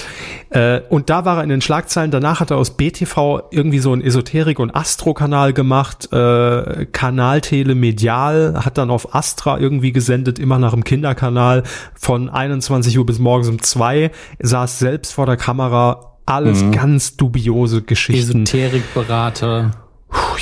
Äh, 0.50 0.82
und 0.90 1.08
da 1.08 1.24
war 1.24 1.38
er 1.38 1.42
in 1.42 1.48
den 1.48 1.62
Schlagzeilen. 1.62 2.10
Danach 2.10 2.40
hat 2.40 2.50
er 2.50 2.58
aus 2.58 2.76
BTV 2.76 3.44
irgendwie 3.50 3.78
so 3.78 3.92
einen 3.92 4.02
Esoterik- 4.02 4.58
und 4.58 4.74
Astro-Kanal 4.74 5.52
gemacht. 5.52 6.12
Äh, 6.12 6.86
Kanal 6.92 7.40
Telemedial 7.40 8.64
hat 8.64 8.76
dann 8.78 8.90
auf 8.90 9.14
Astra 9.14 9.58
irgendwie 9.58 9.92
gesendet, 9.92 10.38
immer 10.38 10.58
nach 10.58 10.72
dem 10.72 10.84
Kinderkanal. 10.84 11.62
Von 11.94 12.28
21 12.28 12.98
Uhr 12.98 13.06
bis 13.06 13.18
morgens 13.18 13.48
um 13.48 13.62
zwei 13.62 14.10
saß 14.40 14.78
selbst 14.78 15.14
vor 15.14 15.26
der 15.26 15.36
Kamera. 15.36 16.08
Alles 16.24 16.70
ganz 16.70 17.16
dubiose 17.16 17.82
Geschichten. 17.82 18.44
Esoterikberater 18.44 19.81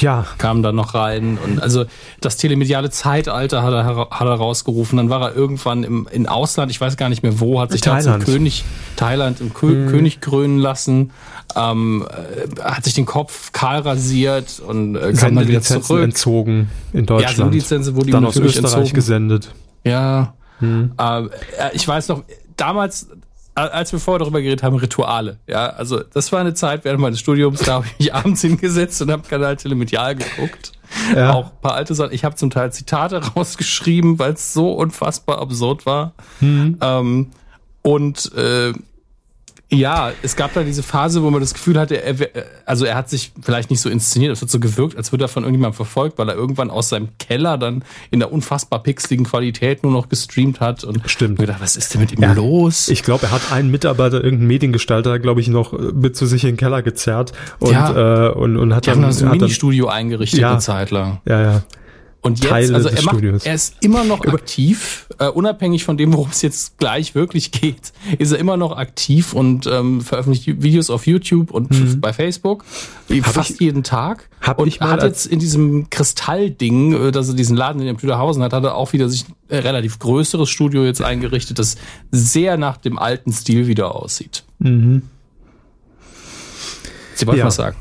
ja, 0.00 0.26
kam 0.38 0.62
da 0.62 0.72
noch 0.72 0.94
rein 0.94 1.38
und 1.44 1.62
also 1.62 1.84
das 2.20 2.36
telemediale 2.36 2.90
Zeitalter 2.90 3.62
hat 3.62 3.72
er, 3.72 3.84
hat 3.84 4.26
er 4.26 4.34
rausgerufen. 4.34 4.96
Dann 4.96 5.10
war 5.10 5.22
er 5.22 5.34
irgendwann 5.36 5.84
im 5.84 6.08
in 6.10 6.26
Ausland, 6.26 6.70
ich 6.70 6.80
weiß 6.80 6.96
gar 6.96 7.08
nicht 7.08 7.22
mehr 7.22 7.40
wo, 7.40 7.60
hat 7.60 7.72
sich 7.72 7.80
da 7.80 7.98
zum 7.98 8.04
Thailand. 8.12 8.24
König 8.24 8.64
Thailand 8.96 9.40
im 9.40 9.54
Kö 9.54 9.88
König 9.90 10.20
krönen 10.20 10.58
lassen, 10.58 11.10
ähm, 11.56 12.06
äh, 12.08 12.60
hat 12.62 12.84
sich 12.84 12.94
den 12.94 13.06
Kopf 13.06 13.52
kahl 13.52 13.80
rasiert 13.80 14.60
und 14.66 14.96
äh, 14.96 15.12
kam 15.12 15.34
dann 15.34 15.48
wieder 15.48 15.62
zurück. 15.62 16.02
entzogen 16.02 16.68
in 16.92 17.00
Ja, 17.00 17.06
Deutschland. 17.06 17.36
Sendelizenzen 17.36 17.94
wurde 17.96 18.08
ihm 18.08 18.12
dann 18.12 18.24
aus 18.24 18.34
natürlich 18.34 18.56
Österreich 18.56 18.74
entzogen. 18.78 18.94
gesendet. 18.94 19.54
Ja. 19.84 20.34
Äh, 20.62 20.66
äh, 20.66 21.28
ich 21.72 21.86
weiß 21.88 22.08
noch, 22.08 22.22
damals, 22.56 23.08
als 23.54 23.92
wir 23.92 23.98
vorher 23.98 24.20
darüber 24.20 24.40
geredet 24.40 24.62
haben, 24.62 24.76
Rituale. 24.76 25.38
Ja, 25.46 25.70
also 25.70 26.02
das 26.02 26.32
war 26.32 26.40
eine 26.40 26.54
Zeit 26.54 26.84
während 26.84 27.00
meines 27.00 27.20
Studiums, 27.20 27.60
da 27.60 27.74
habe 27.74 27.86
ich 27.86 27.98
mich 27.98 28.14
abends 28.14 28.40
hingesetzt 28.40 29.02
und 29.02 29.10
habe 29.10 29.26
Kanal 29.28 29.56
Telemedial 29.56 30.14
geguckt. 30.16 30.72
Ja. 31.14 31.34
Auch 31.34 31.46
ein 31.46 31.60
paar 31.60 31.74
alte 31.74 31.94
Sachen. 31.94 32.12
Ich 32.12 32.24
habe 32.24 32.34
zum 32.36 32.50
Teil 32.50 32.72
Zitate 32.72 33.22
rausgeschrieben, 33.36 34.18
weil 34.18 34.32
es 34.32 34.52
so 34.52 34.72
unfassbar 34.72 35.38
absurd 35.40 35.86
war. 35.86 36.14
Ähm, 36.80 37.28
und 37.82 38.32
äh, 38.34 38.72
ja, 39.72 40.10
es 40.22 40.34
gab 40.34 40.52
da 40.54 40.62
diese 40.64 40.82
Phase, 40.82 41.22
wo 41.22 41.30
man 41.30 41.40
das 41.40 41.54
Gefühl 41.54 41.78
hatte, 41.78 42.02
er, 42.02 42.14
also 42.66 42.84
er 42.84 42.96
hat 42.96 43.08
sich 43.08 43.32
vielleicht 43.40 43.70
nicht 43.70 43.80
so 43.80 43.88
inszeniert, 43.88 44.32
es 44.32 44.42
hat 44.42 44.50
so 44.50 44.58
gewirkt, 44.58 44.96
als 44.96 45.12
würde 45.12 45.24
er 45.24 45.28
von 45.28 45.44
irgendjemandem 45.44 45.76
verfolgt, 45.76 46.18
weil 46.18 46.28
er 46.28 46.34
irgendwann 46.34 46.70
aus 46.70 46.88
seinem 46.88 47.08
Keller 47.18 47.56
dann 47.56 47.84
in 48.10 48.18
der 48.18 48.32
unfassbar 48.32 48.82
pixeligen 48.82 49.24
Qualität 49.26 49.82
nur 49.84 49.92
noch 49.92 50.08
gestreamt 50.08 50.58
hat 50.60 50.82
und 50.82 51.08
Stimmt. 51.08 51.38
gedacht, 51.38 51.60
was 51.60 51.76
ist 51.76 51.94
denn 51.94 52.00
mit 52.00 52.12
ihm 52.12 52.34
los? 52.34 52.88
Ich 52.88 53.02
glaube, 53.04 53.26
er 53.26 53.30
hat 53.32 53.52
einen 53.52 53.70
Mitarbeiter, 53.70 54.16
irgendeinen 54.24 54.48
Mediengestalter, 54.48 55.18
glaube 55.20 55.40
ich, 55.40 55.48
noch 55.48 55.72
äh, 55.72 55.76
mit 55.94 56.16
zu 56.16 56.26
sich 56.26 56.42
in 56.44 56.50
den 56.52 56.56
Keller 56.56 56.82
gezerrt 56.82 57.32
und, 57.60 57.72
Ja. 57.72 58.26
äh, 58.26 58.32
und, 58.32 58.56
und 58.56 58.74
hat 58.74 58.86
Die 58.86 58.90
haben 58.90 59.02
dann, 59.02 59.10
da 59.10 59.12
so 59.16 59.24
ein 59.24 59.30
dann 59.30 59.38
Ministudio 59.38 59.86
eingerichtet 59.88 60.40
Ja. 60.40 60.50
eine 60.52 60.58
Zeit 60.60 60.90
lang. 60.90 61.20
ja, 61.26 61.40
ja. 61.42 61.62
Und 62.22 62.40
jetzt, 62.40 62.50
Teile 62.50 62.74
also 62.74 62.90
er, 62.90 63.02
macht, 63.02 63.16
Studios. 63.16 63.46
er 63.46 63.54
ist 63.54 63.76
immer 63.80 64.04
noch 64.04 64.20
aktiv, 64.26 65.06
äh, 65.18 65.28
unabhängig 65.28 65.84
von 65.84 65.96
dem, 65.96 66.12
worum 66.12 66.28
es 66.30 66.42
jetzt 66.42 66.76
gleich 66.76 67.14
wirklich 67.14 67.50
geht, 67.50 67.92
ist 68.18 68.32
er 68.32 68.38
immer 68.38 68.58
noch 68.58 68.76
aktiv 68.76 69.32
und 69.32 69.66
ähm, 69.66 70.02
veröffentlicht 70.02 70.62
Videos 70.62 70.90
auf 70.90 71.06
YouTube 71.06 71.50
und 71.50 72.00
bei 72.02 72.12
Facebook, 72.12 72.64
wie 73.08 73.22
fast 73.22 73.50
Mhm. 73.50 73.54
ich- 73.54 73.60
jeden 73.60 73.82
Tag. 73.84 74.28
hab 74.42 74.58
und 74.58 74.68
ich 74.68 74.80
mal 74.80 74.90
hat 74.90 75.02
jetzt 75.02 75.24
in 75.26 75.38
diesem 75.38 75.88
Kristallding, 75.88 77.06
äh, 77.08 77.10
dass 77.10 77.28
er 77.28 77.34
diesen 77.34 77.56
Laden 77.56 77.80
in 77.80 77.86
der 77.86 77.94
Blüderhausen 77.94 78.42
hat, 78.42 78.52
hat 78.52 78.64
er 78.64 78.74
auch 78.74 78.92
wieder 78.92 79.08
sich 79.08 79.24
ein 79.48 79.60
relativ 79.60 79.98
größeres 79.98 80.50
Studio 80.50 80.84
jetzt 80.84 81.00
eingerichtet, 81.02 81.58
das 81.58 81.76
sehr 82.12 82.58
nach 82.58 82.76
dem 82.76 82.98
alten 82.98 83.32
Stil 83.32 83.66
wieder 83.66 83.94
aussieht. 83.94 84.44
Sie 84.58 84.66
wollten 84.68 85.02
Mhm. 87.32 87.38
Ja. 87.38 87.44
was 87.46 87.54
sagen. 87.56 87.76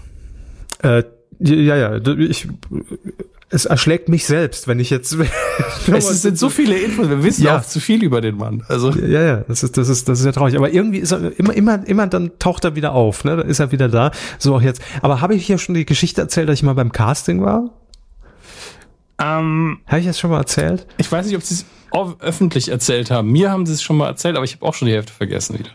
Äh, 0.82 1.03
ja, 1.41 1.76
ja, 1.76 1.95
ich, 2.18 2.48
es 3.51 3.65
erschlägt 3.65 4.09
mich 4.09 4.26
selbst, 4.26 4.67
wenn 4.67 4.80
ich 4.80 4.89
jetzt, 4.91 5.17
Es 5.88 6.21
sind 6.21 6.38
so 6.38 6.49
viele 6.49 6.77
Infos, 6.77 7.09
wir 7.09 7.23
wissen 7.23 7.43
Ja. 7.45 7.57
auch 7.57 7.65
zu 7.65 7.80
viel 7.80 8.03
über 8.03 8.21
den 8.21 8.38
Mann. 8.38 8.63
Also 8.67 8.91
ja, 8.91 9.21
ja, 9.23 9.38
das 9.47 9.63
ist, 9.63 9.76
das 9.77 9.89
ist, 9.89 10.07
das 10.07 10.19
ist 10.19 10.26
ja 10.26 10.31
traurig. 10.31 10.55
Aber 10.55 10.71
irgendwie 10.71 10.99
ist 10.99 11.11
er 11.11 11.38
immer, 11.39 11.53
immer, 11.55 11.88
immer 11.88 12.07
dann 12.07 12.31
taucht 12.39 12.63
er 12.65 12.76
wieder 12.76 12.93
auf, 12.93 13.23
ne? 13.23 13.38
Dann 13.38 13.47
ist 13.49 13.59
er 13.59 13.71
wieder 13.71 13.89
da. 13.89 14.11
So 14.38 14.55
auch 14.55 14.61
jetzt. 14.61 14.81
Aber 15.01 15.21
habe 15.21 15.34
ich 15.35 15.45
hier 15.47 15.57
schon 15.57 15.73
die 15.76 15.85
Geschichte 15.85 16.21
erzählt, 16.21 16.47
dass 16.47 16.55
ich 16.59 16.63
mal 16.63 16.73
beim 16.73 16.91
Casting 16.91 17.41
war? 17.43 17.69
ähm, 19.19 19.80
Habe 19.88 19.99
ich 19.99 20.05
das 20.05 20.19
schon 20.19 20.30
mal 20.30 20.38
erzählt? 20.38 20.85
Ich 20.97 21.11
weiß 21.11 21.26
nicht, 21.26 21.35
ob 21.35 21.43
sie 21.43 21.55
es 21.55 21.65
öffentlich 22.19 22.69
erzählt 22.69 23.11
haben. 23.11 23.31
Mir 23.31 23.51
haben 23.51 23.65
sie 23.65 23.73
es 23.73 23.81
schon 23.81 23.97
mal 23.97 24.07
erzählt, 24.07 24.35
aber 24.35 24.45
ich 24.45 24.53
habe 24.55 24.65
auch 24.65 24.73
schon 24.76 24.88
die 24.88 24.93
Hälfte 24.93 25.11
vergessen 25.11 25.57
wieder. 25.59 25.71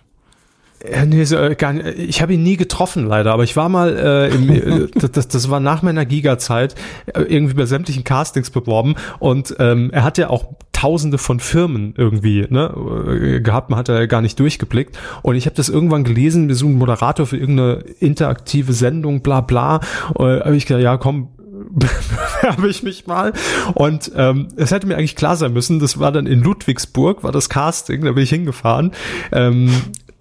Ja, 0.91 1.07
nee, 1.07 1.25
so, 1.25 1.37
äh, 1.37 1.55
gar 1.55 1.73
nicht. 1.73 1.99
Ich 1.99 2.21
habe 2.21 2.35
ihn 2.35 2.43
nie 2.43 2.57
getroffen, 2.57 3.07
leider. 3.07 3.33
Aber 3.33 3.45
ich 3.45 3.57
war 3.57 3.69
mal, 3.69 3.97
äh, 3.97 4.35
im, 4.35 4.51
äh, 4.51 4.89
das, 5.13 5.29
das, 5.29 5.51
war 5.51 5.61
nach 5.61 5.83
meiner 5.83 6.05
Giga-Zeit, 6.05 6.75
äh, 7.07 7.23
irgendwie 7.23 7.55
bei 7.55 7.65
sämtlichen 7.65 8.05
Castings 8.05 8.51
beworben. 8.51 8.95
Und 9.19 9.57
ähm, 9.59 9.91
er 9.93 10.05
hat 10.05 10.19
ja 10.19 10.29
auch 10.29 10.55
Tausende 10.73 11.17
von 11.17 11.41
Firmen 11.41 11.95
irgendwie 11.97 12.47
ne, 12.51 12.75
äh, 13.09 13.41
gehabt. 13.41 13.71
Man 13.71 13.79
hat 13.79 13.89
ja 13.89 14.05
gar 14.05 14.21
nicht 14.21 14.39
durchgeblickt. 14.39 14.99
Und 15.23 15.37
ich 15.37 15.47
habe 15.47 15.57
das 15.57 15.71
irgendwann 15.71 16.05
gelesen, 16.05 16.49
wir 16.49 16.57
suchen 16.57 16.75
Moderator 16.75 17.27
für 17.27 17.39
irgendeine 17.39 17.85
interaktive 18.01 18.75
Sendung, 18.75 19.23
bla 19.23 19.41
bla. 19.41 19.81
Habe 20.19 20.57
ich 20.57 20.67
gedacht, 20.67 20.83
ja 20.83 20.99
komm, 20.99 21.29
bewerbe 21.71 22.69
ich 22.69 22.83
mich 22.83 23.07
mal. 23.07 23.33
Und 23.75 24.13
ähm, 24.15 24.49
es 24.57 24.73
hätte 24.73 24.87
mir 24.87 24.97
eigentlich 24.97 25.17
klar 25.17 25.37
sein 25.37 25.53
müssen, 25.53 25.79
das 25.79 25.99
war 25.99 26.13
dann 26.13 26.27
in 26.27 26.43
Ludwigsburg, 26.43 27.23
war 27.23 27.33
das 27.33 27.49
Casting, 27.49 28.05
da 28.05 28.13
bin 28.13 28.25
ich 28.25 28.31
hingefahren. 28.31 28.93
Ähm, 29.33 29.71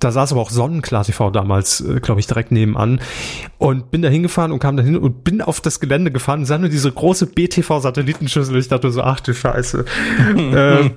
da 0.04 0.12
saß 0.12 0.32
aber 0.34 0.42
auch 0.42 0.50
Sonnenklar 0.50 1.04
TV 1.04 1.30
damals, 1.30 1.82
äh, 1.82 2.00
glaube 2.00 2.20
ich, 2.20 2.28
direkt 2.28 2.52
nebenan. 2.52 3.02
Und 3.58 3.92
bin 3.92 4.02
da 4.02 4.10
hingefahren 4.10 4.52
und 4.52 4.60
kam 4.60 4.78
da 4.78 4.84
hin 4.84 4.98
und 4.98 5.24
bin 5.24 5.42
auf 5.42 5.62
das 5.62 5.80
Gelände 5.80 6.12
gefahren, 6.12 6.46
sah 6.46 6.58
nur 6.58 6.70
diese 6.70 6.92
große 6.92 7.28
BTV-Satellitenschüssel. 7.28 8.58
Ich 8.58 8.68
dachte 8.68 8.92
so, 8.92 9.02
ach 9.02 9.20
du 9.20 9.34
Scheiße. 9.34 9.86
ähm, 10.38 10.92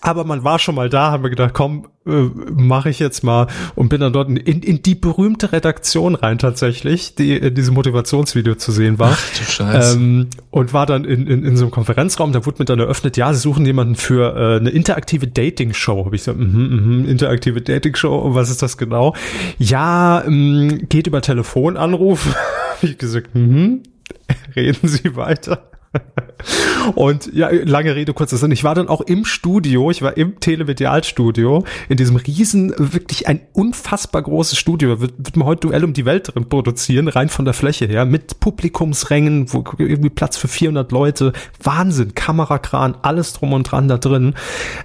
aber 0.00 0.24
man 0.24 0.44
war 0.44 0.58
schon 0.58 0.74
mal 0.74 0.88
da, 0.88 1.10
haben 1.10 1.22
wir 1.22 1.30
gedacht, 1.30 1.52
komm, 1.52 1.88
äh, 2.06 2.10
mache 2.10 2.88
ich 2.88 2.98
jetzt 2.98 3.22
mal 3.22 3.48
und 3.74 3.90
bin 3.90 4.00
dann 4.00 4.14
dort 4.14 4.28
in, 4.30 4.62
in 4.62 4.82
die 4.82 4.94
berühmte 4.94 5.52
Redaktion 5.52 6.14
rein 6.14 6.38
tatsächlich, 6.38 7.14
die 7.16 7.36
in 7.36 7.54
diesem 7.54 7.74
Motivationsvideo 7.74 8.54
zu 8.54 8.72
sehen 8.72 8.98
war. 8.98 9.12
Ach 9.12 9.38
du 9.38 9.44
Scheiße. 9.44 9.98
Ähm, 9.98 10.28
und 10.50 10.72
war 10.72 10.86
dann 10.86 11.04
in, 11.04 11.26
in, 11.26 11.44
in 11.44 11.56
so 11.56 11.64
einem 11.64 11.70
Konferenzraum, 11.70 12.32
da 12.32 12.46
wurde 12.46 12.60
mir 12.60 12.64
dann 12.64 12.78
eröffnet, 12.78 13.18
ja, 13.18 13.34
sie 13.34 13.40
suchen 13.40 13.66
jemanden 13.66 13.94
für 13.94 14.34
äh, 14.34 14.56
eine 14.58 14.70
interaktive 14.70 15.26
Dating-Show. 15.26 16.06
Habe 16.06 16.16
ich 16.16 16.22
gesagt, 16.22 16.38
mhm, 16.38 17.02
mhm, 17.02 17.04
interaktive 17.06 17.60
Dating-Show, 17.60 18.16
und 18.16 18.34
was 18.34 18.48
ist 18.48 18.62
das 18.62 18.78
genau? 18.78 19.14
Ja, 19.58 20.24
ähm, 20.24 20.88
geht 20.88 21.06
über 21.06 21.20
Telefonanruf. 21.20 22.26
Habe 22.76 22.86
ich 22.86 22.96
gesagt, 22.96 23.34
mhm, 23.34 23.82
reden 24.56 24.88
Sie 24.88 25.14
weiter. 25.14 25.69
Und 26.94 27.32
ja, 27.34 27.50
lange 27.50 27.94
Rede, 27.94 28.14
kurzer 28.14 28.36
Sinn. 28.36 28.50
Ich 28.52 28.64
war 28.64 28.74
dann 28.74 28.88
auch 28.88 29.00
im 29.02 29.24
Studio, 29.24 29.90
ich 29.90 30.02
war 30.02 30.16
im 30.16 30.40
Telemedialstudio, 30.40 31.64
in 31.88 31.96
diesem 31.96 32.16
riesen, 32.16 32.74
wirklich 32.78 33.28
ein 33.28 33.40
unfassbar 33.52 34.22
großes 34.22 34.58
Studio. 34.58 35.00
Wird, 35.00 35.14
wird 35.18 35.36
man 35.36 35.46
heute 35.46 35.68
Duell 35.68 35.84
um 35.84 35.92
die 35.92 36.04
Welt 36.06 36.34
drin 36.34 36.48
produzieren, 36.48 37.08
rein 37.08 37.28
von 37.28 37.44
der 37.44 37.54
Fläche 37.54 37.86
her, 37.86 38.04
mit 38.04 38.40
Publikumsrängen, 38.40 39.52
wo 39.52 39.64
irgendwie 39.78 40.10
Platz 40.10 40.36
für 40.36 40.48
400 40.48 40.90
Leute. 40.92 41.32
Wahnsinn, 41.62 42.14
Kamerakran, 42.14 42.96
alles 43.02 43.34
drum 43.34 43.52
und 43.52 43.64
dran 43.64 43.88
da 43.88 43.98
drin. 43.98 44.34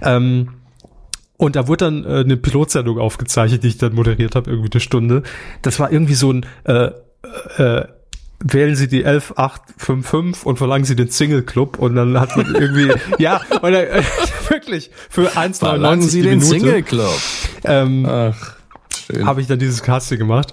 Ähm, 0.02 0.48
und 1.38 1.56
da 1.56 1.68
wurde 1.68 1.84
dann 1.84 2.04
äh, 2.04 2.20
eine 2.20 2.36
Pilotsendung 2.36 2.98
aufgezeichnet, 2.98 3.62
die 3.62 3.68
ich 3.68 3.78
dann 3.78 3.94
moderiert 3.94 4.34
habe, 4.34 4.50
irgendwie 4.50 4.72
eine 4.72 4.80
Stunde. 4.80 5.22
Das 5.62 5.78
war 5.78 5.92
irgendwie 5.92 6.14
so 6.14 6.32
ein 6.32 6.46
äh, 6.64 6.90
äh, 7.58 7.86
wählen 8.40 8.76
Sie 8.76 8.88
die 8.88 9.04
11855 9.04 10.44
und 10.44 10.56
verlangen 10.58 10.84
Sie 10.84 10.96
den 10.96 11.10
Single 11.10 11.42
Club 11.42 11.78
und 11.78 11.94
dann 11.94 12.18
hat 12.20 12.36
man 12.36 12.54
irgendwie 12.54 12.92
ja 13.18 13.40
und 13.62 13.72
dann, 13.72 13.74
äh, 13.74 14.02
wirklich 14.48 14.90
für 15.08 15.30
1,99 15.30 15.58
verlangen 15.58 16.02
Sie 16.02 16.22
den 16.22 16.38
Minute, 16.38 16.46
Single 16.46 16.82
Club. 16.82 17.18
Ähm, 17.64 18.06
Ach, 18.06 18.56
habe 19.24 19.40
ich 19.40 19.46
dann 19.46 19.58
dieses 19.58 19.82
Casting 19.82 20.18
gemacht 20.18 20.52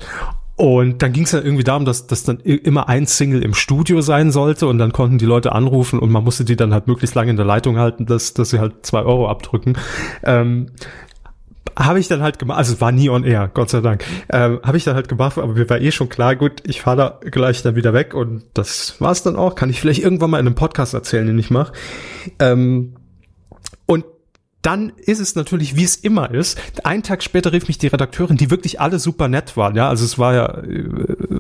und 0.55 1.01
dann 1.01 1.14
ging 1.14 1.23
es 1.23 1.31
dann 1.31 1.43
irgendwie 1.43 1.64
darum, 1.64 1.84
dass, 1.84 2.05
dass 2.05 2.23
dann 2.23 2.39
immer 2.39 2.88
ein 2.88 3.07
Single 3.07 3.41
im 3.41 3.55
Studio 3.55 4.01
sein 4.01 4.31
sollte 4.31 4.68
und 4.68 4.77
dann 4.77 4.91
konnten 4.91 5.18
die 5.18 5.26
Leute 5.26 5.51
anrufen 5.51 5.97
und 5.97 6.11
man 6.11 6.23
musste 6.23 6.45
die 6.45 6.55
dann 6.55 6.73
halt 6.73 6.88
möglichst 6.88 7.15
lange 7.15 7.31
in 7.31 7.38
der 7.38 7.45
Leitung 7.45 7.77
halten, 7.77 8.05
dass, 8.05 8.35
dass 8.35 8.51
sie 8.51 8.60
halt 8.60 8.85
zwei 8.85 9.01
Euro 9.01 9.27
abdrücken. 9.30 9.77
Ähm, 10.23 10.68
habe 11.78 12.00
ich 12.00 12.08
dann 12.08 12.22
halt 12.22 12.40
gemacht, 12.40 12.58
also 12.58 12.74
es 12.74 12.82
war 12.82 12.91
nie 12.91 13.10
on 13.10 13.24
air, 13.24 13.50
Gott 13.54 13.70
sei 13.70 13.82
Dank, 13.82 14.04
ähm, 14.32 14.60
habe 14.64 14.78
ich 14.78 14.84
dann 14.84 14.95
halt 14.95 15.08
gemacht, 15.08 15.38
aber 15.38 15.54
mir 15.54 15.70
war 15.70 15.80
eh 15.80 15.91
schon 15.91 16.10
klar, 16.10 16.36
gut, 16.36 16.62
ich 16.66 16.82
fahre 16.82 16.98
da 16.98 17.20
gleich 17.30 17.62
dann 17.62 17.76
wieder 17.76 17.94
weg 17.94 18.14
und 18.14 18.44
das 18.54 19.00
war's 19.00 19.24
dann 19.24 19.36
auch, 19.36 19.56
kann 19.56 19.70
ich 19.70 19.80
vielleicht 19.80 20.04
irgendwann 20.04 20.32
mal 20.32 20.40
in 20.40 20.48
einem 20.48 20.56
Podcast 20.56 20.94
erzählen, 20.94 21.28
den 21.28 21.40
ich 21.40 21.50
mache. 21.50 21.74
Ähm, 22.40 22.95
und 23.86 24.06
dann 24.64 24.94
ist 24.98 25.19
es 25.19 25.35
natürlich, 25.35 25.76
wie 25.76 25.84
es 25.84 25.95
immer 25.95 26.31
ist. 26.31 26.60
Einen 26.84 27.03
Tag 27.03 27.22
später 27.22 27.52
rief 27.52 27.68
mich 27.68 27.77
die 27.77 27.88
Redakteurin, 27.88 28.38
die 28.38 28.49
wirklich 28.49 28.80
alle 28.80 28.98
super 28.98 29.27
nett 29.27 29.56
waren. 29.57 29.76
Ja, 29.76 29.90
also 29.90 30.06
es 30.06 30.18
war 30.18 30.34
ja, 30.34 30.45
äh, 30.64 30.85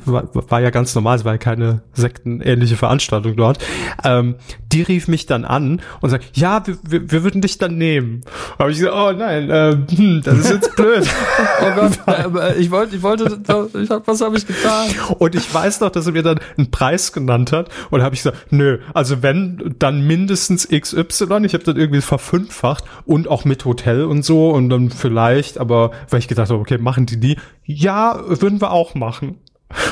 war, 0.05 0.29
war 0.33 0.61
ja 0.61 0.69
ganz 0.69 0.93
normal, 0.93 1.17
es 1.17 1.25
war 1.25 1.33
ja 1.33 1.37
keine 1.37 1.81
sektenähnliche 1.93 2.75
Veranstaltung 2.75 3.35
dort. 3.35 3.63
Ähm, 4.03 4.35
die 4.71 4.81
rief 4.81 5.07
mich 5.07 5.25
dann 5.25 5.45
an 5.45 5.81
und 6.01 6.09
sagt, 6.09 6.35
ja, 6.35 6.67
wir, 6.67 6.77
wir, 6.83 7.11
wir 7.11 7.23
würden 7.23 7.41
dich 7.41 7.57
dann 7.57 7.77
nehmen. 7.77 8.21
Habe 8.59 8.71
ich 8.71 8.79
gesagt, 8.79 8.95
oh 8.95 9.11
nein, 9.13 9.49
äh, 9.49 9.77
hm, 9.95 10.21
das 10.23 10.39
ist 10.39 10.49
jetzt 10.51 10.75
blöd. 10.75 11.07
oh 11.61 11.71
Gott, 11.75 12.57
ich 12.57 12.71
wollte, 12.71 12.95
ich 12.95 13.03
wollte, 13.03 13.39
ich 13.81 13.89
hab, 13.89 14.05
was 14.05 14.21
habe 14.21 14.35
ich 14.35 14.45
getan? 14.45 14.87
Und 15.17 15.33
ich 15.35 15.53
weiß 15.53 15.79
noch, 15.79 15.91
dass 15.91 16.07
er 16.07 16.11
mir 16.11 16.23
dann 16.23 16.39
einen 16.57 16.71
Preis 16.71 17.13
genannt 17.13 17.53
hat 17.53 17.69
und 17.89 18.01
habe 18.03 18.15
ich 18.15 18.23
gesagt, 18.23 18.51
nö, 18.51 18.79
also 18.93 19.23
wenn, 19.23 19.75
dann 19.79 20.05
mindestens 20.05 20.67
XY. 20.67 21.45
Ich 21.45 21.53
habe 21.53 21.63
dann 21.63 21.77
irgendwie 21.77 22.01
verfünffacht 22.01 22.83
und 23.13 23.27
auch 23.27 23.45
mit 23.45 23.63
Hotel 23.63 24.05
und 24.05 24.25
so 24.25 24.49
und 24.49 24.69
dann 24.69 24.89
vielleicht, 24.89 25.59
aber 25.59 25.91
weil 26.09 26.17
ich 26.17 26.27
gedacht 26.27 26.49
habe, 26.49 26.59
okay, 26.59 26.79
machen 26.79 27.05
die 27.05 27.19
die? 27.19 27.37
Ja, 27.63 28.19
würden 28.25 28.59
wir 28.59 28.71
auch 28.71 28.95
machen. 28.95 29.37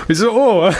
Ich 0.08 0.18
so, 0.18 0.32
oh. 0.32 0.72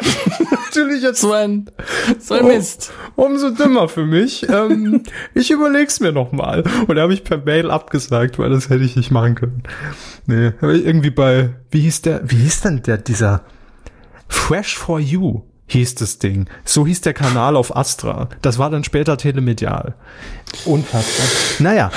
Natürlich 0.50 1.02
jetzt. 1.02 1.22
So 1.22 1.32
ein, 1.32 1.70
so 2.18 2.34
ein 2.34 2.44
oh, 2.44 2.48
Mist. 2.48 2.92
Umso 3.16 3.50
dümmer 3.50 3.88
für 3.88 4.04
mich. 4.04 4.46
ähm, 4.50 5.04
ich 5.34 5.50
überleg's 5.50 6.00
mir 6.00 6.12
noch 6.12 6.32
mal. 6.32 6.64
Und 6.86 6.96
da 6.96 7.02
habe 7.02 7.14
ich 7.14 7.24
per 7.24 7.38
Mail 7.38 7.70
abgesagt, 7.70 8.38
weil 8.38 8.50
das 8.50 8.68
hätte 8.68 8.84
ich 8.84 8.94
nicht 8.94 9.10
machen 9.10 9.34
können. 9.34 9.62
Nee, 10.26 10.52
aber 10.60 10.74
irgendwie 10.74 11.10
bei, 11.10 11.54
wie 11.70 11.80
hieß 11.80 12.02
der, 12.02 12.30
wie 12.30 12.36
hieß 12.36 12.60
denn 12.60 12.82
der, 12.82 12.98
dieser 12.98 13.42
Fresh 14.28 14.76
for 14.76 15.00
You? 15.00 15.44
Hieß 15.70 15.94
das 15.96 16.18
Ding. 16.18 16.46
So 16.64 16.86
hieß 16.86 17.00
der 17.02 17.14
Kanal 17.14 17.56
auf 17.56 17.76
Astra. 17.76 18.28
Das 18.42 18.58
war 18.58 18.70
dann 18.70 18.84
später 18.84 19.16
telemedial. 19.16 19.94
Unfassbar. 20.64 21.26
Naja, 21.60 21.90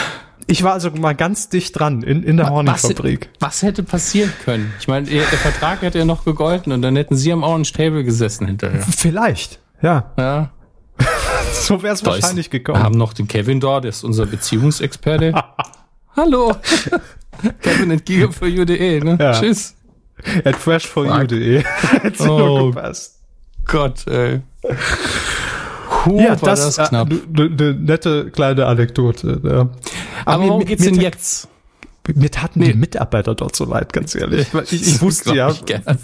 ich 0.48 0.64
war 0.64 0.74
also 0.74 0.92
mal 0.92 1.16
ganz 1.16 1.50
dicht 1.50 1.78
dran 1.80 2.04
in, 2.04 2.24
in 2.24 2.38
der 2.38 2.50
Horningfabrik. 2.50 3.30
Was, 3.40 3.50
was 3.50 3.62
hätte 3.64 3.84
passieren 3.84 4.32
können? 4.44 4.74
Ich 4.80 4.88
meine, 4.88 5.08
der 5.10 5.24
Vertrag 5.24 5.82
hätte 5.82 6.00
ja 6.00 6.06
noch 6.06 6.26
gegolten 6.26 6.72
und 6.72 6.82
dann 6.82 6.96
hätten 6.96 7.16
sie 7.16 7.32
am 7.32 7.44
Orange 7.44 7.74
Table 7.74 8.04
gesessen 8.04 8.48
hinterher. 8.48 8.82
Vielleicht, 8.82 9.60
ja. 9.82 10.12
Ja. 10.18 10.52
so 11.54 11.82
wäre 11.82 11.94
es 11.94 12.06
wahrscheinlich 12.06 12.50
gekommen. 12.50 12.80
Wir 12.80 12.84
haben 12.84 12.98
noch 12.98 13.14
den 13.14 13.28
Kevin 13.28 13.60
da, 13.60 13.80
der 13.80 13.90
ist 13.90 14.04
unser 14.04 14.26
Beziehungsexperte. 14.26 15.34
Hallo. 16.16 16.56
Kevin 17.62 17.92
at 17.92 18.06
gigaforyou.de, 18.06 19.04
ne? 19.04 19.18
Ja. 19.20 19.40
Tschüss. 19.40 19.76
At 20.46 20.56
freshforyou.de. 20.56 21.64
Hätte 21.64 22.30
oh. 22.30 22.68
gepasst. 22.68 23.23
Gott, 23.66 24.08
ey. 24.08 24.42
Puh, 26.04 26.20
ja, 26.20 26.36
das, 26.36 26.76
das 26.76 26.90
knapp. 26.90 27.10
Eine 27.12 27.50
ne 27.50 27.74
nette 27.74 28.30
kleine 28.32 28.66
Anekdote. 28.66 29.40
Ja. 29.44 29.70
Aber, 30.26 30.48
worum 30.48 30.66
geht's 30.66 30.84
denn 30.84 30.96
jetzt? 30.96 31.48
Mir 32.14 32.30
taten 32.30 32.60
nee. 32.60 32.74
die 32.74 32.78
Mitarbeiter 32.78 33.34
dort 33.34 33.56
so 33.56 33.64
leid, 33.64 33.94
ganz 33.94 34.14
ehrlich. 34.14 34.48
Ich, 34.72 34.74
ich 34.74 35.02
wusste 35.02 35.34
ja, 35.34 35.54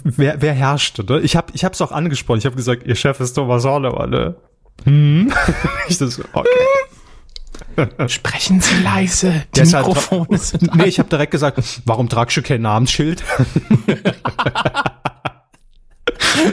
wer, 0.04 0.40
wer 0.40 0.54
herrschte. 0.54 1.04
Ne? 1.04 1.20
Ich 1.20 1.36
habe 1.36 1.52
ich 1.52 1.64
hab's 1.64 1.82
auch 1.82 1.92
angesprochen. 1.92 2.38
Ich 2.38 2.46
habe 2.46 2.56
gesagt, 2.56 2.86
ihr 2.86 2.94
Chef 2.94 3.20
ist 3.20 3.34
Thomas 3.34 3.64
Hornauer. 3.64 4.06
Ne? 4.06 4.34
Hm? 4.84 5.30
ich 5.88 5.98
das, 5.98 6.18
okay. 6.32 6.48
Sprechen 8.08 8.62
Sie 8.62 8.82
leise. 8.82 9.44
Die 9.54 9.60
Deshalb 9.60 9.86
Mikrofone 9.86 10.38
sind 10.38 10.74
Nee, 10.74 10.84
ich 10.84 10.98
habe 10.98 11.10
direkt 11.10 11.32
gesagt, 11.32 11.62
warum 11.84 12.08
tragst 12.08 12.38
du 12.38 12.42
kein 12.42 12.62
Namensschild? 12.62 13.22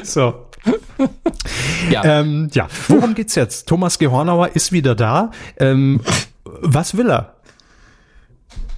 so. 0.04 0.47
ja. 1.92 2.04
Ähm, 2.04 2.50
ja, 2.54 2.68
worum 2.88 3.16
geht's 3.16 3.36
jetzt? 3.36 3.68
Thomas 3.68 4.00
Gehornauer 4.00 4.50
ist 4.56 4.72
wieder 4.72 4.96
da. 4.96 5.32
Ähm, 5.58 6.02
was 6.44 6.98
will 6.98 7.10
er? 7.10 7.36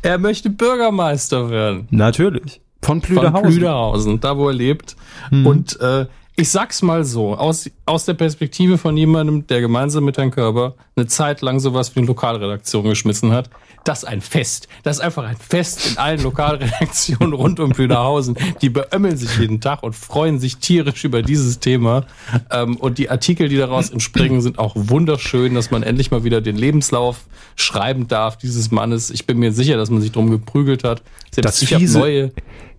Er 0.02 0.18
möchte 0.18 0.50
Bürgermeister 0.50 1.50
werden. 1.50 1.88
Natürlich. 1.92 2.62
Von 2.82 3.02
Plüderhausen. 3.02 3.44
Von 3.44 3.52
Plüderhausen, 3.52 4.20
da 4.20 4.38
wo 4.38 4.48
er 4.48 4.54
lebt. 4.54 4.96
Mhm. 5.32 5.46
Und 5.46 5.80
äh, 5.82 6.06
ich 6.40 6.50
sag's 6.50 6.82
mal 6.82 7.04
so, 7.04 7.36
aus, 7.36 7.70
aus 7.86 8.06
der 8.06 8.14
Perspektive 8.14 8.78
von 8.78 8.96
jemandem, 8.96 9.46
der 9.48 9.60
gemeinsam 9.60 10.06
mit 10.06 10.18
Herrn 10.18 10.32
Körber 10.32 10.76
eine 10.96 11.08
Zeit 11.08 11.42
lang 11.42 11.60
sowas 11.60 11.96
wie 11.96 12.00
eine 12.00 12.08
Lokalredaktion 12.08 12.86
geschmissen 12.86 13.32
hat. 13.34 13.50
Das 13.84 14.04
ist 14.04 14.06
ein 14.06 14.22
Fest. 14.22 14.68
Das 14.84 14.98
ist 14.98 15.02
einfach 15.02 15.24
ein 15.24 15.38
Fest 15.38 15.92
in 15.92 15.98
allen 15.98 16.22
Lokalredaktionen 16.22 17.34
rund 17.34 17.60
um 17.60 17.72
Plüderhausen. 17.72 18.38
Die 18.62 18.70
beömmeln 18.70 19.18
sich 19.18 19.38
jeden 19.38 19.62
Tag 19.62 19.84
und 19.84 19.96
freuen 19.96 20.40
sich 20.40 20.58
tierisch 20.58 21.04
über 21.04 21.22
dieses 21.22 21.60
Thema. 21.60 22.06
Ähm, 22.52 22.78
und 22.78 22.98
die 22.98 23.10
Artikel, 23.10 23.50
die 23.50 23.58
daraus 23.58 23.90
entspringen, 23.90 24.42
sind 24.42 24.60
auch 24.60 24.74
wunderschön, 24.76 25.56
dass 25.56 25.72
man 25.72 25.84
endlich 25.84 26.12
mal 26.12 26.24
wieder 26.24 26.42
den 26.42 26.56
Lebenslauf 26.56 27.26
schreiben 27.56 28.08
darf 28.08 28.38
dieses 28.38 28.72
Mannes. 28.72 29.10
Ich 29.10 29.26
bin 29.26 29.40
mir 29.40 29.52
sicher, 29.52 29.78
dass 29.78 29.90
man 29.90 30.02
sich 30.02 30.12
drum 30.12 30.30
geprügelt 30.30 30.84
hat. 30.84 31.02
Selbst 31.32 31.46
das 31.46 31.62
ich 31.62 31.70
fiese, 31.70 32.00
neue. 32.00 32.32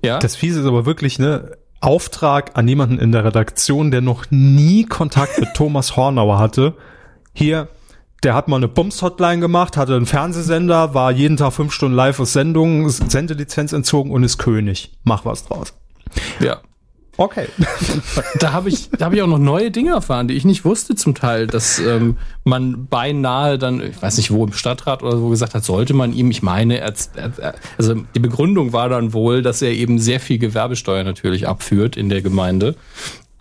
Ja? 0.05 0.19
Das 0.19 0.37
fiese 0.37 0.61
ist 0.61 0.67
aber 0.67 0.87
wirklich, 0.87 1.19
ne? 1.19 1.57
Auftrag 1.81 2.57
an 2.57 2.69
jemanden 2.69 2.99
in 2.99 3.13
der 3.13 3.25
Redaktion, 3.25 3.91
der 3.91 4.01
noch 4.01 4.27
nie 4.31 4.85
Kontakt 4.85 5.39
mit 5.41 5.49
Thomas 5.55 5.97
Hornauer 5.97 6.39
hatte. 6.39 6.75
Hier, 7.33 7.69
der 8.23 8.35
hat 8.35 8.49
mal 8.49 8.57
eine 8.57 8.69
Bums-Hotline 8.69 9.41
gemacht, 9.41 9.77
hatte 9.77 9.97
einen 9.97 10.07
Fernsehsender, 10.07 10.95
war 10.95 11.11
jeden 11.11 11.37
Tag 11.37 11.53
fünf 11.55 11.73
Stunden 11.73 11.97
live 11.97 12.21
aus 12.21 12.33
Sendungen, 12.33 12.89
Sendelizenz 12.89 13.73
entzogen 13.73 14.11
und 14.11 14.23
ist 14.23 14.39
König. 14.39 14.93
Mach 15.05 15.25
was 15.25 15.47
draus. 15.47 15.73
Ja. 16.39 16.61
Okay. 17.21 17.49
da 18.41 18.53
habe 18.53 18.71
ich, 18.71 18.89
da 18.97 19.05
habe 19.05 19.15
ich 19.15 19.21
auch 19.21 19.27
noch 19.27 19.39
neue 19.39 19.71
Dinge 19.71 19.91
erfahren, 19.91 20.27
die 20.27 20.35
ich 20.35 20.47
nicht 20.47 20.65
wusste 20.65 20.95
zum 20.95 21.15
Teil, 21.15 21.47
dass 21.47 21.79
ähm, 21.79 22.17
man 22.45 22.87
beinahe 22.87 23.59
dann, 23.59 23.83
ich 23.83 24.01
weiß 24.01 24.17
nicht 24.17 24.31
wo 24.31 24.43
im 24.47 24.55
Stadtrat 24.55 25.03
oder 25.03 25.19
so 25.19 25.29
gesagt 25.29 25.53
hat, 25.55 25.63
sollte 25.63 25.93
man 25.93 26.15
ihm, 26.15 26.31
ich 26.31 26.43
meine, 26.43 26.83
also 27.77 27.95
die 28.15 28.21
Begründung 28.21 28.73
war 28.73 28.89
dann 28.89 29.13
wohl, 29.13 29.43
dass 29.43 29.61
er 29.61 29.73
eben 29.73 29.99
sehr 29.99 30.19
viel 30.19 30.39
Gewerbesteuer 30.39 31.05
natürlich 31.05 31.47
abführt 31.47 31.99
in 31.99 32.09
der 32.09 32.23
Gemeinde. 32.23 32.75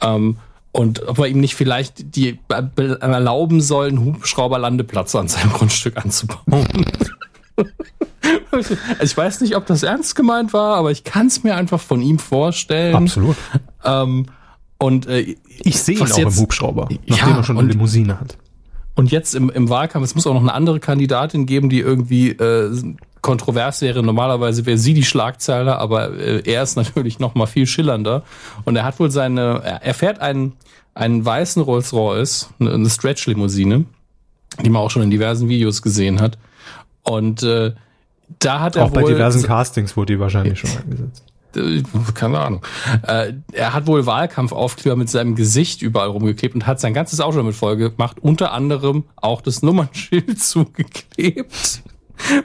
Ähm, 0.02 0.36
Und 0.74 1.08
ob 1.08 1.18
wir 1.18 1.28
ihm 1.28 1.40
nicht 1.40 1.56
vielleicht 1.56 2.16
die 2.16 2.38
erlauben 2.50 3.62
sollen, 3.62 3.98
einen 3.98 4.06
Hubschrauberlandeplatz 4.06 5.16
an 5.16 5.30
seinem 5.30 5.54
Grundstück 5.54 5.96
anzubauen. 5.98 6.86
also 8.52 8.76
ich 9.02 9.18
weiß 9.18 9.42
nicht, 9.42 9.56
ob 9.56 9.66
das 9.66 9.84
ernst 9.84 10.16
gemeint 10.16 10.54
war, 10.54 10.76
aber 10.76 10.92
ich 10.92 11.04
kann 11.04 11.28
es 11.28 11.44
mir 11.44 11.56
einfach 11.56 11.80
von 11.80 12.02
ihm 12.02 12.20
vorstellen. 12.20 12.96
Absolut. 12.96 13.36
Ähm, 13.84 14.26
und 14.78 15.08
äh, 15.08 15.36
Ich 15.60 15.80
sehe 15.80 15.96
ihn 15.98 16.04
auch 16.04 16.08
jetzt- 16.18 16.38
im 16.38 16.42
Hubschrauber, 16.44 16.88
nachdem 17.08 17.30
Ja, 17.32 17.38
er 17.38 17.44
schon 17.44 17.58
eine 17.58 17.68
Limousine 17.68 18.20
hat. 18.20 18.38
Und 18.96 19.12
jetzt 19.12 19.34
im, 19.36 19.50
im 19.50 19.70
Wahlkampf, 19.70 20.04
es 20.06 20.16
muss 20.16 20.28
auch 20.28 20.34
noch 20.34 20.42
eine 20.42 20.54
andere 20.54 20.80
Kandidatin 20.80 21.46
geben, 21.46 21.70
die 21.70 21.80
irgendwie 21.80 22.32
äh, 22.32 22.72
kontrovers 23.22 23.82
wäre. 23.82 24.04
Normalerweise 24.04 24.66
wäre 24.66 24.78
sie 24.78 24.94
die 24.94 25.04
Schlagzeile, 25.04 25.78
aber 25.78 26.18
äh, 26.18 26.42
er 26.46 26.64
ist 26.64 26.76
natürlich 26.76 27.20
noch 27.20 27.36
mal 27.36 27.46
viel 27.46 27.66
schillernder. 27.68 28.24
Und 28.66 28.76
er 28.76 28.84
hat 28.84 29.00
wohl 29.00 29.12
seine, 29.12 29.62
er, 29.82 29.94
fährt 29.94 30.20
einen, 30.20 30.54
einen 30.96 31.24
weißen 31.24 31.62
Rolls-Royce, 31.62 32.50
eine, 32.60 32.74
eine 32.74 32.90
Stretch-Limousine, 32.90 33.86
die 34.64 34.70
man 34.70 34.82
auch 34.82 34.92
schon 34.92 35.02
in 35.04 35.12
diversen 35.12 35.48
Videos 35.48 35.82
gesehen 35.82 36.20
hat. 36.20 36.38
Und 37.04 37.44
äh, 37.44 37.74
da 38.40 38.60
hat 38.60 38.76
er 38.76 38.86
Auch 38.86 38.92
bei 38.92 39.02
wohl 39.04 39.12
diversen 39.14 39.44
Castings 39.44 39.96
wurde 39.98 40.14
die 40.14 40.20
wahrscheinlich 40.20 40.60
schon 40.60 40.70
eingesetzt. 40.82 41.24
Äh, 41.56 41.84
keine 42.14 42.40
Ahnung. 42.40 42.66
Äh, 43.06 43.34
er 43.52 43.74
hat 43.74 43.88
wohl 43.88 44.06
Wahlkampfaufkleber 44.06 44.96
mit 44.96 45.10
seinem 45.10 45.36
Gesicht 45.36 45.82
überall 45.82 46.10
rumgeklebt 46.10 46.56
und 46.56 46.68
hat 46.68 46.80
sein 46.80 46.94
ganzes 46.94 47.22
Auto 47.22 47.38
damit 47.38 47.56
voll 47.56 47.78
gemacht, 47.78 48.18
unter 48.22 48.52
anderem 48.54 49.06
auch 49.16 49.42
das 49.42 49.62
Nummernschild 49.62 50.40
zugeklebt. 50.42 51.84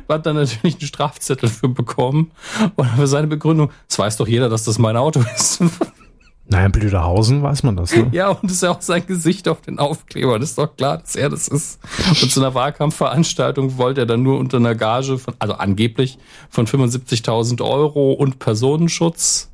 Hat 0.08 0.26
dann 0.26 0.36
natürlich 0.36 0.76
einen 0.76 0.86
Strafzettel 0.86 1.48
für 1.48 1.68
bekommen. 1.68 2.30
Und 2.76 2.86
für 2.90 3.08
seine 3.08 3.26
Begründung, 3.26 3.70
es 3.88 3.98
weiß 3.98 4.16
doch 4.18 4.28
jeder, 4.28 4.48
dass 4.48 4.64
das 4.64 4.78
mein 4.78 4.96
Auto 4.96 5.24
ist. 5.34 5.62
Naja, 6.46 6.66
in 6.66 6.72
Blüderhausen 6.72 7.42
weiß 7.42 7.62
man 7.62 7.76
das, 7.76 7.96
ne? 7.96 8.08
ja, 8.12 8.28
und 8.28 8.44
es 8.50 8.56
ist 8.56 8.62
ja 8.62 8.70
auch 8.70 8.82
sein 8.82 9.06
Gesicht 9.06 9.48
auf 9.48 9.62
den 9.62 9.78
Aufklebern. 9.78 10.40
Das 10.40 10.50
ist 10.50 10.58
doch 10.58 10.76
klar, 10.76 10.98
dass 10.98 11.16
er 11.16 11.30
das 11.30 11.48
ist. 11.48 11.80
Und 12.08 12.30
zu 12.30 12.40
einer 12.40 12.54
Wahlkampfveranstaltung 12.54 13.78
wollte 13.78 14.02
er 14.02 14.06
dann 14.06 14.22
nur 14.22 14.38
unter 14.38 14.58
einer 14.58 14.74
Gage 14.74 15.16
von, 15.16 15.34
also 15.38 15.54
angeblich 15.54 16.18
von 16.50 16.66
75.000 16.66 17.62
Euro 17.62 18.12
und 18.12 18.38
Personenschutz. 18.38 19.50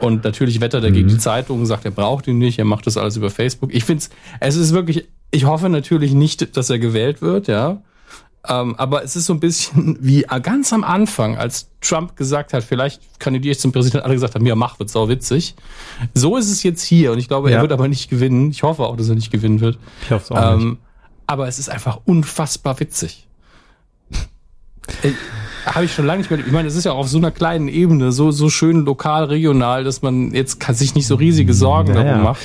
Und 0.00 0.24
natürlich 0.24 0.60
wettert 0.60 0.84
er 0.84 0.90
gegen 0.90 1.08
die 1.08 1.18
Zeitung, 1.18 1.64
sagt, 1.66 1.84
er 1.84 1.90
braucht 1.90 2.26
ihn 2.26 2.38
nicht, 2.38 2.58
er 2.58 2.64
macht 2.64 2.86
das 2.86 2.96
alles 2.96 3.16
über 3.16 3.30
Facebook. 3.30 3.72
Ich 3.74 3.84
finde 3.84 4.02
es, 4.02 4.10
es 4.40 4.56
ist 4.56 4.72
wirklich, 4.72 5.08
ich 5.30 5.44
hoffe 5.44 5.68
natürlich 5.68 6.12
nicht, 6.12 6.56
dass 6.56 6.70
er 6.70 6.78
gewählt 6.78 7.22
wird, 7.22 7.48
ja. 7.48 7.82
Ähm, 8.48 8.74
aber 8.76 9.04
es 9.04 9.16
ist 9.16 9.26
so 9.26 9.34
ein 9.34 9.40
bisschen 9.40 9.98
wie 10.00 10.24
ganz 10.42 10.72
am 10.72 10.82
Anfang, 10.84 11.36
als 11.36 11.68
Trump 11.82 12.16
gesagt 12.16 12.52
hat, 12.52 12.64
vielleicht 12.64 13.18
kandidiere 13.18 13.52
ich 13.52 13.60
zum 13.60 13.70
Präsidenten, 13.72 14.04
alle 14.04 14.14
gesagt 14.14 14.34
haben, 14.34 14.46
ja, 14.46 14.54
mach, 14.54 14.78
wird 14.78 14.88
sau 14.90 15.08
witzig. 15.08 15.54
So 16.14 16.36
ist 16.36 16.50
es 16.50 16.62
jetzt 16.62 16.82
hier 16.82 17.12
und 17.12 17.18
ich 17.18 17.28
glaube, 17.28 17.50
er 17.50 17.56
Ja. 17.56 17.62
wird 17.62 17.72
aber 17.72 17.88
nicht 17.88 18.08
gewinnen. 18.10 18.50
Ich 18.50 18.62
hoffe 18.62 18.82
auch, 18.84 18.96
dass 18.96 19.08
er 19.08 19.14
nicht 19.14 19.30
gewinnen 19.30 19.60
wird. 19.60 19.78
Ich 20.04 20.10
hoffe 20.10 20.24
es 20.24 20.30
auch 20.30 20.56
nicht. 20.56 20.64
Ähm, 20.64 20.78
aber 21.26 21.48
es 21.48 21.58
ist 21.58 21.68
einfach 21.68 22.00
unfassbar 22.04 22.78
witzig. 22.80 23.26
Äh, 25.02 25.12
Habe 25.66 25.84
ich 25.84 25.94
schon 25.94 26.06
lange 26.06 26.18
nicht 26.18 26.30
mehr. 26.30 26.40
Ich 26.40 26.50
meine, 26.50 26.66
es 26.66 26.74
ist 26.74 26.84
ja 26.84 26.92
auch 26.92 26.98
auf 26.98 27.08
so 27.08 27.18
einer 27.18 27.30
kleinen 27.30 27.68
Ebene, 27.68 28.10
so, 28.12 28.30
so 28.32 28.48
schön 28.48 28.84
lokal, 28.86 29.24
regional, 29.24 29.84
dass 29.84 30.02
man 30.02 30.32
jetzt 30.34 30.58
kann 30.58 30.74
sich 30.74 30.94
nicht 30.94 31.06
so 31.06 31.14
riesige 31.14 31.52
Sorgen 31.54 31.94
Ja, 31.94 32.02
darum 32.02 32.22
macht. 32.24 32.40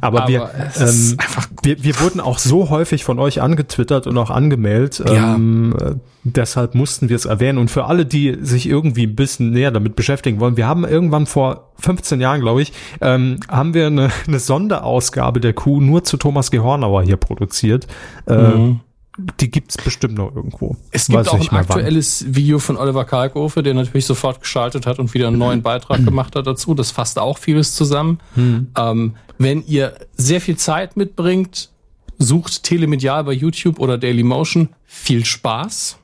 Aber, 0.00 0.22
aber 0.22 0.28
wir, 0.28 0.50
ähm, 0.78 1.16
wir, 1.62 1.82
wir 1.82 2.00
wurden 2.00 2.20
auch 2.20 2.38
so 2.38 2.70
häufig 2.70 3.04
von 3.04 3.18
euch 3.18 3.42
angetwittert 3.42 4.06
und 4.06 4.16
auch 4.18 4.30
angemeldet. 4.30 5.02
Ja. 5.06 5.34
Ähm, 5.34 5.74
äh, 5.80 5.94
deshalb 6.24 6.74
mussten 6.74 7.08
wir 7.08 7.16
es 7.16 7.24
erwähnen. 7.24 7.58
Und 7.58 7.70
für 7.70 7.84
alle, 7.86 8.06
die 8.06 8.36
sich 8.40 8.68
irgendwie 8.68 9.06
ein 9.06 9.16
bisschen 9.16 9.50
näher 9.50 9.70
damit 9.70 9.96
beschäftigen 9.96 10.40
wollen, 10.40 10.56
wir 10.56 10.66
haben 10.66 10.84
irgendwann 10.84 11.26
vor 11.26 11.70
15 11.80 12.20
Jahren, 12.20 12.40
glaube 12.40 12.62
ich, 12.62 12.72
ähm, 13.00 13.40
haben 13.48 13.74
wir 13.74 13.86
eine, 13.86 14.10
eine 14.26 14.38
Sonderausgabe 14.38 15.40
der 15.40 15.52
Kuh 15.52 15.80
nur 15.80 16.04
zu 16.04 16.16
Thomas 16.16 16.50
Gehornauer 16.50 17.02
hier 17.02 17.16
produziert. 17.16 17.86
Äh, 18.26 18.74
Die 19.40 19.50
gibt's 19.50 19.76
bestimmt 19.76 20.14
noch 20.14 20.34
irgendwo. 20.34 20.76
Es 20.90 21.06
gibt 21.06 21.18
Weiß 21.20 21.28
auch 21.28 21.34
ein 21.34 21.40
mehr 21.40 21.50
wann. 21.52 21.58
aktuelles 21.60 22.24
Video 22.28 22.58
von 22.58 22.76
Oliver 22.76 23.04
Kalkofe, 23.04 23.62
der 23.62 23.74
natürlich 23.74 24.04
sofort 24.06 24.40
geschaltet 24.40 24.86
hat 24.86 24.98
und 24.98 25.14
wieder 25.14 25.28
einen 25.28 25.38
neuen 25.38 25.62
Beitrag 25.62 26.04
gemacht 26.04 26.36
hat 26.36 26.46
dazu. 26.46 26.74
Das 26.74 26.90
fasst 26.90 27.18
auch 27.18 27.38
vieles 27.38 27.74
zusammen. 27.74 28.18
Ähm, 28.36 29.16
wenn 29.38 29.64
ihr 29.66 29.94
sehr 30.16 30.40
viel 30.40 30.56
Zeit 30.56 30.96
mitbringt, 30.96 31.70
sucht 32.18 32.62
Telemedial 32.62 33.24
bei 33.24 33.32
YouTube 33.32 33.78
oder 33.78 33.98
Dailymotion. 33.98 34.70
Viel 34.84 35.24
Spaß. 35.24 35.98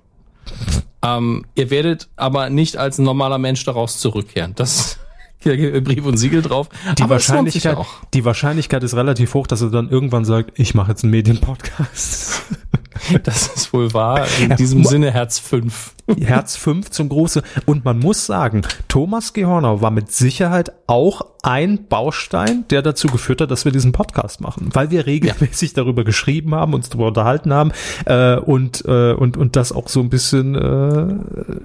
Ähm, 1.02 1.44
ihr 1.55 1.70
werdet 1.70 2.09
aber 2.16 2.48
nicht 2.51 2.76
als 2.76 2.98
normaler 2.98 3.39
Mensch 3.39 3.64
daraus 3.64 3.98
zurückkehren. 3.98 4.52
Das 4.55 4.98
Brief 5.85 6.05
und 6.05 6.16
Siegel 6.16 6.43
drauf. 6.43 6.69
Die 6.98 7.02
Aber 7.02 7.14
Wahrscheinlichkeit, 7.14 7.78
die 8.14 8.24
Wahrscheinlichkeit 8.24 8.82
ist 8.82 8.94
relativ 8.94 9.35
hoch, 9.35 9.47
dass 9.47 9.62
er 9.62 9.70
dann 9.70 9.89
irgendwann 9.89 10.24
sagt, 10.24 10.59
ich 10.59 10.74
mache 10.74 10.90
jetzt 10.93 11.05
einen 11.05 11.10
Medienpodcast. 11.10 12.43
Das 13.24 13.48
ist 13.48 13.73
wohl 13.73 13.93
wahr. 13.94 14.27
In 14.40 14.56
diesem 14.56 14.85
Sinne 14.85 15.10
Herz 15.10 15.39
5. 15.39 15.94
Herz 16.20 16.56
5 16.56 16.90
zum 16.90 17.09
Große. 17.09 17.43
Und 17.66 17.85
man 17.85 17.98
muss 17.98 18.27
sagen, 18.27 18.62
Thomas 18.89 19.32
Gehornau 19.32 19.81
war 19.81 19.90
mit 19.90 20.12
Sicherheit 20.12 20.73
auch 20.86 21.23
ein 21.43 21.89
Baustein, 21.89 22.64
der 22.70 22.82
dazu 22.82 23.09
geführt 23.09 23.40
hat, 23.40 23.51
dass 23.51 23.64
wir 23.64 23.73
diesen 23.73 23.93
Podcast 23.93 24.40
machen. 24.40 24.70
Weil 24.73 24.90
wir 24.90 25.06
regelmäßig 25.06 25.74
darüber 25.74 26.05
geschrieben 26.05 26.55
haben, 26.55 26.74
uns 26.74 26.90
darüber 26.90 27.09
unterhalten 27.09 27.52
haben 27.52 27.73
äh, 28.05 28.36
und, 28.36 28.85
äh, 28.86 29.12
und, 29.12 29.36
und 29.36 29.56
das 29.56 29.73
auch 29.73 29.89
so 29.89 30.01
ein 30.01 30.10
bisschen 30.10 30.55
äh, 30.55 31.14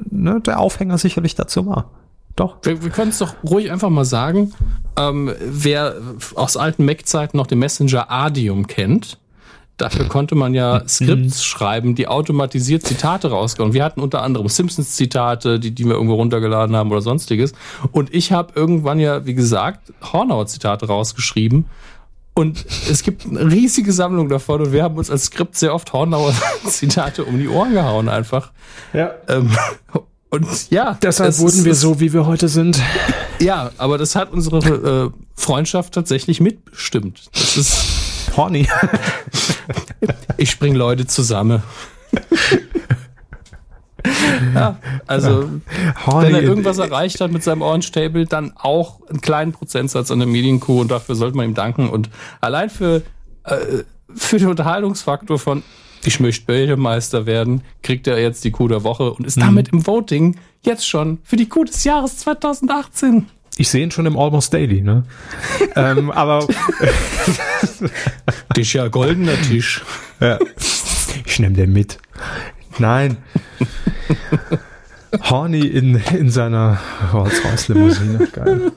ne, 0.09 0.41
der 0.45 0.59
Aufhänger 0.59 0.97
sicherlich 0.97 1.35
dazu 1.35 1.65
war. 1.67 1.91
Doch. 2.37 2.57
Wir, 2.61 2.83
wir 2.83 2.91
können 2.91 3.09
es 3.09 3.17
doch 3.17 3.33
ruhig 3.43 3.69
einfach 3.71 3.89
mal 3.89 4.05
sagen. 4.05 4.53
Ähm, 4.97 5.33
wer 5.41 5.95
aus 6.35 6.55
alten 6.55 6.85
Mac-Zeiten 6.85 7.35
noch 7.35 7.47
den 7.47 7.59
Messenger 7.59 8.09
Adium 8.09 8.67
kennt, 8.67 9.17
dafür 9.77 10.05
konnte 10.05 10.35
man 10.35 10.53
ja 10.53 10.83
Skripts 10.87 11.43
schreiben, 11.43 11.95
die 11.95 12.07
automatisiert 12.07 12.83
Zitate 12.83 13.31
rausgauen. 13.31 13.73
Wir 13.73 13.83
hatten 13.83 14.01
unter 14.01 14.21
anderem 14.21 14.47
Simpsons-Zitate, 14.47 15.59
die, 15.59 15.71
die 15.71 15.85
wir 15.85 15.93
irgendwo 15.93 16.13
runtergeladen 16.13 16.75
haben 16.75 16.91
oder 16.91 17.01
sonstiges. 17.01 17.53
Und 17.91 18.13
ich 18.13 18.31
habe 18.31 18.53
irgendwann 18.55 18.99
ja, 18.99 19.25
wie 19.25 19.33
gesagt, 19.33 19.91
Hornauer-Zitate 20.13 20.85
rausgeschrieben. 20.85 21.65
Und 22.35 22.65
es 22.87 23.01
gibt 23.01 23.25
eine 23.25 23.51
riesige 23.51 23.91
Sammlung 23.91 24.29
davon 24.29 24.61
und 24.61 24.71
wir 24.71 24.83
haben 24.83 24.95
uns 24.95 25.09
als 25.09 25.25
Skript 25.25 25.55
sehr 25.55 25.73
oft 25.73 25.91
Hornauer-Zitate 25.91 27.25
um 27.25 27.39
die 27.39 27.47
Ohren 27.47 27.73
gehauen 27.73 28.09
einfach. 28.09 28.51
Ja. 28.93 29.15
Ähm, 29.27 29.49
und 30.29 30.69
ja, 30.69 30.97
Deshalb 31.01 31.29
es 31.29 31.39
wurden 31.39 31.63
wir 31.63 31.75
so, 31.75 31.99
wie 31.99 32.11
wir 32.11 32.25
heute 32.25 32.49
sind. 32.49 32.81
ja, 33.39 33.71
aber 33.77 33.97
das 33.97 34.15
hat 34.15 34.31
unsere 34.31 34.57
äh, 34.57 35.09
Freundschaft 35.35 35.93
tatsächlich 35.93 36.41
mitbestimmt. 36.41 37.29
Das 37.33 37.55
ist, 37.55 38.31
Horny. 38.35 38.67
ich 40.37 40.59
bring 40.59 40.75
Leute 40.75 41.07
zusammen. 41.07 41.63
ja, 44.53 44.77
also 45.05 45.49
Horny. 46.05 46.27
wenn 46.27 46.35
er 46.35 46.41
irgendwas 46.41 46.77
erreicht 46.77 47.21
hat 47.21 47.31
mit 47.31 47.43
seinem 47.43 47.61
Orange 47.61 47.91
Table, 47.91 48.25
dann 48.25 48.51
auch 48.57 48.99
einen 49.09 49.21
kleinen 49.21 49.53
Prozentsatz 49.53 50.11
an 50.11 50.19
der 50.19 50.27
Medienkuh 50.27 50.81
und 50.81 50.91
dafür 50.91 51.15
sollte 51.15 51.37
man 51.37 51.45
ihm 51.45 51.55
danken. 51.55 51.89
Und 51.89 52.09
allein 52.41 52.69
für, 52.69 53.01
äh, 53.45 53.55
für 54.13 54.39
den 54.39 54.49
Unterhaltungsfaktor 54.49 55.39
von 55.39 55.63
ich 56.07 56.21
möchte 56.21 56.45
Bürgermeister 56.45 57.25
werden, 57.25 57.61
kriegt 57.83 58.07
er 58.07 58.19
jetzt 58.19 58.45
die 58.45 58.51
Kuh 58.51 58.69
der 58.69 58.83
Woche 58.83 59.11
und 59.11 59.27
ist 59.27 59.39
damit 59.39 59.67
im 59.69 59.85
Voting 59.85 60.37
jetzt 60.61 60.87
schon 60.87 61.19
für 61.23 61.35
die 61.35 61.49
Kuh 61.49 61.65
des 61.65 61.83
Jahres 61.83 62.17
2018. 62.19 63.27
Ich 63.57 63.67
sehe 63.69 63.83
ihn 63.83 63.91
schon 63.91 64.05
im 64.05 64.17
Almost 64.17 64.53
Daily, 64.53 64.81
ne? 64.81 65.03
ähm, 65.75 66.09
aber 66.11 66.47
Tisch 68.53 68.75
ja 68.75 68.87
goldener 68.87 69.39
Tisch. 69.41 69.83
Ja. 70.21 70.39
Ich 71.25 71.39
nehme 71.39 71.55
den 71.55 71.73
mit. 71.73 71.97
Nein. 72.79 73.17
Horny 75.29 75.65
in, 75.65 75.95
in 75.95 76.29
seiner 76.29 76.79
Rolls-Royce-Limousine. 77.11 78.27
Geil. 78.31 78.71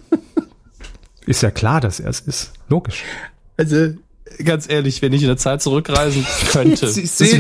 Ist 1.27 1.43
ja 1.43 1.51
klar, 1.51 1.81
dass 1.81 2.01
er 2.01 2.11
es 2.11 2.21
ist. 2.21 2.53
Logisch. 2.69 3.05
Also, 3.57 3.95
ganz 4.45 4.69
ehrlich, 4.69 5.03
wenn 5.03 5.13
ich 5.13 5.23
in 5.23 5.29
der 5.29 5.37
Zeit 5.37 5.63
zurückreisen 5.63 6.27
könnte, 6.51 6.87
das 6.87 7.21
wäre 7.21 7.39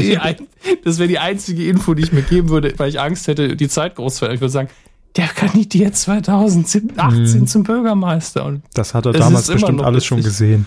die, 0.84 0.98
wär 0.98 1.06
die 1.06 1.18
einzige 1.18 1.66
Info, 1.66 1.94
die 1.94 2.02
ich 2.02 2.12
mir 2.12 2.22
geben 2.22 2.48
würde, 2.48 2.74
weil 2.76 2.88
ich 2.88 3.00
Angst 3.00 3.26
hätte, 3.28 3.56
die 3.56 3.68
Zeit 3.68 3.96
groß 3.96 4.14
zu 4.14 4.18
verändern. 4.20 4.36
Ich 4.36 4.40
würde 4.40 4.52
sagen, 4.52 4.68
der 5.16 5.26
kandidiert 5.28 5.96
2018 5.96 7.46
zum 7.46 7.62
Bürgermeister. 7.64 8.44
Und 8.44 8.62
Das 8.74 8.94
hat 8.94 9.06
er 9.06 9.12
damals 9.12 9.48
bestimmt 9.48 9.82
alles 9.82 10.04
schon 10.04 10.24
witzig. 10.24 10.60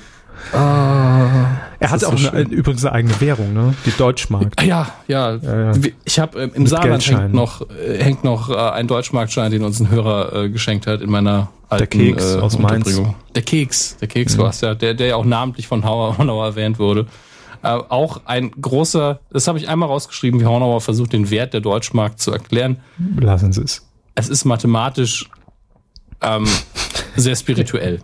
Gesehen. 0.51 1.57
er 1.80 1.91
hat 1.91 2.03
auch 2.03 2.18
so 2.18 2.30
eine, 2.30 2.41
übrigens 2.41 2.85
eine 2.85 2.95
eigene 2.95 3.22
Währung, 3.22 3.53
ne? 3.53 3.73
Die 3.85 3.91
Deutschmark. 3.91 4.53
Ah, 4.57 4.64
ja, 4.64 4.88
ja, 5.07 5.35
ja. 5.35 5.72
Ich 6.05 6.19
habe 6.19 6.41
ähm, 6.41 6.51
im 6.53 6.64
Mit 6.64 6.69
Saarland 6.69 7.05
hängt 7.07 7.34
noch, 7.34 7.61
äh, 7.69 8.03
hängt 8.03 8.23
noch 8.23 8.49
äh, 8.49 8.55
ein 8.55 8.88
Deutschmarktschein, 8.88 9.51
den 9.51 9.64
uns 9.64 9.80
ein 9.80 9.89
Hörer 9.89 10.34
äh, 10.43 10.49
geschenkt 10.49 10.88
hat 10.88 11.01
in 11.01 11.10
meiner 11.10 11.49
alten 11.69 11.89
Keks 11.89 12.35
äh, 12.35 12.39
aus 12.39 12.57
Mainz. 12.57 13.01
Der 13.35 13.41
Keks, 13.41 13.97
der 13.97 14.07
Keks 14.07 14.38
war's 14.38 14.61
ja, 14.61 14.76
der, 14.76 14.93
der 14.93 15.07
ja 15.07 15.15
auch 15.15 15.26
namentlich 15.26 15.68
von 15.68 15.84
Hauer, 15.84 16.18
Hornauer 16.18 16.45
erwähnt 16.45 16.80
wurde. 16.80 17.07
Äh, 17.64 17.68
auch 17.68 18.22
ein 18.26 18.51
großer, 18.51 19.19
das 19.31 19.47
habe 19.47 19.57
ich 19.57 19.69
einmal 19.69 19.89
rausgeschrieben, 19.89 20.39
wie 20.39 20.45
Hornauer 20.45 20.81
versucht, 20.81 21.14
den 21.14 21.30
Wert 21.30 21.53
der 21.53 21.61
Deutschmark 21.61 22.19
zu 22.19 22.31
erklären. 22.31 22.77
Lassen 23.19 23.53
Sie 23.53 23.61
es. 23.61 23.88
Es 24.15 24.30
ist 24.30 24.45
mathematisch 24.45 25.30
ähm, 26.22 26.45
sehr 27.15 27.35
spirituell. 27.35 28.01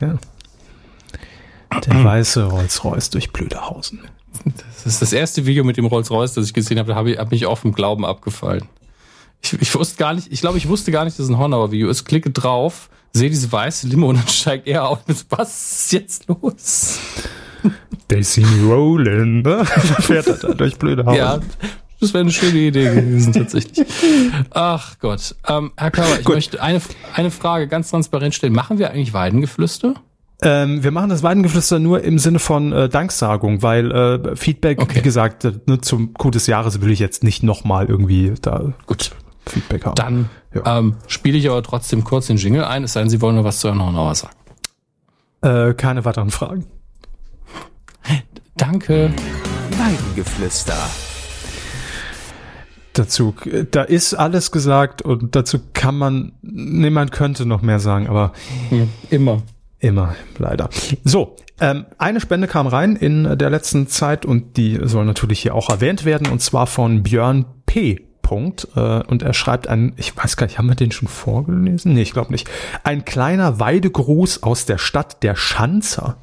Ja. 0.00 0.16
Der 1.80 2.04
weiße 2.04 2.44
Rolls-Royce 2.44 3.10
durch 3.10 3.32
Blödehausen. 3.32 4.00
Das 4.44 4.86
ist 4.86 5.02
das 5.02 5.12
erste 5.12 5.46
Video 5.46 5.64
mit 5.64 5.76
dem 5.76 5.86
Rolls-Royce, 5.86 6.34
das 6.34 6.46
ich 6.46 6.54
gesehen 6.54 6.78
habe. 6.78 6.88
Da 6.90 6.94
habe 6.96 7.12
ich 7.12 7.18
hab 7.18 7.30
mich 7.30 7.46
auch 7.46 7.58
vom 7.58 7.72
Glauben 7.72 8.04
abgefallen. 8.04 8.64
Ich, 9.42 9.54
ich 9.60 9.74
wusste 9.74 9.96
gar 9.96 10.14
nicht, 10.14 10.32
ich 10.32 10.40
glaube, 10.40 10.58
ich 10.58 10.68
wusste 10.68 10.92
gar 10.92 11.04
nicht, 11.04 11.18
dass 11.18 11.24
es 11.24 11.30
ein 11.30 11.38
Hornauer-Video 11.38 11.88
ist. 11.88 12.04
Klicke 12.04 12.30
drauf, 12.30 12.88
sehe 13.12 13.30
diese 13.30 13.50
weiße 13.50 13.88
Limo 13.88 14.08
und 14.10 14.16
dann 14.16 14.28
steigt 14.28 14.66
er 14.66 14.88
auf 14.88 15.06
mit, 15.06 15.24
was 15.30 15.82
ist 15.82 15.92
jetzt 15.92 16.28
los? 16.28 16.98
They 18.08 18.22
see 18.22 18.42
me 18.42 18.72
rolling. 18.72 19.42
Ne? 19.42 19.64
Fährt 20.00 20.26
er 20.26 20.36
da 20.36 20.54
durch 20.54 20.76
Blödehausen. 20.76 21.18
Ja, 21.18 21.40
das 22.00 22.12
wäre 22.12 22.22
eine 22.22 22.32
schöne 22.32 22.58
Idee 22.58 22.94
gewesen, 22.94 23.32
tatsächlich. 23.32 23.86
Ach 24.50 24.98
Gott. 24.98 25.36
Ähm, 25.48 25.72
Herr 25.76 25.92
Körber, 25.92 26.18
ich 26.18 26.24
Gut. 26.24 26.34
möchte 26.34 26.60
eine, 26.60 26.82
eine 27.14 27.30
Frage 27.30 27.68
ganz 27.68 27.90
transparent 27.90 28.34
stellen. 28.34 28.52
Machen 28.52 28.78
wir 28.78 28.90
eigentlich 28.90 29.12
Weidengeflüster? 29.12 29.94
Ähm, 30.44 30.82
wir 30.82 30.90
machen 30.90 31.08
das 31.08 31.22
Weidengeflüster 31.22 31.78
nur 31.78 32.02
im 32.02 32.18
Sinne 32.18 32.38
von 32.40 32.72
äh, 32.72 32.88
Danksagung, 32.88 33.62
weil 33.62 33.92
äh, 33.92 34.36
Feedback, 34.36 34.80
Okay. 34.82 34.96
wie 34.98 35.02
gesagt, 35.02 35.44
äh, 35.44 35.52
ne, 35.66 35.80
zum 35.80 36.14
Coup 36.14 36.32
des 36.32 36.46
Jahres 36.48 36.80
will 36.80 36.90
ich 36.90 36.98
jetzt 36.98 37.22
nicht 37.22 37.42
nochmal 37.44 37.86
irgendwie 37.86 38.34
da 38.42 38.72
Gut. 38.86 39.12
Feedback 39.46 39.84
haben. 39.86 39.94
Dann 39.94 40.28
Ja. 40.54 40.78
ähm, 40.78 40.96
spiele 41.06 41.38
ich 41.38 41.48
aber 41.48 41.62
trotzdem 41.62 42.02
kurz 42.04 42.26
den 42.26 42.36
Jingle 42.38 42.64
ein, 42.64 42.84
es 42.84 42.92
sei 42.94 43.00
denn, 43.00 43.10
Sie 43.10 43.20
wollen 43.20 43.36
noch 43.36 43.44
was 43.44 43.60
zu 43.60 43.68
Herrn 43.68 43.80
Hornauer 43.82 44.14
sagen. 44.14 44.34
Äh, 45.42 45.74
keine 45.74 46.04
weiteren 46.04 46.30
Fragen. 46.30 46.66
Danke. 48.56 49.12
Weidengeflüster. 49.78 50.76
Dazu, 52.92 53.34
äh, 53.46 53.64
da 53.70 53.82
ist 53.82 54.14
alles 54.14 54.50
gesagt 54.52 55.02
und 55.02 55.34
dazu 55.34 55.58
kann 55.72 55.96
man, 55.96 56.32
nee, 56.42 56.90
man 56.90 57.10
könnte 57.10 57.46
noch 57.46 57.62
mehr 57.62 57.78
sagen, 57.78 58.06
aber 58.08 58.32
Immer. 59.10 59.42
Immer, 59.82 60.14
leider. 60.38 60.70
So, 61.02 61.34
ähm, 61.58 61.86
eine 61.98 62.20
Spende 62.20 62.46
kam 62.46 62.68
rein 62.68 62.94
in 62.94 63.36
der 63.36 63.50
letzten 63.50 63.88
Zeit 63.88 64.24
und 64.24 64.56
die 64.56 64.78
soll 64.84 65.04
natürlich 65.04 65.40
hier 65.40 65.56
auch 65.56 65.70
erwähnt 65.70 66.04
werden 66.04 66.28
und 66.28 66.40
zwar 66.40 66.68
von 66.68 67.02
Björn 67.02 67.44
P. 67.66 68.06
Punkt, 68.22 68.68
äh, 68.76 69.02
und 69.02 69.22
er 69.22 69.34
schreibt 69.34 69.66
ein, 69.66 69.92
ich 69.96 70.16
weiß 70.16 70.36
gar 70.36 70.46
nicht, 70.46 70.56
haben 70.56 70.68
wir 70.68 70.76
den 70.76 70.92
schon 70.92 71.08
vorgelesen? 71.08 71.94
Nee, 71.94 72.02
ich 72.02 72.12
glaube 72.12 72.30
nicht. 72.30 72.48
Ein 72.84 73.04
kleiner 73.04 73.58
Weidegruß 73.58 74.44
aus 74.44 74.64
der 74.66 74.78
Stadt 74.78 75.24
der 75.24 75.34
Schanzer. 75.34 76.16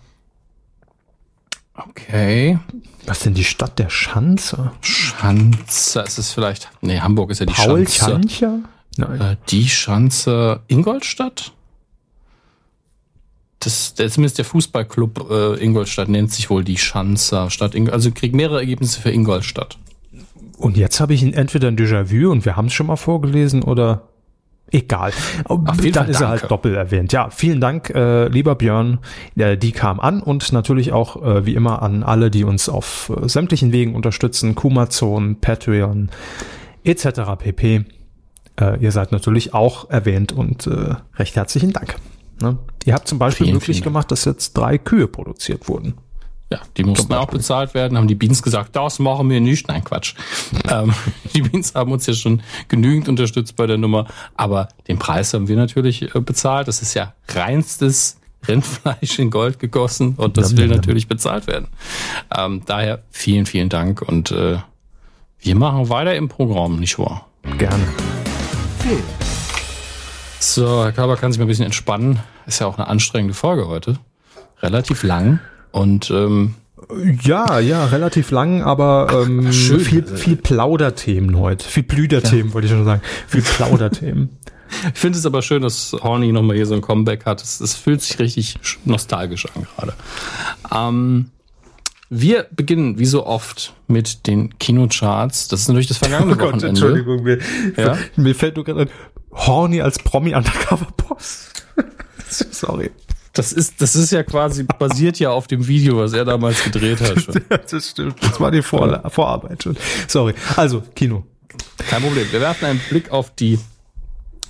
Okay. 1.75 2.57
Was 3.05 3.19
denn 3.19 3.33
die 3.33 3.43
Stadt 3.43 3.77
der 3.77 3.89
Schanzer? 3.89 4.71
Schanze. 4.79 5.99
Ist 6.01 6.17
es 6.17 6.31
vielleicht. 6.31 6.69
Nee, 6.81 7.01
Hamburg 7.01 7.29
ist 7.31 7.39
ja 7.39 7.45
die 7.45 7.53
Paul 7.53 7.87
Schanze. 7.87 8.29
Schancher? 8.29 8.59
Nein. 8.95 9.21
Äh, 9.21 9.35
die 9.49 9.67
Schanze 9.67 10.61
Ingolstadt? 10.67 11.51
Das, 13.59 13.93
der, 13.93 14.09
zumindest 14.09 14.37
der 14.37 14.45
Fußballclub 14.45 15.29
äh, 15.29 15.63
Ingolstadt 15.63 16.07
nennt 16.07 16.31
sich 16.31 16.49
wohl 16.49 16.63
die 16.63 16.77
Schanzer 16.77 17.49
Stadt. 17.49 17.75
Ingol 17.75 17.93
also 17.93 18.11
kriegt 18.11 18.33
mehrere 18.33 18.59
Ergebnisse 18.59 19.01
für 19.01 19.11
Ingolstadt. 19.11 19.77
Und 20.57 20.77
jetzt 20.77 20.99
habe 20.99 21.13
ich 21.13 21.23
ihn 21.23 21.33
entweder 21.33 21.67
ein 21.69 21.77
Déjà-vu 21.77 22.31
und 22.31 22.45
wir 22.45 22.55
haben 22.55 22.67
es 22.67 22.73
schon 22.73 22.87
mal 22.87 22.97
vorgelesen 22.97 23.63
oder 23.63 24.09
egal. 24.71 25.11
Auf 25.45 25.81
jeden 25.81 25.93
Dann 25.93 26.05
Fall 26.05 26.09
ist 26.09 26.21
er 26.21 26.27
danke. 26.27 26.41
halt 26.41 26.51
doppelt 26.51 26.75
erwähnt. 26.75 27.11
Ja, 27.13 27.29
vielen 27.29 27.61
Dank, 27.61 27.89
äh, 27.89 28.27
lieber 28.27 28.55
Björn. 28.55 28.99
Äh, 29.35 29.57
die 29.57 29.71
kam 29.71 29.99
an 29.99 30.21
und 30.21 30.51
natürlich 30.51 30.91
auch 30.91 31.21
äh, 31.23 31.45
wie 31.45 31.55
immer 31.55 31.81
an 31.81 32.03
alle, 32.03 32.29
die 32.29 32.43
uns 32.43 32.69
auf 32.69 33.11
äh, 33.15 33.27
sämtlichen 33.27 33.71
Wegen 33.71 33.95
unterstützen. 33.95 34.55
Kumazon, 34.55 35.39
Patreon 35.39 36.09
etc. 36.83 37.07
pp. 37.37 37.85
Äh, 38.59 38.79
ihr 38.79 38.91
seid 38.91 39.11
natürlich 39.11 39.53
auch 39.53 39.89
erwähnt 39.89 40.31
und 40.31 40.67
äh, 40.67 40.95
recht 41.15 41.35
herzlichen 41.35 41.73
Dank. 41.73 41.95
Ne? 42.41 42.57
Ihr 42.85 42.93
habt 42.93 43.07
zum 43.07 43.19
Beispiel 43.19 43.45
Vielen, 43.45 43.57
möglich 43.57 43.77
vielen 43.77 43.83
gemacht, 43.85 44.11
dass 44.11 44.25
jetzt 44.25 44.57
drei 44.57 44.77
Kühe 44.77 45.07
produziert 45.07 45.67
wurden. 45.67 45.95
Ja, 46.51 46.61
die 46.77 46.83
mussten 46.83 47.13
auch 47.13 47.27
bezahlt 47.27 47.75
werden, 47.75 47.95
haben 47.95 48.07
die 48.07 48.15
Beans 48.15 48.41
gesagt, 48.41 48.75
das 48.75 48.97
machen 48.97 49.29
wir 49.29 49.39
nicht. 49.39 49.67
Nein, 49.67 49.83
Quatsch. 49.83 50.15
ähm, 50.69 50.93
die 51.35 51.43
Beans 51.43 51.75
haben 51.75 51.91
uns 51.91 52.07
ja 52.07 52.13
schon 52.13 52.41
genügend 52.67 53.07
unterstützt 53.07 53.55
bei 53.55 53.67
der 53.67 53.77
Nummer, 53.77 54.07
aber 54.35 54.69
den 54.87 54.97
Preis 54.97 55.33
haben 55.33 55.47
wir 55.47 55.55
natürlich 55.55 56.15
äh, 56.15 56.19
bezahlt. 56.19 56.67
Das 56.67 56.81
ist 56.81 56.95
ja 56.95 57.13
reinstes 57.27 58.17
Rindfleisch 58.47 59.19
in 59.19 59.29
Gold 59.29 59.59
gegossen 59.59 60.15
und 60.15 60.37
das 60.37 60.57
will 60.57 60.67
natürlich 60.67 61.07
bezahlt 61.07 61.45
werden. 61.45 61.67
Ähm, 62.35 62.63
daher 62.65 63.03
vielen, 63.11 63.45
vielen 63.45 63.69
Dank 63.69 64.01
und 64.01 64.31
äh, 64.31 64.57
wir 65.41 65.55
machen 65.55 65.89
weiter 65.89 66.15
im 66.15 66.29
Programm, 66.29 66.79
nicht 66.79 66.97
wahr? 66.97 67.27
Gerne. 67.57 67.83
So, 70.39 70.83
Herr 70.83 70.93
Körber 70.93 71.15
kann 71.17 71.31
sich 71.31 71.39
mal 71.39 71.45
ein 71.45 71.49
bisschen 71.49 71.65
entspannen. 71.65 72.19
Ist 72.49 72.59
ja 72.59 72.67
auch 72.67 72.77
eine 72.77 72.87
anstrengende 72.87 73.33
Folge 73.35 73.67
heute. 73.67 73.99
Relativ 74.61 75.03
lang. 75.03 75.39
Und 75.71 76.09
ähm, 76.09 76.55
Ja, 77.21 77.59
ja, 77.59 77.85
relativ 77.85 78.31
lang, 78.31 78.63
aber 78.63 79.23
ähm, 79.25 79.53
Schön. 79.53 79.79
viel, 79.79 80.05
viel 80.07 80.35
Plauderthemen 80.35 81.37
heute. 81.37 81.67
Viel 81.67 81.83
Blüderthemen, 81.83 82.53
wollte 82.53 82.65
ich 82.65 82.73
schon 82.73 82.85
sagen. 82.85 83.01
Viel 83.27 83.43
Plauderthemen. 83.43 84.29
ich 84.93 84.99
finde 84.99 85.19
es 85.19 85.25
aber 85.25 85.41
schön, 85.43 85.61
dass 85.61 85.93
Horny 85.93 86.31
nochmal 86.31 86.55
hier 86.55 86.65
so 86.65 86.73
ein 86.73 86.81
Comeback 86.81 87.25
hat. 87.25 87.41
Es, 87.43 87.59
es 87.61 87.75
fühlt 87.75 88.01
sich 88.01 88.17
richtig 88.19 88.57
sch- 88.63 88.77
nostalgisch 88.85 89.45
an 89.55 89.67
gerade. 89.75 89.93
Ähm, 90.75 91.29
wir 92.09 92.47
beginnen 92.55 92.97
wie 92.97 93.05
so 93.05 93.25
oft 93.27 93.73
mit 93.87 94.25
den 94.25 94.57
Kinocharts. 94.57 95.47
Das 95.49 95.61
ist 95.61 95.67
natürlich 95.67 95.87
das 95.87 95.97
vergangene 95.99 96.39
Wochenende. 96.39 97.03
mir, 97.21 97.37
Ja? 97.77 97.95
mir 98.15 98.33
fällt 98.33 98.55
nur 98.55 98.65
gerade 98.65 98.81
ein, 98.81 98.89
Horny 99.31 99.81
als 99.81 99.99
Promi 99.99 100.33
Undercover 100.33 100.87
Boss. 100.97 101.49
Sorry. 102.51 102.91
Das 103.33 103.53
ist, 103.53 103.81
das 103.81 103.95
ist 103.95 104.11
ja 104.11 104.23
quasi 104.23 104.63
basiert 104.63 105.19
ja 105.19 105.29
auf 105.29 105.47
dem 105.47 105.67
Video, 105.67 105.97
was 105.97 106.13
er 106.13 106.25
damals 106.25 106.63
gedreht 106.63 106.99
hat. 106.99 107.21
Schon. 107.21 107.41
Das 107.69 107.89
stimmt. 107.89 108.15
Das 108.21 108.39
war 108.39 108.51
die 108.51 108.61
Vor 108.61 109.09
Vorarbeit 109.09 109.63
schon. 109.63 109.77
Sorry. 110.07 110.33
Also, 110.55 110.83
Kino. 110.95 111.23
Kein 111.77 112.01
Problem. 112.01 112.27
Wir 112.31 112.41
werfen 112.41 112.65
einen 112.65 112.81
Blick 112.89 113.11
auf 113.11 113.33
die 113.35 113.59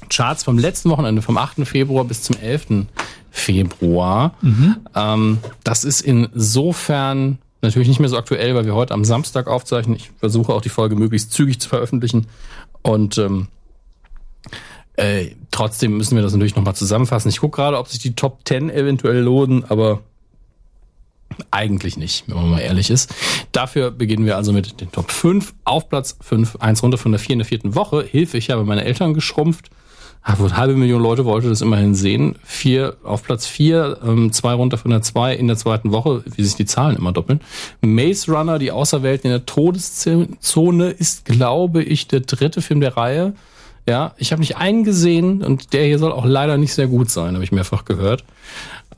Charts 0.10 0.44
vom 0.44 0.58
letzten 0.58 0.90
Wochenende, 0.90 1.22
vom 1.22 1.38
8. 1.38 1.68
Februar 1.68 2.06
bis 2.06 2.24
zum 2.24 2.38
11. 2.38 2.88
Februar. 3.32 4.34
Ähm, 4.96 5.38
das 5.64 5.84
ist 5.84 6.02
insofern 6.02 7.38
natürlich 7.62 7.88
nicht 7.88 8.00
mehr 8.00 8.10
so 8.10 8.18
aktuell, 8.18 8.56
weil 8.56 8.66
wir 8.66 8.74
heute 8.74 8.94
am 8.94 9.06
Samstag 9.06 9.48
aufzeichnen. 9.48 9.96
Ich 9.96 10.12
versuche 10.20 10.54
auch 10.54 10.62
die 10.62 10.70
Folge 10.70 10.96
möglichst 10.96 11.32
zügig 11.32 11.60
zu 11.60 11.70
veröffentlichen. 11.70 12.28
Und 12.82 13.18
ähm, 13.18 13.48
äh, 14.96 15.32
trotzdem 15.52 15.98
müssen 15.98 16.16
wir 16.16 16.24
das 16.24 16.34
natürlich 16.34 16.56
nochmal 16.56 16.76
zusammenfassen. 16.76 17.30
Ich 17.30 17.40
gucke 17.40 17.58
gerade, 17.58 17.78
ob 17.78 17.88
sich 17.88 18.00
die 18.00 18.16
Top 18.16 18.40
10 18.46 18.70
eventuell 18.70 19.20
lohnen, 19.20 19.66
aber 19.70 20.02
eigentlich 21.52 21.98
nicht, 21.98 22.26
wenn 22.28 22.36
man 22.36 22.50
mal 22.50 22.60
ehrlich 22.60 22.90
ist. 22.90 23.14
Dafür 23.52 23.92
beginnen 23.92 24.26
wir 24.26 24.36
also 24.36 24.52
mit 24.52 24.82
den 24.82 24.92
Top 24.92 25.12
5. 25.12 25.54
Auf 25.64 25.90
Platz 25.90 26.18
5, 26.22 26.58
eins 26.58 26.84
runter 26.84 26.98
von 26.98 27.12
der 27.12 27.20
4 27.20 27.34
in 27.34 27.40
der 27.40 27.46
vierten 27.46 27.76
Woche. 27.76 28.04
Hilfe, 28.04 28.38
ich 28.38 28.50
habe 28.50 28.64
meine 28.66 28.84
Eltern 28.84 29.14
geschrumpft. 29.14 29.70
Ah, 30.22 30.36
eine 30.38 30.58
halbe 30.58 30.76
Million 30.76 31.02
Leute 31.02 31.24
wollte 31.24 31.48
das 31.48 31.62
immerhin 31.62 31.96
sehen. 31.96 32.36
Vier 32.44 32.98
auf 33.04 33.24
Platz 33.24 33.48
4, 33.48 34.00
ähm, 34.04 34.34
zwei 34.34 34.54
runter 34.54 34.78
von 34.78 34.92
der 34.92 35.02
2 35.02 35.34
in 35.34 35.48
der 35.48 35.56
zweiten 35.56 35.92
Woche, 35.92 36.24
wie 36.26 36.44
sich 36.44 36.56
die 36.56 36.66
Zahlen 36.66 36.98
immer 36.98 37.14
doppeln. 37.14 37.40
Maze 37.82 38.30
Runner, 38.32 38.60
die 38.60 38.72
Auserwählten 38.72 39.28
in 39.28 39.38
der 39.38 39.46
Todeszone, 39.46 40.90
ist, 40.90 41.24
glaube 41.24 41.84
ich, 41.84 42.08
der 42.10 42.20
dritte 42.20 42.62
Film 42.62 42.82
der 42.82 42.98
Reihe. 42.98 43.34
Ja, 43.90 44.14
ich 44.18 44.32
habe 44.32 44.40
nicht 44.42 44.56
einen 44.58 44.84
gesehen 44.84 45.42
und 45.44 45.74
der 45.74 45.84
hier 45.86 45.98
soll 46.00 46.12
auch 46.12 46.26
leider 46.26 46.58
nicht 46.58 46.74
sehr 46.74 46.88
gut 46.88 47.10
sein, 47.10 47.34
habe 47.34 47.44
ich 47.44 47.52
mehrfach 47.52 47.86
gehört. 47.86 48.24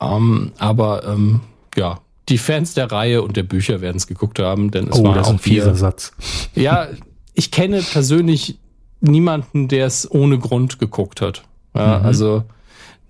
Ähm, 0.00 0.52
aber 0.58 1.04
ähm, 1.08 1.40
ja, 1.76 2.00
die 2.28 2.38
Fans 2.38 2.74
der 2.74 2.92
Reihe 2.92 3.22
und 3.22 3.36
der 3.36 3.42
Bücher 3.42 3.80
werden 3.80 3.96
es 3.96 4.06
geguckt 4.06 4.38
haben, 4.38 4.70
denn 4.70 4.88
es 4.88 4.98
Oh, 4.98 5.04
war 5.04 5.14
das 5.14 5.26
ist 5.28 5.32
ein 5.32 5.38
auch 5.38 5.44
hier. 5.44 5.62
fieser 5.62 5.74
Satz. 5.74 6.12
Ja, 6.54 6.88
ich 7.34 7.50
kenne 7.50 7.80
persönlich 7.82 8.58
niemanden, 9.00 9.68
der 9.68 9.86
es 9.86 10.08
ohne 10.10 10.38
Grund 10.38 10.78
geguckt 10.78 11.20
hat. 11.20 11.42
Ja, 11.74 12.00
Also 12.00 12.44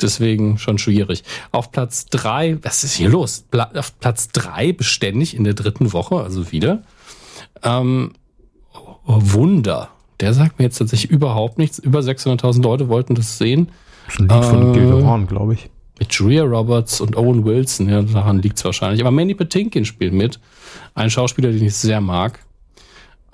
deswegen 0.01 0.59
schon 0.59 0.79
schwierig. 0.79 1.25
Auf 1.51 1.71
Platz 1.73 2.07
drei, 2.07 2.59
was 2.63 2.85
ist 2.85 2.95
hier 2.95 3.09
los? 3.09 3.45
Auf 3.75 3.99
Platz 4.01 4.29
drei 4.29 4.73
beständig 4.73 5.35
in 5.37 5.45
der 5.45 5.55
dritten 5.55 5.93
Woche, 5.93 6.17
also 6.23 6.51
wieder. 6.53 6.83
Ähm, 7.63 8.13
oh, 8.75 8.97
Wunder. 9.05 9.91
Der 10.23 10.33
sagt 10.33 10.59
mir 10.59 10.65
jetzt 10.67 10.79
tatsächlich 10.79 11.11
überhaupt 11.11 11.59
nichts. 11.59 11.79
Über 11.79 11.99
600.000 11.99 12.63
Leute 12.63 12.89
wollten 12.89 13.15
das 13.15 13.39
sehen. 13.39 13.69
Das 14.07 14.15
ist 14.15 14.21
ein 14.21 14.29
Lied 14.29 14.45
von 14.45 14.71
Äh, 14.71 14.73
Gilderon, 14.79 15.27
glaube 15.27 15.55
ich. 15.55 15.69
Mit 15.99 16.13
Julia 16.15 16.45
Roberts 16.45 17.01
und 17.01 17.17
Owen 17.17 17.45
Wilson, 17.45 17.89
ja, 17.89 18.03
daran 18.03 18.41
liegt's 18.41 18.65
wahrscheinlich. 18.65 19.01
Aber 19.01 19.11
Mandy 19.11 19.35
Patinkin 19.35 19.85
spielt 19.85 20.13
mit. 20.13 20.39
Ein 20.95 21.11
Schauspieler, 21.11 21.51
den 21.51 21.65
ich 21.65 21.75
sehr 21.75 22.01
mag. 22.01 22.39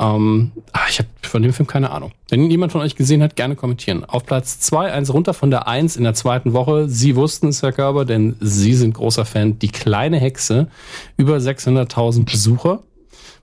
Ähm, 0.01 0.53
ah, 0.73 0.81
ich 0.89 0.99
habe 0.99 1.09
von 1.23 1.43
dem 1.43 1.53
Film 1.53 1.67
keine 1.67 1.91
Ahnung. 1.91 2.13
Wenn 2.29 2.43
ihn 2.43 2.51
jemand 2.51 2.73
von 2.73 2.81
euch 2.81 2.95
gesehen 2.97 3.23
hat, 3.23 3.37
gerne 3.37 3.55
kommentieren. 3.57 4.05
Auf 4.05 4.25
Platz 4.25 4.61
zwei 4.61 4.93
eins 4.93 5.13
runter 5.13 5.35
von 5.35 5.51
der 5.51 5.67
eins 5.69 5.97
in 5.97 6.05
der 6.05 6.15
zweiten 6.15 6.53
Woche. 6.53 6.89
Sie 6.89 7.17
wussten 7.17 7.49
es, 7.49 7.63
Herr 7.63 7.73
Körber, 7.73 8.05
denn 8.05 8.37
Sie 8.41 8.75
sind 8.75 8.95
großer 8.95 9.25
Fan. 9.25 9.59
Die 9.59 9.69
kleine 9.69 10.19
Hexe. 10.19 10.69
Über 11.17 11.37
600.000 11.37 12.25
Besucher. 12.25 12.83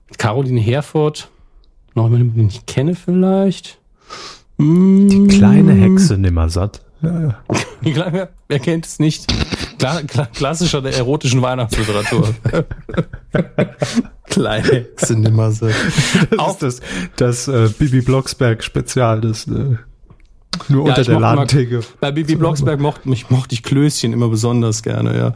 Mit 0.08 0.18
Caroline 0.18 0.60
Herfurth. 0.60 1.28
Noch 1.96 2.04
jemanden, 2.04 2.34
den 2.36 2.46
ich 2.48 2.64
kenne 2.66 2.94
vielleicht. 2.94 3.78
Die 4.58 5.26
kleine 5.28 5.72
Hexe 5.72 6.16
nimmer 6.16 6.48
satt. 6.48 6.82
Ja, 7.02 7.20
ja. 7.20 7.36
Die 7.84 7.92
kleine, 7.92 8.28
wer 8.48 8.58
kennt 8.58 8.86
es 8.86 8.98
nicht? 8.98 9.26
Kla 9.78 10.02
kla 10.02 10.26
klassischer 10.26 10.80
der 10.82 10.96
erotischen 10.96 11.42
Weihnachtsliteratur. 11.42 12.34
Kleine 14.30 14.66
Hexe 14.66 15.14
nimmer 15.18 15.52
so. 15.52 15.68
Das 16.30 16.38
Auf- 16.38 16.62
ist 16.62 16.80
das, 17.16 17.46
das 17.46 17.48
äh, 17.48 17.68
Bibi 17.78 18.00
Blocksberg 18.00 18.64
Spezial, 18.64 19.20
das 19.20 19.46
äh, 19.46 19.76
nur 20.68 20.84
Ja, 20.86 20.90
unter 20.90 21.02
der 21.04 21.20
Ladentheke. 21.20 21.80
Bei 22.00 22.10
Bibi 22.12 22.34
Blocksberg 22.36 22.80
mochte, 22.80 23.08
mich, 23.08 23.28
mochte 23.30 23.54
ich 23.54 23.62
Klößchen 23.62 24.12
immer 24.12 24.28
besonders 24.28 24.82
gerne, 24.82 25.16
ja. 25.16 25.34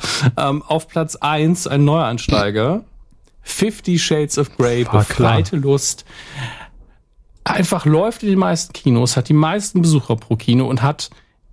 Ähm, 0.48 0.62
auf 0.62 0.88
Platz 0.88 1.16
eins 1.16 1.66
ein 1.66 1.84
Neuansteiger. 1.84 2.84
Fifty 3.42 3.98
Shades 3.98 4.38
of 4.38 4.56
Grey, 4.56 4.84
War 4.86 5.04
klar. 5.04 5.36
befreite 5.36 5.56
Lust. 5.56 6.04
Einfach 7.44 7.86
läuft 7.86 8.22
in 8.22 8.28
den 8.28 8.38
meisten 8.38 8.72
Kinos, 8.72 9.16
hat 9.16 9.28
die 9.28 9.34
meisten 9.34 9.82
Besucher 9.82 10.16
pro 10.16 10.36
Kino 10.36 10.66
und 10.68 10.82
hat 10.82 11.10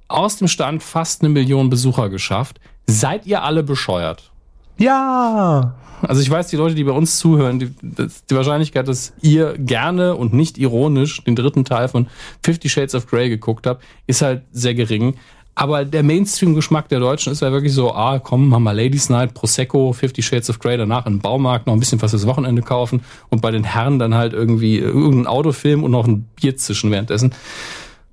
aus 0.09 0.37
dem 0.37 0.47
Stand 0.47 0.83
fast 0.83 1.21
eine 1.21 1.29
Million 1.29 1.69
Besucher 1.69 2.09
geschafft. 2.09 2.59
Seid 2.87 3.25
ihr 3.25 3.43
alle 3.43 3.63
bescheuert? 3.63 4.31
Ja! 4.77 5.75
Also 6.03 6.21
ich 6.21 6.29
weiß, 6.29 6.47
die 6.47 6.57
Leute, 6.57 6.75
die 6.75 6.83
bei 6.83 6.91
uns 6.91 7.17
zuhören, 7.17 7.57
die, 7.57 7.71
die 7.81 8.35
Wahrscheinlichkeit, 8.35 8.87
dass 8.87 9.13
ihr 9.21 9.57
gerne 9.57 10.15
und 10.15 10.31
nicht 10.31 10.59
ironisch 10.59 11.23
den 11.23 11.35
dritten 11.35 11.65
Teil 11.65 11.87
von 11.87 12.07
Fifty 12.43 12.69
Shades 12.69 12.93
of 12.93 13.07
Grey 13.07 13.29
geguckt 13.29 13.65
habt, 13.65 13.83
ist 14.05 14.21
halt 14.21 14.43
sehr 14.51 14.75
gering. 14.75 15.15
Aber 15.59 15.85
der 15.85 16.03
Mainstream-Geschmack 16.03 16.87
der 16.87 16.99
Deutschen 16.99 17.33
ist 17.33 17.41
ja 17.41 17.51
wirklich 17.51 17.73
so, 17.73 17.91
ah, 17.91 18.19
komm, 18.19 18.47
machen 18.47 18.61
wir 18.61 18.75
Ladies 18.75 19.09
Night, 19.09 19.33
Prosecco, 19.33 19.91
Fifty 19.91 20.21
Shades 20.21 20.51
of 20.51 20.59
Grey, 20.59 20.77
danach 20.77 21.07
in 21.07 21.13
den 21.13 21.19
Baumarkt 21.19 21.65
noch 21.65 21.73
ein 21.73 21.79
bisschen 21.79 21.99
was 21.99 22.11
fürs 22.11 22.27
Wochenende 22.27 22.61
kaufen 22.61 23.01
und 23.29 23.41
bei 23.41 23.49
den 23.49 23.63
Herren 23.63 23.97
dann 23.97 24.13
halt 24.13 24.33
irgendwie 24.33 24.77
irgendeinen 24.77 25.25
Autofilm 25.25 25.83
und 25.83 25.89
noch 25.89 26.05
ein 26.05 26.29
Bier 26.35 26.57
zischen 26.57 26.91
währenddessen. 26.91 27.33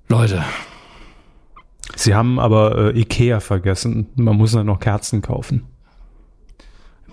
Leute, 0.08 0.42
Sie 1.94 2.14
haben 2.14 2.38
aber 2.38 2.94
äh, 2.94 2.98
Ikea 2.98 3.40
vergessen. 3.40 4.06
Man 4.16 4.36
muss 4.38 4.52
dann 4.52 4.64
noch 4.64 4.80
Kerzen 4.80 5.20
kaufen. 5.20 5.64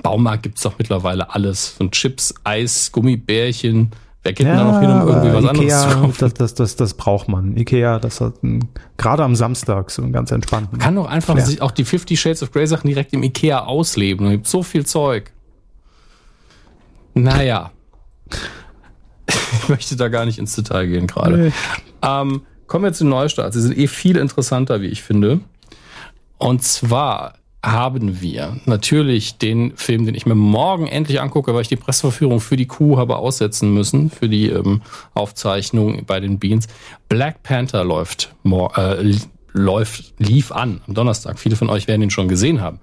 Baumarkt 0.01 0.43
gibt's 0.43 0.61
doch 0.61 0.77
mittlerweile 0.77 1.35
alles. 1.35 1.67
Von 1.67 1.91
Chips, 1.91 2.33
Eis, 2.45 2.93
Gummibärchen. 2.93 3.91
Wer 4.23 4.33
geht 4.33 4.45
denn 4.45 4.55
da 4.55 4.63
noch 4.65 4.79
hin, 4.79 4.89
um 4.91 5.07
irgendwie 5.07 5.29
was 5.33 5.45
anderes 5.45 5.59
Ikea, 5.61 5.79
zu 5.89 5.95
kaufen? 5.97 6.13
das, 6.19 6.33
das, 6.35 6.53
das, 6.53 6.75
das 6.75 6.93
braucht 6.93 7.27
man. 7.27 7.57
Ikea, 7.57 7.97
das 7.99 8.21
hat 8.21 8.43
ein, 8.43 8.69
gerade 8.97 9.23
am 9.23 9.35
Samstag 9.35 9.89
so 9.89 10.03
einen 10.03 10.11
ganz 10.13 10.29
entspannten. 10.31 10.77
kann 10.77 10.95
doch 10.95 11.07
einfach 11.07 11.35
Ja. 11.37 11.43
sich 11.45 11.61
auch 11.61 11.71
die 11.71 11.83
50 11.85 12.19
Shades 12.19 12.43
of 12.43 12.51
Grey 12.51 12.67
Sachen 12.67 12.87
direkt 12.87 13.13
im 13.13 13.23
Ikea 13.23 13.63
ausleben. 13.63 14.25
Da 14.27 14.31
gibt 14.33 14.45
so 14.47 14.61
viel 14.61 14.85
Zeug. 14.85 15.31
Naja. 17.13 17.71
Ich 19.63 19.69
möchte 19.69 19.95
da 19.95 20.07
gar 20.07 20.25
nicht 20.25 20.37
ins 20.39 20.55
Detail 20.55 20.87
gehen 20.87 21.07
gerade. 21.07 21.37
Nee. 21.37 21.51
Ähm, 22.03 22.41
kommen 22.67 22.85
wir 22.85 22.93
zu 22.93 23.03
den 23.03 23.09
Neustarts. 23.09 23.55
Sie 23.55 23.61
sind 23.61 23.77
eh 23.77 23.87
viel 23.87 24.17
interessanter, 24.17 24.81
wie 24.81 24.87
ich 24.87 25.01
finde. 25.03 25.39
Und 26.37 26.63
zwar 26.63 27.33
haben 27.63 28.21
wir 28.21 28.57
natürlich 28.65 29.37
den 29.37 29.75
Film, 29.77 30.05
den 30.05 30.15
ich 30.15 30.25
mir 30.25 30.35
morgen 30.35 30.87
endlich 30.87 31.21
angucke, 31.21 31.53
weil 31.53 31.61
ich 31.61 31.67
die 31.67 31.75
Presseverführung 31.75 32.39
für 32.39 32.57
die 32.57 32.65
Kuh 32.65 32.97
habe 32.97 33.17
aussetzen 33.17 33.73
müssen, 33.73 34.09
für 34.09 34.27
die 34.27 34.49
ähm, 34.49 34.81
Aufzeichnung 35.13 36.05
bei 36.05 36.19
den 36.19 36.39
Beans. 36.39 36.67
Black 37.07 37.43
Panther 37.43 37.83
läuft, 37.83 38.33
äh, 38.75 39.13
läuft, 39.53 40.13
lief 40.17 40.51
an 40.51 40.81
am 40.87 40.95
Donnerstag. 40.95 41.37
Viele 41.37 41.55
von 41.55 41.69
euch 41.69 41.87
werden 41.87 42.01
ihn 42.01 42.09
schon 42.09 42.27
gesehen 42.27 42.61
haben. 42.61 42.79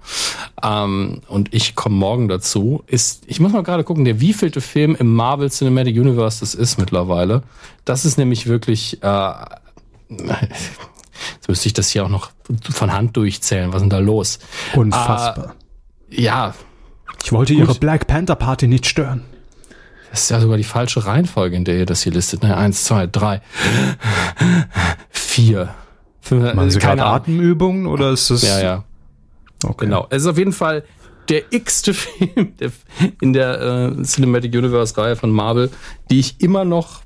Ähm, 0.63 1.21
und 1.27 1.53
ich 1.53 1.75
komme 1.75 1.95
morgen 1.95 2.29
dazu. 2.29 2.83
Ist, 2.87 3.23
ich 3.27 3.41
muss 3.41 3.51
mal 3.51 3.63
gerade 3.63 3.83
gucken, 3.83 4.05
der 4.05 4.21
wievielte 4.21 4.61
Film 4.61 4.95
im 4.95 5.13
Marvel 5.13 5.49
Cinematic 5.49 5.97
Universe 5.97 6.39
das 6.39 6.53
ist 6.53 6.77
mittlerweile. 6.77 7.43
Das 7.83 8.05
ist 8.05 8.17
nämlich 8.17 8.47
wirklich, 8.47 9.03
äh, 9.03 9.31
Jetzt 11.35 11.47
müsste 11.47 11.67
ich 11.67 11.73
das 11.73 11.89
hier 11.89 12.05
auch 12.05 12.09
noch 12.09 12.31
von 12.71 12.91
Hand 12.93 13.15
durchzählen. 13.17 13.69
Was 13.69 13.77
ist 13.77 13.81
denn 13.83 13.89
da 13.89 13.99
los? 13.99 14.39
Unfassbar. 14.75 15.55
Ja, 16.09 16.53
ich 17.23 17.31
wollte 17.31 17.53
Ihre 17.53 17.75
Black 17.75 18.07
Panther 18.07 18.35
Party 18.35 18.67
nicht 18.67 18.85
stören. 18.85 19.23
das 20.11 20.21
ist 20.23 20.29
ja 20.31 20.39
sogar 20.39 20.57
die 20.57 20.63
falsche 20.63 21.05
Reihenfolge, 21.05 21.55
in 21.55 21.65
der 21.65 21.77
ihr 21.77 21.85
das 21.85 22.01
hier 22.03 22.11
listet. 22.13 22.41
Ne? 22.43 22.55
Eins, 22.57 22.83
zwei, 22.85 23.05
drei, 23.07 23.41
vier, 25.09 25.73
fünf. 26.21 26.53
Machen 26.53 26.71
Sie 26.71 26.79
keine. 26.79 27.05
Atemübungen 27.05 27.87
oder 27.87 28.11
ist 28.11 28.29
das? 28.29 28.41
Ja, 28.43 28.61
ja, 28.61 28.83
Okay. 29.63 29.85
genau. 29.85 30.07
Es 30.09 30.23
ist 30.23 30.27
auf 30.27 30.37
jeden 30.37 30.53
Fall 30.53 30.83
der 31.29 31.43
x-te 31.53 31.93
Film 31.93 32.55
der, 32.59 32.71
in 33.21 33.33
der 33.33 33.61
äh, 33.99 34.03
Cinematic 34.03 34.53
Universe-Reihe 34.55 35.15
von 35.15 35.31
Marvel, 35.31 35.69
die 36.09 36.19
ich 36.19 36.41
immer 36.41 36.65
noch 36.65 37.01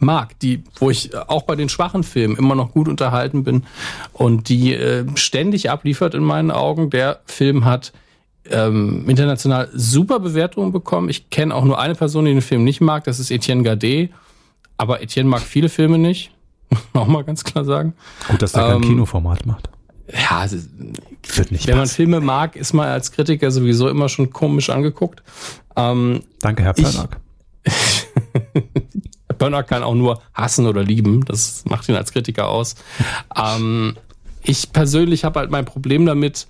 mag, 0.00 0.38
die, 0.40 0.64
wo 0.78 0.90
ich 0.90 1.16
auch 1.16 1.42
bei 1.42 1.56
den 1.56 1.68
schwachen 1.68 2.02
Filmen 2.02 2.36
immer 2.36 2.54
noch 2.54 2.72
gut 2.72 2.88
unterhalten 2.88 3.44
bin 3.44 3.64
und 4.12 4.48
die 4.48 4.74
äh, 4.74 5.04
ständig 5.14 5.70
abliefert 5.70 6.14
in 6.14 6.22
meinen 6.22 6.50
Augen. 6.50 6.90
Der 6.90 7.20
Film 7.26 7.64
hat 7.64 7.92
ähm, 8.50 9.08
international 9.08 9.68
super 9.72 10.20
Bewertungen 10.20 10.72
bekommen. 10.72 11.08
Ich 11.08 11.30
kenne 11.30 11.54
auch 11.54 11.64
nur 11.64 11.78
eine 11.78 11.94
Person, 11.94 12.24
die 12.24 12.32
den 12.32 12.42
Film 12.42 12.64
nicht 12.64 12.80
mag, 12.80 13.04
das 13.04 13.18
ist 13.18 13.30
Etienne 13.30 13.62
Gardet. 13.62 14.10
Aber 14.76 15.02
Etienne 15.02 15.28
mag 15.28 15.42
viele 15.42 15.68
Filme 15.68 15.98
nicht, 15.98 16.32
man 16.92 17.02
auch 17.04 17.08
mal 17.08 17.24
ganz 17.24 17.44
klar 17.44 17.64
sagen. 17.64 17.94
Gut, 18.28 18.42
dass 18.42 18.52
der 18.52 18.64
Ähm, 18.64 18.80
kein 18.80 18.90
Kinoformat 18.90 19.46
macht. 19.46 19.68
Ja, 20.12 20.44
Wird 20.50 21.52
nicht 21.52 21.66
wenn 21.66 21.76
man 21.76 21.82
passen. 21.84 21.94
Filme 21.94 22.20
mag, 22.20 22.56
ist 22.56 22.72
man 22.72 22.88
als 22.88 23.12
Kritiker 23.12 23.50
sowieso 23.50 23.88
immer 23.88 24.08
schon 24.08 24.30
komisch 24.30 24.70
angeguckt. 24.70 25.22
Ähm, 25.76 26.22
Danke, 26.40 26.62
Herr 26.64 26.72
Pernack. 26.72 27.20
Bönner 29.40 29.62
kann 29.62 29.82
auch 29.82 29.94
nur 29.94 30.22
hassen 30.34 30.66
oder 30.66 30.84
lieben. 30.84 31.24
Das 31.24 31.64
macht 31.64 31.88
ihn 31.88 31.96
als 31.96 32.12
Kritiker 32.12 32.48
aus. 32.48 32.76
Ähm, 33.34 33.96
ich 34.42 34.70
persönlich 34.72 35.24
habe 35.24 35.40
halt 35.40 35.50
mein 35.50 35.64
Problem 35.64 36.06
damit, 36.06 36.46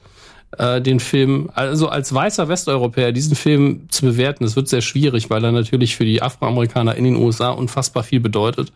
äh, 0.59 0.81
den 0.81 0.99
Film, 0.99 1.51
also 1.55 1.89
als 1.89 2.13
weißer 2.13 2.49
Westeuropäer, 2.49 3.13
diesen 3.13 3.37
Film 3.37 3.89
zu 3.89 4.07
bewerten. 4.07 4.45
Das 4.45 4.57
wird 4.57 4.69
sehr 4.69 4.81
schwierig, 4.81 5.31
weil 5.31 5.45
er 5.45 5.53
natürlich 5.53 5.97
für 5.97 6.05
die 6.05 6.23
Afroamerikaner 6.23 6.97
in 6.97 7.05
den 7.05 7.17
USA 7.17 7.51
unfassbar 7.51 8.03
viel 8.03 8.21
bedeutet. 8.21 8.73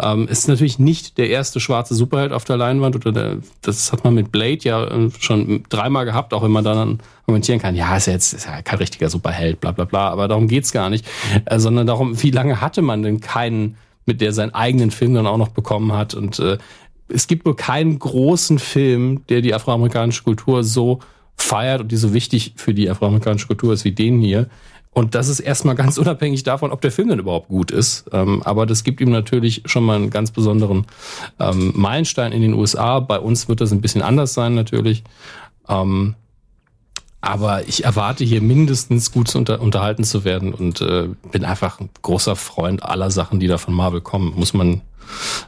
Ähm, 0.00 0.28
ist 0.28 0.46
natürlich 0.46 0.78
nicht 0.78 1.18
der 1.18 1.28
erste 1.28 1.58
schwarze 1.58 1.96
Superheld 1.96 2.32
auf 2.32 2.44
der 2.44 2.56
Leinwand 2.56 2.94
oder 2.94 3.10
der, 3.10 3.38
das 3.62 3.90
hat 3.90 4.04
man 4.04 4.14
mit 4.14 4.30
Blade 4.30 4.60
ja 4.62 4.84
äh, 4.84 5.10
schon 5.18 5.64
dreimal 5.68 6.04
gehabt, 6.04 6.32
auch 6.32 6.44
wenn 6.44 6.52
man 6.52 6.62
dann 6.62 7.00
argumentieren 7.22 7.60
kann, 7.60 7.74
ja, 7.74 7.96
ist 7.96 8.06
ja 8.06 8.12
jetzt 8.12 8.32
ist 8.32 8.46
ja 8.46 8.62
kein 8.62 8.78
richtiger 8.78 9.10
Superheld, 9.10 9.60
bla 9.60 9.72
bla 9.72 9.86
bla, 9.86 10.08
aber 10.10 10.28
darum 10.28 10.46
geht's 10.46 10.70
gar 10.70 10.88
nicht, 10.88 11.04
äh, 11.46 11.58
sondern 11.58 11.88
darum, 11.88 12.22
wie 12.22 12.30
lange 12.30 12.60
hatte 12.60 12.80
man 12.80 13.02
denn 13.02 13.20
keinen, 13.20 13.76
mit 14.06 14.20
der 14.20 14.32
seinen 14.32 14.54
eigenen 14.54 14.92
Film 14.92 15.14
dann 15.14 15.26
auch 15.26 15.36
noch 15.36 15.48
bekommen 15.48 15.92
hat 15.92 16.14
und 16.14 16.38
äh, 16.38 16.58
es 17.08 17.26
gibt 17.26 17.46
wohl 17.46 17.56
keinen 17.56 17.98
großen 17.98 18.58
Film, 18.58 19.22
der 19.28 19.40
die 19.40 19.54
afroamerikanische 19.54 20.22
Kultur 20.22 20.64
so 20.64 21.00
feiert 21.36 21.80
und 21.80 21.92
die 21.92 21.96
so 21.96 22.12
wichtig 22.12 22.54
für 22.56 22.74
die 22.74 22.90
afroamerikanische 22.90 23.46
Kultur 23.46 23.72
ist 23.72 23.84
wie 23.84 23.92
den 23.92 24.20
hier. 24.20 24.48
Und 24.90 25.14
das 25.14 25.28
ist 25.28 25.40
erstmal 25.40 25.74
ganz 25.74 25.96
unabhängig 25.98 26.42
davon, 26.42 26.72
ob 26.72 26.80
der 26.80 26.90
Film 26.90 27.08
denn 27.08 27.18
überhaupt 27.18 27.48
gut 27.48 27.70
ist. 27.70 28.06
Ähm, 28.12 28.42
aber 28.44 28.66
das 28.66 28.84
gibt 28.84 29.00
ihm 29.00 29.10
natürlich 29.10 29.62
schon 29.66 29.84
mal 29.84 29.96
einen 29.96 30.10
ganz 30.10 30.30
besonderen 30.30 30.86
ähm, 31.38 31.72
Meilenstein 31.76 32.32
in 32.32 32.42
den 32.42 32.54
USA. 32.54 33.00
Bei 33.00 33.18
uns 33.18 33.48
wird 33.48 33.60
das 33.60 33.72
ein 33.72 33.80
bisschen 33.80 34.02
anders 34.02 34.34
sein 34.34 34.54
natürlich. 34.54 35.04
Ähm, 35.68 36.14
aber 37.20 37.66
ich 37.66 37.84
erwarte 37.84 38.24
hier 38.24 38.40
mindestens 38.40 39.10
gut 39.10 39.34
unter, 39.34 39.60
unterhalten 39.60 40.04
zu 40.04 40.24
werden 40.24 40.54
und 40.54 40.80
äh, 40.80 41.08
bin 41.32 41.44
einfach 41.44 41.80
ein 41.80 41.90
großer 42.02 42.36
Freund 42.36 42.82
aller 42.82 43.10
Sachen, 43.10 43.40
die 43.40 43.48
da 43.48 43.58
von 43.58 43.74
Marvel 43.74 44.00
kommen. 44.00 44.34
Muss 44.36 44.54
man 44.54 44.82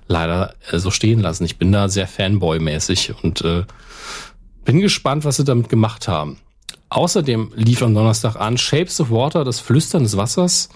leider 0.09 0.55
äh, 0.71 0.79
so 0.79 0.91
stehen 0.91 1.21
lassen. 1.21 1.45
Ich 1.45 1.59
bin 1.59 1.71
da 1.71 1.89
sehr 1.89 2.09
Fanboy-mäßig 2.09 3.15
und 3.23 3.43
äh, 3.43 3.65
bin 4.65 4.81
gespannt, 4.81 5.25
was 5.25 5.37
sie 5.37 5.45
damit 5.45 5.69
gemacht 5.69 6.09
haben. 6.09 6.39
Außerdem 6.89 7.53
lief 7.55 7.83
am 7.83 7.95
Donnerstag 7.95 8.37
an 8.37 8.59
Shapes 8.59 9.01
of 9.01 9.11
Water, 9.11 9.45
das 9.45 9.61
Flüstern 9.61 10.03
des 10.03 10.17
Wassers. 10.17 10.71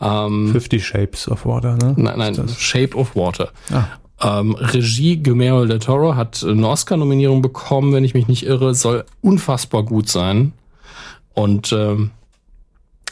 Ähm, 0.00 0.50
Fifty 0.50 0.80
Shapes 0.80 1.28
of 1.28 1.44
Water, 1.44 1.76
ne? 1.76 1.94
nein, 1.96 2.18
nein? 2.18 2.48
Shape 2.58 2.96
of 2.96 3.14
Water. 3.14 3.50
Ah. 3.70 3.84
Ähm, 4.22 4.54
Regie 4.54 5.16
Guillermo 5.16 5.64
del 5.64 5.80
Toro 5.80 6.14
hat 6.14 6.44
eine 6.44 6.68
Oscar-Nominierung 6.68 7.42
bekommen, 7.42 7.92
wenn 7.92 8.04
ich 8.04 8.14
mich 8.14 8.28
nicht 8.28 8.46
irre. 8.46 8.74
Soll 8.74 9.04
unfassbar 9.20 9.82
gut 9.82 10.08
sein. 10.08 10.52
Und 11.34 11.72
ähm, 11.72 12.10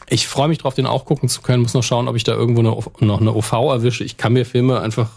ich 0.09 0.29
freue 0.29 0.49
mich 0.49 0.59
drauf, 0.59 0.75
den 0.75 0.87
auch 0.87 1.05
gucken 1.05 1.29
zu 1.29 1.43
können. 1.43 1.63
Muss 1.63 1.75
noch 1.75 1.83
schauen, 1.83 2.09
ob 2.09 2.17
ich 2.17 2.25
da 2.25 2.33
irgendwo 2.33 2.61
eine, 2.61 2.77
noch 3.07 3.21
eine 3.21 3.35
OV 3.35 3.53
erwische. 3.53 4.05
Ich 4.05 4.17
kann 4.17 4.33
mir 4.33 4.45
Filme 4.45 4.81
einfach. 4.81 5.11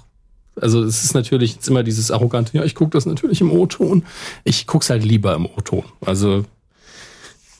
Also 0.56 0.84
es 0.84 1.04
ist 1.04 1.16
natürlich 1.16 1.56
jetzt 1.56 1.68
immer 1.68 1.82
dieses 1.82 2.12
arrogante, 2.12 2.56
ja, 2.56 2.64
ich 2.64 2.76
gucke 2.76 2.92
das 2.92 3.08
natürlich 3.08 3.42
im 3.42 3.52
O-Ton. 3.52 4.06
Ich 4.44 4.68
guck's 4.68 4.92
halt 4.92 5.04
lieber 5.04 5.34
im 5.34 5.48
O-Ton. 5.48 5.84
Also 6.02 6.46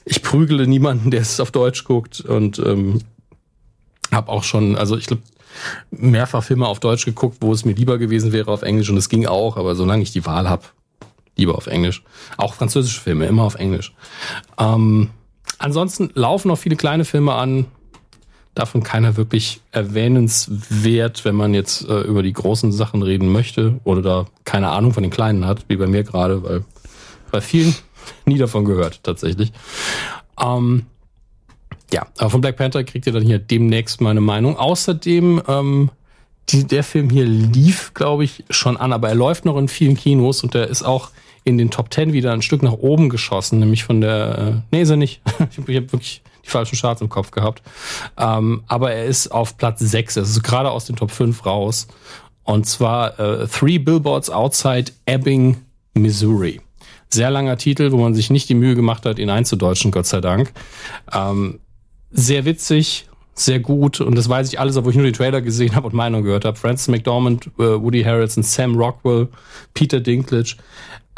ich 0.06 0.22
prügele 0.22 0.68
niemanden, 0.68 1.10
der 1.10 1.22
es 1.22 1.40
auf 1.40 1.50
Deutsch 1.50 1.86
guckt 1.86 2.22
und 2.22 2.60
ähm, 2.60 3.02
habe 4.12 4.32
auch 4.32 4.44
schon, 4.44 4.76
also 4.76 4.96
ich 4.96 5.08
glaube, 5.08 5.24
mehrfach 5.92 6.44
Filme 6.44 6.68
auf 6.68 6.80
Deutsch 6.80 7.06
geguckt, 7.06 7.38
wo 7.42 7.52
es 7.54 7.66
mir 7.66 7.74
lieber 7.74 7.98
gewesen 7.98 8.32
wäre 8.32 8.52
auf 8.52 8.62
Englisch 8.62 8.90
und 8.90 8.98
es 8.98 9.10
ging 9.10 9.26
auch, 9.26 9.58
aber 9.58 9.76
solange 9.76 10.04
ich 10.04 10.12
die 10.12 10.26
Wahl 10.26 10.50
habe, 10.50 10.64
lieber 11.36 11.56
auf 11.56 11.68
Englisch. 11.68 12.04
Auch 12.38 12.54
französische 12.54 13.02
Filme, 13.02 13.26
immer 13.26 13.44
auf 13.44 13.56
Englisch. 13.56 13.94
Ähm, 14.60 15.10
ansonsten 15.58 16.12
laufen 16.14 16.48
noch 16.48 16.58
viele 16.58 16.76
kleine 16.76 17.06
Filme 17.06 17.34
an, 17.34 17.66
davon 18.56 18.84
keiner 18.84 19.18
wirklich 19.18 19.62
erwähnenswert, 19.72 21.26
wenn 21.26 21.36
man 21.36 21.54
jetzt 21.54 21.88
äh, 21.88 22.02
über 22.02 22.22
die 22.22 22.34
großen 22.34 22.72
Sachen 22.72 23.02
reden 23.02 23.32
möchte 23.32 23.80
oder 23.84 24.02
da 24.02 24.26
keine 24.46 24.70
Ahnung 24.70 24.94
von 24.94 25.04
den 25.04 25.12
kleinen 25.12 25.46
hat, 25.46 25.66
wie 25.70 25.78
bei 25.78 25.88
mir 25.88 26.04
gerade, 26.04 26.44
weil 26.44 26.64
bei 27.32 27.42
vielen 27.42 27.74
Nie 28.26 28.38
davon 28.38 28.66
gehört, 28.66 29.04
tatsächlich. 29.04 29.52
Ähm, 30.40 30.86
ja, 31.94 32.08
aber 32.18 32.32
von 32.32 32.42
Black 32.42 32.58
Panther 32.58 32.84
kriegt 32.84 33.06
ihr 33.06 33.14
dann 33.14 33.24
hier 33.24 33.38
demnächst 33.38 34.02
meine 34.02 34.20
Meinung. 34.20 34.58
Außerdem, 34.58 35.44
ähm, 35.48 35.92
die, 36.50 36.66
der 36.66 36.84
Film 36.84 37.12
hier 37.12 37.26
lief, 37.26 37.94
glaube 37.94 38.24
ich, 38.24 38.44
schon 38.50 38.78
an, 38.78 38.92
aber 38.92 39.10
er 39.10 39.16
läuft 39.16 39.46
noch 39.46 39.58
in 39.58 39.68
vielen 39.68 39.96
Kinos 39.96 40.44
und 40.44 40.56
der 40.56 40.68
ist 40.68 40.82
auch 40.82 41.12
in 41.44 41.60
den 41.60 41.70
Top 41.70 41.92
Ten 41.92 42.12
wieder 42.12 42.34
ein 42.34 42.42
Stück 42.42 42.64
nach 42.64 42.74
oben 42.74 43.10
geschossen, 43.10 43.60
nämlich 43.60 43.84
von 43.84 44.02
der, 44.02 44.38
äh, 44.38 44.62
nee, 44.72 44.82
ist 44.82 44.90
er 44.90 44.96
nicht. 44.96 45.22
ich 45.52 45.58
habe 45.60 45.76
hab 45.76 45.92
wirklich 45.94 46.24
die 46.44 46.50
falschen 46.50 46.78
Charts 46.80 47.02
im 47.02 47.10
Kopf 47.10 47.30
gehabt. 47.30 47.62
Ähm, 48.18 48.64
aber 48.68 48.92
er 48.92 49.06
ist 49.06 49.28
auf 49.28 49.58
Platz 49.58 49.80
6, 49.80 50.18
also 50.18 50.42
gerade 50.42 50.72
aus 50.72 50.86
den 50.86 50.96
Top 50.96 51.12
5 51.12 51.46
raus. 51.46 51.88
Und 52.44 52.66
zwar 52.66 53.20
äh, 53.20 53.48
Three 53.48 53.78
Billboards 53.78 54.32
Outside 54.32 54.92
Ebbing, 55.06 55.58
Missouri. 55.94 56.60
Sehr 57.10 57.30
langer 57.30 57.58
Titel, 57.58 57.92
wo 57.92 57.98
man 57.98 58.16
sich 58.16 58.32
nicht 58.32 58.50
die 58.50 58.56
Mühe 58.56 58.74
gemacht 58.74 59.06
hat, 59.06 59.20
ihn 59.20 59.30
einzudeutschen, 59.30 59.92
Gott 59.92 60.08
sei 60.08 60.20
Dank. 60.20 60.52
Ähm, 61.14 61.60
sehr 62.14 62.46
witzig, 62.46 63.08
sehr 63.34 63.60
gut 63.60 64.00
und 64.00 64.16
das 64.16 64.30
weiß 64.30 64.48
ich 64.48 64.60
alles, 64.60 64.78
obwohl 64.78 64.92
ich 64.92 64.98
nur 64.98 65.08
die 65.08 65.12
Trailer 65.12 65.42
gesehen 65.42 65.76
habe 65.76 65.88
und 65.88 65.94
Meinung 65.94 66.24
gehört 66.24 66.46
habe. 66.46 66.58
Francis 66.58 66.88
McDormand, 66.88 67.48
äh, 67.58 67.82
Woody 67.82 68.04
Harrelson, 68.04 68.44
Sam 68.44 68.76
Rockwell, 68.76 69.28
Peter 69.74 70.00
Dinklage. 70.00 70.56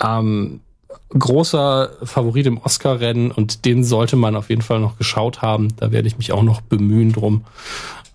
Ähm, 0.02 0.62
großer 1.10 1.92
Favorit 2.04 2.46
im 2.48 2.58
Oscar-Rennen 2.58 3.32
und 3.32 3.66
den 3.66 3.84
sollte 3.84 4.16
man 4.16 4.36
auf 4.36 4.50
jeden 4.50 4.62
Fall 4.62 4.80
noch 4.80 4.98
geschaut 4.98 5.42
haben. 5.42 5.76
Da 5.78 5.92
werde 5.92 6.08
ich 6.08 6.18
mich 6.18 6.32
auch 6.32 6.44
noch 6.44 6.62
bemühen 6.62 7.12
drum. 7.12 7.46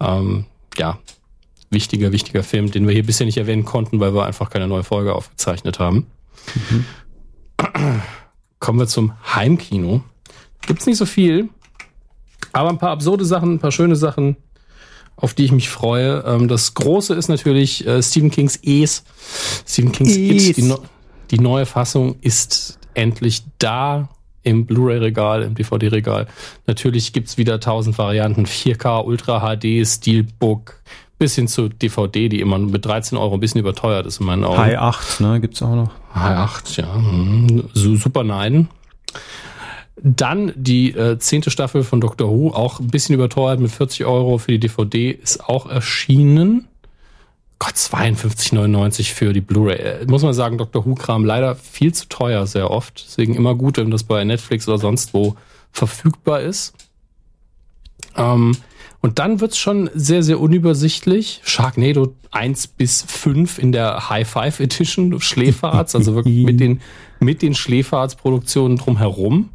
Ähm, 0.01 0.47
ja, 0.77 0.98
wichtiger, 1.70 2.12
wichtiger 2.12 2.43
Film, 2.43 2.70
den 2.70 2.86
wir 2.86 2.94
hier 2.94 3.07
bisher 3.07 3.27
nicht 3.27 3.36
erwähnen 3.36 3.65
konnten, 3.65 4.01
weil 4.01 4.15
wir 4.15 4.24
einfach 4.24 4.51
keine 4.51 4.66
neue 4.66 4.82
Folge 4.82 5.15
aufgezeichnet 5.15 5.78
haben. 5.78 6.07
Mhm. 6.55 6.85
Kommen 8.59 8.78
wir 8.78 8.86
zum 8.86 9.12
Heimkino. 9.35 10.02
Gibt's 10.62 10.86
nicht 10.86 10.98
so 10.98 11.07
viel. 11.07 11.48
Aber 12.52 12.70
ein 12.70 12.78
paar 12.78 12.90
absurde 12.90 13.24
Sachen, 13.24 13.55
ein 13.55 13.59
paar 13.59 13.72
schöne 13.72 13.97
Sachen, 13.97 14.36
auf 15.16 15.35
die 15.35 15.44
ich 15.44 15.52
mich 15.52 15.68
freue. 15.68 16.24
Ähm, 16.27 16.48
das 16.48 16.74
große 16.74 17.14
ist 17.14 17.28
natürlich 17.28 17.86
äh, 17.86 18.02
Stephen 18.02 18.31
Kings 18.31 18.59
Es. 18.62 19.05
Stephen 19.66 19.93
Kings 19.93 20.16
Es. 20.16 20.56
Die, 20.56 20.74
die 21.31 21.39
neue 21.39 21.66
Fassung 21.66 22.16
ist 22.20 22.78
endlich 22.94 23.44
da 23.59 24.09
im 24.43 24.66
Blu-ray-Regal, 24.66 25.43
im 25.43 25.55
DVD-Regal. 25.55 26.27
Natürlich 26.66 27.12
gibt's 27.12 27.36
wieder 27.36 27.60
tausend 27.60 27.98
Varianten. 27.98 28.47
4K, 28.47 29.05
Ultra 29.05 29.40
HD, 29.40 29.86
Steelbook, 29.86 30.82
bis 31.18 31.35
hin 31.35 31.47
zu 31.47 31.68
DVD, 31.68 32.28
die 32.28 32.40
immer 32.40 32.59
mit 32.59 32.85
13 32.85 33.18
Euro 33.18 33.35
ein 33.35 33.40
bisschen 33.40 33.60
überteuert 33.60 34.06
ist 34.06 34.20
in 34.20 34.27
meinen 34.27 34.44
Augen. 34.44 34.59
High 34.59 34.78
8, 34.78 35.20
ne, 35.20 35.40
gibt's 35.40 35.62
auch 35.62 35.74
noch. 35.74 35.90
High 36.14 36.39
8, 36.39 36.77
ja. 36.78 36.94
Mhm. 36.97 37.68
Super 37.74 38.24
Nein. 38.24 38.68
Dann 40.02 40.52
die 40.56 40.93
äh, 40.93 41.18
zehnte 41.18 41.51
Staffel 41.51 41.82
von 41.82 42.01
Doctor 42.01 42.31
Who, 42.31 42.51
auch 42.51 42.81
ein 42.81 42.89
bisschen 42.89 43.14
überteuert 43.14 43.60
mit 43.60 43.70
40 43.70 44.06
Euro 44.06 44.39
für 44.39 44.52
die 44.52 44.60
DVD, 44.60 45.10
ist 45.10 45.44
auch 45.44 45.66
erschienen. 45.66 46.68
Gott, 47.59 47.74
52,99 47.74 49.12
für 49.12 49.35
die 49.35 49.43
Blu-ray. 49.43 49.77
Äh, 49.77 50.06
muss 50.06 50.22
man 50.22 50.32
sagen, 50.32 50.56
Doctor 50.56 50.86
Who-Kram 50.86 51.27
leider 51.27 51.55
viel 51.55 51.93
zu 51.93 52.09
teuer, 52.09 52.47
sehr 52.47 52.70
oft. 52.70 53.05
Deswegen 53.06 53.35
immer 53.35 53.55
gut, 53.55 53.77
wenn 53.77 53.90
das 53.90 54.05
bei 54.05 54.24
Netflix 54.24 54.66
oder 54.68 54.78
sonst 54.78 55.12
wo 55.12 55.36
verfügbar 55.70 56.40
ist. 56.40 56.72
Ähm, 58.16 58.56
und 59.02 59.18
dann 59.18 59.40
wird's 59.40 59.59
schon 59.59 59.90
sehr, 59.94 60.22
sehr 60.22 60.40
unübersichtlich. 60.40 61.43
Sharknado 61.44 62.14
1 62.31 62.68
bis 62.68 63.02
5 63.02 63.59
in 63.59 63.72
der 63.72 64.09
High 64.09 64.28
Five 64.28 64.60
Edition, 64.60 65.20
Schläferz, 65.20 65.94
also 65.94 66.14
wirklich 66.14 66.44
mit 66.47 66.59
den, 66.59 66.81
mit 67.18 67.43
den 67.43 67.55
Schläferz-Produktionen 67.55 68.77
drumherum 68.78 69.51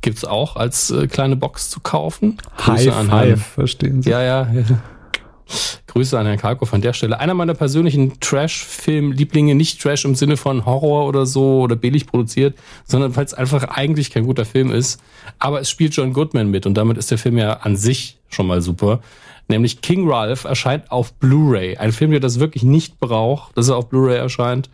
gibt's 0.00 0.24
auch 0.24 0.56
als 0.56 0.90
äh, 0.90 1.06
kleine 1.06 1.36
Box 1.36 1.70
zu 1.70 1.80
kaufen. 1.80 2.38
Grüße 2.56 2.72
High 2.72 2.96
an 2.96 3.06
Five, 3.08 3.28
Herrn, 3.28 3.38
verstehen 3.38 4.02
Sie. 4.02 4.10
Ja, 4.10 4.22
ja. 4.22 4.48
Grüße 5.86 6.18
an 6.18 6.26
Herrn 6.26 6.38
Kalkow 6.38 6.72
an 6.74 6.82
der 6.82 6.92
Stelle. 6.92 7.20
Einer 7.20 7.34
meiner 7.34 7.54
persönlichen 7.54 8.18
Trash-Film-Lieblinge, 8.20 9.54
nicht 9.54 9.80
Trash 9.80 10.04
im 10.04 10.14
Sinne 10.14 10.36
von 10.36 10.66
Horror 10.66 11.06
oder 11.06 11.24
so 11.24 11.60
oder 11.60 11.76
billig 11.76 12.06
produziert, 12.06 12.56
sondern 12.84 13.16
weil 13.16 13.24
es 13.24 13.34
einfach 13.34 13.64
eigentlich 13.64 14.10
kein 14.10 14.26
guter 14.26 14.44
Film 14.44 14.72
ist. 14.72 15.00
Aber 15.38 15.60
es 15.60 15.70
spielt 15.70 15.94
John 15.94 16.12
Goodman 16.12 16.50
mit 16.50 16.66
und 16.66 16.74
damit 16.74 16.98
ist 16.98 17.10
der 17.10 17.18
Film 17.18 17.38
ja 17.38 17.54
an 17.54 17.76
sich 17.76 18.18
schon 18.28 18.46
mal 18.46 18.60
super. 18.60 19.00
Nämlich 19.48 19.80
King 19.80 20.10
Ralph 20.10 20.44
erscheint 20.44 20.90
auf 20.90 21.14
Blu-ray. 21.14 21.76
Ein 21.76 21.92
Film, 21.92 22.10
der 22.10 22.20
das 22.20 22.40
wirklich 22.40 22.64
nicht 22.64 22.98
braucht, 22.98 23.56
dass 23.56 23.68
er 23.68 23.76
auf 23.76 23.88
Blu-ray 23.88 24.16
erscheint 24.16 24.68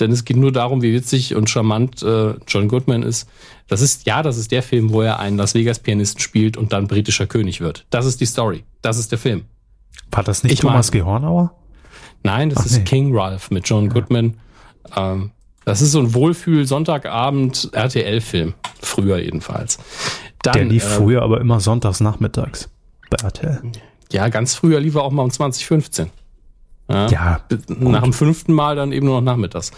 denn 0.00 0.12
es 0.12 0.24
geht 0.24 0.36
nur 0.36 0.52
darum, 0.52 0.82
wie 0.82 0.92
witzig 0.92 1.34
und 1.34 1.50
charmant 1.50 2.02
äh, 2.02 2.34
John 2.46 2.68
Goodman 2.68 3.02
ist. 3.02 3.28
Das 3.68 3.80
ist, 3.80 4.06
ja, 4.06 4.22
das 4.22 4.36
ist 4.36 4.50
der 4.50 4.62
Film, 4.62 4.92
wo 4.92 5.02
er 5.02 5.18
einen 5.18 5.36
Las 5.36 5.54
Vegas-Pianisten 5.54 6.20
spielt 6.20 6.56
und 6.56 6.72
dann 6.72 6.88
britischer 6.88 7.26
König 7.26 7.60
wird. 7.60 7.86
Das 7.90 8.06
ist 8.06 8.20
die 8.20 8.26
Story. 8.26 8.64
Das 8.82 8.98
ist 8.98 9.12
der 9.12 9.18
Film. 9.18 9.44
War 10.10 10.24
das 10.24 10.42
nicht 10.42 10.54
ich 10.54 10.60
Thomas 10.60 10.90
mein, 10.90 11.00
Gehornauer? 11.00 11.54
Nein, 12.22 12.50
das 12.50 12.60
Ach, 12.60 12.66
ist 12.66 12.78
nee. 12.78 12.84
King 12.84 13.16
Ralph 13.16 13.50
mit 13.50 13.68
John 13.68 13.86
ja. 13.86 13.92
Goodman. 13.92 14.38
Ähm, 14.96 15.30
das 15.64 15.82
ist 15.82 15.92
so 15.92 16.00
ein 16.00 16.14
Wohlfühl-Sonntagabend 16.14 17.70
RTL-Film. 17.72 18.54
Früher 18.80 19.18
jedenfalls. 19.18 19.78
Dann, 20.42 20.54
der 20.54 20.64
lief 20.64 20.84
äh, 20.84 20.88
früher 20.88 21.22
aber 21.22 21.40
immer 21.40 21.60
sonntags 21.60 22.00
nachmittags 22.00 22.68
bei 23.10 23.22
RTL. 23.22 23.62
Ja, 24.10 24.28
ganz 24.28 24.54
früher 24.54 24.80
lief 24.80 24.94
er 24.94 25.02
auch 25.02 25.12
mal 25.12 25.22
um 25.22 25.30
2015. 25.30 26.10
Ja, 26.90 27.06
ja 27.08 27.40
nach 27.68 28.02
dem 28.02 28.12
fünften 28.12 28.52
Mal 28.52 28.76
dann 28.76 28.92
eben 28.92 29.06
nur 29.06 29.20
noch 29.20 29.24
nachmittags. 29.24 29.70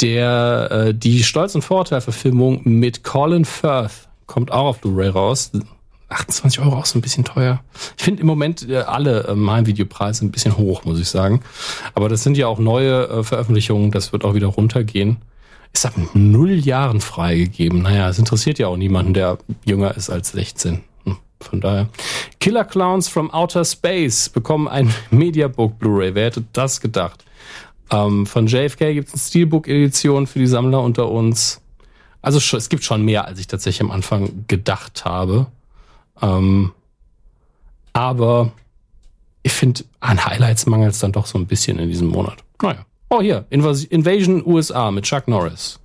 Der, 0.00 0.68
äh, 0.70 0.94
die 0.94 1.22
Stolz- 1.22 1.54
und 1.54 1.62
Vorurteil-Verfilmung 1.62 2.60
mit 2.64 3.02
Colin 3.02 3.44
Firth 3.44 4.08
kommt 4.26 4.52
auch 4.52 4.66
auf 4.66 4.80
Blu-ray 4.80 5.08
raus. 5.08 5.52
28 6.08 6.60
Euro 6.60 6.76
auch 6.76 6.86
so 6.86 6.98
ein 6.98 7.02
bisschen 7.02 7.24
teuer. 7.24 7.60
Ich 7.96 8.04
finde 8.04 8.20
im 8.20 8.26
Moment 8.26 8.68
äh, 8.68 8.78
alle 8.78 9.26
ähm, 9.28 9.50
Heimvideopreise 9.50 10.24
ein 10.24 10.30
bisschen 10.30 10.56
hoch, 10.56 10.84
muss 10.84 11.00
ich 11.00 11.08
sagen. 11.08 11.40
Aber 11.94 12.08
das 12.08 12.22
sind 12.22 12.36
ja 12.36 12.46
auch 12.46 12.58
neue 12.58 13.08
äh, 13.08 13.22
Veröffentlichungen, 13.24 13.90
das 13.90 14.12
wird 14.12 14.24
auch 14.24 14.34
wieder 14.34 14.46
runtergehen. 14.46 15.16
Ist 15.72 15.84
ab 15.84 15.94
null 16.14 16.52
Jahren 16.52 17.00
freigegeben. 17.00 17.82
Naja, 17.82 18.08
es 18.08 18.18
interessiert 18.18 18.58
ja 18.58 18.68
auch 18.68 18.76
niemanden, 18.76 19.14
der 19.14 19.38
jünger 19.64 19.96
ist 19.96 20.10
als 20.10 20.30
16. 20.30 20.80
Von 21.48 21.60
daher. 21.60 21.88
Killer 22.40 22.64
Clowns 22.64 23.08
from 23.08 23.30
Outer 23.30 23.64
Space 23.64 24.28
bekommen 24.28 24.68
ein 24.68 24.92
Mediabook 25.10 25.78
Blu-ray. 25.78 26.14
Wer 26.14 26.26
hätte 26.26 26.44
das 26.52 26.80
gedacht? 26.80 27.24
Ähm, 27.90 28.26
von 28.26 28.46
JFK 28.46 28.94
gibt 28.94 29.08
es 29.08 29.14
eine 29.14 29.20
Steelbook-Edition 29.20 30.26
für 30.26 30.38
die 30.38 30.46
Sammler 30.46 30.82
unter 30.82 31.08
uns. 31.08 31.60
Also 32.22 32.38
es 32.56 32.68
gibt 32.68 32.82
schon 32.82 33.02
mehr, 33.04 33.26
als 33.26 33.38
ich 33.38 33.46
tatsächlich 33.46 33.82
am 33.82 33.92
Anfang 33.92 34.44
gedacht 34.48 35.04
habe. 35.04 35.46
Ähm, 36.20 36.72
aber 37.92 38.52
ich 39.42 39.52
finde, 39.52 39.84
an 40.00 40.24
Highlights 40.24 40.66
mangelt 40.66 40.92
es 40.92 40.98
dann 40.98 41.12
doch 41.12 41.26
so 41.26 41.38
ein 41.38 41.46
bisschen 41.46 41.78
in 41.78 41.88
diesem 41.88 42.08
Monat. 42.08 42.42
Naja. 42.60 42.84
Oh, 43.08 43.20
hier, 43.20 43.46
Invas 43.50 43.84
Invasion 43.84 44.44
USA 44.44 44.90
mit 44.90 45.04
Chuck 45.04 45.28
Norris. 45.28 45.78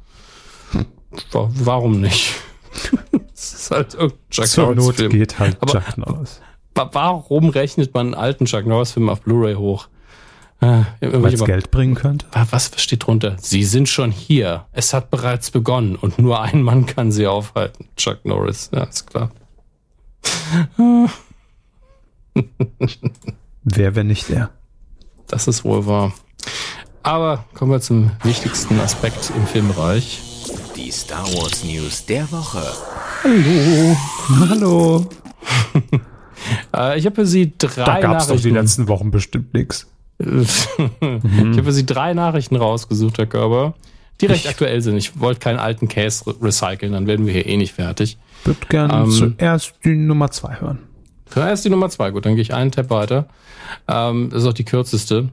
Hm. 0.71 0.85
Warum 1.31 2.01
nicht? 2.01 2.33
ist 3.61 3.71
halt 3.71 3.93
irgendein 3.93 4.19
Chuck 4.29 4.47
Zur 4.47 4.65
Norris 4.65 4.85
Not 4.85 4.95
Film. 4.95 5.11
geht 5.11 5.39
halt 5.39 5.57
Aber 5.61 5.71
Chuck 5.71 5.97
Norris. 5.97 6.41
Warum 6.75 7.49
rechnet 7.49 7.93
man 7.93 8.07
einen 8.07 8.15
alten 8.15 8.45
Chuck 8.45 8.65
Norris 8.65 8.91
Film 8.93 9.09
auf 9.09 9.21
Blu-ray 9.21 9.55
hoch? 9.55 9.87
Äh, 10.61 10.83
Weil 11.01 11.33
es 11.33 11.43
Geld 11.43 11.71
bringen 11.71 11.95
könnte? 11.95 12.25
Was 12.51 12.71
steht 12.77 13.05
drunter? 13.07 13.35
Sie 13.39 13.63
sind 13.63 13.89
schon 13.89 14.11
hier. 14.11 14.65
Es 14.71 14.93
hat 14.93 15.09
bereits 15.09 15.49
begonnen 15.51 15.95
und 15.95 16.19
nur 16.19 16.39
ein 16.39 16.61
Mann 16.61 16.85
kann 16.85 17.11
sie 17.11 17.25
aufhalten. 17.27 17.87
Chuck 17.97 18.23
Norris, 18.25 18.69
ja, 18.73 18.83
ist 18.83 19.07
klar. 19.07 19.31
Wer, 23.63 23.95
wenn 23.95 24.07
nicht 24.07 24.29
er? 24.29 24.51
Das 25.27 25.47
ist 25.47 25.63
wohl 25.63 25.85
wahr. 25.85 26.13
Aber 27.03 27.45
kommen 27.55 27.71
wir 27.71 27.81
zum 27.81 28.11
wichtigsten 28.23 28.79
Aspekt 28.79 29.31
im 29.35 29.47
Filmbereich. 29.47 30.21
Die 30.75 30.91
Star 30.91 31.25
Wars 31.33 31.63
News 31.63 32.05
der 32.05 32.31
Woche. 32.31 32.63
Hallo. 33.23 33.97
Hallo. 34.49 35.05
äh, 36.75 36.97
ich 36.97 37.05
habe 37.05 37.15
für 37.15 37.25
Sie 37.27 37.53
drei 37.55 37.83
da 37.83 37.99
gab's 37.99 38.27
Nachrichten. 38.27 38.33
doch 38.33 38.41
die 38.41 38.49
letzten 38.49 38.87
Wochen 38.87 39.11
bestimmt 39.11 39.53
nichts. 39.53 39.87
ich 40.19 40.27
habe 40.79 41.63
für 41.63 41.71
Sie 41.71 41.85
drei 41.85 42.13
Nachrichten 42.13 42.55
rausgesucht, 42.55 43.19
Herr 43.19 43.27
Körber, 43.27 43.75
die 44.21 44.25
recht 44.25 44.45
ich 44.45 44.49
aktuell 44.49 44.81
sind. 44.81 44.97
Ich 44.97 45.19
wollte 45.19 45.39
keinen 45.39 45.59
alten 45.59 45.87
Case 45.87 46.23
recyceln, 46.41 46.93
dann 46.93 47.05
werden 47.05 47.25
wir 47.25 47.33
hier 47.33 47.45
eh 47.45 47.57
nicht 47.57 47.73
fertig. 47.73 48.17
Ich 48.41 48.47
würde 48.47 48.65
gerne 48.69 48.93
ähm, 49.03 49.11
zuerst 49.11 49.73
die 49.83 49.95
Nummer 49.95 50.31
zwei 50.31 50.59
hören. 50.59 50.79
Zuerst 51.27 51.63
die 51.63 51.69
Nummer 51.69 51.89
zwei, 51.89 52.11
gut, 52.11 52.25
dann 52.25 52.35
gehe 52.35 52.41
ich 52.41 52.53
einen 52.53 52.71
Tab 52.71 52.89
weiter. 52.89 53.27
Ähm, 53.87 54.29
das 54.31 54.43
ist 54.43 54.49
auch 54.49 54.53
die 54.53 54.65
kürzeste. 54.65 55.29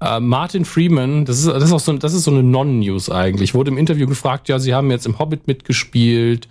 Uh, 0.00 0.20
Martin 0.20 0.64
Freeman, 0.64 1.24
das 1.24 1.40
ist, 1.40 1.48
das 1.48 1.64
ist 1.64 1.72
auch 1.72 1.80
so, 1.80 1.92
das 1.94 2.14
ist 2.14 2.22
so 2.22 2.30
eine 2.30 2.44
Non-News 2.44 3.10
eigentlich, 3.10 3.52
wurde 3.52 3.72
im 3.72 3.78
Interview 3.78 4.06
gefragt, 4.06 4.48
ja, 4.48 4.60
sie 4.60 4.72
haben 4.72 4.92
jetzt 4.92 5.06
im 5.06 5.18
Hobbit 5.18 5.48
mitgespielt, 5.48 6.46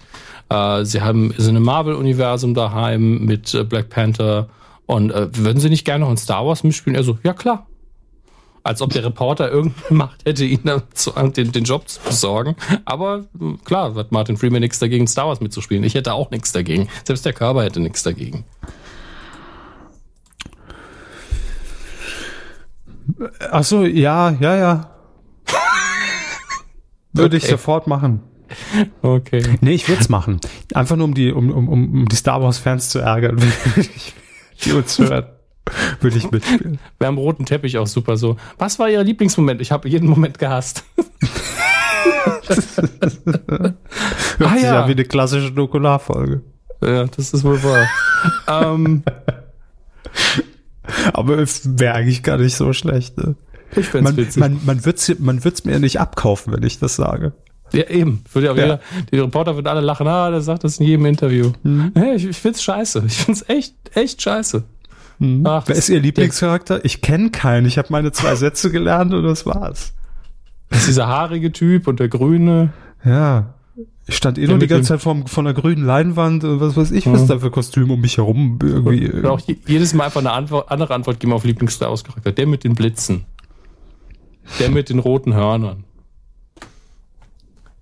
uh, 0.51 0.83
sie 0.83 1.01
haben 1.01 1.33
sind 1.37 1.55
im 1.55 1.63
Marvel-Universum 1.63 2.53
daheim 2.53 3.25
mit 3.25 3.53
uh, 3.53 3.63
Black 3.63 3.89
Panther 3.89 4.49
und 4.85 5.11
würden 5.13 5.59
sie 5.59 5.69
nicht 5.69 5.83
gerne 5.83 6.05
noch 6.05 6.11
in 6.11 6.17
Star 6.17 6.45
Wars 6.45 6.63
mitspielen? 6.63 6.95
Er 6.95 7.03
so, 7.03 7.17
ja 7.21 7.33
klar. 7.33 7.67
Als 8.63 8.81
ob 8.81 8.91
der 8.91 9.03
Reporter 9.03 9.51
irgendeine 9.51 9.97
Macht 9.97 10.25
hätte, 10.25 10.45
ihn 10.45 10.61
dazu, 10.63 11.11
den, 11.11 11.51
den 11.51 11.63
Job 11.65 11.89
zu 11.89 11.99
besorgen. 12.01 12.55
Aber 12.85 13.25
klar, 13.65 13.95
hat 13.95 14.11
Martin 14.13 14.37
Freeman 14.37 14.61
nichts 14.61 14.79
dagegen, 14.79 15.05
Star 15.07 15.27
Wars 15.27 15.41
mitzuspielen. 15.41 15.83
Ich 15.83 15.93
hätte 15.93 16.13
auch 16.13 16.31
nichts 16.31 16.53
dagegen. 16.53 16.87
Selbst 17.05 17.25
der 17.25 17.33
Körper 17.33 17.63
hätte 17.63 17.81
nichts 17.81 18.03
dagegen. 18.03 18.45
Ach 23.51 23.63
so, 23.63 23.83
ja, 23.85 24.31
ja, 24.31 24.55
ja. 24.55 24.89
Würde 27.13 27.37
ich 27.37 27.43
Okay. 27.43 27.51
sofort 27.51 27.87
machen. 27.87 28.21
Okay. 29.01 29.43
Nee, 29.61 29.73
ich 29.73 29.87
würde 29.87 30.01
es 30.01 30.09
machen. 30.09 30.39
Einfach 30.73 30.95
nur 30.95 31.05
um 31.05 31.13
die, 31.13 31.31
um, 31.31 31.49
um, 31.51 31.67
um 31.69 32.07
die 32.07 32.15
Star 32.15 32.41
Wars 32.41 32.57
Fans 32.57 32.89
zu 32.89 32.99
ärgern, 32.99 33.41
die 34.63 34.71
uns 34.73 34.97
hören. 34.99 35.25
Würde 35.99 36.17
ich 36.17 36.31
mitspielen. 36.31 36.79
Wäre 36.99 37.09
am 37.09 37.17
roten 37.17 37.45
Teppich 37.45 37.77
auch 37.77 37.87
super 37.87 38.15
so. 38.17 38.37
Was 38.57 38.79
war 38.79 38.89
Ihr 38.89 39.03
Lieblingsmoment? 39.03 39.59
Ich 39.61 39.71
habe 39.71 39.89
jeden 39.89 40.07
Moment 40.09 40.39
gehasst. 40.39 40.83
Hört 44.37 44.51
Ah, 44.51 44.53
sich 44.55 44.63
ja. 44.63 44.87
wie 44.87 44.91
eine 44.93 45.03
klassische 45.05 45.51
Dokularfolge. 45.51 46.41
Ja, 46.81 47.05
das 47.05 47.33
ist 47.33 47.43
wohl 47.43 47.61
wahr. 47.63 47.87
ähm, 48.47 49.03
Aber 51.13 51.37
es 51.39 51.79
wäre 51.79 51.95
eigentlich 51.95 52.23
gar 52.23 52.37
nicht 52.37 52.55
so 52.55 52.71
schlecht. 52.73 53.17
Ne? 53.17 53.35
ich 53.75 53.87
find's 53.87 54.03
Man, 54.09 54.17
witzig. 54.17 54.39
man, 54.39 54.53
man 54.65 54.81
man 55.19 55.43
wird's 55.43 55.65
mir 55.65 55.79
nicht 55.79 55.99
abkaufen, 55.99 56.53
wenn 56.53 56.63
ich 56.63 56.79
das 56.79 56.95
sage. 56.95 57.33
Ja, 57.73 57.89
eben. 57.89 58.23
Würde 58.31 58.47
ja 58.47 58.53
auch. 58.53 58.57
Jeder, 58.57 58.79
die 59.11 59.17
Reporter 59.19 59.55
würden 59.55 59.67
alle 59.67 59.81
lachen. 59.81 60.07
Ah, 60.07 60.29
der 60.29 60.41
sagt 60.41 60.63
das 60.63 60.79
in 60.79 60.85
jedem 60.87 61.05
Interview. 61.05 61.51
Hey, 61.95 62.15
ich, 62.15 62.25
ich 62.25 62.37
find's 62.37 62.61
scheiße. 62.63 63.03
Ich 63.07 63.17
find's 63.17 63.43
echt, 63.47 63.73
echt 63.93 64.21
scheiße. 64.21 64.63
Ach, 65.45 65.63
Wer 65.65 65.75
ist 65.75 65.89
Ihr 65.89 65.99
Lieblingscharakter? 65.99 66.85
Ich 66.85 67.01
kenne 67.01 67.31
keinen. 67.31 67.65
Ich 67.65 67.77
habe 67.77 67.87
meine 67.91 68.11
zwei 68.11 68.35
Sätze 68.35 68.69
gelernt 68.71 69.13
und 69.13 69.23
das 69.23 69.45
war's. 69.45 69.93
Das 70.69 70.79
ist 70.81 70.87
dieser 70.89 71.07
haarige 71.07 71.51
Typ 71.51 71.87
und 71.87 71.99
der 71.99 72.07
grüne. 72.07 72.71
Ja. 73.03 73.53
Ich 74.05 74.15
stand 74.15 74.37
eh 74.37 74.47
nur 74.47 74.57
die 74.57 74.67
ganze 74.67 74.89
Zeit 74.89 75.01
vor, 75.01 75.17
vor 75.25 75.43
einer 75.43 75.53
grünen 75.53 75.85
Leinwand 75.85 76.43
und 76.45 76.61
was 76.61 76.77
weiß 76.77 76.91
ich, 76.91 77.05
was 77.11 77.23
Mhm. 77.23 77.27
da 77.27 77.39
für 77.39 77.51
Kostüme 77.51 77.93
um 77.93 77.99
mich 78.01 78.17
herum 78.17 78.57
irgendwie. 78.63 79.09
Und 79.09 79.25
auch 79.25 79.39
je, 79.41 79.57
jedes 79.65 79.93
Mal 79.93 80.05
einfach 80.05 80.21
eine 80.21 80.31
Antwort, 80.31 80.71
andere 80.71 80.93
Antwort 80.93 81.19
geben 81.19 81.33
auf 81.33 81.43
Lieblings-Star 81.43 81.89
Wars-Charakter. 81.89 82.31
Der 82.31 82.47
mit 82.47 82.63
den 82.63 82.73
Blitzen. 82.75 83.25
Der 84.59 84.69
mit 84.69 84.89
den 84.89 84.99
roten 84.99 85.33
Hörnern. 85.33 85.83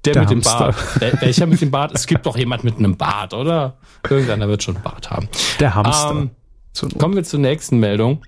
Der, 0.05 0.13
Der 0.13 0.21
mit 0.23 0.29
dem 0.31 0.37
Hamster. 0.43 0.59
Bart. 0.71 1.01
Der, 1.01 1.21
welcher 1.21 1.45
mit 1.45 1.61
dem 1.61 1.71
Bart? 1.71 1.91
Es 1.93 2.05
gibt 2.07 2.25
doch 2.25 2.37
jemand 2.37 2.63
mit 2.63 2.77
einem 2.77 2.95
Bart, 2.97 3.33
oder? 3.33 3.77
Irgendeiner 4.09 4.47
wird 4.47 4.63
schon 4.63 4.75
einen 4.75 4.83
Bart 4.83 5.09
haben. 5.11 5.27
Der 5.59 5.75
Hamster. 5.75 6.11
Ähm. 6.11 6.29
Kommen 6.99 7.15
wir 7.15 7.23
zur 7.23 7.39
nächsten 7.39 7.79
Meldung. 7.79 8.23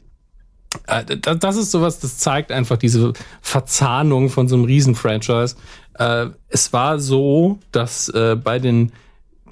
Äh, 0.87 1.03
da- 1.17 1.35
Das 1.35 1.55
ist 1.57 1.71
sowas, 1.71 1.99
das 1.99 2.17
zeigt 2.17 2.51
einfach 2.51 2.77
diese 2.77 3.13
Verzahnung 3.41 4.29
von 4.29 4.47
so 4.47 4.55
einem 4.55 4.65
Riesen-Franchise. 4.65 5.55
Äh, 5.97 6.27
Es 6.49 6.71
war 6.73 6.99
so, 6.99 7.59
dass 7.71 8.09
äh, 8.09 8.35
bei 8.35 8.59
den 8.59 8.91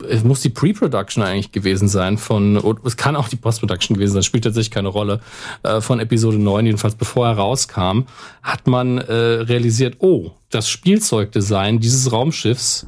es 0.10 0.24
muss 0.24 0.42
die 0.42 0.50
Pre-Production 0.50 1.24
eigentlich 1.24 1.52
gewesen 1.52 1.88
sein 1.88 2.18
von, 2.18 2.58
es 2.84 2.98
kann 2.98 3.16
auch 3.16 3.30
die 3.30 3.36
Post-Production 3.36 3.96
gewesen 3.96 4.14
sein, 4.14 4.24
spielt 4.24 4.44
tatsächlich 4.44 4.72
keine 4.72 4.90
Rolle, 4.90 5.22
äh, 5.64 5.82
von 5.82 6.00
Episode 6.00 6.38
9, 6.38 6.66
jedenfalls 6.66 6.96
bevor 6.96 7.28
er 7.28 7.34
rauskam, 7.34 8.04
hat 8.44 8.68
man 8.68 8.98
äh, 8.98 9.14
realisiert, 9.14 9.98
oh, 10.00 10.32
das 10.50 10.70
Spielzeugdesign 10.70 11.80
dieses 11.80 12.12
Raumschiffs 12.12 12.88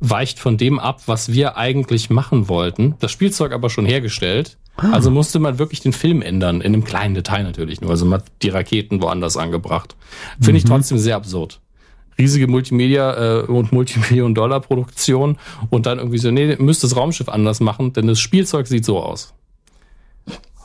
weicht 0.00 0.38
von 0.38 0.56
dem 0.56 0.78
ab, 0.78 1.02
was 1.06 1.32
wir 1.32 1.56
eigentlich 1.56 2.10
machen 2.10 2.48
wollten. 2.48 2.94
Das 3.00 3.10
Spielzeug 3.10 3.52
aber 3.52 3.68
schon 3.70 3.86
hergestellt. 3.86 4.56
Also 4.76 5.10
musste 5.10 5.40
man 5.40 5.58
wirklich 5.58 5.80
den 5.80 5.92
Film 5.92 6.22
ändern, 6.22 6.60
in 6.60 6.72
einem 6.72 6.84
kleinen 6.84 7.14
Detail 7.14 7.42
natürlich 7.42 7.80
nur. 7.80 7.90
Also 7.90 8.06
man 8.06 8.20
hat 8.20 8.26
die 8.42 8.48
Raketen 8.48 9.02
woanders 9.02 9.36
angebracht. 9.36 9.96
Finde 10.40 10.58
ich 10.58 10.64
trotzdem 10.64 10.98
sehr 10.98 11.16
absurd. 11.16 11.60
Riesige 12.18 12.46
Multimedia- 12.46 13.42
äh, 13.42 13.42
und 13.42 13.72
Multimillion-Dollar-Produktion 13.72 15.38
und 15.70 15.86
dann 15.86 15.98
irgendwie 15.98 16.18
so, 16.18 16.30
nee, 16.30 16.56
müsst 16.56 16.82
das 16.82 16.96
Raumschiff 16.96 17.28
anders 17.28 17.60
machen, 17.60 17.92
denn 17.92 18.06
das 18.06 18.18
Spielzeug 18.18 18.66
sieht 18.66 18.84
so 18.84 19.00
aus. 19.00 19.34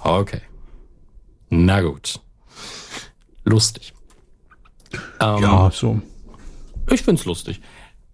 Okay. 0.03 0.41
Na 1.49 1.81
gut. 1.81 2.19
Lustig. 3.45 3.93
Ähm, 5.19 5.41
ja, 5.41 5.71
so. 5.71 6.01
Ich 6.91 7.03
find's 7.03 7.25
lustig. 7.25 7.61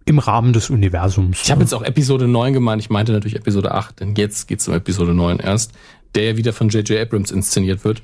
Im 0.06 0.20
Rahmen 0.20 0.54
des 0.54 0.70
Universums. 0.70 1.42
Ich 1.44 1.52
habe 1.52 1.62
jetzt 1.62 1.74
auch 1.74 1.84
Episode 1.84 2.28
9 2.28 2.54
gemeint, 2.54 2.82
ich 2.82 2.90
meinte 2.90 3.12
natürlich 3.12 3.36
Episode 3.36 3.74
8, 3.74 4.00
denn 4.00 4.16
jetzt 4.16 4.48
geht's 4.48 4.68
um 4.68 4.74
Episode 4.74 5.14
9 5.14 5.40
erst, 5.40 5.72
der 6.16 6.24
ja 6.24 6.38
wieder 6.38 6.54
von 6.54 6.70
J.J. 6.70 7.00
Abrams 7.00 7.32
inszeniert 7.32 7.84
wird. 7.84 8.02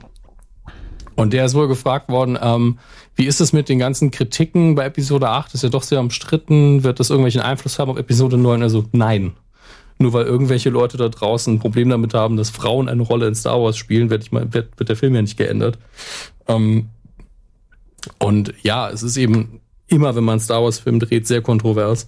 Und 1.15 1.33
der 1.33 1.45
ist 1.45 1.53
wohl 1.55 1.67
gefragt 1.67 2.09
worden, 2.09 2.37
ähm, 2.41 2.77
wie 3.15 3.25
ist 3.25 3.39
es 3.39 3.53
mit 3.53 3.69
den 3.69 3.79
ganzen 3.79 4.11
Kritiken 4.11 4.75
bei 4.75 4.85
Episode 4.85 5.29
8? 5.29 5.53
Ist 5.53 5.63
ja 5.63 5.69
doch 5.69 5.83
sehr 5.83 5.99
umstritten. 5.99 6.83
Wird 6.83 6.99
das 6.99 7.09
irgendwelchen 7.09 7.41
Einfluss 7.41 7.79
haben 7.79 7.91
auf 7.91 7.97
Episode 7.97 8.37
9? 8.37 8.61
Also 8.61 8.85
nein. 8.91 9.33
Nur 9.97 10.11
weil 10.11 10.25
irgendwelche 10.25 10.69
Leute 10.69 10.97
da 10.97 11.07
draußen 11.07 11.53
ein 11.53 11.59
Problem 11.59 11.89
damit 11.89 12.13
haben, 12.13 12.35
dass 12.35 12.49
Frauen 12.49 12.89
eine 12.89 13.01
Rolle 13.01 13.27
in 13.27 13.35
Star 13.35 13.61
Wars 13.61 13.77
spielen, 13.77 14.09
wird, 14.09 14.23
ich 14.23 14.31
mal, 14.33 14.53
wird, 14.53 14.77
wird 14.77 14.89
der 14.89 14.97
Film 14.97 15.15
ja 15.15 15.21
nicht 15.21 15.37
geändert. 15.37 15.79
Ähm, 16.47 16.89
und 18.19 18.53
ja, 18.61 18.89
es 18.89 19.03
ist 19.03 19.15
eben 19.15 19.61
immer, 19.87 20.15
wenn 20.15 20.25
man 20.25 20.33
einen 20.33 20.41
Star 20.41 20.63
Wars-Film 20.63 20.99
dreht, 20.99 21.27
sehr 21.27 21.41
kontrovers. 21.41 22.07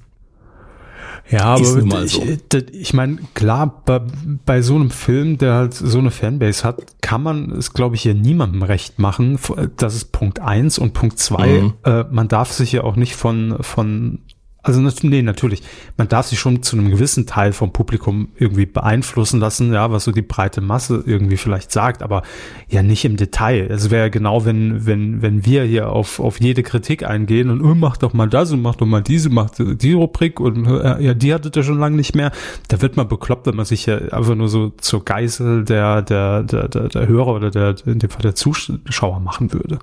Ja, 1.29 1.43
aber 1.43 1.61
ich, 2.05 2.11
so. 2.13 2.23
das- 2.49 2.63
ich 2.71 2.93
meine, 2.93 3.17
klar, 3.33 3.81
bei, 3.85 4.01
bei 4.45 4.61
so 4.61 4.75
einem 4.75 4.89
Film, 4.91 5.37
der 5.37 5.53
halt 5.55 5.73
so 5.73 5.97
eine 5.99 6.11
Fanbase 6.11 6.63
hat, 6.63 7.01
kann 7.01 7.21
man 7.23 7.51
es, 7.51 7.73
glaube 7.73 7.95
ich, 7.95 8.01
hier 8.03 8.13
niemandem 8.13 8.63
recht 8.63 8.97
machen. 8.99 9.37
Das 9.77 9.95
ist 9.95 10.11
Punkt 10.11 10.39
eins 10.39 10.77
und 10.79 10.93
Punkt 10.93 11.19
zwei. 11.19 11.61
Mhm. 11.61 11.73
Äh, 11.83 12.05
man 12.11 12.27
darf 12.27 12.51
sich 12.51 12.71
ja 12.71 12.83
auch 12.83 12.95
nicht 12.95 13.15
von, 13.15 13.57
von, 13.61 14.19
also 14.68 14.81
nee, 15.03 15.22
natürlich, 15.22 15.64
man 15.95 16.10
darf 16.10 16.27
sich 16.27 16.39
schon 16.39 16.61
zu 16.61 16.77
einem 16.77 16.91
gewissen 16.91 17.26
Teil 17.26 17.53
vom 17.53 17.72
Publikum 17.72 18.27
irgendwie 18.35 18.65
beeinflussen 18.65 19.39
lassen, 19.39 19.72
ja, 19.72 19.89
was 19.91 20.03
so 20.03 20.11
die 20.11 20.22
breite 20.22 20.60
Masse 20.60 21.03
irgendwie 21.06 21.38
vielleicht 21.38 21.72
sagt, 21.72 22.03
aber 22.03 22.23
ja 22.68 22.84
nicht 22.84 23.06
im 23.06 23.15
Detail. 23.15 23.68
Es 23.72 23.89
wäre 23.89 24.07
ja 24.07 24.10
genau, 24.10 24.44
wenn, 24.44 24.85
wenn, 24.85 25.22
wenn 25.22 25.45
wir 25.45 25.64
hier 25.64 25.89
auf, 25.89 26.19
auf 26.19 26.41
jede 26.41 26.64
Kritik 26.64 27.07
eingehen 27.07 27.49
und, 27.49 27.61
oh, 27.61 27.76
mach 27.76 27.95
doch 27.95 28.11
mal 28.11 28.27
das 28.27 28.52
und 28.52 28.61
mach 28.61 28.76
doch 28.76 28.85
mal 28.85 29.02
diese, 29.02 29.30
mach 29.30 29.52
die 29.52 29.94
Rubrik 29.94 30.41
und 30.41 30.65
äh, 30.68 31.02
ja, 31.02 31.14
die 31.14 31.34
hattet 31.34 31.56
ihr 31.56 31.64
schon 31.64 31.80
lange 31.80 31.95
nicht 31.95 32.14
mehr. 32.14 32.34
Da 32.68 32.81
wird 32.81 32.98
man 32.98 33.07
bekloppt, 33.07 33.48
wenn 33.48 33.56
man 33.56 33.65
sich 33.65 33.85
ja 33.85 33.98
einfach 33.98 34.35
nur 34.35 34.49
so 34.49 34.72
zur 34.72 35.06
Geißel 35.06 35.64
der, 35.64 36.02
der, 36.02 36.44
der, 36.44 36.68
der, 36.68 36.89
der 36.89 37.07
Hörer 37.07 37.35
oder 37.35 37.52
der, 37.52 37.76
in 37.85 37.99
dem 37.99 38.10
Fall 38.10 38.22
der 38.22 38.35
Zuschauer 38.35 39.22
machen 39.22 39.53
würde. 39.53 39.80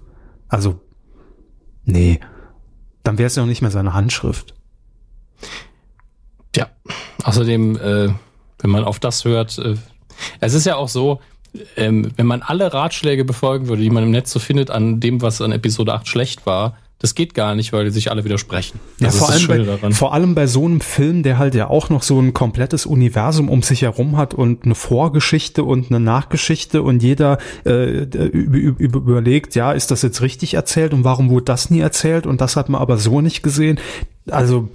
Also, 0.49 0.79
nee. 1.85 2.21
Dann 3.03 3.19
wäre 3.19 3.27
es 3.27 3.37
ja 3.37 3.43
auch 3.43 3.47
nicht 3.47 3.63
mehr 3.63 3.71
seine 3.71 3.95
Handschrift. 3.95 4.55
Ja, 6.57 6.69
außerdem, 7.25 7.77
äh, 7.77 8.09
wenn 8.59 8.71
man 8.71 8.85
auf 8.85 8.99
das 8.99 9.25
hört, 9.25 9.59
äh, 9.59 9.77
es 10.41 10.55
ist 10.55 10.67
ja 10.67 10.77
auch 10.77 10.89
so, 10.89 11.21
ähm, 11.77 12.13
wenn 12.17 12.27
man 12.27 12.43
alle 12.43 12.73
Ratschläge 12.73 13.25
befolgen 13.25 13.69
würde, 13.69 13.83
die 13.83 13.91
man 13.91 14.05
im 14.05 14.11
Netz 14.11 14.31
so 14.31 14.39
findet, 14.39 14.71
an 14.71 15.01
dem, 15.01 15.23
was 15.23 15.41
an 15.41 15.53
Episode 15.53 15.95
8 15.95 16.09
schlecht 16.09 16.47
war, 16.47 16.77
das 16.99 17.15
geht 17.15 17.35
gar 17.35 17.55
nicht, 17.55 17.73
weil 17.73 17.85
die 17.85 17.91
sich 17.91 18.11
alle 18.11 18.25
widersprechen. 18.25 18.81
Ja, 18.99 19.09
Das 19.09 19.19
vor, 19.19 19.31
allem 19.31 19.47
bei, 19.47 19.91
vor 19.91 20.15
allem 20.15 20.35
bei 20.35 20.47
so 20.47 20.65
einem 20.65 20.81
Film, 20.81 21.23
der 21.23 21.39
halt 21.39 21.55
ja 21.55 21.69
auch 21.69 21.91
noch 21.91 22.03
so 22.03 22.19
ein 22.21 22.33
komplettes 22.33 22.87
Universum 22.87 23.51
um 23.51 23.63
sich 23.63 23.83
herum 23.83 24.17
hat 24.17 24.33
und 24.33 24.65
eine 24.65 24.75
Vorgeschichte 24.75 25.65
und 25.65 25.91
eine 25.91 26.01
Nachgeschichte 26.01 26.83
und 26.83 27.03
jeder 27.03 27.39
äh, 27.67 28.05
über, 28.05 28.79
über, 28.79 28.99
überlegt, 28.99 29.55
ja, 29.55 29.73
ist 29.73 29.91
das 29.91 30.03
jetzt 30.03 30.23
richtig 30.23 30.55
erzählt 30.55 30.95
und 30.95 31.05
warum 31.05 31.31
wurde 31.31 31.47
das 31.47 31.69
nie 31.69 31.81
erzählt 31.81 32.27
und 32.27 32.41
das 32.41 32.57
hat 32.57 32.69
man 32.69 32.81
aber 32.81 32.97
so 32.97 33.21
nicht 33.21 33.43
gesehen. 33.43 33.79
Also 34.31 34.71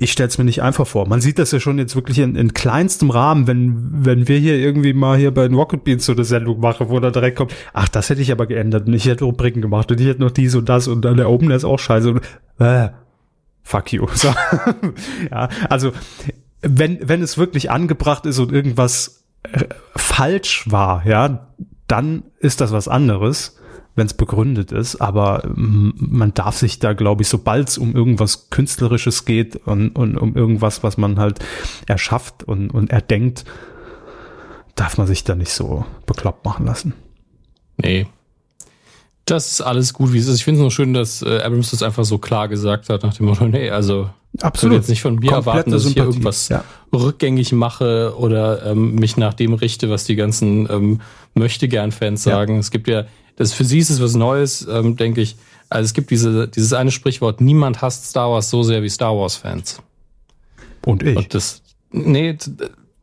ich 0.00 0.12
stell's 0.12 0.38
mir 0.38 0.44
nicht 0.44 0.62
einfach 0.62 0.86
vor. 0.86 1.08
Man 1.08 1.20
sieht 1.20 1.40
das 1.40 1.50
ja 1.50 1.58
schon 1.58 1.76
jetzt 1.76 1.96
wirklich 1.96 2.20
in, 2.20 2.36
in 2.36 2.54
kleinstem 2.54 3.10
Rahmen, 3.10 3.48
wenn, 3.48 4.06
wenn 4.06 4.28
wir 4.28 4.38
hier 4.38 4.56
irgendwie 4.56 4.92
mal 4.92 5.18
hier 5.18 5.34
bei 5.34 5.42
den 5.48 5.56
Rocket 5.56 5.82
Beans 5.82 6.06
so 6.06 6.12
eine 6.12 6.22
Sendung 6.22 6.60
machen, 6.60 6.88
wo 6.88 7.00
da 7.00 7.10
direkt 7.10 7.36
kommt, 7.36 7.52
ach, 7.72 7.88
das 7.88 8.08
hätte 8.08 8.22
ich 8.22 8.30
aber 8.30 8.46
geändert 8.46 8.86
und 8.86 8.94
ich 8.94 9.06
hätte 9.06 9.24
Rubriken 9.24 9.60
gemacht 9.60 9.90
und 9.90 10.00
ich 10.00 10.06
hätte 10.06 10.20
noch 10.20 10.30
dies 10.30 10.54
und 10.54 10.68
das 10.68 10.86
und 10.86 11.04
dann 11.04 11.16
der 11.16 11.28
Open, 11.28 11.48
der 11.48 11.56
ist 11.56 11.64
auch 11.64 11.80
scheiße 11.80 12.10
und 12.10 12.20
äh, 12.60 12.90
fuck 13.64 13.92
you. 13.92 14.06
So. 14.14 14.32
ja, 15.32 15.48
also 15.68 15.90
wenn, 16.62 17.00
wenn 17.02 17.20
es 17.20 17.36
wirklich 17.36 17.72
angebracht 17.72 18.24
ist 18.24 18.38
und 18.38 18.52
irgendwas 18.52 19.24
äh, 19.42 19.64
falsch 19.96 20.70
war, 20.70 21.04
ja, 21.06 21.48
dann 21.88 22.22
ist 22.38 22.60
das 22.60 22.70
was 22.70 22.86
anderes 22.86 23.58
wenn 23.98 24.06
es 24.06 24.14
begründet 24.14 24.72
ist, 24.72 24.96
aber 24.96 25.46
mm, 25.54 25.90
man 25.98 26.32
darf 26.32 26.56
sich 26.56 26.78
da, 26.78 26.94
glaube 26.94 27.22
ich, 27.22 27.28
sobald 27.28 27.68
es 27.68 27.76
um 27.78 27.94
irgendwas 27.94 28.48
Künstlerisches 28.48 29.24
geht 29.26 29.56
und, 29.66 29.90
und 29.90 30.16
um 30.16 30.34
irgendwas, 30.34 30.82
was 30.82 30.96
man 30.96 31.18
halt 31.18 31.40
erschafft 31.86 32.44
und, 32.44 32.70
und 32.70 32.90
erdenkt, 32.90 33.44
darf 34.74 34.96
man 34.96 35.06
sich 35.06 35.24
da 35.24 35.34
nicht 35.34 35.52
so 35.52 35.84
bekloppt 36.06 36.44
machen 36.44 36.64
lassen. 36.66 36.94
Nee. 37.76 38.06
Das 39.24 39.52
ist 39.52 39.60
alles 39.60 39.92
gut, 39.92 40.12
wie 40.14 40.18
es 40.18 40.26
ist. 40.26 40.36
Ich 40.38 40.44
finde 40.44 40.60
es 40.60 40.62
nur 40.62 40.70
schön, 40.70 40.94
dass 40.94 41.20
äh, 41.20 41.40
Abrams 41.42 41.70
das 41.72 41.82
einfach 41.82 42.04
so 42.04 42.16
klar 42.18 42.48
gesagt 42.48 42.88
hat, 42.88 43.02
nach 43.02 43.14
dem 43.14 43.26
Motto, 43.26 43.46
nee, 43.46 43.68
also 43.68 44.08
ich 44.32 44.62
würde 44.62 44.76
jetzt 44.76 44.88
nicht 44.88 45.02
von 45.02 45.16
mir 45.16 45.30
Komplette 45.32 45.48
erwarten, 45.50 45.70
dass 45.72 45.82
ich 45.84 45.92
hier 45.94 46.02
Sympathie. 46.04 46.16
irgendwas 46.18 46.48
Ja. 46.48 46.64
rückgängig 46.94 47.52
mache 47.52 48.14
oder 48.16 48.64
ähm, 48.64 48.94
mich 48.94 49.16
nach 49.16 49.34
dem 49.34 49.52
richte, 49.54 49.90
was 49.90 50.04
die 50.04 50.16
ganzen 50.16 50.68
ähm, 50.70 51.00
möchte 51.34 51.68
gern 51.68 51.92
Fans 51.92 52.24
Ja. 52.24 52.32
sagen. 52.36 52.58
Es 52.58 52.70
gibt 52.70 52.88
ja, 52.88 53.04
das 53.38 53.52
für 53.52 53.64
sie 53.64 53.78
ist 53.78 53.90
es 53.90 54.02
was 54.02 54.14
Neues, 54.14 54.66
ähm, 54.68 54.96
denke 54.96 55.20
ich. 55.20 55.36
Also 55.70 55.86
es 55.86 55.94
gibt 55.94 56.10
diese, 56.10 56.48
dieses 56.48 56.72
eine 56.72 56.90
Sprichwort, 56.90 57.40
niemand 57.40 57.82
hasst 57.82 58.06
Star 58.06 58.30
Wars 58.30 58.50
so 58.50 58.62
sehr 58.62 58.82
wie 58.82 58.88
Star 58.88 59.16
Wars-Fans. 59.16 59.80
Und 60.84 61.02
ich. 61.02 61.16
Und 61.16 61.34
das, 61.34 61.62
nee, 61.90 62.36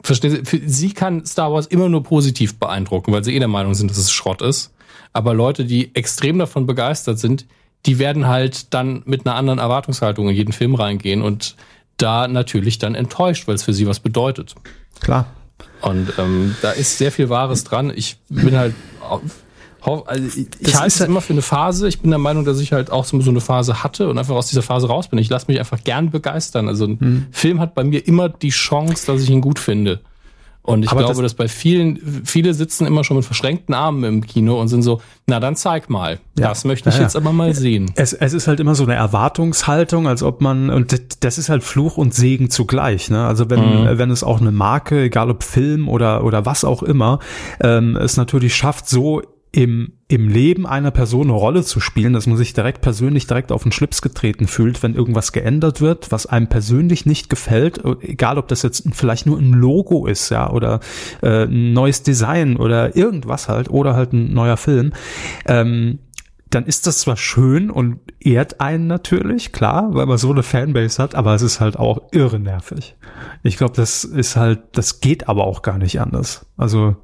Sie, 0.07 0.45
für 0.45 0.61
sie 0.69 0.93
kann 0.93 1.25
Star 1.25 1.51
Wars 1.51 1.65
immer 1.65 1.89
nur 1.89 2.03
positiv 2.03 2.59
beeindrucken, 2.59 3.11
weil 3.11 3.23
sie 3.23 3.35
eh 3.35 3.39
der 3.39 3.47
Meinung 3.47 3.73
sind, 3.73 3.89
dass 3.89 3.97
es 3.97 4.11
Schrott 4.11 4.41
ist. 4.41 4.71
Aber 5.13 5.33
Leute, 5.33 5.65
die 5.65 5.95
extrem 5.95 6.37
davon 6.37 6.67
begeistert 6.67 7.17
sind, 7.17 7.47
die 7.87 7.97
werden 7.97 8.27
halt 8.27 8.73
dann 8.73 9.01
mit 9.05 9.25
einer 9.25 9.35
anderen 9.35 9.57
Erwartungshaltung 9.57 10.29
in 10.29 10.35
jeden 10.35 10.51
Film 10.51 10.75
reingehen 10.75 11.21
und 11.23 11.55
da 11.97 12.27
natürlich 12.27 12.77
dann 12.77 12.93
enttäuscht, 12.93 13.47
weil 13.47 13.55
es 13.55 13.63
für 13.63 13.73
sie 13.73 13.87
was 13.87 13.99
bedeutet. 13.99 14.53
Klar. 14.99 15.27
Und 15.81 16.13
ähm, 16.19 16.55
da 16.61 16.71
ist 16.71 16.97
sehr 16.97 17.11
viel 17.11 17.29
Wahres 17.29 17.63
dran. 17.63 17.91
Ich 17.95 18.17
bin 18.29 18.57
halt, 18.57 18.75
also 20.05 20.25
ich, 20.27 20.37
ich 20.37 20.49
Das 20.61 20.75
halte 20.75 20.87
es 20.87 20.99
ja- 20.99 21.05
immer 21.05 21.21
für 21.21 21.33
eine 21.33 21.41
Phase. 21.41 21.87
Ich 21.87 21.99
bin 22.01 22.09
der 22.11 22.19
Meinung, 22.19 22.45
dass 22.45 22.59
ich 22.59 22.71
halt 22.73 22.91
auch 22.91 23.05
so 23.05 23.17
eine 23.17 23.41
Phase 23.41 23.83
hatte 23.83 24.09
und 24.09 24.17
einfach 24.17 24.35
aus 24.35 24.47
dieser 24.47 24.61
Phase 24.63 24.87
raus 24.87 25.07
bin. 25.07 25.19
Ich 25.19 25.29
lasse 25.29 25.45
mich 25.47 25.59
einfach 25.59 25.83
gern 25.83 26.11
begeistern. 26.11 26.67
Also 26.67 26.85
ein 26.85 26.97
Mhm. 26.99 27.25
Film 27.31 27.59
hat 27.59 27.75
bei 27.75 27.83
mir 27.83 28.05
immer 28.07 28.29
die 28.29 28.49
Chance, 28.49 29.05
dass 29.07 29.21
ich 29.21 29.29
ihn 29.29 29.41
gut 29.41 29.59
finde. 29.59 29.99
Und 30.61 30.81
ich 30.83 30.89
Aber 30.89 31.01
glaube, 31.01 31.13
das- 31.21 31.21
dass 31.21 31.33
bei 31.35 31.47
vielen, 31.47 32.23
viele 32.25 32.55
sitzen 32.55 32.87
immer 32.87 33.03
schon 33.03 33.17
mit 33.17 33.25
verschränkten 33.27 33.75
Armen 33.75 34.03
im 34.03 34.25
Kino 34.25 34.59
und 34.59 34.67
sind 34.67 34.81
so, 34.81 34.99
na 35.27 35.39
dann 35.39 35.55
zeig 35.55 35.91
mal. 35.91 36.17
Ja. 36.39 36.47
Das 36.49 36.65
möchte 36.65 36.89
ich 36.89 36.95
Ja, 36.95 37.01
ja. 37.01 37.05
jetzt 37.05 37.15
aber 37.15 37.31
mal 37.33 37.53
sehen. 37.53 37.91
Es, 37.95 38.13
es 38.13 38.33
ist 38.33 38.47
halt 38.47 38.59
immer 38.59 38.73
so 38.73 38.83
eine 38.83 38.95
Erwartungshaltung, 38.95 40.07
als 40.07 40.23
ob 40.23 40.41
man, 40.41 40.71
und 40.71 40.99
das- 41.19 41.37
ist 41.37 41.49
halt 41.49 41.63
Fluch 41.63 41.97
und 41.97 42.15
Segen 42.15 42.49
zugleich. 42.49 43.11
Ne? 43.11 43.27
Also 43.27 43.47
wenn, 43.51 43.99
wenn 43.99 44.09
es 44.09 44.23
auch 44.23 44.41
eine 44.41 44.51
Marke, 44.51 45.03
egal 45.03 45.29
ob 45.29 45.43
Film 45.43 45.87
oder, 45.87 46.23
oder 46.23 46.47
was 46.47 46.63
auch 46.65 46.81
immer, 46.81 47.19
ähm, 47.61 47.95
es 47.97 48.17
natürlich 48.17 48.55
schafft, 48.55 48.89
so 48.89 49.21
im, 49.55 49.93
im 50.09 50.27
Leben 50.27 50.67
einer 50.67 50.91
Person 50.91 51.27
eine 51.27 51.37
Rolle 51.37 51.63
zu 51.63 51.79
spielen, 51.79 52.11
dass 52.11 52.27
man 52.27 52.35
sich 52.35 52.53
direkt 52.53 52.81
persönlich 52.81 53.25
direkt 53.25 53.53
auf 53.53 53.63
den 53.63 53.71
Schlips 53.71 54.01
getreten 54.01 54.47
fühlt, 54.47 54.83
wenn 54.83 54.95
irgendwas 54.95 55.31
geändert 55.31 55.79
wird, 55.79 56.11
was 56.11 56.25
einem 56.25 56.47
persönlich 56.47 57.05
nicht 57.05 57.29
gefällt, 57.29 57.81
egal 58.01 58.37
ob 58.37 58.49
das 58.49 58.63
jetzt 58.63 58.83
vielleicht 58.91 59.25
nur 59.25 59.39
ein 59.39 59.53
Logo 59.53 60.07
ist, 60.07 60.29
ja, 60.29 60.51
oder 60.51 60.81
äh, 61.21 61.45
ein 61.45 61.71
neues 61.71 62.03
Design 62.03 62.57
oder 62.57 62.97
irgendwas 62.97 63.47
halt, 63.47 63.69
oder 63.69 63.95
halt 63.95 64.11
ein 64.11 64.33
neuer 64.33 64.57
Film. 64.57 64.91
Ähm, 65.47 65.99
dann 66.49 66.65
ist 66.65 66.85
das 66.85 66.99
zwar 66.99 67.15
schön 67.15 67.69
und 67.69 67.99
ehrt 68.19 68.59
einen 68.59 68.87
natürlich, 68.87 69.53
klar, 69.53 69.93
weil 69.93 70.05
man 70.05 70.17
so 70.17 70.31
eine 70.31 70.43
Fanbase 70.43 71.01
hat, 71.01 71.15
aber 71.15 71.33
es 71.33 71.41
ist 71.41 71.61
halt 71.61 71.79
auch 71.79 72.01
irre 72.11 72.41
nervig. 72.41 72.97
Ich 73.41 73.55
glaube, 73.55 73.73
das 73.73 74.03
ist 74.03 74.35
halt, 74.35 74.59
das 74.73 74.99
geht 74.99 75.29
aber 75.29 75.45
auch 75.45 75.61
gar 75.61 75.77
nicht 75.77 76.01
anders. 76.01 76.45
Also 76.57 76.97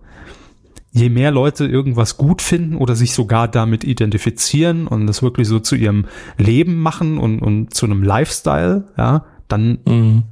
je 0.92 1.10
mehr 1.10 1.32
Leute 1.32 1.66
irgendwas 1.66 2.18
gut 2.18 2.42
finden 2.42 2.76
oder 2.76 2.96
sich 2.96 3.14
sogar 3.14 3.48
damit 3.48 3.84
identifizieren 3.84 4.88
und 4.88 5.08
das 5.08 5.22
wirklich 5.24 5.48
so 5.48 5.60
zu 5.60 5.76
ihrem 5.76 6.06
Leben 6.38 6.82
machen 6.82 7.18
und, 7.18 7.40
und 7.40 7.74
zu 7.74 7.86
einem 7.86 8.04
Lifestyle, 8.04 8.90
ja, 8.98 9.26
dann 9.48 9.80
Mhm. 9.86 10.24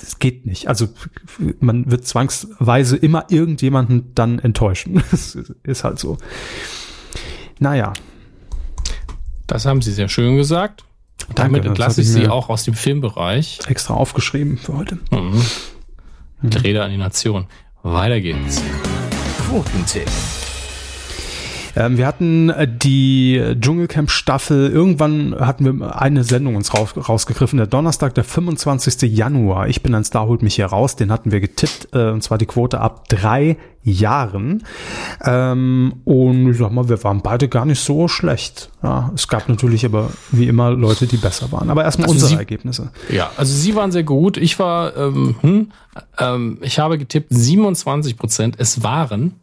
es 0.00 0.18
geht 0.20 0.46
nicht. 0.46 0.68
Also 0.68 0.88
man 1.58 1.90
wird 1.90 2.06
zwangsweise 2.06 2.96
immer 2.96 3.26
irgendjemanden 3.30 4.12
dann 4.14 4.38
enttäuschen. 4.38 5.02
Das 5.10 5.36
ist 5.64 5.82
halt 5.84 5.98
so. 5.98 6.16
Naja, 7.58 7.92
Das 9.48 9.66
haben 9.66 9.82
Sie 9.82 9.90
sehr 9.92 10.08
schön 10.08 10.36
gesagt. 10.36 10.84
Danke, 11.34 11.42
Damit 11.54 11.64
entlasse 11.64 12.00
ich 12.02 12.06
ich 12.06 12.12
Sie 12.12 12.28
auch 12.28 12.48
aus 12.50 12.64
dem 12.64 12.74
Filmbereich. 12.74 13.58
extra 13.66 13.94
aufgeschrieben 13.94 14.58
für 14.58 14.76
heute. 14.76 14.98
Mhm. 15.10 15.42
Mit 16.40 16.62
Rede 16.62 16.82
an 16.84 16.90
die 16.92 16.96
Nation. 16.96 17.46
Weiter 17.82 18.20
geht's. 18.20 18.62
Quotentipp. 19.50 20.39
Ähm, 21.76 21.96
wir 21.96 22.06
hatten 22.06 22.50
äh, 22.50 22.66
die 22.68 23.40
Dschungelcamp-Staffel, 23.60 24.70
irgendwann 24.70 25.34
hatten 25.38 25.64
wir 25.80 26.00
eine 26.00 26.24
Sendung 26.24 26.56
uns 26.56 26.74
raus, 26.74 26.94
rausgegriffen, 26.96 27.56
der 27.58 27.66
Donnerstag, 27.66 28.14
der 28.14 28.24
25. 28.24 29.02
Januar. 29.16 29.68
Ich 29.68 29.82
bin 29.82 29.94
ein 29.94 30.04
Star, 30.04 30.26
holt 30.26 30.42
mich 30.42 30.56
hier 30.56 30.66
raus, 30.66 30.96
den 30.96 31.10
hatten 31.12 31.30
wir 31.32 31.40
getippt, 31.40 31.88
äh, 31.92 32.10
und 32.10 32.22
zwar 32.22 32.38
die 32.38 32.46
Quote 32.46 32.80
ab 32.80 33.08
drei 33.08 33.56
Jahren. 33.82 34.64
Ähm, 35.24 35.94
und 36.04 36.50
ich 36.50 36.58
sag 36.58 36.70
mal, 36.72 36.88
wir 36.88 37.02
waren 37.04 37.22
beide 37.22 37.48
gar 37.48 37.64
nicht 37.64 37.80
so 37.80 38.08
schlecht. 38.08 38.70
Ja, 38.82 39.10
es 39.14 39.26
gab 39.28 39.48
natürlich 39.48 39.84
aber 39.86 40.10
wie 40.32 40.48
immer 40.48 40.70
Leute, 40.72 41.06
die 41.06 41.16
besser 41.16 41.50
waren. 41.52 41.70
Aber 41.70 41.84
erstmal 41.84 42.04
Also 42.08 42.14
unsere 42.14 42.30
Sie- 42.32 42.36
Ergebnisse. 42.36 42.90
Ja, 43.10 43.30
also 43.36 43.54
Sie 43.54 43.74
waren 43.76 43.90
sehr 43.92 44.02
gut. 44.02 44.36
Ich 44.36 44.58
war, 44.58 44.96
ähm, 44.96 45.34
hm, 45.40 45.68
ähm, 46.18 46.58
ich 46.60 46.78
habe 46.78 46.98
getippt 46.98 47.28
27 47.30 48.16
Prozent. 48.18 48.56
Es 48.58 48.82
waren, 48.82 49.34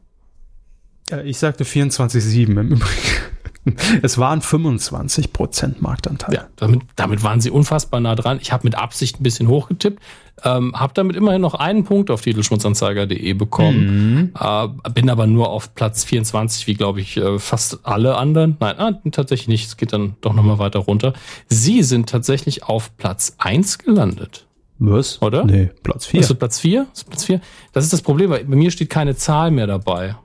Ich 1.25 1.37
sagte 1.37 1.63
24,7 1.63 2.49
im 2.49 2.57
Übrigen. 2.57 2.81
Es 4.01 4.17
waren 4.17 4.41
25 4.41 5.33
Prozent 5.33 5.81
Marktanteil. 5.81 6.33
ja, 6.33 6.47
damit, 6.55 6.81
damit 6.95 7.23
waren 7.23 7.41
Sie 7.41 7.49
unfassbar 7.49 7.99
nah 7.99 8.15
dran. 8.15 8.39
Ich 8.41 8.53
habe 8.53 8.65
mit 8.65 8.75
Absicht 8.75 9.19
ein 9.19 9.23
bisschen 9.23 9.47
hochgetippt, 9.49 10.01
ähm, 10.43 10.73
habe 10.73 10.93
damit 10.93 11.15
immerhin 11.15 11.41
noch 11.41 11.53
einen 11.53 11.83
Punkt 11.83 12.09
auf 12.09 12.21
titelschmutzanzeiger.de 12.21 13.33
bekommen, 13.33 14.33
äh, 14.39 14.67
bin 14.93 15.09
aber 15.09 15.27
nur 15.27 15.49
auf 15.49 15.75
Platz 15.75 16.03
24, 16.05 16.67
wie 16.67 16.75
glaube 16.75 17.01
ich 17.01 17.17
äh, 17.17 17.39
fast 17.39 17.79
alle 17.83 18.15
anderen. 18.15 18.55
Nein, 18.59 18.75
ah, 18.77 19.01
tatsächlich 19.11 19.47
nicht. 19.47 19.67
Es 19.67 19.77
geht 19.77 19.93
dann 19.93 20.15
doch 20.21 20.33
nochmal 20.33 20.59
weiter 20.59 20.79
runter. 20.79 21.13
Sie 21.49 21.83
sind 21.83 22.07
tatsächlich 22.07 22.63
auf 22.63 22.95
Platz 22.97 23.35
1 23.37 23.79
gelandet. 23.79 24.45
Was? 24.79 25.21
Oder? 25.21 25.43
Nee, 25.43 25.71
Platz 25.83 26.05
4. 26.05 26.19
Ist 26.19 26.29
das 26.29 26.37
Platz 26.37 26.59
4? 26.59 26.81
Ist 26.83 26.89
das 26.93 27.03
Platz 27.03 27.25
4? 27.25 27.41
Das 27.73 27.83
ist 27.83 27.93
das 27.93 28.01
Problem, 28.01 28.29
weil 28.29 28.45
bei 28.45 28.55
mir 28.55 28.69
steht 28.69 28.91
keine 28.91 29.15
Zahl 29.15 29.49
mehr 29.49 29.65
dabei, 29.65 30.15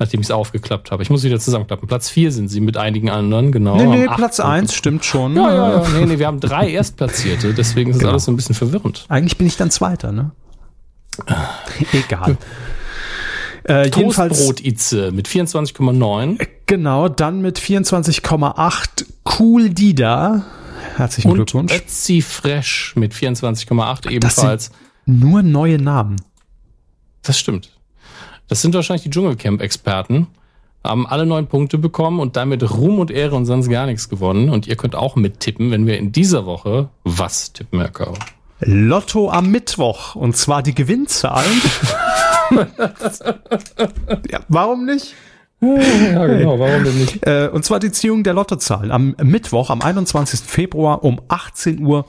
nachdem 0.00 0.20
ich 0.20 0.26
es 0.26 0.30
aufgeklappt 0.32 0.90
habe. 0.90 1.04
Ich 1.04 1.10
muss 1.10 1.22
wieder 1.22 1.38
zusammenklappen. 1.38 1.86
Platz 1.86 2.08
4 2.10 2.32
sind 2.32 2.48
sie 2.48 2.60
mit 2.60 2.76
einigen 2.76 3.08
anderen, 3.10 3.52
genau. 3.52 3.76
Nee, 3.76 3.86
nee, 3.86 4.06
Platz 4.06 4.40
achten. 4.40 4.50
1 4.50 4.74
stimmt 4.74 5.04
schon. 5.04 5.36
Ja, 5.36 5.54
ja, 5.54 5.82
ja. 5.82 5.88
Nee, 6.00 6.06
nee, 6.06 6.18
wir 6.18 6.26
haben 6.26 6.40
drei 6.40 6.68
Erstplatzierte, 6.72 7.54
deswegen 7.54 7.90
ist 7.90 7.96
das 7.96 8.00
Genau. 8.00 8.10
alles 8.12 8.24
so 8.24 8.32
ein 8.32 8.36
bisschen 8.36 8.56
verwirrend. 8.56 9.04
Eigentlich 9.08 9.36
bin 9.38 9.46
ich 9.46 9.56
dann 9.56 9.70
Zweiter, 9.70 10.10
ne? 10.10 10.32
Egal. 11.92 12.36
Äh, 13.64 13.90
Toastbrot-Itze 13.90 15.12
mit 15.12 15.28
24,9 15.28 16.46
genau, 16.66 17.08
dann 17.08 17.42
mit 17.42 17.58
24,8 17.60 19.04
Cool 19.38 19.68
Dida. 19.70 20.44
Herzlichen 20.96 21.28
und 21.30 21.34
Glückwunsch. 21.36 21.72
Ötzi 21.74 22.22
Fresh 22.22 22.94
mit 22.96 23.12
24,8 23.14 24.00
Das 24.04 24.12
ebenfalls. 24.12 24.70
nur 25.04 25.42
neue 25.42 25.78
Namen. 25.78 26.16
Das 27.22 27.38
stimmt. 27.38 27.70
Das 28.50 28.60
sind 28.62 28.74
wahrscheinlich 28.74 29.04
die 29.04 29.10
Dschungelcamp-Experten. 29.10 30.26
Haben 30.82 31.06
alle 31.06 31.24
neun 31.24 31.46
Punkte 31.46 31.78
bekommen 31.78 32.18
und 32.18 32.36
damit 32.36 32.68
Ruhm 32.68 32.98
und 32.98 33.12
Ehre 33.12 33.36
und 33.36 33.46
sonst 33.46 33.68
gar 33.68 33.86
nichts 33.86 34.08
gewonnen. 34.08 34.50
Und 34.50 34.66
ihr 34.66 34.74
könnt 34.74 34.96
auch 34.96 35.14
mittippen, 35.14 35.70
wenn 35.70 35.86
wir 35.86 35.98
in 35.98 36.10
dieser 36.10 36.46
Woche 36.46 36.88
was 37.04 37.52
tippen, 37.52 37.78
Herr 37.78 37.90
Kau. 37.90 38.14
Lotto 38.58 39.30
am 39.30 39.52
Mittwoch. 39.52 40.16
Und 40.16 40.36
zwar 40.36 40.64
die 40.64 40.74
Gewinnzahlen. 40.74 41.62
ja, 44.28 44.40
warum 44.48 44.84
nicht? 44.84 45.14
Ja, 45.60 46.26
genau, 46.26 46.58
warum 46.58 46.82
denn 46.82 46.98
nicht? 46.98 47.24
Äh, 47.24 47.50
und 47.52 47.64
zwar 47.64 47.78
die 47.78 47.92
Ziehung 47.92 48.24
der 48.24 48.34
Lottozahlen. 48.34 48.90
Am 48.90 49.14
Mittwoch, 49.22 49.70
am 49.70 49.80
21. 49.80 50.40
Februar 50.40 51.04
um 51.04 51.20
18 51.28 51.84
Uhr, 51.84 52.04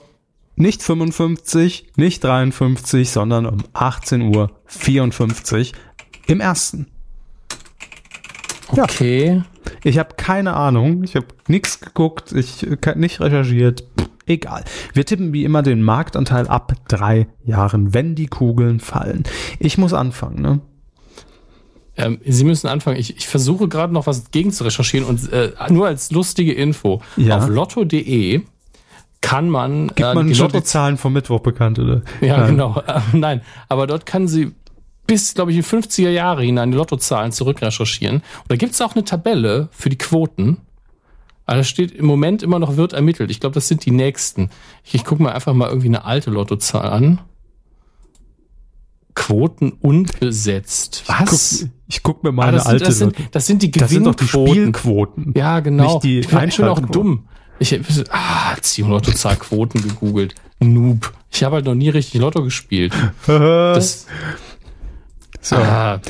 nicht 0.56 0.82
55, 0.82 1.92
nicht 1.96 2.24
53, 2.24 3.10
sondern 3.10 3.46
um 3.46 3.58
18 3.74 4.34
Uhr 4.34 4.50
54 4.66 5.72
im 6.26 6.40
ersten. 6.40 6.86
Ja. 8.74 8.84
Okay. 8.84 9.42
Ich 9.84 9.98
habe 9.98 10.14
keine 10.16 10.54
Ahnung, 10.54 11.04
ich 11.04 11.16
habe 11.16 11.26
nichts 11.48 11.80
geguckt, 11.80 12.32
ich 12.32 12.66
habe 12.86 12.98
nicht 12.98 13.20
recherchiert. 13.20 13.84
Pff, 13.98 14.08
egal. 14.26 14.64
Wir 14.94 15.04
tippen 15.04 15.32
wie 15.32 15.44
immer 15.44 15.62
den 15.62 15.82
Marktanteil 15.82 16.48
ab 16.48 16.72
drei 16.88 17.26
Jahren, 17.44 17.92
wenn 17.92 18.14
die 18.14 18.26
Kugeln 18.26 18.80
fallen. 18.80 19.24
Ich 19.58 19.78
muss 19.78 19.92
anfangen, 19.92 20.40
ne? 20.40 20.60
Ähm, 21.96 22.20
Sie 22.24 22.44
müssen 22.44 22.68
anfangen. 22.68 22.96
Ich, 22.96 23.16
ich 23.16 23.26
versuche 23.26 23.68
gerade 23.68 23.92
noch 23.92 24.06
was 24.06 24.30
gegen 24.30 24.50
zu 24.50 24.64
recherchieren 24.64 25.06
und 25.06 25.30
äh, 25.32 25.52
nur 25.68 25.86
als 25.86 26.10
lustige 26.10 26.52
Info. 26.52 27.02
Ja. 27.16 27.36
Auf 27.36 27.48
lotto.de 27.48 28.42
kann 29.20 29.48
man, 29.50 29.88
Gibt 29.88 30.00
äh, 30.00 30.14
man 30.14 30.26
die 30.26 30.34
schon 30.34 30.48
die 30.48 30.54
Lotto 30.54 30.66
Zahlen 30.66 30.96
vom 30.96 31.12
Mittwoch 31.12 31.40
bekannt, 31.40 31.78
oder? 31.78 32.02
Ja, 32.20 32.38
Nein. 32.38 32.50
genau. 32.50 32.82
Ähm, 32.86 33.20
nein, 33.20 33.40
aber 33.68 33.86
dort 33.86 34.06
kann 34.06 34.26
sie 34.26 34.52
bis, 35.06 35.34
glaube 35.34 35.50
ich, 35.50 35.56
in 35.58 35.64
50er 35.64 36.10
Jahre 36.10 36.42
hinein 36.42 36.70
die 36.70 36.76
Lottozahlen 36.76 37.32
zurückrecherchieren. 37.32 38.16
Und 38.16 38.50
da 38.50 38.56
gibt 38.56 38.74
es 38.74 38.80
auch 38.80 38.94
eine 38.94 39.04
Tabelle 39.04 39.68
für 39.72 39.88
die 39.88 39.98
Quoten. 39.98 40.58
Aber 41.44 41.58
da 41.58 41.64
steht 41.64 41.90
im 41.92 42.06
Moment 42.06 42.42
immer 42.42 42.58
noch 42.58 42.76
wird 42.76 42.92
ermittelt. 42.92 43.30
Ich 43.30 43.40
glaube, 43.40 43.54
das 43.54 43.68
sind 43.68 43.84
die 43.84 43.90
nächsten. 43.90 44.50
Ich, 44.84 44.94
ich 44.94 45.04
gucke 45.04 45.22
mir 45.22 45.34
einfach 45.34 45.54
mal 45.54 45.68
irgendwie 45.68 45.88
eine 45.88 46.04
alte 46.04 46.30
Lottozahl 46.30 46.88
an. 46.88 47.20
Quoten 49.14 49.72
unbesetzt. 49.72 51.04
Was? 51.06 51.60
Guck, 51.60 51.70
ich 51.88 52.02
guck 52.02 52.22
mir 52.24 52.30
Ah, 52.30 52.32
meine 52.32 52.52
das, 52.52 52.64
sind, 52.64 52.72
alte 52.72 52.84
das, 52.84 52.98
sind, 52.98 53.16
das 53.32 53.46
sind 53.46 53.62
die 53.62 53.70
Das 53.70 53.90
sind 53.90 54.06
doch 54.06 54.14
die 54.14 54.24
Gewinnquoten. 54.24 54.54
Spielquoten. 54.54 55.34
Ja, 55.36 55.60
genau. 55.60 55.94
Nicht 55.94 56.04
die 56.04 56.20
ich, 56.20 56.28
bin, 56.28 56.48
ich 56.48 56.56
bin 56.56 56.66
auch 56.66 56.80
dumm. 56.80 57.26
Ich 57.58 57.72
habe 57.72 57.84
ah, 58.10 58.56
Lottozahl 58.78 59.36
Quoten 59.36 59.82
gegoogelt. 59.82 60.34
Noob. 60.60 61.12
Ich 61.30 61.44
habe 61.44 61.56
halt 61.56 61.64
noch 61.66 61.74
nie 61.74 61.88
richtig 61.88 62.20
Lotto 62.20 62.42
gespielt. 62.42 62.92
Das, 63.26 64.06
So. 65.42 65.56
ah, 65.56 66.00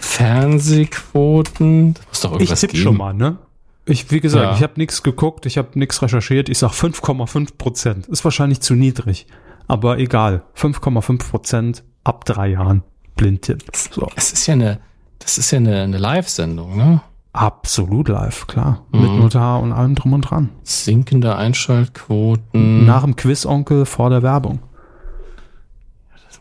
Fernsehquoten. 0.00 1.94
Das 1.94 2.06
muss 2.08 2.20
doch 2.20 2.30
Ich 2.34 2.40
irgendwas 2.40 2.60
tippe 2.60 2.72
geben. 2.74 2.82
schon 2.84 2.96
mal, 2.96 3.14
ne? 3.14 3.38
Ich, 3.84 4.10
wie 4.12 4.20
gesagt, 4.20 4.44
Ja. 4.44 4.54
ich 4.54 4.62
habe 4.62 4.74
nichts 4.76 5.02
geguckt, 5.02 5.44
ich 5.46 5.58
habe 5.58 5.76
nichts 5.78 6.00
recherchiert. 6.02 6.48
Ich 6.48 6.58
sag 6.58 6.70
5,5 6.72 7.56
Prozent. 7.58 8.06
Ist 8.06 8.24
wahrscheinlich 8.24 8.60
zu 8.60 8.74
niedrig. 8.74 9.26
Aber 9.66 9.98
egal. 9.98 10.42
5,5 10.54 11.30
Prozent 11.30 11.82
ab 12.04 12.24
drei 12.24 12.48
Jahren. 12.48 12.82
Blindtipp. 13.16 13.64
So. 13.74 14.08
Es 14.14 14.32
ist 14.32 14.46
ja 14.46 14.54
eine, 14.54 14.78
das 15.18 15.38
ist 15.38 15.50
ja 15.50 15.58
eine, 15.58 15.82
eine 15.82 15.98
Live-Sendung, 15.98 16.76
ne? 16.76 17.00
Absolut 17.32 18.08
live, 18.08 18.46
klar. 18.46 18.84
Mhm. 18.92 19.00
Mit 19.00 19.10
Notar 19.12 19.60
und 19.60 19.72
allem 19.72 19.94
drum 19.94 20.12
und 20.12 20.20
dran. 20.22 20.50
Sinkende 20.64 21.34
Einschaltquoten. 21.36 22.84
Nach 22.86 23.02
dem 23.04 23.16
Quiz-Onkel 23.16 23.86
vor 23.86 24.10
der 24.10 24.22
Werbung. 24.22 24.60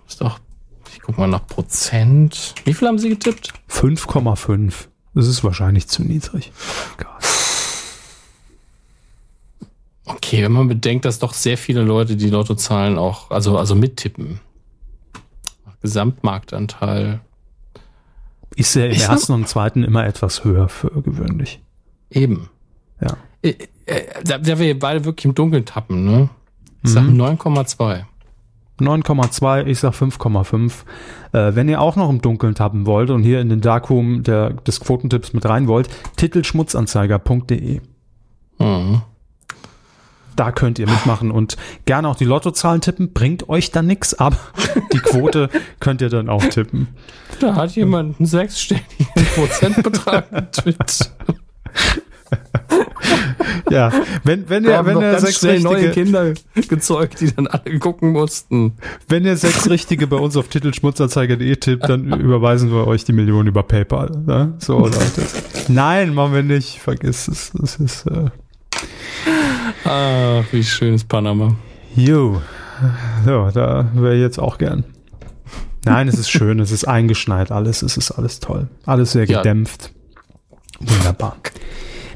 Ist 0.07 0.19
doch, 0.21 0.37
ich 0.37 0.50
guck 1.11 1.19
mal 1.19 1.27
nach 1.27 1.45
Prozent. 1.47 2.55
Wie 2.65 2.73
viel 2.73 2.87
haben 2.87 2.99
Sie 2.99 3.09
getippt? 3.09 3.53
5,5. 3.69 4.73
Das 5.13 5.27
ist 5.27 5.43
wahrscheinlich 5.43 5.87
zu 5.87 6.03
niedrig. 6.03 6.51
Okay, 10.05 10.43
wenn 10.43 10.51
man 10.51 10.67
bedenkt, 10.67 11.05
dass 11.05 11.19
doch 11.19 11.33
sehr 11.33 11.57
viele 11.57 11.83
Leute 11.83 12.15
die 12.15 12.29
Lottozahlen 12.29 12.97
auch, 12.97 13.31
also, 13.31 13.57
also 13.57 13.75
mittippen. 13.75 14.39
Gesamtmarktanteil. 15.81 17.21
Ist 18.55 18.75
ja 18.75 18.85
im 18.85 18.91
Ich 18.91 19.03
ersten 19.03 19.33
und 19.33 19.47
zweiten 19.47 19.83
immer 19.83 20.05
etwas 20.05 20.43
höher 20.43 20.69
für 20.69 20.89
gewöhnlich. 21.01 21.61
Eben. 22.09 22.49
Ja. 23.01 23.17
Äh, 23.41 23.55
äh, 23.85 24.23
Da, 24.23 24.37
da 24.37 24.59
wir 24.59 24.77
beide 24.77 25.05
wirklich 25.05 25.25
im 25.25 25.35
Dunkeln 25.35 25.65
tappen, 25.65 26.05
ne? 26.05 26.29
Ich 26.83 26.91
sag 26.91 27.03
9,2. 27.03 28.05
9,2, 28.81 29.65
ich 29.65 29.79
sag 29.79 29.93
5,5. 29.93 30.71
Äh, 31.33 31.55
wenn 31.55 31.69
ihr 31.69 31.81
auch 31.81 31.95
noch 31.95 32.09
im 32.09 32.21
Dunkeln 32.21 32.55
tappen 32.55 32.85
wollt 32.85 33.09
und 33.09 33.23
hier 33.23 33.39
in 33.41 33.49
den 33.49 33.61
Darkroom 33.61 34.23
der, 34.23 34.51
des 34.51 34.79
Quotentipps 34.79 35.33
mit 35.33 35.45
rein 35.45 35.67
wollt, 35.67 35.89
titelschmutzanzeiger.de. 36.17 37.81
Mhm. 38.59 39.01
Da 40.35 40.51
könnt 40.51 40.79
ihr 40.79 40.89
mitmachen 40.89 41.29
und 41.29 41.57
gerne 41.85 42.07
auch 42.07 42.15
die 42.15 42.25
Lottozahlen 42.25 42.81
tippen. 42.81 43.13
Bringt 43.13 43.49
euch 43.49 43.71
dann 43.71 43.87
nix, 43.87 44.13
aber 44.13 44.37
die 44.93 44.99
Quote 44.99 45.49
könnt 45.79 46.01
ihr 46.01 46.09
dann 46.09 46.29
auch 46.29 46.43
tippen. 46.45 46.87
Da 47.39 47.55
hat 47.55 47.75
jemand 47.75 48.19
einen 48.19 48.25
sechsstelligen 48.25 49.25
Prozentbetrag 49.35 50.31
getippt. 50.31 51.11
Ja, 53.69 53.91
wenn, 54.23 54.49
wenn 54.49 54.67
haben 54.67 54.87
wenn 54.87 54.99
ganz 54.99 55.21
sechs 55.21 55.39
schnell 55.39 55.59
neue 55.61 55.75
richtige, 55.87 55.93
Kinder 55.93 56.33
gezeugt, 56.67 57.21
die 57.21 57.33
dann 57.33 57.47
alle 57.47 57.79
gucken 57.79 58.11
mussten. 58.11 58.73
wenn 59.07 59.23
ihr 59.25 59.37
sechs 59.37 59.69
richtige 59.69 60.07
bei 60.07 60.17
uns 60.17 60.35
auf 60.35 60.47
titelschmutzanzeiger.de 60.49 61.55
tippt, 61.55 61.87
dann 61.87 62.19
überweisen 62.19 62.69
wir 62.71 62.85
euch 62.87 63.05
die 63.05 63.13
Million 63.13 63.47
über 63.47 63.63
PayPal. 63.63 64.11
Ne? 64.25 64.53
So, 64.57 64.79
Leute. 64.79 65.25
Nein, 65.69 66.13
machen 66.13 66.33
wir 66.33 66.43
nicht. 66.43 66.79
Vergiss 66.79 67.27
es. 67.27 67.51
Das 67.53 67.77
ist, 67.77 68.05
äh, 68.07 68.29
Ah, 69.85 70.43
wie 70.51 70.63
schön 70.63 70.93
ist 70.95 71.07
Panama. 71.07 71.55
Jo, 71.95 72.41
so, 73.25 73.49
da 73.53 73.89
wäre 73.93 74.15
ich 74.15 74.21
jetzt 74.21 74.39
auch 74.39 74.57
gern. 74.57 74.83
Nein, 75.85 76.07
es 76.07 76.17
ist 76.17 76.29
schön, 76.29 76.59
es 76.59 76.71
ist 76.71 76.87
eingeschneit 76.87 77.51
alles, 77.51 77.81
es 77.81 77.97
ist 77.97 78.11
alles 78.11 78.39
toll. 78.39 78.67
Alles 78.85 79.13
sehr 79.13 79.25
Ja. 79.25 79.37
gedämpft. 79.39 79.91
Wunderbar. 80.79 81.37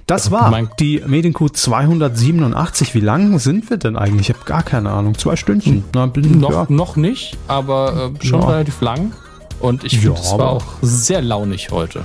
Das 0.07 0.29
war 0.29 0.51
Mein- 0.51 0.69
die 0.79 1.01
Medienkuh 1.05 1.49
287. 1.49 2.93
Wie 2.93 2.99
lang 2.99 3.39
sind 3.39 3.69
wir 3.71 3.77
denn 3.77 3.95
eigentlich? 3.95 4.29
Ich 4.29 4.35
habe 4.35 4.45
gar 4.45 4.61
keine 4.61 4.91
Ahnung. 4.91 5.17
Zwei 5.17 5.35
Stündchen. 5.35 5.83
Na, 5.95 6.05
bin, 6.05 6.39
Noch, 6.39 6.51
ja. 6.51 6.65
noch 6.69 6.95
nicht, 6.95 7.37
aber 7.47 8.11
äh, 8.21 8.25
schon 8.25 8.41
Ja. 8.41 8.47
relativ 8.49 8.81
lang. 8.81 9.13
Und 9.59 9.83
ich 9.83 9.99
finde, 9.99 10.15
Ja, 10.17 10.21
es 10.23 10.31
war 10.37 10.49
auch 10.49 10.63
sehr 10.81 11.21
launig 11.23 11.71
heute. 11.71 12.03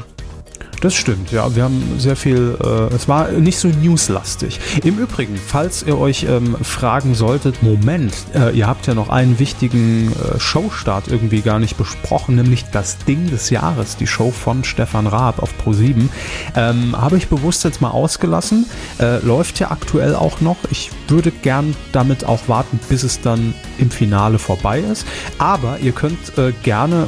Das 0.81 0.95
stimmt, 0.95 1.31
ja. 1.31 1.55
Wir 1.55 1.65
haben 1.65 1.83
sehr 1.99 2.17
viel, 2.17 2.57
äh, 2.59 2.95
es 2.95 3.07
war 3.07 3.31
nicht 3.33 3.59
so 3.59 3.69
newslastig. 3.69 4.59
Im 4.83 4.99
Übrigen, 4.99 5.37
falls 5.37 5.83
ihr 5.83 5.99
euch 5.99 6.25
ähm, 6.25 6.57
fragen 6.63 7.15
solltet, 7.15 7.63
Moment, 7.63 8.15
äh, 8.35 8.57
ihr 8.57 8.67
habt 8.67 8.87
ja 8.87 8.95
noch 8.95 9.11
einen 9.11 9.39
wichtigen 9.39 10.11
äh, 10.13 10.41
Showstart 10.41 11.09
irgendwie 11.09 11.43
gar 11.43 11.59
nicht 11.59 11.77
besprochen, 11.77 12.37
nämlich 12.37 12.65
das 12.73 12.97
Ding 12.97 13.29
des 13.29 13.51
Jahres, 13.51 13.99
die 13.99 14.07
Show 14.07 14.31
von 14.31 14.65
Stefan 14.65 15.07
Raab 15.07 15.43
auf 15.43 15.51
Pro7. 15.63 16.09
Ähm, 16.57 16.97
Habe 16.99 17.19
ich 17.19 17.29
bewusst 17.29 17.63
jetzt 17.65 17.83
mal 17.83 17.91
ausgelassen. 17.91 18.65
Äh, 18.99 19.19
läuft 19.19 19.61
ja 19.61 19.71
aktuell 19.71 20.15
auch 20.15 20.41
noch. 20.41 20.57
Ich 20.71 20.91
würde 21.09 21.31
gern 21.31 21.77
damit 21.93 22.25
auch 22.25 22.49
warten, 22.49 22.81
bis 22.89 23.03
es 23.03 23.21
dann 23.21 23.53
im 23.77 23.91
Finale 23.91 24.39
vorbei 24.39 24.81
ist. 24.81 25.07
Aber 25.37 25.79
ihr 25.81 25.93
könnt 25.93 26.39
äh, 26.39 26.53
gerne 26.63 27.07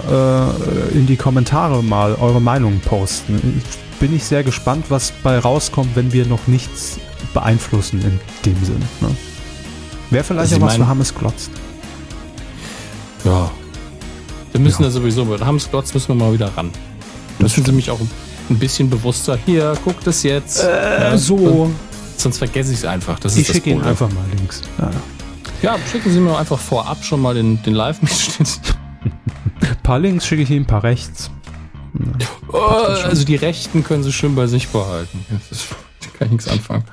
äh, 0.92 0.98
in 0.98 1.06
die 1.06 1.16
Kommentare 1.16 1.82
mal 1.82 2.16
eure 2.16 2.40
Meinung 2.40 2.80
posten. 2.80 3.61
Bin 4.00 4.14
ich 4.14 4.24
sehr 4.24 4.42
gespannt, 4.42 4.86
was 4.88 5.12
bei 5.22 5.38
rauskommt, 5.38 5.94
wenn 5.94 6.12
wir 6.12 6.26
noch 6.26 6.46
nichts 6.46 6.98
beeinflussen 7.34 8.00
in 8.02 8.20
dem 8.44 8.64
Sinn. 8.64 8.82
Ne? 9.00 9.08
Wäre 10.10 10.24
vielleicht 10.24 10.54
auch 10.54 10.60
was 10.60 10.76
für 10.76 10.86
Hammes 10.86 11.14
Glotzt. 11.14 11.50
Ja. 13.24 13.50
Wir 14.50 14.60
müssen 14.60 14.82
Ja. 14.82 14.88
da 14.88 14.92
sowieso 14.92 15.24
mit 15.24 15.42
Hamsklotz 15.44 15.94
müssen 15.94 16.08
wir 16.08 16.14
mal 16.14 16.32
wieder 16.32 16.50
ran. 16.56 16.70
Das 17.38 17.54
sind 17.54 17.72
mich 17.72 17.90
auch 17.90 17.98
ein 18.50 18.58
bisschen 18.58 18.90
bewusster. 18.90 19.38
Hier, 19.46 19.74
guckt 19.84 20.06
es 20.06 20.22
jetzt. 20.22 20.62
Ja, 20.62 21.16
so. 21.16 21.70
Sonst 22.16 22.38
vergesse 22.38 22.72
ich 22.72 22.78
es 22.80 22.84
einfach. 22.84 23.18
Das 23.18 23.34
Ich 23.34 23.42
ist 23.42 23.48
das 23.48 23.56
schicke 23.56 23.70
ihn 23.70 23.82
einfach 23.82 24.10
mal 24.10 24.24
links. 24.36 24.60
Ja. 24.78 24.90
Ja, 25.62 25.76
schicken 25.90 26.12
Sie 26.12 26.18
mir 26.20 26.36
einfach 26.36 26.58
vorab 26.58 27.04
schon 27.04 27.20
mal 27.22 27.34
den, 27.34 27.62
den 27.62 27.74
Live-Mitschnitt. 27.74 28.60
Ein 29.04 29.76
paar 29.82 29.98
links 30.00 30.26
schicke 30.26 30.42
ich 30.42 30.50
ihm, 30.50 30.62
ein 30.62 30.66
paar 30.66 30.82
rechts. 30.82 31.30
Oh, 32.48 32.58
also 32.58 33.24
die 33.24 33.36
Rechten 33.36 33.84
können 33.84 34.02
Sie 34.02 34.12
schön 34.12 34.34
bei 34.34 34.46
sich 34.46 34.68
behalten. 34.68 35.24
Das 35.50 35.68
da 36.00 36.08
kann 36.18 36.26
ich 36.26 36.32
nichts 36.32 36.48
anfangen. 36.48 36.84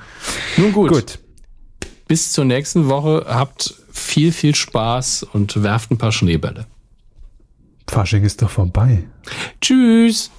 Nun 0.56 0.72
gut. 0.72 0.90
Gut. 0.90 1.18
Bis 2.06 2.32
zur 2.32 2.44
nächsten 2.44 2.88
Woche. 2.88 3.26
Habt 3.28 3.74
viel, 3.92 4.32
viel 4.32 4.54
Spaß 4.54 5.24
und 5.32 5.62
werft 5.62 5.90
ein 5.90 5.98
paar 5.98 6.12
Schneebälle. 6.12 6.66
Fasching 7.88 8.22
ist 8.22 8.40
doch 8.42 8.50
vorbei. 8.50 9.04
Tschüss. 9.60 10.30